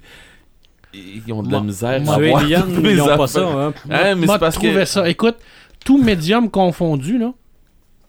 [0.94, 3.45] ils ont de la misère moi, à ils ont pas ça.
[3.45, 3.74] Hein.
[3.90, 4.86] Hein, mais Moi, c'est parce trouvé que...
[4.86, 5.07] ça.
[5.07, 5.36] Écoute,
[5.86, 7.34] tout médium confondu, là,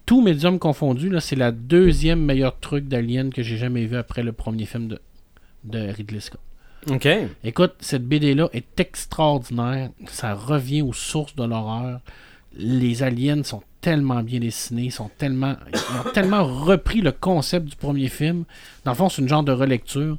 [0.08, 4.32] tout médium confondu, c'est la deuxième meilleure truc d'Alien que j'ai jamais vu après le
[4.32, 4.98] premier film de,
[5.64, 6.40] de Ridley Scott.
[6.90, 7.06] OK.
[7.44, 9.90] Écoute, cette BD-là est extraordinaire.
[10.06, 12.00] Ça revient aux sources de l'horreur.
[12.56, 17.66] Les aliens sont tellement bien dessinés, ils sont tellement, ils ont tellement repris le concept
[17.66, 18.44] du premier film.
[18.86, 20.16] Dans le fond, c'est une genre de relecture.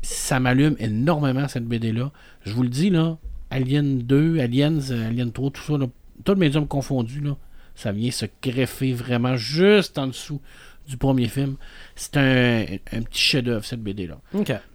[0.00, 2.12] Ça m'allume énormément cette BD-là.
[2.46, 3.18] Je vous le dis là,
[3.50, 5.86] Alien 2, Aliens, euh, Alien 3, tout ça, là,
[6.22, 7.36] tout le médium confondu, là,
[7.78, 10.40] ça vient se greffer vraiment juste en dessous
[10.88, 11.54] du premier film.
[11.94, 14.18] C'est un, un petit chef-d'œuvre cette BD-là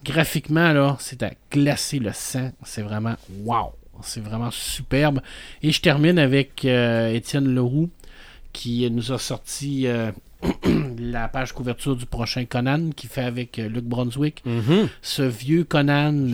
[0.06, 2.52] graphiquement, là, c'est à glacer le sang.
[2.64, 3.74] C'est vraiment wow.
[4.02, 5.22] C'est vraiment superbe.
[5.62, 7.90] Et je termine avec euh, Étienne Leroux
[8.54, 10.12] qui nous a sorti euh,
[11.00, 14.42] la page couverture du prochain Conan qui fait avec euh, Luc Brunswick.
[14.46, 14.88] Mhm.
[15.02, 16.28] Ce vieux Conan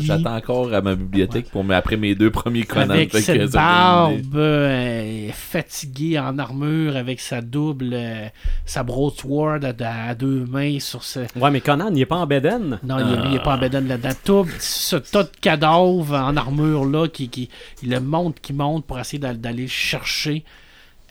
[0.00, 2.90] J'attends encore, à ma bibliothèque pour mais après mes deux premiers Conan.
[2.90, 8.26] avec cette barbe euh, fatiguée en armure avec sa double euh,
[8.64, 12.26] sa broadsword à, à deux mains sur ce, Ouais, mais Conan, il est pas en
[12.26, 12.78] Beden.
[12.82, 14.08] Non, il, il est pas en bedaine là-dedans.
[14.24, 17.48] Tout ce tas de cadavres en armure-là, qui, qui,
[17.82, 20.44] il le monte, qui monte pour essayer d'a- d'aller le chercher.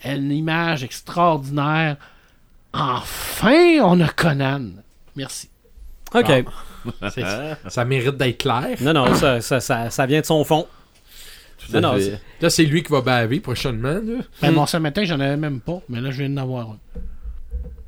[0.04, 1.98] Une image extraordinaire.
[2.78, 4.62] Enfin, on a Conan.
[5.16, 5.50] Merci.
[6.14, 6.46] OK.
[7.12, 7.24] C'est-
[7.70, 8.78] Ça mérite d'être clair.
[8.82, 10.68] Non, non, ça, ça, ça, ça vient de son fond.
[11.74, 11.96] Non.
[12.42, 13.94] Là, c'est lui qui va baver prochainement.
[13.94, 14.22] Là.
[14.42, 14.56] Ben, Hmm.
[14.56, 16.78] Mon ce matin, j'en avais même pas, mais là, je viens d'en avoir un.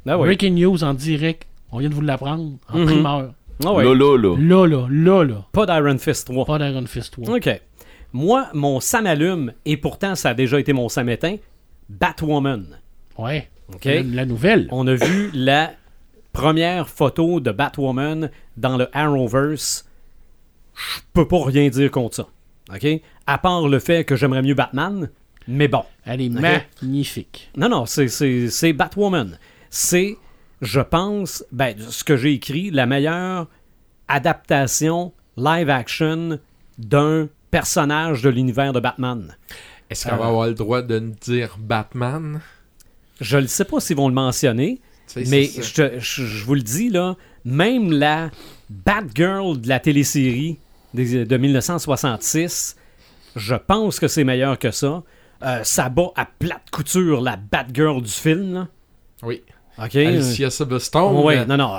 [0.08, 0.26] Ah oui.
[0.28, 1.46] Breaking news en direct.
[1.72, 2.86] On vient de vous l'apprendre en Mhm.
[2.86, 3.34] primeur.
[3.66, 3.84] Ah oui.
[3.84, 4.36] Là, là, là.
[4.40, 5.46] Là, là, là, là.
[5.52, 6.46] Pas d'Iron Fist 3.
[6.46, 7.36] Pas d'Iron Fist 3.
[7.36, 7.62] OK.
[8.14, 11.36] Moi, mon Sam allume, et pourtant ça a déjà été mon Sam éteint,
[11.90, 12.66] Batwoman.
[13.18, 13.50] Ouais.
[13.74, 13.86] OK?
[13.86, 14.68] La, nouvelle.
[14.72, 15.74] On a vu la
[16.34, 19.86] première photo de Batwoman dans le Arrowverse.
[20.76, 22.28] Je peux pas rien dire contre ça.
[22.74, 22.88] OK?
[23.26, 25.10] À part le fait que j'aimerais mieux Batman,
[25.48, 25.84] mais bon.
[26.06, 26.30] Elle est
[26.82, 27.50] magnifique.
[27.58, 29.38] Non, non, c'est- c'est c'est Batwoman.
[29.70, 30.18] C'est,
[30.62, 33.48] je pense, ben, ce que j'ai écrit, la meilleure
[34.08, 36.40] adaptation live action
[36.78, 39.36] d'un personnage de l'univers de Batman.
[39.90, 42.42] Est-ce qu'on va avoir le droit de nous dire Batman?
[43.22, 44.80] Je ne sais pas s'ils vont le mentionner,
[45.30, 47.16] mais je, te- je- je vous le dis, là,
[47.46, 48.30] même la
[48.70, 50.58] Batgirl de la télésérie
[50.94, 52.76] des- de 1966,
[53.36, 55.04] je pense que c'est meilleur que ça.
[55.44, 58.54] Euh, ça bat à plate couture la Batgirl du film.
[58.54, 58.68] là.
[59.24, 59.42] Oui.
[59.78, 59.96] OK?
[59.96, 61.16] Alicia Silverstone.
[61.24, 61.72] Oui, euh, non, non,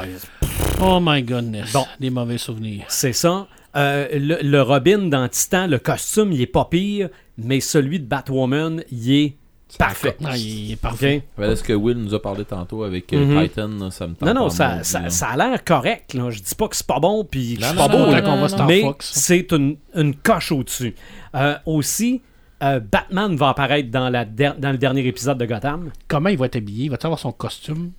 [0.81, 1.73] Oh my goodness.
[1.73, 1.85] Bon.
[1.99, 2.85] Des mauvais souvenirs.
[2.89, 3.49] c'est ça.
[3.77, 8.07] Euh, le, le Robin dans Titan, le costume, il est pas pire, mais celui de
[8.07, 9.37] Batwoman, il est
[9.77, 10.17] parfait.
[10.25, 11.25] Ah, il est parfait.
[11.37, 13.07] Voilà ce que Will nous a parlé tantôt avec.
[13.09, 16.15] Titan, là, ça me tente Non, non, ça, ça, a l'air correct.
[16.15, 16.31] Là.
[16.31, 18.67] Je dis pas que c'est pas bon puis que c'est pas beau, là, qu'on va
[18.67, 20.95] mais c'est une, une coche au-dessus.
[21.35, 22.23] Euh, aussi,
[22.63, 25.91] euh, Batman va apparaître dans, la der- dans le dernier épisode de Gotham.
[26.09, 26.87] Comment il va être habillé?
[26.87, 27.91] Il va-tu avoir son costume?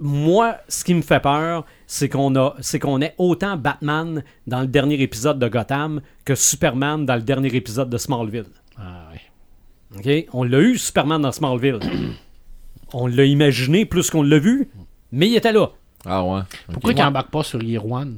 [0.00, 4.60] Moi, ce qui me fait peur, c'est qu'on a, c'est qu'on ait autant Batman dans
[4.60, 8.46] le dernier épisode de Gotham que Superman dans le dernier épisode de Smallville.
[10.32, 11.78] On l'a eu, Superman dans Smallville.
[12.92, 14.68] on l'a imaginé plus qu'on l'a vu,
[15.10, 15.70] mais il était là.
[16.04, 16.40] Ah ouais.
[16.72, 18.16] Pourquoi il embarque pas sur Year One?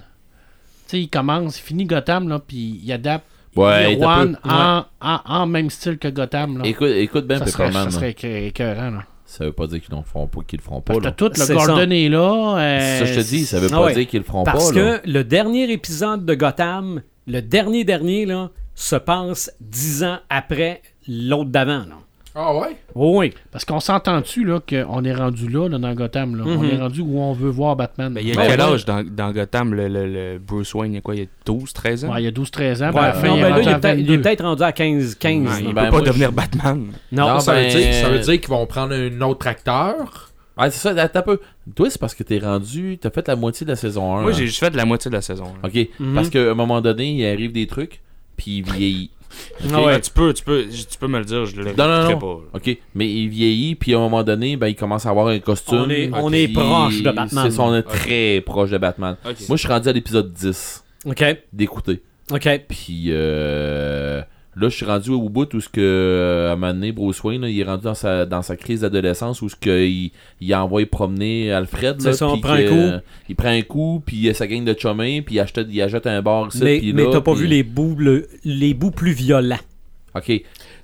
[0.86, 3.26] Tu sais, il commence, il finit Gotham, là, puis il adapte
[3.56, 6.58] Ouais, Year t'as One peu- en, en, en même style que Gotham.
[6.58, 6.66] Là.
[6.66, 7.90] Écoute, écoute bien ça, serait, Pepperman.
[7.90, 8.90] ça serait écœur- écœurant.
[8.90, 9.04] Là.
[9.26, 10.94] Ça veut pas dire qu'ils le feront pas, qu'ils le feront pas.
[10.94, 11.12] Parce Là.
[11.12, 12.56] tout, le Gordon est là.
[12.58, 13.94] euh, ça, je te dis, ça veut Ah pas ouais.
[13.94, 14.80] dire qu'ils le feront Parce pas.
[14.80, 14.98] là.
[14.98, 20.82] que le dernier épisode de Gotham, le dernier dernier, là, se passe dix ans après
[21.08, 21.78] l'autre d'avant.
[21.78, 21.96] là.
[22.36, 22.76] Ah ouais?
[22.96, 23.32] Oui, oui.
[23.52, 26.34] Parce qu'on s'entend-tu là qu'on est rendu là, là, dans Gotham.
[26.34, 26.42] Là.
[26.44, 26.70] On Mhm.
[26.70, 28.12] est rendu où on veut voir Batman.
[28.12, 28.72] Ben, il y a Ben, quel ouais.
[28.72, 30.92] âge dans, dans Gotham, le, le- le Bruce Wayne?
[30.92, 31.14] Il y a quoi?
[31.14, 32.12] Il y a 12, 13 ans?
[32.12, 32.86] Ouais, il y a 12-13 ans.
[32.86, 34.00] Ouais, puis à la fin, non, il est ben là, rendu il est peut-être- il
[34.00, 34.22] est 22.
[34.22, 35.14] peut-être rendu à 15.
[35.14, 35.58] 15 Ouais, là.
[35.60, 36.86] il Ben, peut moi, pas devenir je- Batman.
[37.12, 40.30] Non, Non, ça, ben, veut dire, ça veut dire qu'ils vont prendre un autre acteur.
[40.58, 41.38] Ouais, c'est ça, un peu.
[41.76, 42.98] Toi, c'est parce que t'es rendu.
[43.00, 44.22] T'as fait la moitié de la saison 1.
[44.22, 44.34] Moi, hein?
[44.36, 45.44] j'ai juste fait la moitié de la saison.
[45.62, 45.68] là.
[45.68, 45.88] Ok.
[46.00, 46.14] Mhm.
[46.16, 48.00] Parce qu'à un moment donné, il arrive des trucs,
[48.36, 49.10] puis il vieillit.
[49.64, 49.70] Ok?
[49.72, 49.92] Ah ouais.
[49.94, 52.18] Ah, tu, peux, tu, peux, tu peux me le dire, je le Non, non, non.
[52.18, 52.58] pas.
[52.58, 55.38] Ok, mais il vieillit, puis à un moment donné, ben, il commence à avoir un
[55.38, 55.84] costume.
[55.86, 57.44] On est- on puis est proche de Batman.
[57.50, 59.16] C'est ça, on est très proche de Batman.
[59.24, 61.24] Moi, je suis rendu à l'épisode 10 OK.
[61.52, 62.02] d'écouter.
[62.32, 62.48] OK.
[62.68, 64.22] Puis euh,
[64.56, 67.22] là, je suis rendu au bout où ce que euh, à un moment donné, Bruce
[67.24, 70.10] Wayne, là, il est rendu dans sa, dans sa crise d'adolescence où ce que il,
[70.40, 72.00] il envoie promener Alfred.
[72.02, 72.74] Là, ça, on prend un coup.
[72.74, 75.66] euh, il prend un coup, puis il a sa gang de chumins, puis il achète,
[75.70, 78.74] il achète un bar ici, Mais, mais t'as pas puis- vu les bouts, le- les
[78.74, 79.58] bouts plus violents.
[80.16, 80.30] Ok.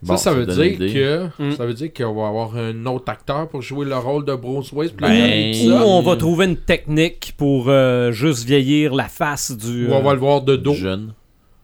[0.03, 1.53] Bon, ça, ça veut dire que Mm.
[1.53, 4.73] ça veut dire qu'on va avoir un autre acteur pour jouer le rôle de Bruce
[4.73, 4.91] Wayne.
[4.99, 9.87] Ben, le Ou on va trouver une technique pour euh, juste vieillir la face du.
[9.87, 10.75] ou on va euh, le voir de dos.
[10.75, 11.13] Jeune.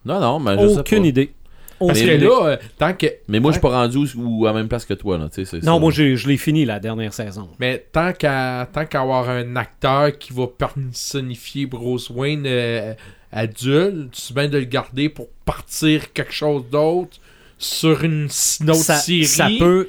[0.04, 1.06] Non, non, mais je sais aucune pas.
[1.08, 1.30] idée.
[1.78, 4.52] Parce que là, euh, tant que Mais moi, je suis pas rendu où- où à
[4.52, 5.28] la même place que toi, là.
[5.28, 5.78] Tu sais, c'est Non, ça.
[5.80, 7.48] moi, j'ai- je l'ai fini la dernière saison.
[7.58, 12.94] Mais tant qu'à tant qu'à avoir un acteur qui va personnifier Bruce Wayne euh,
[13.32, 17.18] adulte, tu bien de le garder pour partir quelque chose d'autre
[17.58, 18.28] sur une,
[18.60, 19.24] une autre ça, série.
[19.24, 19.88] ça peut.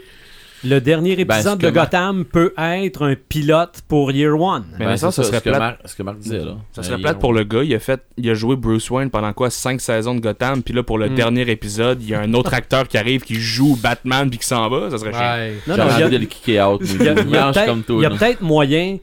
[0.64, 4.66] Le dernier Ben, épisode de Gotham peut être un pilote pour Year One.
[4.80, 5.80] Mais Ben, ça, serait ce que plate.
[5.86, 6.56] Ce que Marc disait, là.
[6.72, 7.64] Ça Ben, serait il- plate pour le gars.
[7.64, 10.64] Il a fait, il a joué Bruce Wayne pendant quoi 5 saisons de Gotham.
[10.64, 11.16] Puis là, pour le Mm.
[11.16, 14.48] dernier épisode, il y a un autre acteur qui arrive qui joue Batman puis qui
[14.48, 14.90] s'en va.
[14.90, 15.62] Ça serait chiant.
[15.68, 16.82] Non, non, a- envie de le kicker out.
[16.84, 18.98] Il y a, peut-être- moyen.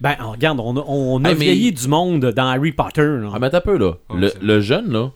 [0.00, 3.02] Ben, regarde, on a, on a Hey, mais- vieilli du monde dans Harry Potter.
[3.02, 3.30] Là.
[3.34, 3.94] Ah, mais t'as peu, là.
[4.08, 5.10] Oh, le jeune, là,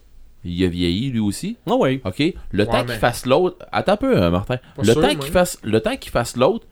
[0.49, 1.57] il a vieilli, lui aussi.
[1.69, 2.01] Ah oui.
[2.05, 2.23] OK?
[2.53, 3.57] Le temps qu'il fasse l'autre.
[3.73, 4.57] Attends un peu, hein, Martin.
[4.57, 5.15] Pas Le sûr, temps moi.
[5.17, 6.67] qu'il fasse, le temps qu'il fasse l'autre,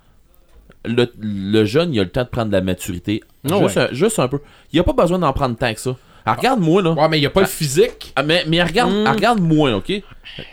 [0.85, 3.23] le, le jeune, il a le temps de prendre de la maturité.
[3.51, 4.41] Ah juste, un, juste un peu.
[4.73, 5.97] Il a pas besoin d'en prendre tant que ça.
[6.27, 6.93] Alors, regarde-moi, là.
[6.93, 8.13] Ouais, mais il n'y a pas le physique.
[8.17, 9.05] Ah, mais, mais regarde, Mm.
[9.07, 9.93] ah, regarde-moi, OK?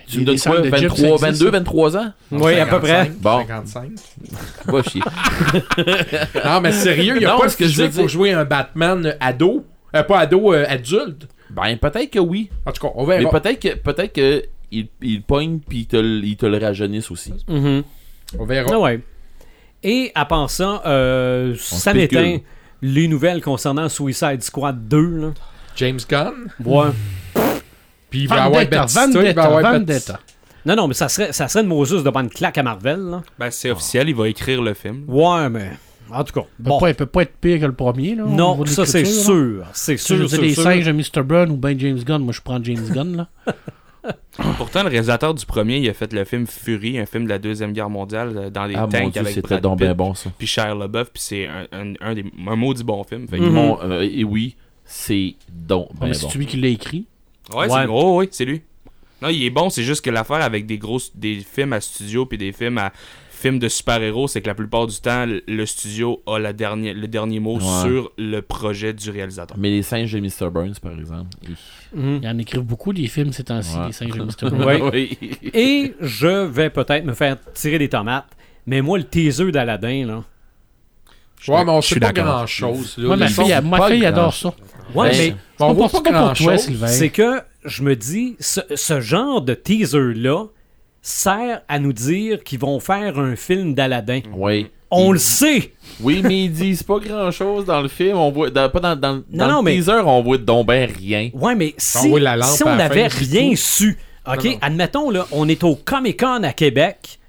[0.08, 0.58] Tu me donnes quoi?
[0.60, 1.52] de gym, 23, ça existe, 22, ça?
[1.52, 2.14] 23 ans?
[2.32, 3.06] Oui, à peu près.
[3.06, 3.40] 55, Bon.
[3.40, 3.92] 55.
[4.66, 5.02] Va chier.
[6.46, 8.04] Non, mais sérieux, il n'y a Non, pas le ce que je veux physique pour
[8.04, 9.66] dire- jouer un Batman ado.
[9.96, 11.28] Euh, pas ado, euh, adulte.
[11.56, 12.50] Ben, peut-être que oui.
[12.66, 13.40] En tout cas, on Mais verra.
[13.40, 17.12] peut-être que, peut-être que il, il pogne puis il te, le- il te le rajeunisse
[17.12, 17.34] aussi.
[17.48, 17.84] Mhm.
[18.40, 18.70] On verra.
[18.74, 19.00] Ah ouais.
[19.84, 22.38] Et à part ça, euh, ça m'éteint
[22.82, 25.02] les nouvelles concernant Suicide Squad 2.
[25.18, 25.28] Là.
[25.76, 26.48] James Gunn?
[26.64, 26.90] Ouais.
[28.10, 29.06] Puis il va avoir Vendetta, Batista.
[29.24, 30.20] il va avoir Vendetta.
[30.66, 33.00] Non, non, mais ça serait, ça serait une Moses de bonne claque à Marvel.
[33.00, 33.24] Là.
[33.40, 35.04] Ben, c'est officiel, il va écrire le film.
[35.08, 35.72] Ouais, mais
[36.14, 36.46] en tout cas.
[36.60, 36.80] Il Bon.
[36.80, 38.16] pas, il peut pas être pire que le premier.
[38.16, 39.66] Là, Non, ça c'est sûr.
[39.74, 40.64] C'est sais, je sûr, sûr, les sûr.
[40.64, 41.24] singes de Mr.
[41.24, 43.28] Burn ou ben James Gunn, moi je prends James Gunn là.
[44.58, 47.38] Pourtant, le réalisateur du premier, il a fait le film Fury, un film de la
[47.38, 49.94] Deuxième Guerre mondiale, euh, dans les Ah mon tanks dieu, avec Brad donc Pitt, bien
[49.94, 50.32] bon ça.
[50.38, 53.28] puis Shia LaBeouf, puis c'est un, un, un des, un maudit bon film.
[53.28, 53.52] Fait que- Mhm.
[53.54, 54.56] Mon- euh, et oui,
[54.86, 56.30] c'est donc Ben, ben c'est bon.
[56.30, 57.06] celui qui l'a écrit?
[57.54, 57.70] Ouais, Ouais.
[57.70, 58.62] c'est gros, oui, c'est lui.
[59.22, 62.26] Non, il est bon, c'est juste que l'affaire avec des grosses des films à studio
[62.26, 62.92] puis des films à
[63.42, 67.08] films de super-héros, c'est que la plupart du temps, le- studio a la dernière, le
[67.08, 67.82] dernier mot Ouais.
[67.84, 69.58] sur le projet du réalisateur.
[69.60, 70.50] Mais les singes de Mr.
[70.52, 71.30] Burns, par exemple.
[71.44, 72.20] ils- Mhm.
[72.24, 73.88] Il en écrivent beaucoup des films ces temps-ci, Ouais.
[73.88, 74.50] les singes de Mr.
[74.50, 74.64] Burn.
[74.64, 74.82] Ouais.
[74.94, 75.18] Oui.
[75.54, 78.28] Et je vais peut-être me faire tirer des tomates.
[78.66, 80.24] Mais moi, le teaser d'Aladin, là.
[81.48, 82.36] Ouais, mais on Je sait suis pas d'accord.
[82.36, 82.96] grand chose.
[83.00, 84.50] Moi, ma fille, elle- ma fille adore ça.
[84.94, 86.66] Ouais, Ben, mais on C'est voit pas, pas pas pour grand toi, chose.
[86.66, 86.88] Sylvain.
[86.88, 90.46] c'est que je me dis, ce, ce genre de teaser-là
[91.02, 94.22] sert à nous dire qu'ils vont faire un film d'Aladin.
[94.34, 94.68] Oui.
[94.94, 95.72] On le sait!
[96.02, 98.18] Oui, mais ils disent pas grand chose dans le film.
[98.18, 100.90] On voit, dans- pas dans, dans, dans non, le mais- teaser, on voit donc ben
[100.90, 101.30] rien.
[101.34, 103.98] Ouais, mais si, la lampe si on n'avait rien su,
[104.28, 104.58] OK, Non, non.
[104.62, 107.20] admettons, là, on est au Comic-Con à Québec,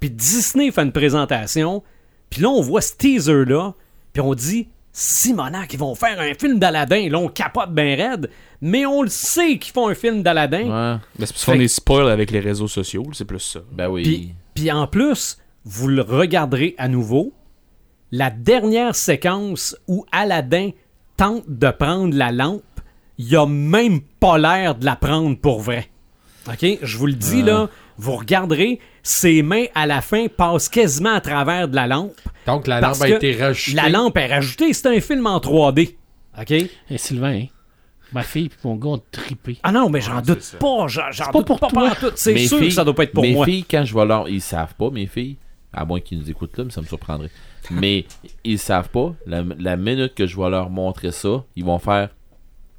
[0.00, 1.82] puis Disney fait une présentation,
[2.30, 3.74] puis là, on voit ce teaser-là,
[4.14, 7.08] puis on dit, Simonac, ils vont faire un film d'Aladin.
[7.10, 8.30] Là, on capote bien raide,
[8.60, 10.62] mais on le sait qu'ils font un film d'Aladin.
[10.62, 10.98] Ouais.
[11.18, 13.60] Mais c'est parce qu'on est spoil avec les réseaux sociaux, c'est plus ça.
[13.72, 14.02] Ben oui.
[14.02, 17.32] Puis, puis en plus, vous le regarderez à nouveau.
[18.12, 20.70] La dernière séquence où Aladdin
[21.16, 22.62] tente de prendre la lampe,
[23.18, 25.88] il a même pas l'air de la prendre pour vrai.
[26.48, 26.78] OK?
[26.82, 27.68] Je vous le dis, là,
[27.98, 32.20] vous regarderez, ses mains à la fin passent quasiment à travers de la lampe.
[32.46, 33.76] Donc la lampe a été rajoutée.
[33.76, 35.94] La lampe est rajoutée, c'est un film en 3D.
[36.40, 36.50] OK?
[36.50, 37.46] Et Sylvain, hein,
[38.12, 39.58] ma fille et mon gars ont trippé.
[39.62, 40.86] Ah non, mais j'en Ouais, doute pas.
[40.88, 41.90] J'en, j'en pas doute pour pas toi.
[42.14, 43.44] C'est Mes sûr filles- que ça doit pas être pour mes moi.
[43.46, 44.28] filles, quand je vais leur.
[44.28, 45.36] Ils savent pas, mes filles.
[45.72, 47.30] À moins qu'ils nous écoutent là, mais ça me surprendrait.
[47.70, 48.04] mais
[48.42, 49.14] ils savent pas.
[49.26, 52.08] La, la minute que je vais leur montrer ça, ils vont faire.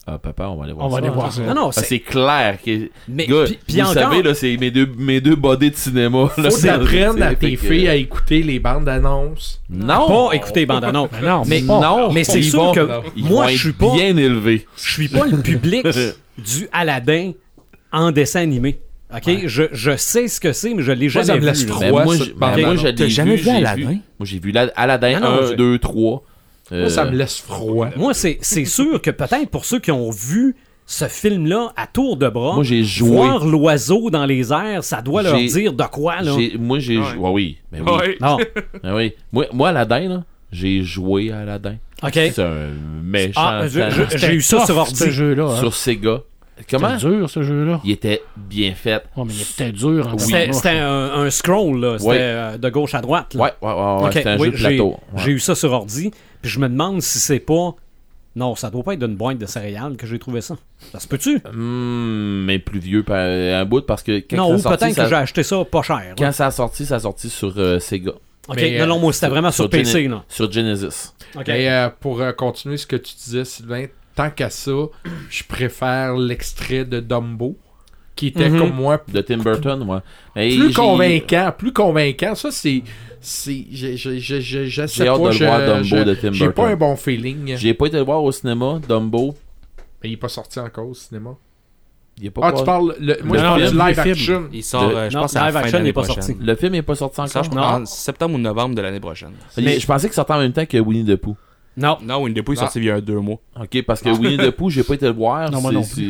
[0.07, 0.93] Ah, papa, on va aller voir On ça.
[0.95, 1.41] va aller voir ça.
[1.43, 1.85] Non, non, Ah, c'est...
[1.85, 2.89] c'est clair que.
[3.07, 5.75] Mais, Gars, puis- puis vous encore- savez, là, c'est mes deux, mes deux bodies de
[5.75, 6.29] cinéma.
[6.37, 9.61] Là, Faut t'apprendre à tes que- filles à écouter les bandes annonces.
[9.69, 10.07] Non!
[10.29, 11.09] pas écouter bande-annonce.
[11.13, 14.17] Mais non, Mais, non, mais c'est sûr vont- que Ils moi, je suis pas, bien
[14.17, 14.65] élevés.
[14.75, 15.85] je suis pas le public
[16.37, 17.33] du Aladdin
[17.91, 18.79] en dessin animé.
[19.15, 19.29] OK?
[19.45, 21.91] Je, je sais ce que c'est, mais je l'ai Moi, jamais ça me vu.
[21.91, 22.65] moi, je- bande-annonce.
[22.65, 23.83] moi, je l'ai T'as jamais vu Aladdin?
[23.85, 26.23] Moi, j'ai vu la- Aladdin Ah non, 1, j'ai- 2, 3.
[26.71, 27.89] Moi, ça Euh, me laisse froid.
[27.97, 32.17] Moi, c'est, c'est sûr que peut-être pour ceux qui ont vu ce film-là à tour
[32.17, 33.09] de bras, Moi, j'ai joué.
[33.09, 36.33] voir l'oiseau dans les airs, ça doit leur J'ai- dire de quoi, là.
[36.37, 37.03] j'ai- Moi, j'ai Ouais.
[37.05, 37.17] joué.
[37.19, 37.57] Ouais, oui.
[37.71, 37.91] Ben oui.
[37.91, 38.17] Ouais.
[38.19, 38.37] Non.
[38.83, 39.13] Ben oui.
[39.31, 41.75] Moi, moi, Aladdin, là, j'ai joué à Aladdin.
[42.03, 42.11] OK.
[42.13, 42.69] C'est un
[43.03, 43.33] méchant.
[43.41, 44.95] Ah, je- je- temps j'ai eu ça sur ordi.
[44.95, 45.45] Ce jeu-là.
[45.45, 45.59] Hein.
[45.59, 46.21] sur Sega.
[46.69, 46.97] Comment?
[46.99, 47.79] C'était dur, ce jeu-là.
[47.83, 49.03] Il était bien fait.
[49.15, 51.97] Oh, mais il était dur en C'était, c'était un, un scroll, là.
[51.97, 52.17] C'était Ouais.
[52.19, 53.33] euh, de gauche à droite.
[53.33, 53.41] là.
[53.43, 53.75] Ouais, ouais, ouais.
[54.01, 54.89] ouais, Ok, C'était un oui, jeu de j'ai- plateau.
[55.13, 55.21] Ouais.
[55.25, 56.11] J'ai eu ça sur ordi,
[56.41, 57.75] puis je me demande si c'est pas
[58.35, 60.55] Non, ça doit pas être d'une boîte de céréales que j'ai trouvé ça.
[60.93, 61.41] Ça se peut-tu?
[61.53, 65.03] Hmm, mais plus vieux par un bout parce que quand Non, ou sorti, peut-être ça-
[65.03, 65.97] que j'ai acheté ça pas cher.
[65.97, 66.13] là.
[66.17, 68.13] quand ça a sorti, ça a sorti sur euh, Sega,
[68.47, 70.23] Ok, Mais, non, non, moi, c'était vraiment sur, sur PC, là.
[70.27, 71.13] sur Genesis.
[71.35, 71.43] Ok.
[71.47, 73.85] Mais euh, pour euh, continuer ce que tu disais, Sylvain,
[74.15, 74.71] tant qu'à ça,
[75.29, 77.55] je préfère l'extrait de Dumbo,
[78.15, 78.59] qui était Mhm.
[78.59, 80.01] comme moi De Tim Burton, moi.
[80.35, 82.33] Mais plus convaincant, plus convaincant.
[82.35, 82.81] Ça, c'est.
[83.21, 85.95] C'est je, je, je, je, je sais J'ai hâte pas, de le voir, Dumbo je-
[86.03, 87.55] de Tim J'ai pas un bon feeling.
[87.57, 89.35] J'ai pas été le voir au cinéma, Dumbo.
[90.03, 91.35] Mais il est pas sorti encore au cinéma.
[92.17, 92.95] Il est pas Ah, pas- tu parles.
[92.99, 94.11] Le, moi, Non, je parle live film.
[94.11, 94.49] action.
[94.51, 95.93] Il sort, De- euh, je Non, pense, à la live fin action de l'année n'est
[95.93, 96.23] pas prochaine.
[96.23, 96.43] sorti.
[96.43, 97.49] Le film est pas sorti Ça, encore?
[97.49, 99.31] pense, en septembre ou novembre de l'année prochaine.
[99.57, 101.35] Mais je pensais qu'il sortait en même temps que Winnie the Pooh.
[101.77, 101.97] Non.
[102.03, 103.37] Non, Winnie the Pooh est sorti il y a deux mois.
[103.59, 105.49] Ok, parce que Winnie the Pooh, j'ai pas été le voir.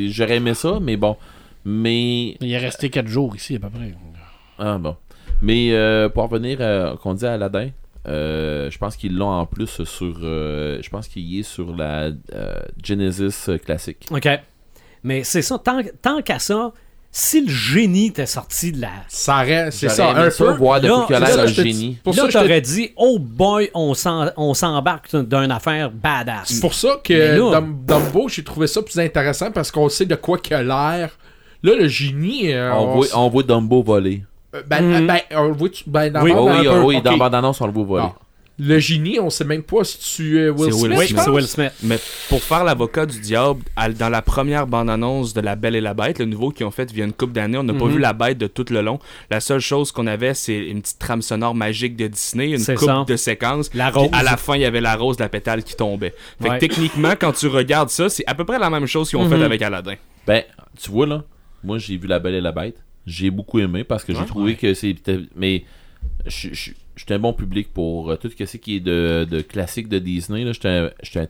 [0.07, 1.15] J'aurais aimé ça, mais bon.
[1.63, 2.35] Mais.
[2.41, 3.93] Il est resté 4 jours ici, à peu près.
[4.57, 4.95] Ah bon.
[5.41, 7.69] Mais euh, pour revenir à qu'on dit à Aladdin,
[8.07, 10.15] euh, je pense qu'ils l'ont en plus sur.
[10.23, 14.07] euh, je pense qu'il y est sur la euh, Genesis euh, classique.
[14.11, 14.27] OK.
[15.03, 16.72] Mais c'est ça, tant, tant qu'à ça,
[17.11, 18.89] si le génie était sorti de la.
[19.07, 19.80] Ça reste.
[19.80, 20.53] C'est ça, un peu.
[20.53, 21.97] voir de Là, l'air ça, le génie.
[22.03, 26.49] Pour là, ça, t'aurais dit, oh boy, on s'en- on s'embarque d'une affaire badass.
[26.49, 30.05] C'est pour ça que là- Dum- Dumbo, j'ai trouvé ça plus intéressant parce qu'on sait
[30.05, 31.18] de quoi qu'il a l'air.
[31.63, 32.53] Là, le génie.
[32.53, 34.23] euh, On on voit, s- on voit Dumbo voler.
[34.56, 35.07] Euh, ben, Mhm.
[35.07, 37.19] ben, on le voit ben, dans Oui, la Oh bande, oui, oh oui, dans Ok.
[37.19, 38.03] bande-annonce, on le voit voler.
[38.07, 38.15] Ah.
[38.64, 40.84] Le génie, on sait même pas si tu es Will Smith.
[40.91, 41.23] Will Oui, je pense.
[41.23, 41.72] c'est Will Smith.
[41.82, 41.98] Mais
[42.30, 45.95] pour faire l'avocat du diable, à- dans la première bande-annonce de La Belle et la
[45.95, 47.86] Bête, le nouveau qu'ils ont fait il y a une couple d'années, on n'a pas
[47.86, 47.91] Mhm.
[47.94, 48.99] vu la bête de tout le long.
[49.32, 52.86] La seule chose qu'on avait, c'est une petite trame sonore magique de Disney, une coupe
[52.86, 53.03] ça.
[53.07, 53.72] de séquences.
[53.73, 54.10] La Puis rose.
[54.14, 56.14] à la fin, il y avait la rose de la pétale qui tombait.
[56.40, 56.56] Fait Ouais.
[56.57, 59.26] que techniquement, quand tu regardes ça, c'est à peu près la même chose qu'ils ont
[59.26, 59.38] Mhm.
[59.40, 59.95] fait avec Aladdin.
[60.28, 60.44] Ben,
[60.80, 61.23] tu vois là,
[61.64, 62.76] moi j'ai vu La Belle et la Bête.
[63.07, 64.26] J'ai beaucoup aimé parce que j'ai Ouais.
[64.26, 65.19] trouvé que c'était.
[65.36, 65.64] Mais
[66.26, 70.44] j'étais un bon public pour euh, tout ce qui est de, de classique de Disney.
[70.44, 70.90] là, J'étais un,
[71.22, 71.28] un-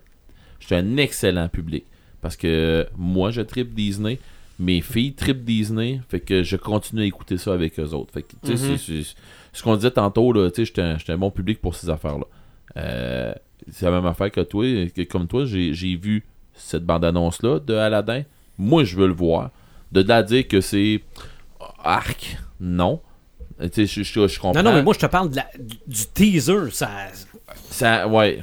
[0.78, 1.86] un excellent public.
[2.22, 4.20] Parce que moi, je tripe Disney.
[4.60, 6.02] Mes filles tripent Disney.
[6.10, 8.14] Fait que je continue à écouter ça avec eux autres.
[8.14, 8.78] Fait que, tu sais, Mhm.
[8.78, 9.16] c'est- c'est-
[9.54, 12.26] ce qu'on disait tantôt, là, tu sais, j'étais un, un bon public pour ces affaires-là.
[12.78, 13.34] Euh,
[13.70, 14.64] c'est la même affaire que toi.
[14.96, 16.24] que comme toi, j'ai j'ai vu
[16.54, 18.24] cette bande-annonce-là de Aladdin.
[18.58, 19.50] Moi, je veux le voir.
[19.92, 21.02] De là à dire que c'est
[21.84, 23.02] arc, non.
[23.62, 24.62] Euh, Tu sais, je, je, je comprends.
[24.62, 26.72] Non, non, mais moi, je te parle de la- du, teaser.
[26.72, 26.90] Ça...
[27.70, 28.40] Ça, ouais.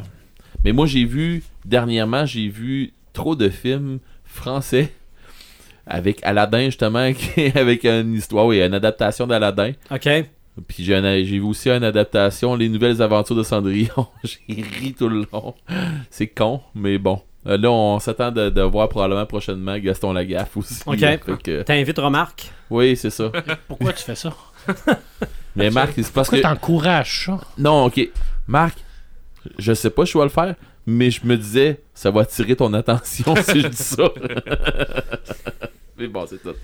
[0.64, 4.92] Mais moi, j'ai vu, dernièrement, j'ai vu trop de films français
[5.86, 6.98] avec Aladdin, justement,
[7.54, 9.72] avec une histoire, oui, une adaptation d'Aladdin.
[9.90, 10.08] OK.
[10.66, 14.08] Puis j'ai vu aussi une adaptation, Les Nouvelles Aventures de Cendrillon.
[14.24, 15.54] j'ai ri tout le long.
[16.10, 17.22] C'est con, mais bon.
[17.48, 20.80] Euh, Là, on s'attend de, de voir probablement prochainement Gaston Lagaffe aussi.
[20.86, 20.98] OK.
[21.42, 22.50] Que- T'invites Remarque?
[22.70, 23.30] oui, c'est ça.
[23.68, 24.32] Pourquoi tu fais ça?
[25.56, 26.36] Mais Marc, c'est parce que.
[26.36, 27.40] T'encourages ça?
[27.56, 28.00] Non, ok.
[28.46, 28.78] Marc,
[29.58, 30.54] je sais pas si je vais le faire,
[30.86, 34.10] mais je me disais, ça va attirer ton attention si je dis ça.
[35.98, 36.54] mais bon, c'est tout.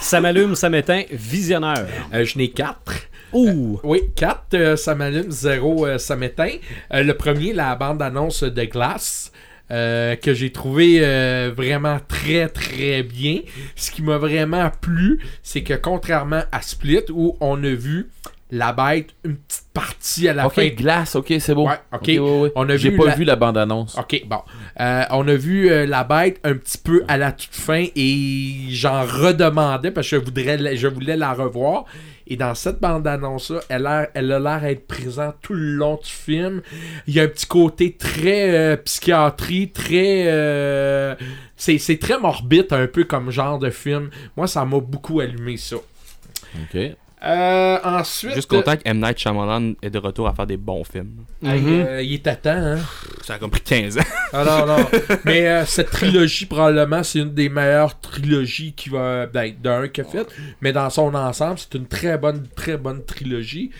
[0.00, 1.02] Ça m'allume, ça m'éteint.
[1.10, 1.86] Visionneur.
[2.12, 2.92] Euh, je n'ai quatre.
[3.32, 3.80] Ouh.
[3.82, 6.52] Oui, 4, ça m'allume, 0, ça m'éteint.
[6.92, 9.32] Euh, le premier, la bande-annonce de Glace,
[9.70, 13.40] euh, que j'ai trouvé euh, vraiment très très bien.
[13.76, 18.10] Ce qui m'a vraiment plu, c'est que contrairement à Split, où on a vu
[18.56, 20.68] la bête une petite partie à la ok, fin.
[20.68, 21.66] glace, ok, c'est beau.
[21.68, 22.02] Ouais, ok.
[22.06, 22.52] ouais, ouais.
[22.54, 23.96] On a J'ai vu pas la- vu la bande-annonce.
[23.98, 24.38] Ok, bon.
[24.80, 28.54] Euh, on a vu euh, la bête un petit peu à la toute fin et
[28.70, 31.84] j'en redemandais parce que je, voudrais, la- je voulais la revoir.
[32.26, 36.08] Et dans cette bande-annonce-là, elle, a- elle a l'air d'être présente tout le long du
[36.10, 36.62] film.
[37.06, 40.24] Il y a un petit côté très euh, psychiatrie, très...
[40.28, 41.14] euh,
[41.56, 44.08] c'est c'est très morbide un peu comme genre de film.
[44.36, 45.76] Moi, ça m'a beaucoup allumé ça.
[45.76, 46.78] Ok.
[47.24, 48.34] Euh, ensuite...
[48.34, 49.00] Juste content que M.
[49.00, 51.24] Night Shyamalan est de retour à faire des bons films.
[51.42, 51.86] Hey, Mhm.
[51.86, 52.78] euh, il est à temps, hein?
[53.22, 54.02] Ça a comme pris 15 ans.
[54.32, 54.86] Ah non, non.
[55.24, 59.26] Mais euh, cette trilogie, probablement, c'est une des meilleures trilogies qui va.
[59.26, 60.26] Ben, d'un qu'il a fait.
[60.60, 63.70] Mais dans son ensemble, c'est une très bonne, très bonne trilogie.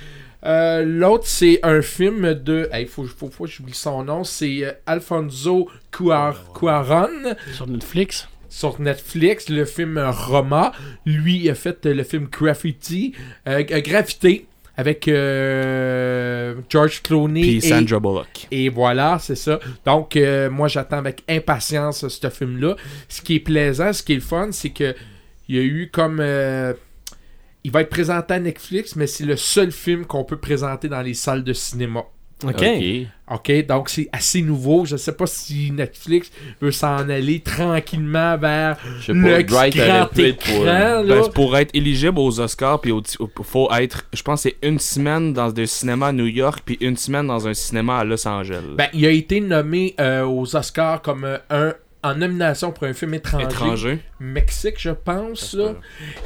[0.47, 2.69] Euh, L'autre, c'est un film de.
[2.79, 4.25] Il faut, faut, faut que j'oublie son nom.
[4.25, 8.29] C'est euh, Alfonso Cuar- Cuaron Sur Netflix?
[8.55, 10.73] Sur Netflix, le film Roma.
[11.05, 13.13] Lui, il a fait euh, le film Graffiti.
[13.49, 17.41] euh, euh, Graffité avec euh, George Clooney.
[17.43, 18.47] Puis et- Sandra Bullock.
[18.51, 19.59] et voilà, c'est ça.
[19.85, 22.77] Donc, euh, moi, j'attends avec impatience ce film-là.
[23.09, 24.95] Ce qui est plaisant, ce qui est le fun, c'est que
[25.49, 26.19] il y a eu comme.
[26.21, 26.73] euh,
[27.65, 31.01] il va être présenté à Netflix, mais c'est le seul film qu'on peut présenter dans
[31.03, 32.05] les salles de cinéma.
[32.49, 32.65] OK.
[33.31, 33.67] Ok.
[33.67, 34.85] Donc c'est assez nouveau.
[34.85, 36.31] Je sais pas si Netflix
[36.61, 40.67] veut s'en aller tranquillement vers Je sais le pas, grand être pour, écran.
[40.67, 41.15] euh, là.
[41.15, 43.03] Ben, c'est pour être éligible aux Oscars, puis au,
[43.43, 46.77] faut être, je pense, que c'est une semaine dans un cinéma à New York, puis
[46.81, 48.63] une semaine dans un cinéma à Los Angeles.
[48.77, 52.93] Ben, il a été nommé euh, aux Oscars comme euh, un en nomination pour un
[52.93, 53.45] film étranger.
[53.47, 53.99] Étranger.
[54.21, 55.55] Mexique, je pense.
[55.55, 55.75] Là.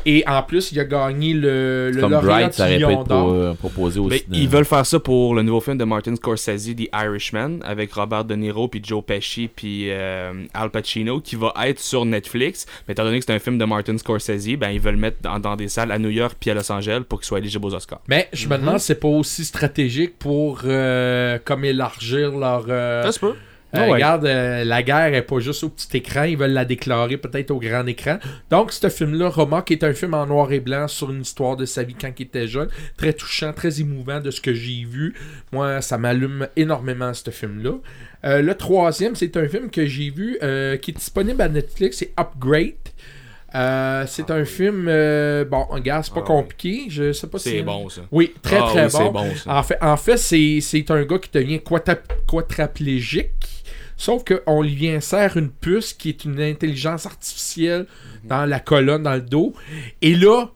[0.04, 3.32] Et en plus, il a gagné le, le lauréat du Lion d'Or.
[3.32, 4.42] euh, proposé au Ben, cinéma.
[4.42, 8.24] ils veulent faire ça pour le nouveau film de Martin Scorsese, The Irishman, avec Robert
[8.24, 12.66] De Niro, puis Joe Pesci, puis euh, Al Pacino, qui va être sur Netflix.
[12.86, 15.18] Mais étant donné que c'est un film de Martin Scorsese, ben ils veulent le mettre
[15.22, 17.64] dans, dans des salles à New York puis à Los Angeles pour qu'il soit éligible
[17.64, 18.00] aux Oscars.
[18.08, 22.64] Mais je me demande si c'est pas aussi stratégique pour euh, comme élargir leur.
[22.68, 23.34] euh, Ça se peut.
[23.74, 23.92] Euh, Ah ouais.
[23.94, 27.50] Regarde, euh, la guerre est pas juste au petit écran, ils veulent la déclarer peut-être
[27.50, 28.18] au grand écran.
[28.50, 31.54] Donc, ce film-là, Roma, qui est un film en noir et blanc sur une histoire
[31.56, 34.84] de sa vie quand il était jeune, très touchant, très émouvant de ce que j'ai
[34.88, 35.14] vu.
[35.52, 37.72] Moi, ça m'allume énormément, ce film-là.
[38.24, 41.98] Euh, le troisième, c'est un film que j'ai vu euh, qui est disponible à Netflix,
[41.98, 42.72] c'est Upgrade.
[43.54, 47.48] Euh, c'est un film, euh, bon, regarde, c'est pas Ah compliqué, je sais pas si...
[47.50, 48.02] C'est bon, ça.
[48.10, 49.12] Oui, très Ah très oui, bon.
[49.12, 49.56] bon, ça.
[49.56, 51.60] En fait, en fait c'est, c'est un gars qui devient
[52.26, 53.57] quadraplégique.
[53.98, 57.86] Sauf qu'on lui insère une puce qui est une intelligence artificielle
[58.24, 59.54] dans la colonne, dans le dos.
[60.00, 60.50] Et là,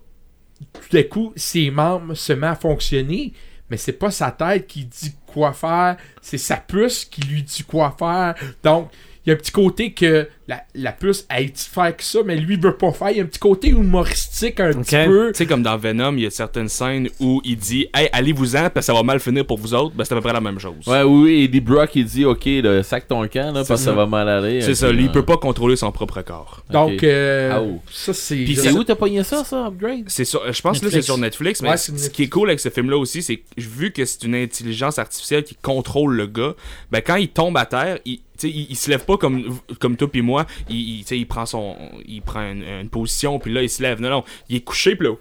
[0.73, 3.33] tout à coup, ses membres se mettent à fonctionner.
[3.69, 7.65] Mais c'est pas sa tête qui dit quoi faire, c'est sa puce qui lui dit
[7.65, 8.35] quoi faire.
[8.63, 8.91] Donc,
[9.25, 12.21] il y a un petit côté que la, la puce a été faire que ça,
[12.25, 13.11] mais lui il veut pas faire.
[13.11, 15.31] Il y a un petit côté humoristique un petit peu.
[15.33, 18.63] Tu sais, comme dans Venom, il y a certaines scènes où il dit Hey, allez-vous-en,
[18.71, 19.95] parce que ça va mal finir pour vous autres.
[19.95, 20.87] Ben, c'est à peu près la même chose.
[20.87, 23.77] Ouais, oui, oui, Eddie Brock, il dit, ok, là, sac ton camp, là, parce que
[23.77, 23.93] ça.
[23.93, 24.61] va mal aller.
[24.61, 26.65] C'est Ok, ça, lui, il peut pas contrôler son propre corps.
[26.71, 27.81] Donc, euh, oh.
[27.91, 28.37] ça c'est.
[28.37, 30.05] Puis C'est où t'as pogné ça, ça, Upgrade?
[30.09, 32.51] C'est sur, je pense que là c'est sur Netflix, mais Ouais, ce qui est cool
[32.51, 36.27] avec ce film-là aussi, c'est que vu que c'est une intelligence artificielle qui contrôle le
[36.27, 36.55] gars,
[36.91, 39.97] ben quand il tombe à terre, il, sais, il, il se lève pas comme, comme
[39.97, 43.39] toi puis moi, il, il, tu sais, il prend son, il prend une, une position
[43.39, 44.01] puis là il se lève.
[44.01, 45.15] Non non, il est couché puis là,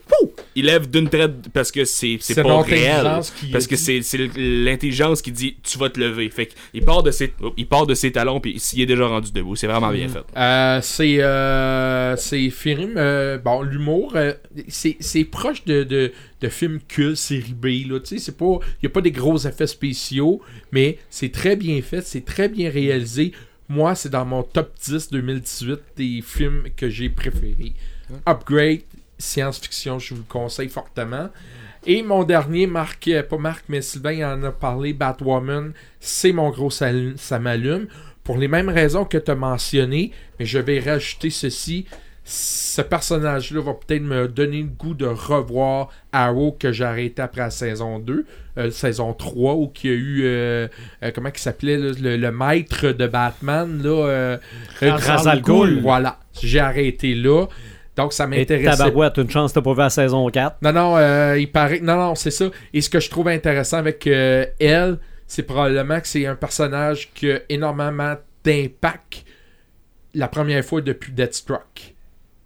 [0.55, 3.21] il lève d'une traite parce que c'est pas réel,
[3.51, 6.29] parce que c'est c'est l'intelligence qui dit tu vas te lever.
[6.29, 9.31] Fait qu'il part de ses, il part de ses talons puis il est déjà rendu
[9.31, 9.55] debout.
[9.55, 10.19] C'est vraiment bien fait.
[10.37, 14.33] Euh, c'est euh, c'est film euh, bon l'humour euh,
[14.67, 16.11] c'est c'est proche de, de,
[16.41, 17.99] de films cultes série B là.
[17.99, 20.41] Tu sais c'est pas il y a pas des gros effets spéciaux
[20.71, 23.31] mais c'est très bien fait c'est très bien réalisé.
[23.69, 27.73] Moi c'est dans mon top 10 2018 des films que j'ai préférés.
[28.27, 28.81] Upgrade
[29.17, 31.29] science-fiction je vous le conseille fortement.
[31.87, 36.31] Et mon dernier, Marc, euh, pas Marc, mais Sylvain il en a parlé, Batwoman, c'est
[36.31, 37.87] mon gros sal- ça m'allume.
[38.23, 41.85] Pour les mêmes raisons que tu as mentionné, mais je vais rajouter ceci.
[42.33, 47.41] Ce personnage-là va peut-être me donner le goût de revoir Arrow que j'ai arrêté après
[47.41, 48.25] la saison 2,
[48.57, 50.67] euh, saison 3, où il y a eu, euh,
[51.03, 54.39] euh, comment il s'appelait, le, le maître de Batman, là,
[54.79, 55.81] Ra's al Ghul.
[55.81, 57.47] Voilà, j'ai arrêté là.
[57.97, 60.59] Donc ça Et m'intéressait tabarouette, une chance, t'as pas vu la saison 4.
[60.61, 61.81] non, non, il paraît.
[61.81, 62.45] Non, non, c'est ça.
[62.73, 67.29] Et ce que je trouve intéressant avec elle, c'est probablement que c'est un personnage qui
[67.29, 69.25] a énormément d'impact
[70.13, 71.90] la première fois depuis Deathstroke.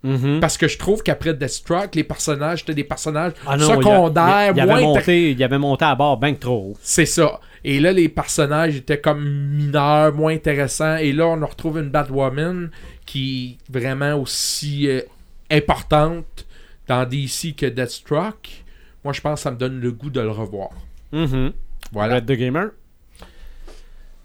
[0.06, 0.40] Mhm.
[0.40, 3.72] Parce que je trouve qu'après Deathstroke, les personnages étaient des personnages Ah non, il y
[3.72, 6.78] a- secondaires, il, moins avait monté, il avait monté à bord bien que trop haut.
[6.82, 7.40] C'est ça.
[7.64, 10.98] Et là, les personnages étaient comme mineurs, moins intéressants.
[10.98, 12.70] Et là, on retrouve une Batwoman
[13.08, 15.02] qui est vraiment aussi euh,
[15.50, 16.46] importante
[16.88, 18.64] dans DC que Deathstroke.
[19.04, 20.70] Moi, je pense que ça me donne le goût de le revoir.
[21.12, 21.52] Mhm.
[21.92, 22.16] Voilà.
[22.16, 22.68] Red the Gamer?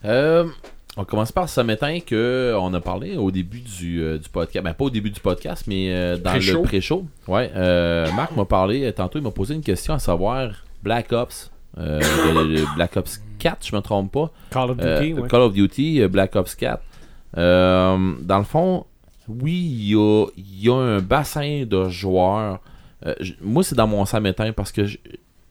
[0.05, 0.45] Euh,
[0.97, 4.65] on commence par ce matin que on a parlé au début du, euh, du podcast.
[4.65, 7.07] Ben, pas au début du podcast, mais euh, dans le pré-show.
[7.29, 10.51] Ouais, euh, Marc m'a parlé, tantôt, il m'a posé une question à savoir
[10.83, 11.51] Black Ops.
[11.77, 14.31] le- le Black Ops 4, je me trompe pas.
[14.51, 15.29] Call of Duty, ouais.
[15.29, 16.83] Call of Duty, Black Ops 4.
[17.39, 18.85] Euh, dans le fond,
[19.29, 22.59] oui, il y a, il y a un bassin de joueurs.
[23.41, 24.99] Moi, c'est dans mon samétain parce que je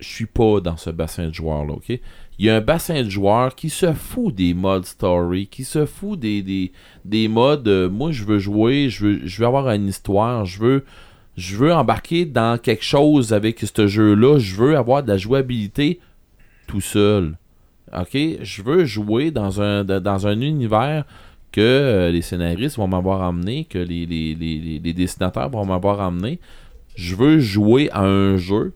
[0.02, 2.00] je suis pas dans ce bassin de joueurs-là, ok?
[2.40, 5.86] Il y a un bassin de joueurs qui se fout des modes story, qui se
[5.86, 6.72] fout des, des,
[7.04, 7.68] des modes.
[7.68, 10.86] euh, moi, je veux jouer, je veux, avoir une histoire, je veux,
[11.36, 16.00] je veux embarquer dans quelque chose avec ce jeu-là, je veux avoir de la jouabilité
[16.66, 17.38] tout seul.
[17.94, 21.04] Ok, je veux jouer dans un, dans un univers
[21.52, 26.00] que euh, les scénaristes vont m'avoir amené, que les, les, les- les dessinateurs vont m'avoir
[26.00, 26.40] amené.
[26.96, 28.74] Je veux jouer à un jeu,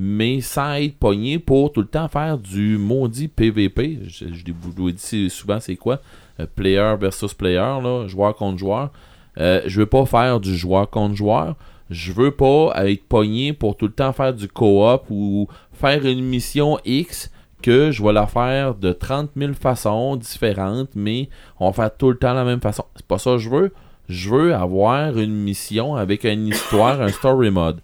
[0.00, 3.98] mais sans être pogné pour tout le temps faire du maudit PVP.
[4.06, 6.00] Je, je vous dit souvent, c'est quoi
[6.38, 8.92] Euh, Player versus player, là, joueur contre joueur.
[9.38, 11.56] Euh, je veux pas faire du joueur contre joueur.
[11.90, 16.24] Je veux pas être pogné pour tout le temps faire du co-op ou faire une
[16.24, 21.72] mission X que je vais la faire de 30 000 façons différentes, mais on va
[21.72, 22.84] faire tout le temps la même façon.
[22.94, 23.74] C'est pas ça que je veux.
[24.08, 27.80] Je veux avoir une mission avec une histoire, un story mode.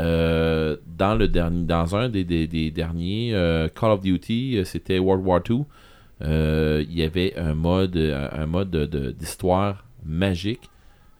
[0.00, 4.98] Euh, dans le dernier, dans un des, des- derniers euh, Call of Duty, euh, c'était
[4.98, 5.64] World War II.
[6.20, 8.64] il y avait un mode, un
[9.18, 10.70] d'histoire magique.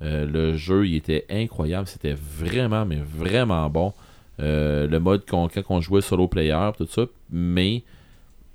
[0.01, 1.89] Le jeu, il était incroyable.
[1.89, 3.93] C'était vraiment, mais vraiment bon.
[4.39, 7.07] Le mode quand on jouait solo player, tout ça.
[7.33, 7.83] Mais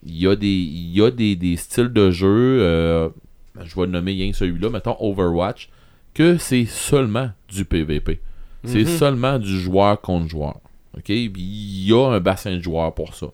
[0.05, 2.59] il y a des, il y a des, styles de jeu.
[3.61, 5.69] je vais le nommer celui-là, mettons Overwatch,
[6.13, 8.21] que c'est seulement du PVP.
[8.65, 8.87] C'est Mhm.
[8.97, 10.59] seulement du joueur contre joueur.
[10.97, 11.09] OK?
[11.09, 13.27] Il y a un bassin de joueurs pour ça.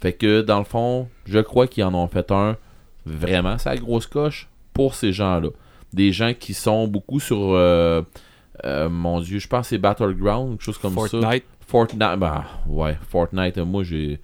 [0.00, 2.56] Fait que dans le fond, je crois qu'ils en ont fait un
[3.06, 5.48] vraiment, c'est la grosse coche pour ces gens-là.
[5.92, 8.02] Des gens qui sont beaucoup sur euh,
[8.64, 11.08] euh, mon dieu, je pense que c'est Battleground, quelque chose comme ça.
[11.08, 11.44] Fortnite.
[11.66, 14.20] Fortnite, bah ouais, Fortnite, moi j'ai.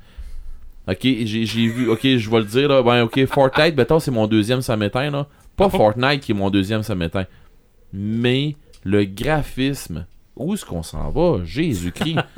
[0.87, 2.83] Ok, j'ai vu, ok, je vais le dire là.
[2.83, 5.27] Ben, ok, Fortnite, mettons, c'est mon deuxième, ça m'éteint là.
[5.57, 7.27] Pas Fortnite qui est mon deuxième, ça m'éteint.
[7.93, 10.05] Mais le graphisme,
[10.37, 11.45] où est-ce qu'on s'en va?
[11.45, 12.19] Jésus-Christ.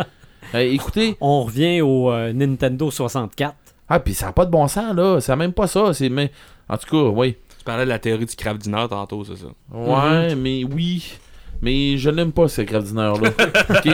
[0.55, 3.53] Euh, écoutez, On revient au euh, Nintendo 64.
[3.89, 5.93] ah, puis ça n'a pas de bon sens là, c'est même pas ça.
[5.93, 6.31] C'est mais...
[6.69, 7.35] En tout cas, oui.
[7.59, 9.47] Tu parlais de la théorie du craft dinner tantôt, c'est ça.
[9.73, 11.19] Ouais, mais oui.
[11.63, 13.31] Mais je l'aime pas, ce craft dinner-là.
[13.71, 13.93] ok?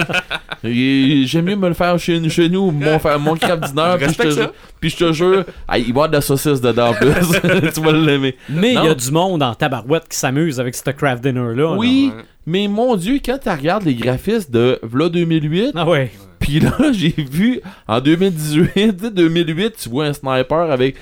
[0.65, 3.95] Et J'aime mieux me le faire chez, chez nous, mon, mon craft dinner.
[3.99, 4.43] Puis je, te, respecte ça.
[4.43, 4.49] ju-
[4.81, 7.13] puis je te jure, il va y avoir de la saucisse dedans en plus.
[7.75, 8.37] tu vas l'aimer.
[8.49, 11.77] Mais il y a du monde en tabarouette qui s'amuse avec ce craft dinner-là.
[11.77, 12.13] Oui.
[12.47, 15.71] Mais mon Dieu, quand tu regardes les graphismes de 2008, là.
[15.77, 16.11] Ah ouais.
[16.39, 20.97] puis là, j'ai vu en 2018, 2008, tu vois un sniper avec,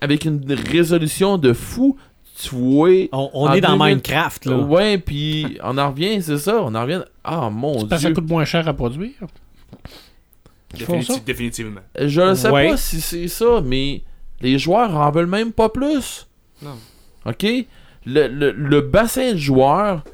[0.00, 1.96] avec une résolution de fou.
[2.42, 2.90] Tu vois.
[3.12, 4.58] On, est dans 2000 Minecraft, là.
[4.58, 7.00] Ouais, puis on en revient, c'est ça, on en revient.
[7.24, 8.08] Ah mon Parce que dieu.
[8.08, 9.12] ça coûte moins cher à produire?
[11.24, 11.80] Définitivement.
[11.98, 12.68] Je ne sais Ouais.
[12.70, 14.02] pas si c'est ça, mais
[14.40, 16.26] les joueurs en veulent même pas plus.
[16.62, 16.76] Non.
[17.24, 17.46] OK?
[18.04, 20.04] Le, le- le bassin de joueurs,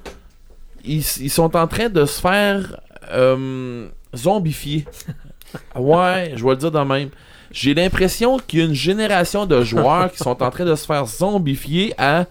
[0.84, 2.80] ils, ils sont en train de se faire
[3.12, 4.84] euh, zombifier.
[5.76, 7.09] ouais, je vais le dire de même.
[7.50, 10.86] J'ai l'impression qu'il y a une génération de joueurs qui sont en train de se
[10.86, 12.24] faire zombifier à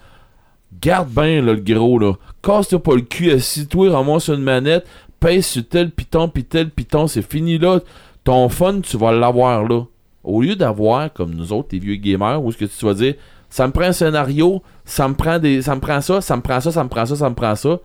[0.82, 2.14] garde bien le gros là.
[2.42, 4.88] Casse-toi pas le cul, assis-toi, ramasse une manette,
[5.20, 7.80] pèse sur tel piton, puis tel piton, c'est fini là.
[8.24, 9.84] Ton fun, tu vas l'avoir là.
[10.24, 13.16] Au lieu d'avoir, comme nous autres, les vieux gamers, où est-ce que tu vas dire,
[13.50, 15.62] ça me prend un scénario, ça me prend des.
[15.62, 17.56] ça me prend ça, ça me prend ça, ça me prend ça, ça me prend
[17.56, 17.80] ça.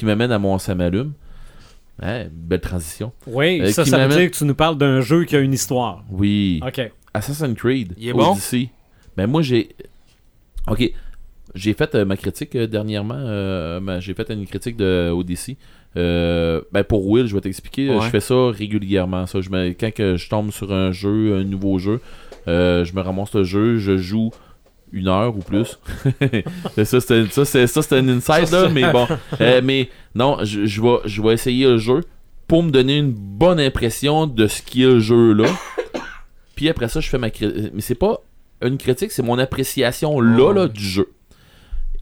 [0.00, 1.12] Qui m'amène à mon ça m'allume.
[2.02, 3.12] Hein, belle transition.
[3.26, 5.52] Oui, Euh, ça, ça veut dire que tu nous parles d'un jeu qui a une
[5.52, 6.02] histoire.
[6.10, 6.60] Oui.
[6.66, 6.90] OK.
[7.12, 7.92] Assassin's Creed.
[7.98, 8.34] Il est bon?
[9.16, 9.68] Ben moi j'ai.
[10.66, 10.90] Ok.
[11.54, 13.16] J'ai fait euh, ma critique euh, dernièrement.
[13.18, 15.56] euh, J'ai fait une critique de Odyssey.
[15.96, 17.90] Euh, ben pour Will, je vais t'expliquer.
[17.90, 18.00] Ouais.
[18.04, 19.26] Je fais ça régulièrement.
[19.26, 22.00] Ça, je me- quand que je tombe sur un jeu, un nouveau jeu,
[22.48, 24.30] euh, je me ramasse le jeu, je joue
[24.92, 25.78] une heure ou plus.
[26.84, 29.06] ça, c'était ça, ça, un inside là, mais bon.
[29.40, 32.02] Euh, mais non, je, je vais, je vais essayer le jeu
[32.46, 35.48] pour me donner une bonne impression de ce qui est le jeu là.
[36.56, 37.70] Puis après ça, je fais ma critique.
[37.72, 38.20] Mais c'est pas
[38.62, 41.08] une critique, c'est mon appréciation là, là du jeu.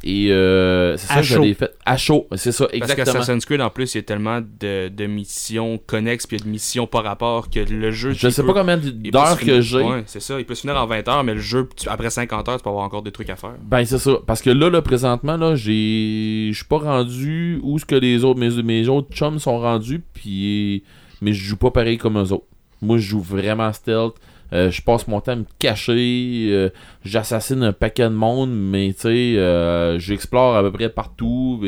[0.04, 1.74] Et euh, c'est ça que l'ai fait.
[1.84, 3.04] À chaud, c'est ça, Parce exactement.
[3.18, 6.86] qu'Assassin's Creed, en plus, il y a tellement de, de missions connexes puis de missions
[6.86, 8.12] par rapport que le jeu.
[8.12, 9.82] Je sais pas combien d'heures que j'ai.
[9.82, 10.38] Ouais, c'est ça.
[10.38, 12.62] Il peut se finir en 20 heures, mais le jeu, tu- après 50 heures, tu
[12.62, 13.54] peux avoir encore des trucs à faire.
[13.62, 17.78] Ben c'est ça, parce que là, là présentement, là, j'ai, je suis pas rendu où
[17.78, 20.84] ce que les autres, mes, mes autres chums sont rendus, puis
[21.20, 22.46] mais je joue pas pareil comme eux autres.
[22.80, 24.14] Moi, je joue vraiment stealth.
[24.52, 26.70] Euh, je passe mon temps à me cacher, euh,
[27.04, 31.62] j'assassine un paquet de monde, mais tu sais, euh, j'explore à peu près partout.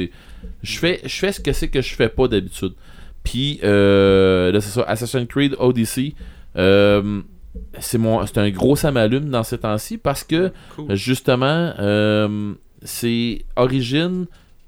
[0.63, 2.73] Je fais, je fais ce que c'est que je fais pas d'habitude.
[3.23, 6.15] Puis euh, là, c'est ça, Assassin's Creed Odyssey.
[6.55, 10.95] c'est mon, c'est un gros ça m'allume dans ces temps-ci parce que Cool.
[10.95, 11.75] Justement,
[12.83, 14.27] c'est Origin.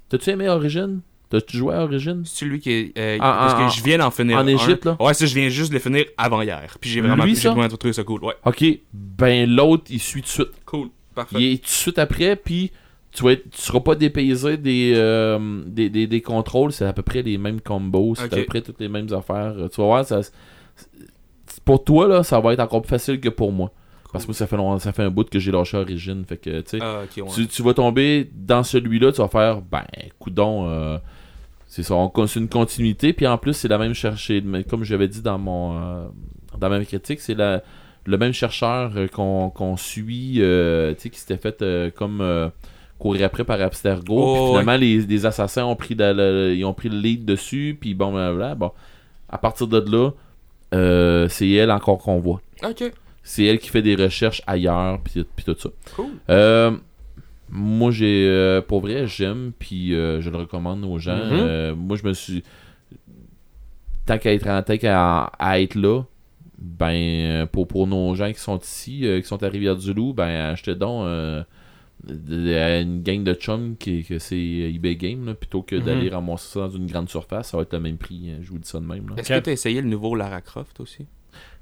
[0.09, 0.99] T'as-tu aimé Origin?
[1.33, 2.21] T'as-tu joué à Origin?
[2.25, 2.93] C'est lui qui est.
[2.97, 4.37] euh, En- parce en- que je viens d'en finir.
[4.37, 4.47] en un.
[4.47, 4.95] Égypte, là?
[4.99, 6.77] Ouais, ça, je viens juste de le finir avant hier.
[6.79, 7.49] Puis j'ai vraiment, Lui, ça?
[7.51, 8.23] vraiment trouvé ça cool.
[8.23, 10.51] Ouais, Ok, ben l'autre, il suit tout de suite.
[10.65, 10.89] cool.
[11.15, 11.35] Parfait.
[11.39, 12.71] Il est tout de suite après, puis
[13.11, 16.71] tu, vas être- tu seras pas dépaysé des, euh, des, des, des contrôles.
[16.71, 19.53] C'est à peu près les mêmes combos, c'est à peu près toutes les mêmes affaires.
[19.71, 20.21] Tu vas voir, ça,
[21.65, 23.71] pour toi, là, ça va être encore plus facile que pour moi.
[24.11, 26.23] Parce que moi, ça fait, long- ça fait un bout que j'ai lâché Origin.
[26.27, 26.79] Fait que, tu sais.
[26.81, 27.31] Ah, ok, ouais.
[27.33, 29.85] tu, tu vas tomber dans celui-là, tu vas faire, ben,
[30.19, 30.97] coudon, euh,
[31.75, 31.95] c'est ça,
[32.27, 35.39] c'est une continuité, puis en plus, c'est la même chercher, mais comme j'avais dit dans
[35.39, 36.03] mon euh,
[36.59, 37.63] dans ma critique, c'est la,
[38.05, 41.63] le même chercheur euh, qu'on suit, euh, qui s'était fait
[41.95, 42.49] comme euh,
[42.99, 46.63] courir après par Abstergo, Oh, puis finalement, les, les assassins ont pris, la- la- ils
[46.63, 48.71] ont pris le lead dessus, puis bon, voilà, bon,
[49.29, 50.11] à partir de là,
[50.75, 52.41] euh, c'est elle encore qu'on voit.
[53.23, 55.69] C'est elle qui fait des recherches ailleurs, puis, puis tout ça.
[55.95, 56.05] Cool.
[56.29, 56.71] Euh,
[57.55, 58.25] moi, j'ai.
[58.27, 61.15] euh, pour vrai, j'aime, puis euh, je le recommande aux gens.
[61.15, 61.31] Mhm.
[61.31, 62.43] Euh, moi, je me suis.
[64.05, 66.01] Tant qu'à être, en- tant qu'à à être là,
[66.57, 70.75] ben, pour, pour nos gens qui sont ici, euh, qui sont à Rivière-du-Loup, ben, achetez
[70.75, 71.43] donc euh,
[72.09, 75.83] une gang de chums qui, que c'est eBay Game, là, plutôt que Mhm.
[75.83, 78.29] d'aller ramasser ça dans une grande surface, ça va être le même prix.
[78.31, 79.05] hein, je vous dis ça de même.
[79.15, 81.05] Est-ce que t'as essayé le nouveau Lara Croft aussi?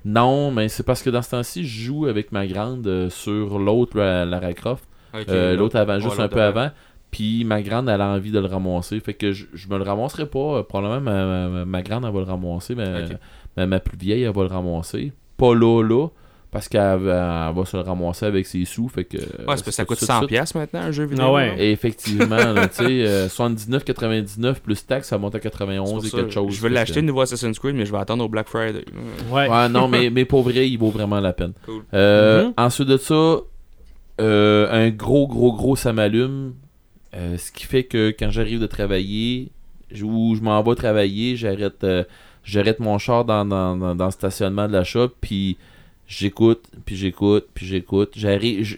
[0.03, 3.59] Non, mais c'est parce que dans ce temps-ci, je joue avec ma grande euh, sur
[3.59, 4.83] l'autre, la- Lara Croft.
[5.29, 6.71] Euh, l'autre avant, juste un peu avant.
[7.11, 8.99] Puis ma grande, elle a envie de le ramasser.
[9.01, 10.39] Fait que je, je me le ramasserai pas.
[10.59, 12.73] Euh, probablement, ma, ma- ma grande, elle va le ramasser.
[12.75, 12.85] Mais
[13.57, 15.11] ma, ma plus vieille, elle va le ramasser.
[15.37, 16.07] Pas là, là.
[16.51, 18.87] Parce qu'elle va se le ramasser avec ses sous.
[18.89, 19.17] Fait que.
[19.17, 20.29] Ouais, parce que ça coûte tout de 100$ suite.
[20.29, 21.25] piastres maintenant, un jeu vidéo.
[21.27, 21.55] Ah ouais.
[21.57, 26.05] Et effectivement, là, tu sais, euh, 79,99 plus taxe, ça monte à C'est 91 pour
[26.05, 26.53] et quelque chose.
[26.53, 28.83] Je veux l'acheter que- le nouveau Assassin's Creed, mais je vais attendre au Black Friday.
[29.31, 29.49] Ouais.
[29.49, 31.53] Ouais, non, mais, mais pour vrai, il vaut vraiment la peine.
[31.65, 31.83] Cool.
[31.93, 32.53] Euh, Mhm.
[32.57, 33.37] Ensuite de ça,
[34.21, 36.53] euh, un gros, gros, gros, ça m'allume.
[37.15, 39.51] Euh, ce qui fait que quand j'arrive de travailler,
[40.01, 42.03] ou je m'en vais travailler, j'arrête euh,
[42.43, 45.57] j'arrête mon char dans, dans, le stationnement de la shop, puis
[46.07, 48.11] j'écoute, puis j'écoute, puis j'écoute.
[48.15, 48.77] J'arrive.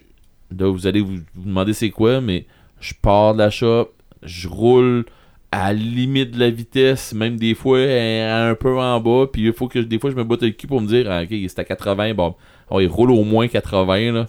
[0.51, 2.45] vous allez vous, demander c'est quoi, mais
[2.80, 3.91] je pars de la shop,
[4.23, 5.05] je roule
[5.51, 9.53] à la limite de la vitesse, même des fois un peu en bas, puis il
[9.53, 11.59] faut que des fois je me botte le cul pour me dire ah, ok c'est
[11.59, 12.35] à 80, bon,
[12.72, 14.25] oh, il roule au moins 80 là.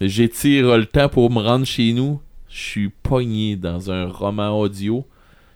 [0.00, 2.20] Mais J'étire le temps pour me rendre chez nous.
[2.48, 5.06] Je suis pogné dans un roman audio.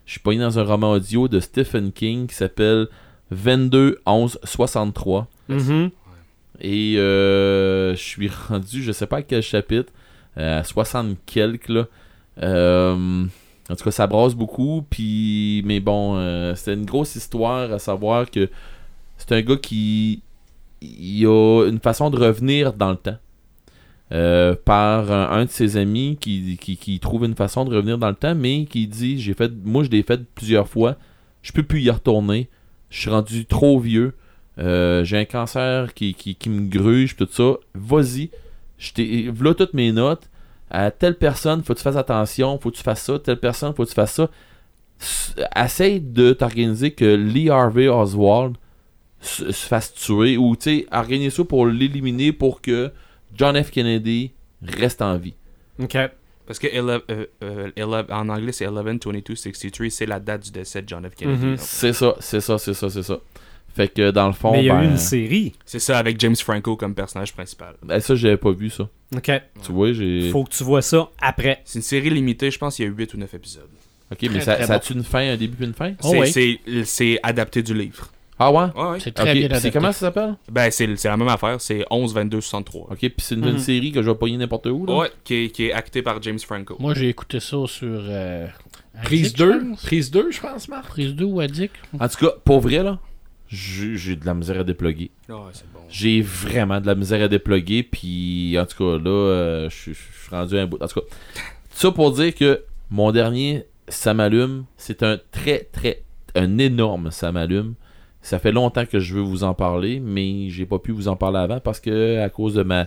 [0.06, 2.88] Je suis pogné dans un roman audio de Stephen King qui s'appelle
[3.30, 5.28] 22 11 63.
[5.48, 5.90] Mhm.
[6.60, 9.92] Et euh, je suis rendu, je sais pas à quel chapitre,
[10.38, 11.86] euh, à 60 quelques là.
[12.42, 13.24] Euh,
[13.70, 14.84] en tout cas, ça brasse beaucoup.
[14.88, 18.48] Puis, mais bon, euh, c'était une grosse histoire à savoir que
[19.18, 20.22] c'est un gars qui
[20.80, 23.18] il a une façon de revenir dans le temps.
[24.10, 28.14] Euh, par un, de ses amis qui, qui, trouve une façon de revenir dans le
[28.14, 30.96] temps, mais qui dit j'ai fait moi je l'ai fait plusieurs fois,
[31.42, 32.48] je peux plus y retourner,
[32.88, 34.14] je suis rendu trop vieux,
[34.58, 38.30] euh, j'ai un cancer qui, qui, me gruge, tout ça, vas-y,
[39.30, 40.30] voilà toutes mes notes,
[40.70, 43.74] à telle personne, faut que tu fasses attention, faut que tu fasses ça, telle personne,
[43.74, 44.30] faut que tu fasses ça.
[45.54, 48.56] Essaye de t'organiser que Lee Harvey Oswald
[49.20, 52.90] se, se fasse tuer, ou tu sais, organise ça pour l'éliminer pour que
[53.34, 53.70] John F.
[53.70, 54.32] Kennedy
[54.62, 55.34] reste en vie.
[55.80, 55.96] OK.
[56.46, 60.44] Parce que 11, euh, euh, 11 en anglais, c'est 11 22 63 c'est la date
[60.44, 61.14] du décès de John F.
[61.14, 61.44] Kennedy.
[61.46, 61.56] Mhm.
[61.58, 63.18] C'est ça, c'est ça, c'est ça, c'est ça.
[63.74, 65.52] Fait que dans le fond, Mais il y a ben, eu une série.
[65.64, 67.74] C'est ça, avec James Franco comme personnage principal.
[67.82, 68.88] ben, ça, j'avais pas vu ça.
[69.14, 69.30] OK.
[69.62, 70.30] Tu vois, j'ai.
[70.30, 71.60] Faut que tu vois ça après.
[71.64, 73.68] C'est une série limitée, je pense qu'il y a 8 ou 9 épisodes.
[74.10, 74.72] Ok, mais ça, ça bon.
[74.72, 75.92] a-tu une fin, un début puis une fin?
[76.02, 76.60] Oh C'est- oui.
[76.64, 78.08] c'est- C'est adapté du livre.
[78.38, 78.66] Ah ouais?
[78.76, 79.00] Ouais, ouais.
[79.00, 80.36] C'est très bien c'est comment ça s'appelle?
[80.50, 82.88] Ben, c'est c'est la même affaire, c'est 11 22 63.
[82.92, 84.94] Ok, puis c'est une, une série que je vais pogner n'importe où, là?
[84.96, 86.76] Ouais, qui est, qui est acté par James Franco.
[86.78, 87.86] Moi, j'ai écouté ça sur.
[87.88, 88.46] euh,
[89.02, 89.68] Prise Addict, je 2.
[89.70, 89.82] pense.
[89.82, 90.86] Prise 2, je pense, Marc?
[90.86, 91.74] Prise 2 ou Addict.
[91.98, 92.98] En tout cas, pour vrai, là,
[93.48, 95.10] j'ai j'ai de la misère à déploguer.
[95.28, 95.80] Ouais, c'est bon.
[95.88, 99.94] J'ai vraiment de la misère à déploguer, puis en tout cas, là, euh, je suis-
[99.94, 100.80] je suis rendu à un bout.
[100.82, 101.06] En tout cas,
[101.70, 106.02] ça pour dire que mon dernier, ça m'allume, c'est un très, très,
[106.34, 107.74] un énorme ça m'allume.
[108.28, 111.16] Ça fait longtemps que je veux vous en parler, mais j'ai pas pu vous en
[111.16, 112.86] parler avant parce que, à cause de ma.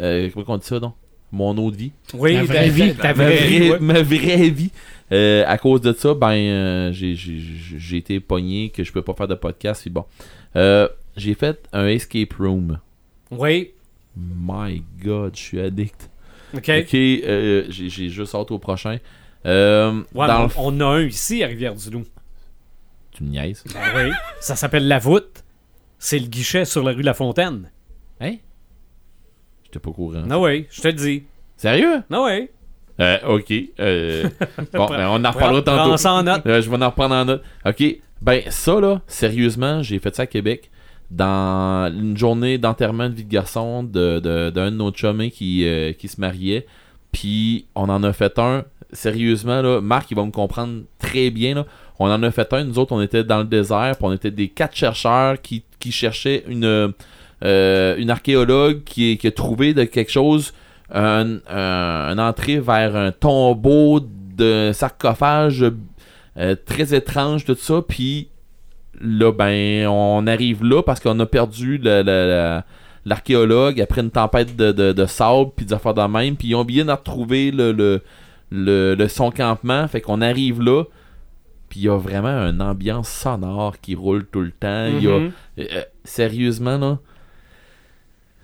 [0.00, 0.94] Euh, comment on dit ça, donc?
[1.32, 1.92] Mon autre vie.
[2.14, 2.94] Oui, La ta vraie vie.
[2.96, 3.78] Ta ma, vraie vie, vraie, ouais.
[3.78, 4.70] ma vraie vie.
[5.12, 7.38] Euh, à cause de ça, ben, euh, j'ai- j'ai
[7.78, 9.82] j'ai été pogné que je peux pas faire de podcast.
[9.82, 10.04] puis bon.
[10.56, 12.78] Euh, j'ai fait un escape room.
[13.30, 13.70] Oui.
[14.16, 16.10] My God, je suis addict.
[16.52, 16.68] OK.
[16.80, 18.98] Ok, euh, j'ai j'ai juste hâte au prochain.
[19.46, 22.04] Euh, Ouais, dans mais le on, on a un ici à Rivière-du-Loup.
[23.20, 23.62] Tu me niaises.
[23.94, 24.10] Oui.
[24.40, 25.44] Ça s'appelle La Voûte.
[25.98, 27.70] C'est le guichet sur la rue La Fontaine.
[28.20, 28.36] Hein?
[29.64, 30.24] J'étais pas au courant.
[30.30, 31.24] Ah oui, je te le dis.
[31.58, 32.02] Sérieux?
[32.10, 32.48] Ah oui.
[32.98, 33.52] Euh, ok.
[33.78, 34.28] euh,
[34.72, 35.96] bon, ben, on en reparlera tantôt.
[35.98, 36.46] ça en note.
[36.46, 37.42] Euh, je vais en reprendre en note.
[37.66, 37.82] Ok.
[38.22, 40.70] Ben, ça, là, sérieusement, j'ai fait ça à Québec.
[41.10, 45.66] Dans une journée d'enterrement de vie de garçon de- de- d'un de, nos chumés qui,
[45.98, 46.66] qui se mariait.
[47.12, 48.64] Puis, on en a fait un.
[48.92, 51.54] Sérieusement, là, Marc, il va me comprendre très bien.
[51.54, 51.66] Là.
[52.02, 52.64] On en a fait un.
[52.64, 53.92] Nous autres, on était dans le désert.
[53.96, 55.62] Puis, on était des quatre chercheurs qui,
[55.92, 56.92] cherchaient une,
[57.44, 60.52] euh, archéologue qui, a trouvé de quelque chose
[60.92, 65.64] un, un- une entrée vers un tombeau de sarcophage
[66.38, 67.82] euh, très étrange, tout ça.
[67.86, 68.28] Puis
[69.00, 71.78] là, ben, on arrive là parce qu'on a perdu
[73.04, 76.36] l'archéologue après une tempête de, de, sable, puis des affaires de même.
[76.36, 76.84] Puis ils ont bien
[77.50, 78.00] le, le,
[78.50, 79.86] le- son campement.
[79.88, 80.84] Fait qu'on arrive là.
[81.70, 84.86] Puis il y a vraiment une ambiance sonore qui roule tout le temps.
[84.88, 85.32] Y a, Mhm.
[85.60, 86.98] euh, euh, sérieusement, là.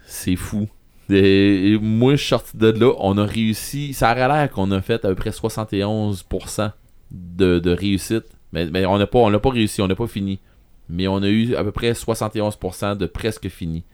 [0.07, 0.69] C'est fou.
[1.11, 2.93] Et, et moi, je suis sorti de là.
[2.99, 3.93] On a réussi.
[3.93, 6.73] Ça aurait l'air qu'on a fait à peu près 71%
[7.11, 8.25] de, de réussite.
[8.53, 10.39] Mais, mais on n'a pas, on pas réussi, on n'a pas fini.
[10.89, 13.85] Mais on a eu à peu près 71% de presque fini.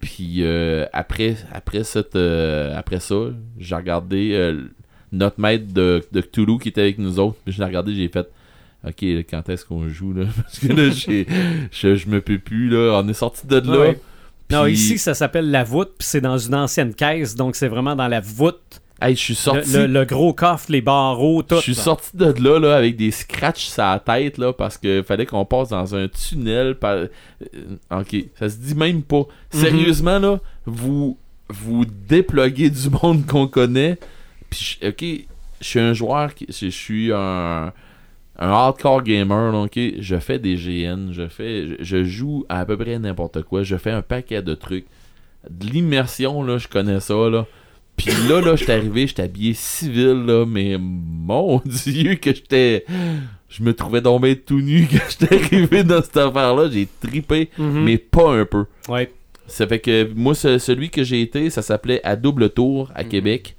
[0.00, 3.14] Puis euh, après, après, cette, euh, après ça,
[3.58, 4.54] j'ai regardé
[5.12, 7.36] notre maître de, de Cthulhu qui était avec nous autres.
[7.44, 8.28] Puis je l'ai regardé, j'ai fait
[8.86, 10.24] Ok, là, quand est-ce qu'on joue là?
[10.36, 12.68] Parce que là, je, je me peux plus.
[12.68, 13.78] là On est sorti de là.
[13.80, 14.00] Ouais.
[14.50, 17.96] Non, ici, ça s'appelle la voûte, puis c'est dans une ancienne caisse, donc c'est vraiment
[17.96, 18.80] dans la voûte.
[19.02, 19.72] Hey, je suis Le, sorti.
[19.72, 21.56] le- le gros coffre, les barreaux, tout.
[21.56, 25.02] Je suis sorti de là, là avec des scratchs sur la tête là, parce que
[25.02, 26.76] fallait qu'on passe dans un tunnel.
[26.76, 26.92] Par...
[26.94, 27.08] euh,
[27.90, 29.24] Ok, ça se dit même pas.
[29.50, 31.18] Sérieusement là, vous
[31.50, 33.98] vous dépluguez du monde qu'on connaît.
[34.48, 35.04] Puis ok,
[35.60, 37.72] je suis un joueur, qui- je suis un
[38.38, 39.78] un hardcore gamer, là, ok.
[39.98, 43.62] Je fais des GN, je fais, je, je joue à, à peu près n'importe quoi.
[43.62, 44.86] Je fais un paquet de trucs.
[45.48, 47.46] De l'immersion là, je connais ça là.
[47.96, 52.84] Puis là, là, j'étais arrivé, j'étais habillé civil, là, mais mon dieu que j'étais...
[53.48, 56.68] Je me trouvais tombé tout nu quand j'étais arrivé dans cette affaire-là.
[56.70, 57.84] J'ai tripé, Mhm.
[57.84, 58.66] mais pas un peu.
[58.88, 59.10] Ouais.
[59.46, 63.04] Ça fait que moi, ce- celui que j'ai été, ça s'appelait À Double Tour à
[63.04, 63.56] Québec.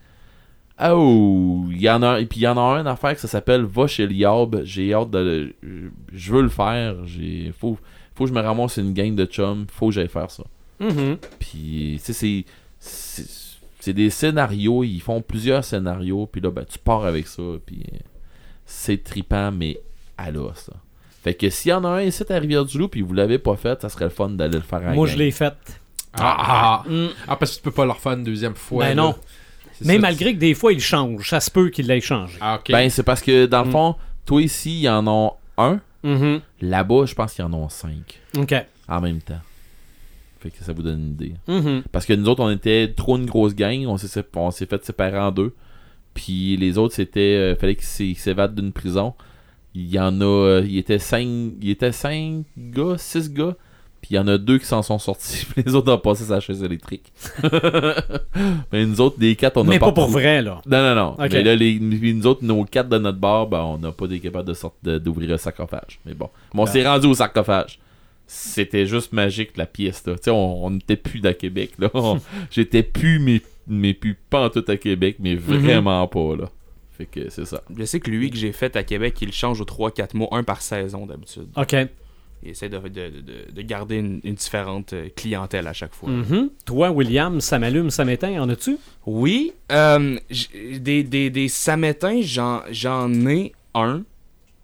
[0.84, 3.28] Oh, il y en a, et puis il y en a un affaire que ça
[3.28, 4.62] s'appelle Va chez Liab.
[4.64, 6.96] J'ai hâte de, le- je veux le faire.
[7.06, 7.78] J'ai, faut,
[8.14, 9.66] faut que je me ramasse une gang de chums.
[9.72, 10.44] Faut que j'aille faire ça.
[10.80, 11.18] Mhm.
[11.40, 12.46] Puis, tu sais, c'est-
[12.80, 13.48] c'est.
[13.80, 17.84] C'est des scénarios, ils font plusieurs scénarios, puis là, ben, tu pars avec ça, puis
[18.66, 19.80] c'est tripant, mais
[20.18, 20.70] à l'os.
[21.24, 23.80] Fait que s'il y en a un ici à Rivière-du-Loup, puis vous l'avez pas fait,
[23.82, 25.14] ça serait le fun d'aller le faire à Moi, gang.
[25.14, 25.80] je l'ai faite.
[26.14, 27.08] Ah, ah, Mm.
[27.30, 28.84] ah, parce que tu peux pas le refaire une deuxième fois.
[28.84, 29.04] Ben là.
[29.04, 29.16] non.
[29.86, 30.00] Mais ça.
[30.00, 31.30] malgré que des fois, il change.
[31.30, 32.38] Ça se peut qu'il l'ait changé.
[32.42, 32.60] Ah.
[32.70, 33.72] Ben, c'est parce que, dans le Mm.
[33.72, 35.80] fond, toi ici, il y en a un.
[36.04, 36.42] Mhm.
[36.62, 38.54] Là-bas, je pense qu'il y en a cinq OK.
[38.88, 39.40] en même temps.
[40.40, 41.34] Fait que ça vous donne une idée.
[41.48, 41.84] Mhm.
[41.92, 43.86] Parce que nous autres, on était trop une grosse gang.
[43.88, 45.54] On s'est, sép- on s'est fait séparer en deux.
[46.14, 47.20] Puis les autres, c'était.
[47.36, 49.14] euh, fallait qu'ils qu'ils s'évadent d'une prison.
[49.74, 50.26] Il y en a.
[50.26, 51.28] euh, il était cinq.
[51.62, 53.56] Il était cinq gars, six gars.
[54.08, 55.46] Puis il y en a deux qui s'en sont sortis.
[55.54, 57.12] Puis les autres ont passé sa chaise électrique.
[58.72, 60.62] Mais nous autres, des quatre, on a Mais pas pour vrai, là.
[60.66, 61.16] Non, non, non.
[61.20, 64.20] Mais là, les, nous autres, nos quatre de notre bar, ben, on n'a pas été
[64.22, 64.50] capable
[64.84, 66.00] de d'ouvrir le sarcophage.
[66.06, 66.30] Mais bon.
[66.54, 66.72] Mais on Ben.
[66.72, 67.80] s'est rendu au sarcophage.
[68.28, 70.14] C'était juste magique, la pièce, là.
[70.16, 71.90] Tu sais, on n'était plus à Québec, là.
[72.52, 75.40] J'étais plus, mais, mais plus pas en tout à Québec, mais Mhm.
[75.40, 76.50] vraiment pas, là.
[76.98, 77.62] Fait que c'est ça.
[77.78, 80.44] Je sais que lui que j'ai fait à Québec, il change aux 3-4 mois, un
[80.44, 81.48] par saison d'habitude.
[81.56, 81.76] OK.
[82.44, 86.10] Il essaie de, de, de- de garder une, une différente euh, clientèle à chaque fois.
[86.10, 86.50] Mhm.
[86.66, 88.40] Toi, William, ça m'allume, ça m'éteint.
[88.42, 88.78] En as-tu?
[89.06, 90.18] Oui, euh,
[90.80, 94.04] des, des, des samétins, j'en, j'en ai un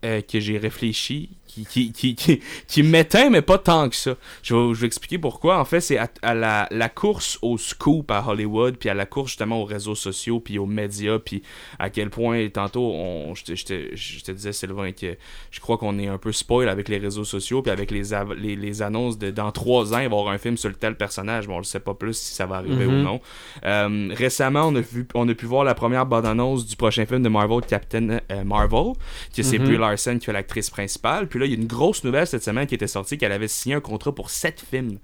[0.06, 4.15] euh, que j'ai réfléchi, qui, qui, qui, qui, qui m'éteint, mais pas tant que ça.
[4.41, 5.59] Je vais, je vais expliquer pourquoi.
[5.59, 9.06] En fait, c'est à, à la, la course au scoop à Hollywood, puis à la
[9.06, 11.43] course justement aux réseaux sociaux, puis aux médias, puis
[11.80, 15.15] à quel point, tantôt, on, je, te, je te- je te disais, Sylvain, que
[15.51, 18.33] je crois qu'on est un peu spoil avec les réseaux sociaux, puis avec les, av-
[18.33, 20.75] les, les annonces de dans trois ans, il va y avoir un film sur le
[20.75, 23.22] tel personnage, mais on ne sait pas plus si ça va arriver ou non.
[23.65, 27.23] Euh, récemment, on a, vu, on a pu voir la première bande-annonce du prochain film
[27.23, 28.93] de Marvel, Captain euh, Marvel,
[29.35, 29.65] que c'est Mhm.
[29.65, 31.27] Brie Larson qui fait l'actrice principale.
[31.27, 33.47] Puis là, il y a une grosse nouvelle cette semaine qui était sortie qu'elle avait
[33.47, 34.97] signé un contrat pour sept films.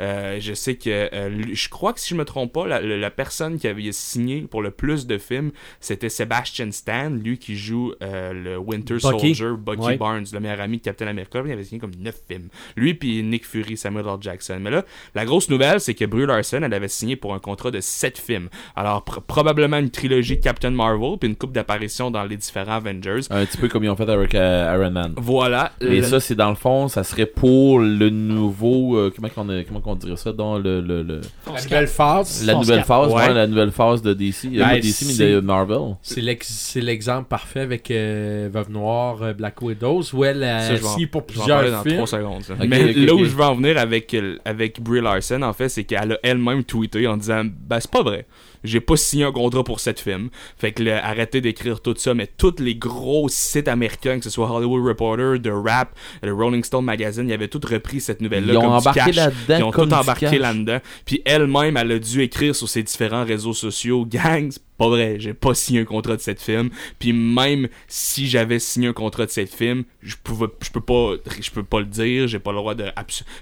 [0.00, 2.96] Euh, je sais que, euh, je crois que si je me trompe pas, la, la-
[2.96, 7.56] la personne qui avait signé pour le plus de films, c'était Sebastian Stan, lui qui
[7.56, 9.34] joue euh, le Winter Bucky.
[9.34, 9.96] Soldier, Bucky Ouais.
[9.96, 11.42] Barnes, le meilleur ami de Captain America.
[11.44, 12.48] Il avait signé comme neuf films.
[12.76, 14.16] Lui puis Nick Fury, Samuel L.
[14.20, 14.58] Jackson.
[14.60, 17.70] Mais là, la grosse nouvelle, c'est que Brie Larson, elle avait signé pour un contrat
[17.70, 18.48] de 7 films.
[18.76, 23.20] Alors, pr- probablement une trilogie Captain Marvel, puis une coupe d'apparitions dans les différents Avengers.
[23.30, 25.14] Un petit peu comme ils ont fait avec euh, Iron Man.
[25.16, 25.72] Voilà.
[25.82, 28.96] Et Le- ça, c'est dans le fond, ça serait pour le nouveau.
[28.96, 30.80] euh, comment qu'on a- comment qu'on dirait ça dans le.
[30.80, 32.46] le, le- La nouvelle phase.
[32.46, 32.86] la nouvelle Cap.
[32.86, 33.26] phase, Ouais.
[33.28, 34.46] ouais, la nouvelle phase de DC.
[34.46, 35.96] Euh, Ben, pas DC, mais de Marvel.
[36.02, 40.68] C'est l'ex- c'est l'exemple parfait avec euh, Veuve Noire, euh, Black Widows, où elle a
[40.70, 41.94] vais signé pour vais plusieurs dans films.
[41.96, 42.42] 3 secondes.
[42.68, 45.84] Mais là où je veux en venir avec, euh, avec Brie Larson, en fait, c'est
[45.84, 48.26] qu'elle a elle-même tweeté en disant Ben, c'est pas vrai.
[48.64, 50.30] J'ai pas signé un contrat pour cette film.
[50.56, 54.30] Fait que là, arrêtez d'écrire tout ça, mais tous les gros sites américains, que ce
[54.30, 58.52] soit Hollywood Reporter, The Rap, le Rolling Stone Magazine, ils avaient tous repris cette nouvelle-là.
[58.52, 60.78] Ils ont comme embarqué là-dedans Ils ont tout embarqué là-dedans.
[61.04, 65.16] Puis elle-même, elle a dû écrire sur ses différents réseaux sociaux Gang, c'est pas vrai,
[65.18, 66.70] j'ai pas signé un contrat de cette film.
[66.98, 71.12] Puis même si j'avais signé un contrat de cette film, je pouvais, je peux pas,
[71.40, 72.84] je peux pas le dire, j'ai pas le droit de.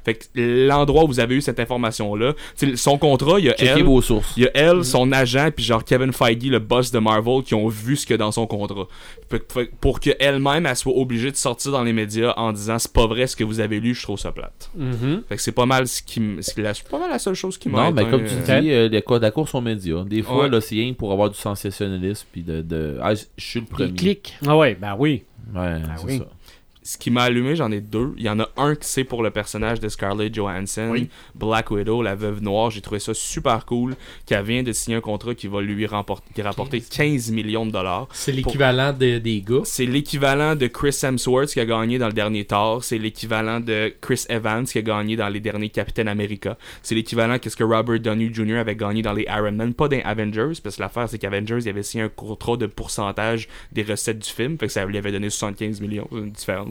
[0.05, 0.25] Fait que
[0.67, 3.83] l'endroit où vous avez eu cette information-là, tu sais, son contrat, il y a elle,
[3.85, 4.35] vos sources.
[4.37, 7.55] il y a elle, son agent, puis genre Kevin Feige, le boss de Marvel, qui
[7.55, 8.87] ont vu ce a dans son contrat.
[9.31, 12.79] Fait que- que pour qu'elle-même, elle soit obligée de sortir dans les médias en disant
[12.79, 14.71] c'est pas vrai ce que vous avez lu, je trouve ça plate.
[14.77, 15.23] Mhm.
[15.29, 16.55] Fait que c'est pas mal ce qui c'est
[16.91, 19.19] pas mal la seule chose qui m'a Non, mais éteint, comme tu euh, dis, euh,
[19.21, 20.05] la course aux médias.
[20.05, 20.49] Des fois, Ouais.
[20.49, 22.27] là, c'est rien pour avoir du sensationnalisme.
[22.33, 22.63] Puis de.
[22.63, 22.99] de...
[23.03, 23.93] Ah, je suis le premier.
[23.95, 24.39] clics.
[24.47, 25.25] Ah ouais, ben oui.
[25.55, 26.19] Ouais, c'est oui.
[26.19, 26.29] ça.
[26.83, 28.15] Ce qui m'a allumé, j'en ai deux.
[28.17, 31.09] Il y en a un qui c'est pour le personnage de Scarlett Johansson, Oui.
[31.35, 32.71] Black Widow, la veuve noire.
[32.71, 33.97] J'ai trouvé ça super cool.
[34.27, 37.71] Qu'elle vient de signer un contrat qui va lui remporter, qui rapporter 15 millions de
[37.73, 38.09] dollars.
[38.13, 39.61] C'est l'équivalent de- des gars.
[39.65, 42.83] C'est l'équivalent de Chris Hemsworth qui a gagné dans le dernier Thor.
[42.83, 46.57] C'est l'équivalent de Chris Evans qui a gagné dans les derniers Captain America.
[46.83, 48.57] C'est l'équivalent de ce que Robert Downey Jr.
[48.57, 49.75] avait gagné dans les Iron Man.
[49.75, 53.49] Pas dans Avengers, parce que l'affaire c'est qu'Avengers il avait signé un contrat de pourcentage
[53.73, 54.59] des recettes du film.
[54.59, 56.09] Fait que ça lui avait donné 75 millions.
[56.13, 56.70] Une différence.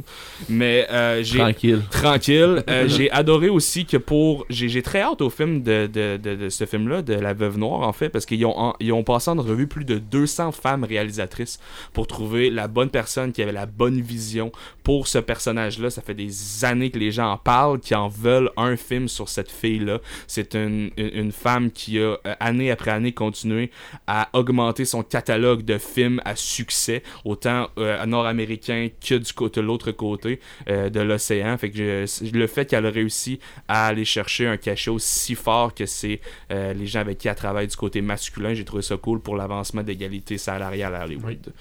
[0.49, 1.81] Mais euh, j'ai Tranquille.
[1.89, 2.63] tranquille.
[2.69, 4.45] Euh, j'ai adoré aussi que pour.
[4.49, 7.81] J'ai très hâte au film de, de, de, de ce film-là, de La Veuve Noire,
[7.81, 10.83] en fait, parce qu'ils ont, en- ils ont passé en revue plus de 200 femmes
[10.83, 11.59] réalisatrices
[11.93, 14.51] pour trouver la bonne personne qui avait la bonne vision
[14.83, 15.89] pour ce personnage-là.
[15.89, 19.29] Ça fait des années que les gens en parlent, qui en veulent un film sur
[19.29, 19.99] cette fille-là.
[20.27, 23.71] C'est une, une, une femme qui a, euh, année après année, continué
[24.07, 29.65] à augmenter son catalogue de films à succès, autant euh, nord-américain que du côté de
[29.65, 31.57] l'autre côté euh, de l'océan.
[31.57, 35.73] Fait que je- le fait qu'elle a réussi à aller chercher un cachet aussi fort
[35.73, 36.19] que c'est
[36.51, 39.35] euh, les gens avec qui elle travaille du côté masculin, j'ai trouvé ça cool pour
[39.35, 41.53] l'avancement d'égalité salariale à Hollywood.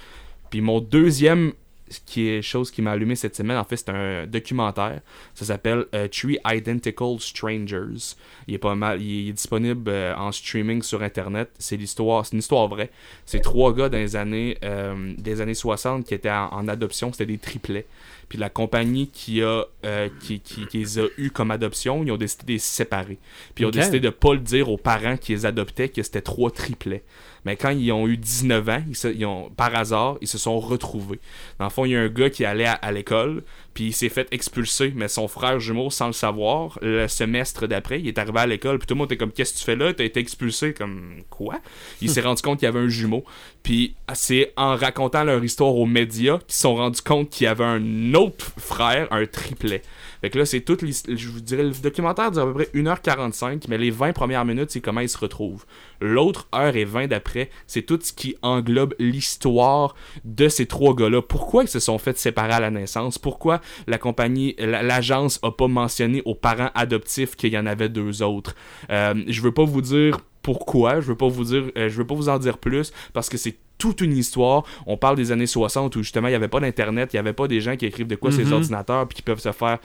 [0.50, 1.52] Puis mon deuxième
[1.90, 5.00] ce qui est chose qui m'a allumé cette semaine, en fait, c'est un documentaire.
[5.34, 8.14] Ça s'appelle euh, Three Identical Strangers.
[8.46, 11.50] Il est pas mal, il est disponible euh, en streaming sur internet.
[11.58, 12.90] C'est l'histoire, c'est une histoire vraie.
[13.26, 17.12] C'est trois gars dans les années, euh, des années 60 qui étaient en, en adoption,
[17.12, 17.86] c'était des triplets.
[18.28, 22.12] Puis la compagnie qui a euh, qui, qui, qui les a eu comme adoption, ils
[22.12, 23.18] ont décidé de les séparer.
[23.54, 26.20] Puis ils ont décidé de pas le dire aux parents qui les adoptaient que c'était
[26.20, 27.04] trois triplets.
[27.48, 30.36] Mais quand ils ont eu 19 ans, ils se- ils ont, par hasard, ils se
[30.36, 31.18] sont retrouvés.
[31.58, 33.92] Dans le fond, il y a un gars qui allait à, à l'école, puis il
[33.94, 38.18] s'est fait expulser, mais son frère jumeau, sans le savoir, le semestre d'après, il est
[38.18, 39.94] arrivé à l'école, puis tout le monde était comme Qu'est-ce que tu fais là?
[39.94, 41.58] T'as été expulsé Comme quoi?
[42.02, 43.24] Il s'est rendu compte qu'il y avait un jumeau.
[43.62, 47.48] Puis c'est en racontant leur histoire aux médias qu'ils se sont rendus compte qu'il y
[47.48, 49.80] avait un autre frère, un triplet.
[50.20, 53.66] Fait que là, c'est l'hist- Je vous dirais, le documentaire dure à peu près 1h45,
[53.68, 55.64] mais les 20 premières minutes, c'est comment ils se retrouvent.
[56.00, 61.22] L'autre heure et 20 d'après, c'est tout ce qui englobe l'histoire de ces trois gars-là.
[61.22, 63.18] Pourquoi ils se sont fait séparer à la naissance?
[63.18, 67.88] Pourquoi la compagnie, la- l'agence a pas mentionné aux parents adoptifs qu'il y en avait
[67.88, 68.54] deux autres?
[68.90, 70.18] Euh, je veux pas vous dire
[70.48, 73.28] pourquoi, je veux pas vous dire, euh, je veux pas vous en dire plus parce
[73.28, 74.64] que c'est toute une histoire.
[74.86, 77.34] On parle des années 60 où justement il n'y avait pas d'internet, il n'y avait
[77.34, 78.54] pas des gens qui écrivent de quoi ces Mhm.
[78.54, 79.78] ordinateurs puis qui peuvent se faire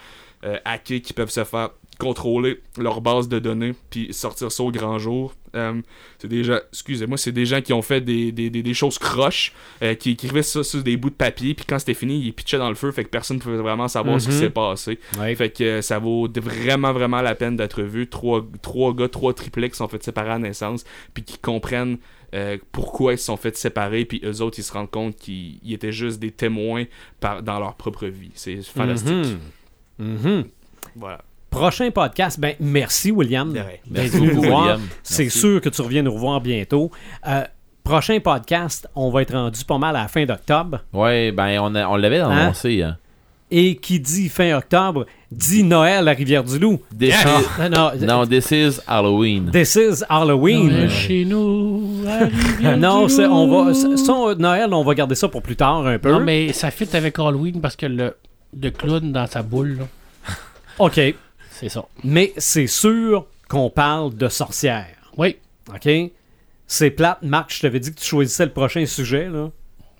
[0.45, 1.71] euh, hacker, qui peuvent se faire
[2.03, 5.33] contrôler leur base de données puis sortir ça au grand jour.
[5.55, 5.81] Euh,
[6.17, 8.97] c'est des gens, excusez-moi, c'est des gens qui ont fait des, des, des, des choses
[8.97, 12.33] croches, euh, qui écrivaient ça sur des bouts de papier, puis quand c'était fini, ils
[12.33, 14.39] pitchaient dans le feu, fait que personne ne pouvait vraiment savoir ce qui Mhm.
[14.39, 14.99] s'est passé.
[15.19, 15.35] Ouais.
[15.35, 18.07] Fait que euh, ça vaut vraiment, vraiment la peine d'être vu.
[18.07, 21.97] Trois, trois gars, trois triplets qui sont fait séparer à naissance, puis qui comprennent
[22.33, 25.59] euh, pourquoi ils se sont fait séparer, puis eux autres, ils se rendent compte qu'ils
[25.63, 26.85] ils étaient juste des témoins
[27.19, 28.31] par, dans leur propre vie.
[28.33, 29.37] C'est fantastique.
[29.99, 30.17] Mhm.
[30.17, 30.43] Mhm.
[30.95, 31.23] Voilà.
[31.53, 33.53] Prochain podcast, ben merci William
[33.89, 34.41] Merci beaucoup.
[34.41, 34.81] William.
[35.03, 35.39] C'est Merci.
[35.39, 36.89] sûr que tu reviens nous revoir bientôt.
[37.27, 37.43] Euh,
[37.83, 40.79] prochain podcast, on va être rendu pas mal à la fin d'octobre.
[40.93, 42.81] Ouais, ben, on, a- on l'avait annoncé.
[42.81, 42.97] Hein?
[43.51, 46.81] Et qui dit fin octobre, dit Noël à Rivière-du-Loup.
[46.97, 49.51] This is- Ah, non, non, this is Halloween.
[49.51, 50.69] This is Halloween.
[50.69, 52.03] Noël chez nous,
[52.65, 52.75] à.
[52.77, 56.11] Non, c'est- on va, Noël, on va garder ça pour plus tard un peu.
[56.11, 58.15] Non, mais ça fit avec Halloween parce que le,
[58.59, 59.85] le clown dans sa boule, là,
[60.79, 60.99] OK.
[61.53, 61.85] C'est ça.
[62.03, 65.11] Mais c'est sûr qu'on parle de sorcières.
[65.17, 65.37] Oui,
[65.73, 65.89] OK?
[66.67, 67.19] C'est plate.
[67.21, 69.49] Marc, je t'avais dit que tu choisissais le prochain sujet, là.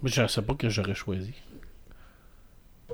[0.01, 1.33] mais je sais pas que j'aurais choisi.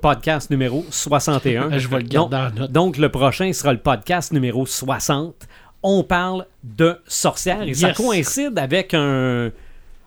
[0.02, 1.78] Podcast numéro 61.
[1.78, 2.72] Je vais le garder en note.
[2.72, 5.48] Donc, le prochain sera le podcast numéro 60.
[5.84, 9.52] On parle de sorcières et ça coïncide avec un,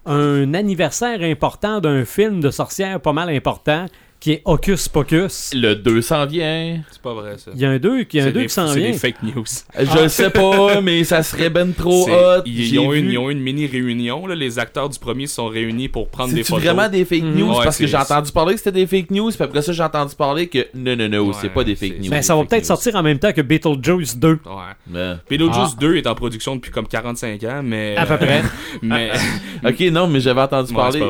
[0.06, 3.86] un anniversaire important d'un film de sorcières pas mal important
[4.22, 5.50] qui est Hocus Pocus.
[5.52, 6.80] Le 200 vient.
[6.92, 7.50] C'est pas vrai, ça.
[7.56, 8.78] Il y a un 2 il y a un C'est deux des- qui s'en C'est
[8.78, 8.90] vient.
[8.92, 9.44] des fake news.
[9.76, 12.42] Je le sais pas, mais ça serait ben trop C'est- hot.
[12.46, 13.12] Ils, ont une, vu.
[13.14, 14.28] ils ont une mini réunion.
[14.28, 14.36] Là.
[14.36, 16.64] Les acteurs du premier se sont réunis pour prendre des C'est photos.
[16.66, 17.34] vraiment des fake Mhm.
[17.36, 17.48] news?
[17.50, 19.72] Ouais, parce que c'est- j'ai entendu parler que c'était des fake news, puis après ça
[19.72, 22.10] j'ai entendu parler que non non non, Ouais, c'est pas des fake c'est- news.
[22.10, 24.38] Ben, ça va peut-être sortir en même temps que Beetlejuice 2.
[24.46, 24.72] Ouais.
[24.86, 25.80] Mais- Beetlejuice Ah.
[25.80, 27.96] 2 est en production depuis comme 45 ans, mais.
[27.96, 28.42] À peu près.
[28.82, 29.10] mais.
[29.66, 31.00] Ok, non, mais j'avais entendu Ouais, parler.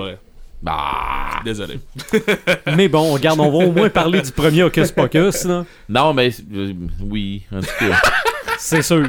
[0.62, 1.40] Bah.
[1.44, 1.80] Désolé.
[2.76, 5.64] Mais bon, regarde, on va au moins parler du premier Hocus Pocus, là.
[5.88, 8.00] Non, mais euh, oui, en tout cas.
[8.58, 9.08] C'est sûr.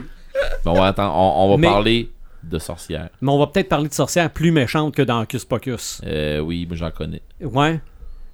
[0.66, 2.10] bon, attends, on, on va Mais- parler
[2.42, 3.10] de sorcières.
[3.22, 6.02] Mais on va peut-être parler de sorcières plus méchantes que dans Hocus Pocus.
[6.06, 7.22] Euh, oui, mais j'en connais.
[7.42, 7.80] Ouais.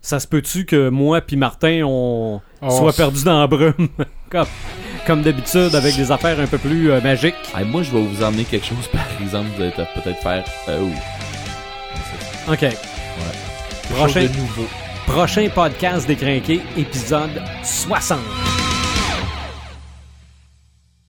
[0.02, 3.74] Ça se peut-tu que moi puis Martin, on Oh, soit perdus dans la brume?
[4.30, 4.48] comme
[5.06, 7.36] comme d'habitude, avec des affaires un peu plus euh, magiques.
[7.56, 10.46] Hey, moi, je vais vous emmener quelque chose, par exemple, vous allez peut-être faire.
[10.70, 10.94] Euh, oui.
[12.54, 12.66] OK.
[13.96, 14.68] Prochain, de nouveau.
[15.08, 18.20] prochain podcast décrinqué, épisode 60.